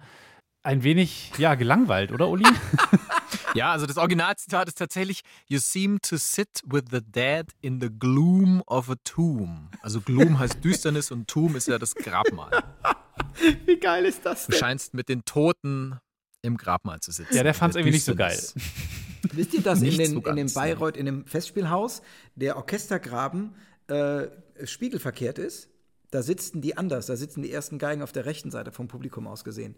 ein 0.62 0.82
wenig, 0.82 1.32
ja, 1.38 1.54
gelangweilt, 1.54 2.12
oder 2.12 2.28
Uli? 2.28 2.44
Ja, 3.54 3.72
also 3.72 3.86
das 3.86 3.98
Originalzitat 3.98 4.68
ist 4.68 4.78
tatsächlich 4.78 5.22
You 5.46 5.58
seem 5.58 6.00
to 6.00 6.16
sit 6.16 6.62
with 6.64 6.84
the 6.90 7.00
dead 7.02 7.48
in 7.60 7.80
the 7.80 7.90
gloom 7.90 8.62
of 8.66 8.88
a 8.88 8.94
tomb. 9.04 9.70
Also 9.82 10.00
Gloom 10.00 10.38
heißt 10.38 10.58
Düsternis 10.64 11.10
und 11.10 11.28
Tomb 11.28 11.56
ist 11.56 11.68
ja 11.68 11.78
das 11.78 11.94
Grabmal. 11.94 12.50
Wie 13.66 13.78
geil 13.78 14.06
ist 14.06 14.24
das 14.24 14.46
Du 14.46 14.56
scheinst 14.56 14.94
mit 14.94 15.08
den 15.08 15.24
Toten 15.24 15.98
im 16.40 16.56
Grabmal 16.56 17.00
zu 17.00 17.12
sitzen. 17.12 17.34
Ja, 17.36 17.42
der 17.42 17.54
fand's 17.54 17.74
Der 17.74 17.80
irgendwie 17.80 17.96
nicht 17.96 18.04
so 18.04 18.14
geil. 18.14 18.38
Wisst 19.32 19.54
ihr, 19.54 19.62
dass 19.62 19.82
in, 19.82 19.96
den, 19.96 20.10
so 20.10 20.20
in 20.20 20.36
dem? 20.36 20.52
Bayreuth, 20.52 20.96
in 20.96 21.06
dem 21.06 21.26
Festspielhaus, 21.26 22.02
der 22.34 22.56
Orchestergraben 22.56 23.54
äh, 23.86 24.26
spiegelverkehrt 24.64 25.38
ist? 25.38 25.68
Da 26.10 26.22
sitzen 26.22 26.60
die 26.60 26.76
anders, 26.76 27.06
da 27.06 27.16
sitzen 27.16 27.42
die 27.42 27.52
ersten 27.52 27.78
Geigen 27.78 28.02
auf 28.02 28.12
der 28.12 28.26
rechten 28.26 28.50
Seite 28.50 28.72
vom 28.72 28.88
Publikum 28.88 29.26
aus 29.26 29.44
gesehen. 29.44 29.76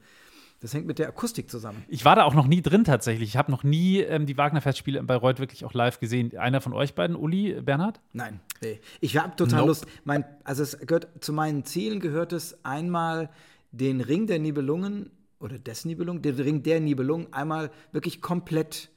Das 0.60 0.72
hängt 0.72 0.86
mit 0.86 0.98
der 0.98 1.09
Akustik 1.09 1.51
zusammen. 1.51 1.85
Ich 1.89 2.05
war 2.05 2.16
da 2.16 2.24
auch 2.24 2.35
noch 2.35 2.47
nie 2.47 2.62
drin 2.62 2.85
tatsächlich. 2.85 3.28
Ich 3.28 3.36
habe 3.36 3.51
noch 3.51 3.64
nie 3.64 3.98
ähm, 3.98 4.24
die 4.24 4.36
Wagner-Festspiele 4.39 4.98
in 4.98 5.06
Bayreuth 5.06 5.39
wirklich 5.39 5.64
auch 5.64 5.74
live 5.74 6.01
gesehen. 6.01 6.36
Einer 6.39 6.60
von 6.60 6.72
euch 6.72 6.94
beiden, 6.94 7.16
Uli, 7.16 7.60
Bernhard? 7.60 8.01
Nein, 8.12 8.40
nee. 8.62 8.81
Ich 9.01 9.18
habe 9.18 9.36
total 9.36 9.60
Nope. 9.60 9.68
Lust. 9.68 9.86
Mein, 10.05 10.24
also 10.43 10.62
es 10.62 10.78
gehört 10.78 11.09
zu 11.20 11.32
meinen 11.32 11.64
Zielen 11.64 12.01
gehört 12.01 12.32
es 12.32 12.64
einmal 12.64 13.31
den 13.72 14.01
Ring 14.01 14.26
der 14.26 14.39
Nibelungen 14.39 15.10
oder 15.40 15.59
des 15.59 15.85
Nibelungen, 15.85 16.22
den 16.22 16.36
Ring 16.36 16.62
der 16.62 16.81
Nibelungen 16.81 17.32
einmal 17.32 17.70
wirklich 17.93 18.22
komplett 18.22 18.90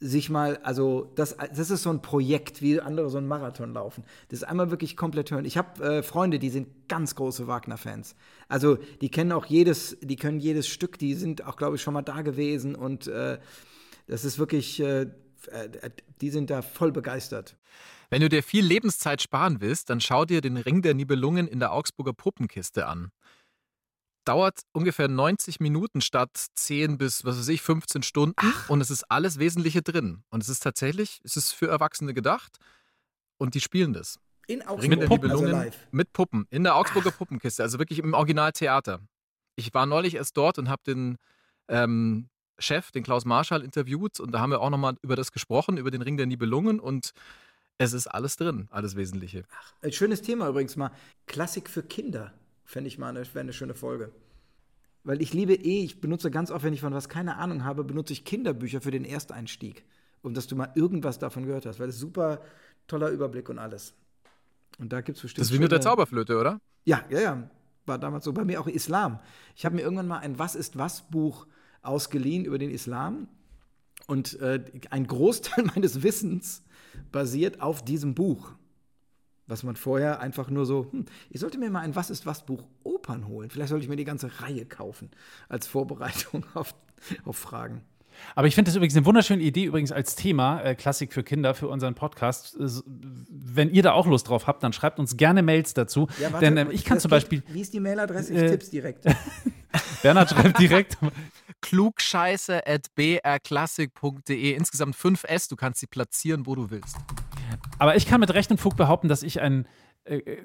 sich 0.00 0.28
mal, 0.28 0.58
also 0.62 1.10
das, 1.14 1.36
das 1.36 1.70
ist 1.70 1.82
so 1.82 1.90
ein 1.90 2.02
Projekt, 2.02 2.60
wie 2.60 2.80
andere 2.80 3.08
so 3.08 3.18
einen 3.18 3.26
Marathon 3.28 3.72
laufen. 3.72 4.04
Das 4.28 4.42
einmal 4.42 4.70
wirklich 4.70 4.96
komplett 4.96 5.30
hören. 5.30 5.44
Ich 5.44 5.56
habe 5.56 5.82
äh, 5.82 6.02
Freunde, 6.02 6.38
die 6.38 6.50
sind 6.50 6.88
ganz 6.88 7.14
große 7.14 7.46
Wagner-Fans. 7.46 8.14
Also 8.48 8.76
die 9.00 9.10
kennen 9.10 9.32
auch 9.32 9.46
jedes, 9.46 9.96
die 10.00 10.16
können 10.16 10.38
jedes 10.38 10.68
Stück, 10.68 10.98
die 10.98 11.14
sind 11.14 11.44
auch, 11.44 11.56
glaube 11.56 11.76
ich, 11.76 11.82
schon 11.82 11.94
mal 11.94 12.02
da 12.02 12.22
gewesen 12.22 12.74
und 12.74 13.06
äh, 13.06 13.38
das 14.06 14.24
ist 14.24 14.38
wirklich, 14.38 14.80
äh, 14.80 15.02
äh, 15.02 15.90
die 16.20 16.30
sind 16.30 16.50
da 16.50 16.62
voll 16.62 16.92
begeistert. 16.92 17.56
Wenn 18.10 18.20
du 18.20 18.28
dir 18.28 18.42
viel 18.42 18.64
Lebenszeit 18.64 19.22
sparen 19.22 19.60
willst, 19.60 19.90
dann 19.90 20.00
schau 20.00 20.24
dir 20.24 20.40
den 20.40 20.56
Ring 20.56 20.82
der 20.82 20.94
Nibelungen 20.94 21.48
in 21.48 21.58
der 21.58 21.72
Augsburger 21.72 22.12
Puppenkiste 22.12 22.86
an. 22.86 23.10
dauert 24.24 24.60
ungefähr 24.72 25.08
90 25.08 25.60
Minuten 25.60 26.00
statt 26.00 26.30
10 26.54 26.96
bis, 26.96 27.24
was 27.24 27.38
weiß 27.38 27.48
ich, 27.48 27.60
15 27.60 28.02
Stunden. 28.02 28.54
Und 28.68 28.80
es 28.80 28.90
ist 28.90 29.04
alles 29.10 29.38
Wesentliche 29.38 29.82
drin. 29.82 30.22
Und 30.30 30.42
es 30.42 30.48
ist 30.48 30.62
tatsächlich, 30.62 31.20
es 31.24 31.36
ist 31.36 31.52
für 31.52 31.68
Erwachsene 31.68 32.14
gedacht. 32.14 32.58
Und 33.36 33.54
die 33.54 33.60
spielen 33.60 33.92
das. 33.92 34.18
In 34.46 34.62
Augsburg, 34.62 34.90
der 34.90 35.10
also 35.10 35.14
Nibelungen 35.14 35.50
live. 35.50 35.78
mit 35.90 36.12
Puppen 36.12 36.46
in 36.50 36.64
der 36.64 36.76
Augsburger 36.76 37.10
Puppenkiste, 37.10 37.62
also 37.62 37.78
wirklich 37.78 37.98
im 37.98 38.14
Originaltheater. 38.14 39.00
Ich 39.56 39.72
war 39.72 39.86
neulich 39.86 40.16
erst 40.16 40.36
dort 40.36 40.58
und 40.58 40.68
habe 40.68 40.82
den 40.86 41.16
ähm, 41.68 42.28
Chef, 42.58 42.90
den 42.90 43.02
Klaus 43.02 43.24
Marschall, 43.24 43.62
interviewt 43.62 44.20
und 44.20 44.32
da 44.32 44.40
haben 44.40 44.50
wir 44.50 44.60
auch 44.60 44.70
nochmal 44.70 44.96
über 45.02 45.16
das 45.16 45.32
gesprochen, 45.32 45.76
über 45.76 45.90
den 45.90 46.02
Ring 46.02 46.16
der 46.16 46.26
Nibelungen 46.26 46.80
und 46.80 47.12
es 47.78 47.92
ist 47.92 48.06
alles 48.06 48.36
drin, 48.36 48.68
alles 48.70 48.96
Wesentliche. 48.96 49.44
Ein 49.82 49.92
schönes 49.92 50.22
Thema 50.22 50.48
übrigens 50.48 50.76
mal. 50.76 50.90
Klassik 51.26 51.68
für 51.68 51.82
Kinder. 51.82 52.32
Fände 52.64 52.88
ich 52.88 52.98
mal 52.98 53.08
eine, 53.08 53.26
wäre 53.26 53.40
eine 53.40 53.52
schöne 53.52 53.74
Folge. 53.74 54.12
Weil 55.02 55.20
ich 55.20 55.34
liebe 55.34 55.54
eh, 55.54 55.84
ich 55.84 56.00
benutze 56.00 56.30
ganz 56.30 56.50
oft, 56.50 56.64
wenn 56.64 56.72
ich 56.72 56.80
von 56.80 56.94
was 56.94 57.08
keine 57.08 57.36
Ahnung 57.36 57.64
habe, 57.64 57.84
benutze 57.84 58.12
ich 58.12 58.24
Kinderbücher 58.24 58.80
für 58.80 58.90
den 58.90 59.04
Ersteinstieg. 59.04 59.84
Um 60.22 60.32
dass 60.32 60.46
du 60.46 60.56
mal 60.56 60.72
irgendwas 60.74 61.18
davon 61.18 61.44
gehört 61.44 61.66
hast. 61.66 61.78
Weil 61.80 61.90
ist 61.90 61.98
super 61.98 62.40
toller 62.86 63.10
Überblick 63.10 63.48
und 63.48 63.58
alles. 63.58 63.92
Und 64.78 64.92
da 64.92 65.00
gibt 65.00 65.16
es 65.16 65.22
bestimmt. 65.22 65.40
Das 65.40 65.50
ist 65.50 65.54
wie 65.54 65.60
mit 65.60 65.72
der 65.72 65.80
Zauberflöte, 65.80 66.38
oder? 66.38 66.60
Ja, 66.84 67.04
ja, 67.10 67.20
ja. 67.20 67.50
War 67.86 67.98
damals 67.98 68.24
so. 68.24 68.32
Bei 68.32 68.44
mir 68.44 68.60
auch 68.60 68.66
Islam. 68.66 69.20
Ich 69.56 69.64
habe 69.64 69.76
mir 69.76 69.82
irgendwann 69.82 70.08
mal 70.08 70.18
ein 70.18 70.38
Was 70.38 70.54
ist 70.54 70.78
was 70.78 71.02
Buch 71.10 71.46
ausgeliehen 71.82 72.44
über 72.44 72.58
den 72.58 72.70
Islam. 72.70 73.28
Und 74.06 74.38
äh, 74.40 74.64
ein 74.90 75.06
Großteil 75.06 75.64
meines 75.74 76.02
Wissens 76.02 76.62
basiert 77.12 77.60
auf 77.60 77.84
diesem 77.84 78.14
Buch. 78.14 78.52
Was 79.46 79.62
man 79.62 79.76
vorher 79.76 80.20
einfach 80.20 80.48
nur 80.48 80.64
so, 80.64 80.90
hm, 80.90 81.04
ich 81.28 81.40
sollte 81.40 81.58
mir 81.58 81.70
mal 81.70 81.80
ein 81.80 81.94
Was 81.94 82.08
ist 82.08 82.24
was 82.24 82.46
Buch 82.46 82.66
Opern 82.82 83.28
holen. 83.28 83.50
Vielleicht 83.50 83.68
sollte 83.68 83.84
ich 83.84 83.90
mir 83.90 83.96
die 83.96 84.04
ganze 84.04 84.40
Reihe 84.40 84.64
kaufen 84.64 85.10
als 85.48 85.66
Vorbereitung 85.66 86.46
auf, 86.54 86.74
auf 87.24 87.36
Fragen. 87.36 87.82
Aber 88.34 88.46
ich 88.46 88.54
finde 88.54 88.70
das 88.70 88.76
übrigens 88.76 88.96
eine 88.96 89.04
wunderschöne 89.06 89.42
Idee, 89.42 89.64
übrigens 89.64 89.92
als 89.92 90.16
Thema 90.16 90.60
äh, 90.62 90.74
Klassik 90.74 91.12
für 91.12 91.22
Kinder 91.22 91.54
für 91.54 91.68
unseren 91.68 91.94
Podcast. 91.94 92.56
Äh, 92.58 92.66
wenn 93.28 93.70
ihr 93.70 93.82
da 93.82 93.92
auch 93.92 94.06
Lust 94.06 94.28
drauf 94.28 94.46
habt, 94.46 94.62
dann 94.62 94.72
schreibt 94.72 94.98
uns 94.98 95.16
gerne 95.16 95.42
Mails 95.42 95.74
dazu. 95.74 96.08
Ja, 96.20 96.32
warte, 96.32 96.44
Denn 96.46 96.56
ähm, 96.56 96.70
ich 96.70 96.84
kann 96.84 96.98
zum 97.00 97.08
geht- 97.10 97.16
Beispiel, 97.16 97.42
Wie 97.48 97.60
ist 97.60 97.72
die 97.74 97.80
Mailadresse? 97.80 98.32
Ich 98.34 98.40
Äh, 98.40 98.50
tipp's 98.50 98.70
direkt. 98.70 99.04
Bernhard 100.02 100.30
schreibt 100.30 100.58
direkt, 100.60 100.96
klugscheiße.brklassik.de. 101.60 104.52
Insgesamt 104.54 104.96
5 104.96 105.24
S, 105.24 105.48
du 105.48 105.56
kannst 105.56 105.80
sie 105.80 105.86
platzieren, 105.86 106.46
wo 106.46 106.54
du 106.54 106.70
willst. 106.70 106.96
aber 107.78 107.96
ich 107.96 108.06
kann 108.06 108.20
mit 108.20 108.32
Recht 108.34 108.50
und 108.50 108.60
Fug 108.60 108.76
behaupten, 108.76 109.08
dass 109.08 109.22
ich 109.22 109.40
einen 109.40 109.66
äh, 110.04 110.16
äh, 110.18 110.42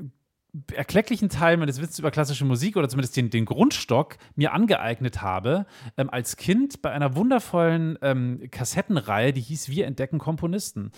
erklecklichen 0.73 1.29
Teil 1.29 1.57
meines 1.57 1.79
Wissens 1.79 1.99
über 1.99 2.09
klassische 2.09 2.43
Musik 2.43 2.75
oder 2.75 2.89
zumindest 2.89 3.15
den, 3.15 3.29
den 3.29 3.45
Grundstock 3.45 4.17
mir 4.35 4.51
angeeignet 4.51 5.21
habe, 5.21 5.65
ähm, 5.95 6.09
als 6.09 6.37
Kind 6.37 6.81
bei 6.81 6.91
einer 6.91 7.15
wundervollen 7.15 7.99
ähm, 8.01 8.41
Kassettenreihe, 8.49 9.31
die 9.31 9.41
hieß 9.41 9.69
Wir 9.69 9.85
entdecken 9.85 10.17
Komponisten. 10.17 10.91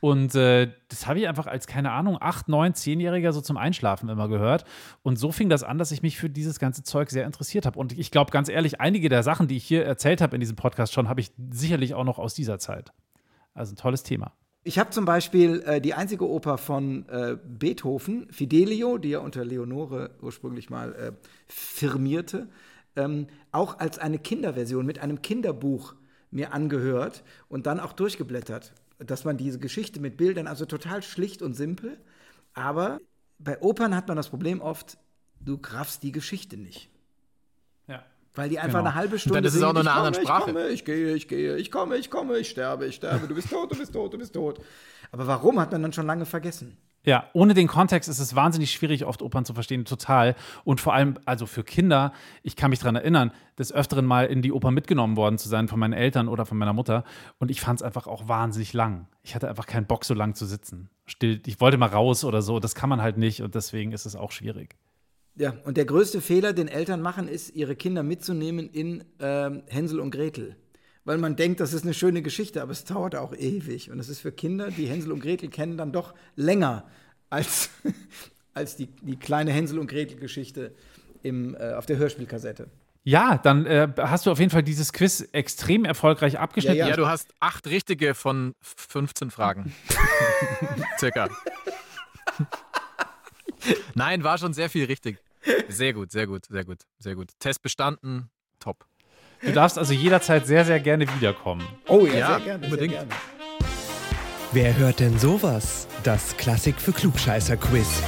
Und 0.00 0.34
äh, 0.34 0.70
das 0.88 1.06
habe 1.06 1.20
ich 1.20 1.28
einfach 1.28 1.46
als, 1.46 1.66
keine 1.66 1.92
Ahnung, 1.92 2.18
8, 2.20 2.48
9, 2.48 2.74
10-Jähriger 2.74 3.32
so 3.32 3.40
zum 3.40 3.56
Einschlafen 3.56 4.08
immer 4.10 4.28
gehört. 4.28 4.64
Und 5.02 5.16
so 5.16 5.32
fing 5.32 5.48
das 5.48 5.62
an, 5.62 5.78
dass 5.78 5.90
ich 5.90 6.02
mich 6.02 6.18
für 6.18 6.28
dieses 6.28 6.58
ganze 6.58 6.82
Zeug 6.82 7.10
sehr 7.10 7.24
interessiert 7.24 7.64
habe. 7.64 7.78
Und 7.78 7.98
ich 7.98 8.10
glaube 8.10 8.30
ganz 8.30 8.48
ehrlich, 8.48 8.80
einige 8.80 9.08
der 9.08 9.22
Sachen, 9.22 9.48
die 9.48 9.56
ich 9.56 9.64
hier 9.64 9.84
erzählt 9.84 10.20
habe 10.20 10.36
in 10.36 10.40
diesem 10.40 10.56
Podcast 10.56 10.92
schon, 10.92 11.08
habe 11.08 11.20
ich 11.20 11.32
sicherlich 11.50 11.94
auch 11.94 12.04
noch 12.04 12.18
aus 12.18 12.34
dieser 12.34 12.58
Zeit. 12.58 12.92
Also 13.54 13.72
ein 13.72 13.76
tolles 13.76 14.02
Thema. 14.02 14.32
Ich 14.68 14.78
habe 14.78 14.90
zum 14.90 15.06
Beispiel 15.06 15.62
äh, 15.62 15.80
die 15.80 15.94
einzige 15.94 16.28
Oper 16.28 16.58
von 16.58 17.08
äh, 17.08 17.38
Beethoven, 17.42 18.30
Fidelio, 18.30 18.98
die 18.98 19.12
er 19.12 19.22
unter 19.22 19.42
Leonore 19.42 20.10
ursprünglich 20.20 20.68
mal 20.68 20.94
äh, 20.94 21.12
firmierte, 21.46 22.48
ähm, 22.94 23.28
auch 23.50 23.78
als 23.78 23.98
eine 23.98 24.18
Kinderversion 24.18 24.84
mit 24.84 24.98
einem 24.98 25.22
Kinderbuch 25.22 25.94
mir 26.30 26.52
angehört 26.52 27.24
und 27.48 27.66
dann 27.66 27.80
auch 27.80 27.94
durchgeblättert. 27.94 28.74
Dass 28.98 29.24
man 29.24 29.38
diese 29.38 29.58
Geschichte 29.58 30.00
mit 30.00 30.18
Bildern, 30.18 30.46
also 30.46 30.66
total 30.66 31.02
schlicht 31.02 31.40
und 31.40 31.54
simpel, 31.54 31.98
aber 32.52 33.00
bei 33.38 33.62
Opern 33.62 33.96
hat 33.96 34.06
man 34.06 34.18
das 34.18 34.28
Problem 34.28 34.60
oft, 34.60 34.98
du 35.40 35.58
raffst 35.64 36.02
die 36.02 36.12
Geschichte 36.12 36.58
nicht. 36.58 36.90
Weil 38.34 38.48
die 38.48 38.58
einfach 38.58 38.78
Genau. 38.78 38.90
eine 38.90 38.94
halbe 38.94 39.18
Stunde 39.18 39.38
dann 39.38 39.44
ist 39.44 39.54
es 39.54 39.62
auch 39.62 39.72
nur 39.72 39.80
eine 39.82 39.90
ich 39.90 39.96
andere 39.96 40.12
komme, 40.12 40.24
Sprache. 40.24 40.50
Ich 40.50 40.54
komme, 40.54 40.68
ich 40.68 40.84
gehe, 40.84 41.14
ich 41.14 41.28
gehe, 41.28 41.56
ich 41.56 41.70
komme, 41.70 41.96
ich 41.96 42.10
komme, 42.10 42.38
ich 42.38 42.48
sterbe, 42.48 42.86
ich 42.86 42.96
sterbe, 42.96 43.26
du 43.26 43.34
bist 43.34 43.50
tot, 43.50 43.72
du 43.72 43.76
bist 43.76 43.92
tot, 43.92 44.12
du 44.14 44.18
bist 44.18 44.34
tot. 44.34 44.60
Aber 45.10 45.26
warum 45.26 45.58
hat 45.58 45.72
man 45.72 45.82
dann 45.82 45.92
schon 45.92 46.06
lange 46.06 46.26
vergessen? 46.26 46.76
Ja, 47.04 47.24
ohne 47.32 47.54
den 47.54 47.68
Kontext 47.68 48.08
ist 48.08 48.18
es 48.18 48.34
wahnsinnig 48.34 48.70
schwierig, 48.70 49.06
oft 49.06 49.22
Opern 49.22 49.44
zu 49.44 49.54
verstehen, 49.54 49.84
total. 49.84 50.34
Und 50.64 50.80
vor 50.80 50.92
allem, 50.92 51.14
also 51.24 51.46
für 51.46 51.64
Kinder, 51.64 52.12
ich 52.42 52.54
kann 52.54 52.70
mich 52.70 52.80
daran 52.80 52.96
erinnern, 52.96 53.32
des 53.58 53.72
Öfteren 53.72 54.04
mal 54.04 54.26
in 54.26 54.42
die 54.42 54.52
Oper 54.52 54.72
mitgenommen 54.72 55.16
worden 55.16 55.38
zu 55.38 55.48
sein 55.48 55.68
von 55.68 55.78
meinen 55.78 55.94
Eltern 55.94 56.28
oder 56.28 56.44
von 56.44 56.58
meiner 56.58 56.72
Mutter. 56.74 57.04
Und 57.38 57.50
ich 57.50 57.60
fand 57.60 57.80
es 57.80 57.82
einfach 57.82 58.06
auch 58.08 58.28
wahnsinnig 58.28 58.72
lang. 58.74 59.06
Ich 59.22 59.34
hatte 59.34 59.48
einfach 59.48 59.66
keinen 59.66 59.86
Bock, 59.86 60.04
so 60.04 60.12
lang 60.12 60.34
zu 60.34 60.44
sitzen. 60.44 60.90
Still, 61.06 61.40
ich 61.46 61.60
wollte 61.60 61.78
mal 61.78 61.86
raus 61.86 62.24
oder 62.24 62.42
so. 62.42 62.60
Das 62.60 62.74
kann 62.74 62.90
man 62.90 63.00
halt 63.00 63.16
nicht 63.16 63.42
und 63.42 63.54
deswegen 63.54 63.92
ist 63.92 64.04
es 64.04 64.14
auch 64.16 64.32
schwierig. 64.32 64.76
Ja, 65.38 65.54
und 65.64 65.76
der 65.76 65.84
größte 65.84 66.20
Fehler, 66.20 66.52
den 66.52 66.66
Eltern 66.66 67.00
machen, 67.00 67.28
ist, 67.28 67.54
ihre 67.54 67.76
Kinder 67.76 68.02
mitzunehmen 68.02 68.68
in 68.68 69.04
ähm, 69.20 69.62
Hänsel 69.68 70.00
und 70.00 70.10
Gretel. 70.10 70.56
Weil 71.04 71.18
man 71.18 71.36
denkt, 71.36 71.60
das 71.60 71.72
ist 71.72 71.84
eine 71.84 71.94
schöne 71.94 72.22
Geschichte, 72.22 72.60
aber 72.60 72.72
es 72.72 72.84
dauert 72.84 73.14
auch 73.14 73.32
ewig. 73.32 73.90
Und 73.90 74.00
es 74.00 74.08
ist 74.08 74.20
für 74.20 74.32
Kinder, 74.32 74.70
die 74.70 74.86
Hänsel 74.86 75.12
und 75.12 75.20
Gretel 75.20 75.48
kennen, 75.48 75.76
dann 75.76 75.92
doch 75.92 76.12
länger 76.34 76.88
als, 77.30 77.70
als 78.54 78.76
die, 78.76 78.86
die 78.86 79.16
kleine 79.16 79.52
Hänsel 79.52 79.78
und 79.78 79.88
Gretel-Geschichte 79.88 80.74
im, 81.22 81.54
äh, 81.54 81.74
auf 81.74 81.86
der 81.86 81.98
Hörspielkassette. 81.98 82.68
Ja, 83.04 83.38
dann 83.38 83.64
äh, 83.64 83.88
hast 83.96 84.26
du 84.26 84.32
auf 84.32 84.40
jeden 84.40 84.50
Fall 84.50 84.64
dieses 84.64 84.92
Quiz 84.92 85.26
extrem 85.32 85.84
erfolgreich 85.84 86.38
abgeschnitten. 86.38 86.78
Ja, 86.78 86.88
Ja, 86.88 86.96
du 86.96 87.06
hast 87.06 87.32
acht 87.38 87.68
richtige 87.68 88.14
von 88.14 88.54
15 88.60 89.30
Fragen. 89.30 89.72
Circa. 90.98 91.28
Nein, 93.94 94.24
war 94.24 94.36
schon 94.36 94.52
sehr 94.52 94.68
viel 94.68 94.84
richtig. 94.84 95.18
Sehr 95.68 95.92
gut, 95.92 96.10
sehr 96.10 96.26
gut, 96.26 96.46
sehr 96.46 96.64
gut, 96.64 96.78
sehr 96.98 97.14
gut. 97.14 97.30
Test 97.38 97.62
bestanden, 97.62 98.30
top. 98.60 98.86
Du 99.44 99.52
darfst 99.52 99.78
also 99.78 99.92
jederzeit 99.94 100.46
sehr, 100.46 100.64
sehr 100.64 100.80
gerne 100.80 101.06
wiederkommen. 101.14 101.66
Oh 101.86 102.06
ja, 102.06 102.14
Ja, 102.14 102.36
sehr 102.36 102.40
gerne. 102.44 102.64
unbedingt. 102.64 102.92
Sehr 102.94 103.04
gerne. 103.06 103.14
Wer 104.52 104.76
hört 104.78 105.00
denn 105.00 105.18
sowas? 105.18 105.86
Das 106.04 106.36
Klassik 106.36 106.80
für 106.80 106.92
Klugscheißer-Quiz. 106.92 108.02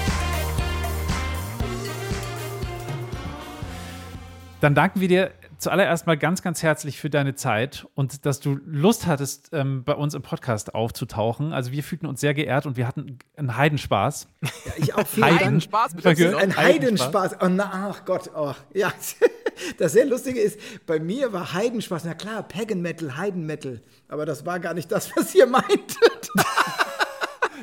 Dann 4.60 4.74
danken 4.74 5.00
wir 5.00 5.08
dir 5.08 5.32
zuallererst 5.60 6.06
mal 6.06 6.16
ganz, 6.16 6.42
ganz 6.42 6.62
herzlich 6.62 6.98
für 6.98 7.10
deine 7.10 7.34
Zeit 7.34 7.86
und 7.94 8.24
dass 8.26 8.40
du 8.40 8.58
Lust 8.64 9.06
hattest, 9.06 9.50
ähm, 9.52 9.84
bei 9.84 9.94
uns 9.94 10.14
im 10.14 10.22
Podcast 10.22 10.74
aufzutauchen. 10.74 11.52
Also 11.52 11.72
wir 11.72 11.82
fühlten 11.84 12.06
uns 12.06 12.20
sehr 12.20 12.34
geehrt 12.34 12.66
und 12.66 12.76
wir 12.76 12.86
hatten 12.88 13.18
einen 13.36 13.56
Heidenspaß. 13.56 14.28
Ja, 14.42 14.50
ich 14.76 14.94
auch 14.94 15.06
vielen 15.06 15.24
Heiden- 15.26 15.38
Dank. 15.38 15.62
Spaß 15.62 15.94
mit 15.94 16.04
Danke. 16.04 16.28
dem 16.30 16.38
Ein 16.38 16.56
Heidenspaß. 16.56 17.12
Heidenspaß. 17.32 17.36
Oh, 17.42 17.48
na, 17.48 17.90
ach 17.92 18.04
Gott, 18.04 18.30
oh. 18.34 18.54
Ja, 18.74 18.92
das 19.78 19.92
sehr 19.92 20.06
Lustige 20.06 20.40
ist, 20.40 20.58
bei 20.86 20.98
mir 20.98 21.32
war 21.32 21.52
Heidenspaß. 21.52 22.04
Na 22.04 22.14
klar, 22.14 22.42
Pagan 22.42 22.80
Metal, 22.80 23.16
Heiden 23.16 23.46
Metal. 23.46 23.80
Aber 24.08 24.26
das 24.26 24.44
war 24.46 24.58
gar 24.60 24.74
nicht 24.74 24.90
das, 24.90 25.14
was 25.16 25.34
ihr 25.34 25.46
meintet. 25.48 26.30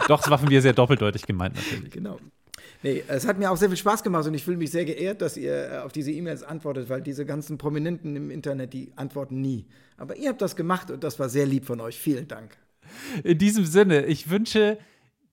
Doch, 0.07 0.23
es 0.23 0.29
war 0.29 0.37
von 0.37 0.47
mir 0.47 0.61
sehr 0.61 0.73
doppeldeutig 0.73 1.25
gemeint 1.25 1.55
natürlich. 1.55 1.91
Genau. 1.91 2.17
Nee, 2.83 3.03
es 3.07 3.27
hat 3.27 3.39
mir 3.39 3.49
auch 3.51 3.57
sehr 3.57 3.69
viel 3.69 3.77
Spaß 3.77 4.03
gemacht 4.03 4.27
und 4.27 4.33
ich 4.33 4.43
fühle 4.43 4.57
mich 4.57 4.71
sehr 4.71 4.85
geehrt, 4.85 5.21
dass 5.21 5.35
ihr 5.35 5.71
äh, 5.71 5.77
auf 5.79 5.91
diese 5.91 6.11
E-Mails 6.11 6.43
antwortet, 6.43 6.89
weil 6.89 7.01
diese 7.01 7.25
ganzen 7.25 7.57
Prominenten 7.57 8.15
im 8.15 8.29
Internet, 8.29 8.73
die 8.73 8.91
antworten 8.95 9.41
nie. 9.41 9.65
Aber 9.97 10.15
ihr 10.15 10.29
habt 10.29 10.41
das 10.41 10.55
gemacht 10.55 10.91
und 10.91 11.03
das 11.03 11.19
war 11.19 11.27
sehr 11.29 11.45
lieb 11.45 11.65
von 11.65 11.81
euch. 11.81 11.97
Vielen 11.97 12.27
Dank. 12.27 12.55
In 13.23 13.37
diesem 13.37 13.65
Sinne, 13.65 14.05
ich 14.05 14.29
wünsche 14.29 14.77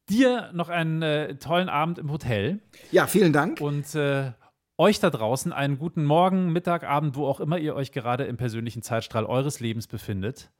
dir 0.09 0.51
noch 0.55 0.69
einen 0.71 1.03
äh, 1.03 1.37
tollen 1.37 1.69
Abend 1.69 1.99
im 1.99 2.11
Hotel 2.11 2.61
Ja, 2.93 3.07
vielen 3.07 3.33
Dank. 3.33 3.61
und 3.61 3.95
äh, 3.95 4.33
euch 4.77 4.99
da 5.01 5.11
draußen 5.11 5.53
einen 5.53 5.79
guten 5.79 6.05
Morgen, 6.05 6.51
Mittag, 6.53 6.83
Abend, 6.85 7.15
wo 7.15 7.27
auch 7.27 7.41
immer 7.41 7.59
ihr 7.59 7.75
euch 7.75 7.93
gerade 7.93 8.25
im 8.25 8.37
persönlichen 8.37 8.83
Zeitstrahl 8.83 9.25
eures 9.25 9.61
Lebens 9.61 9.87
befindet. 9.87 10.51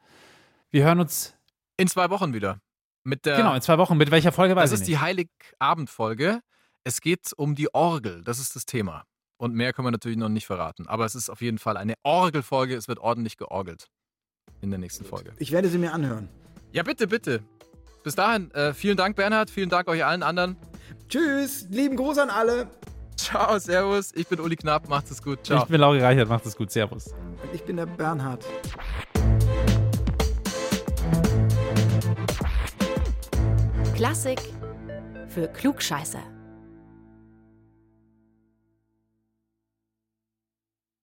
Wir 0.71 0.85
hören 0.85 1.01
uns 1.01 1.35
In 1.77 1.89
zwei 1.89 2.11
Wochen 2.11 2.33
wieder. 2.35 2.59
Mit 3.03 3.27
der, 3.27 3.37
genau 3.37 3.55
in 3.55 3.61
zwei 3.61 3.77
Wochen. 3.79 3.97
Mit 3.97 4.11
welcher 4.11 4.33
Folge 4.33 4.55
weiß 4.57 4.71
das 4.71 4.81
ich 4.81 4.85
ist 4.85 4.89
nicht. 4.89 4.99
die 5.01 5.03
Heiligabendfolge. 5.05 6.41
Es 6.87 7.01
geht 7.01 7.33
um 7.35 7.55
die 7.55 7.75
Orgel. 7.75 8.23
Das 8.25 8.39
ist 8.39 8.55
das 8.55 8.67
Thema. 8.67 9.05
Und 9.39 9.55
mehr 9.55 9.73
können 9.73 9.87
wir 9.87 9.91
natürlich 9.91 10.19
noch 10.19 10.29
nicht 10.29 10.47
verraten. 10.47 10.87
Aber 10.87 11.07
es 11.07 11.15
ist 11.15 11.31
auf 11.31 11.41
jeden 11.41 11.59
Fall 11.59 11.79
eine 11.79 11.95
Orgelfolge. 12.03 12.77
Es 12.77 12.89
wird 12.89 12.99
ordentlich 12.99 13.39
georgelt 13.39 13.89
in 14.61 14.69
der 14.69 14.79
nächsten 14.79 15.07
Folge. 15.07 15.33
Ich 15.39 15.51
werde 15.51 15.69
sie 15.69 15.79
mir 15.79 15.95
anhören. 15.95 16.29
Ja, 16.73 16.83
bitte, 16.83 17.07
bitte. 17.07 17.43
Bis 18.03 18.15
dahin, 18.17 18.51
äh, 18.51 18.75
vielen 18.75 18.99
Dank, 18.99 19.17
Bernhard. 19.17 19.49
Vielen 19.49 19.71
Dank 19.71 19.89
euch 19.89 20.05
allen 20.05 20.23
anderen. 20.23 20.59
Tschüss, 21.09 21.67
lieben 21.71 21.97
Gruß 21.97 22.19
an 22.19 22.29
alle. 22.29 22.69
Ciao, 23.17 23.59
Servus. 23.59 24.13
Ich 24.15 24.27
bin 24.27 24.39
Uli 24.39 24.57
Knapp. 24.57 24.87
Macht 24.91 25.11
es 25.11 25.23
gut. 25.23 25.47
Ciao. 25.47 25.63
Ich 25.63 25.69
bin 25.69 25.81
Lauri 25.81 26.01
Reichert, 26.01 26.29
macht 26.29 26.45
es 26.45 26.55
gut. 26.55 26.71
Servus. 26.71 27.07
Und 27.09 27.55
ich 27.55 27.65
bin 27.65 27.79
der 27.79 27.87
Bernhard. 27.87 28.45
Klassik 33.95 34.41
für 35.29 35.49
Klugscheißer. 35.49 36.34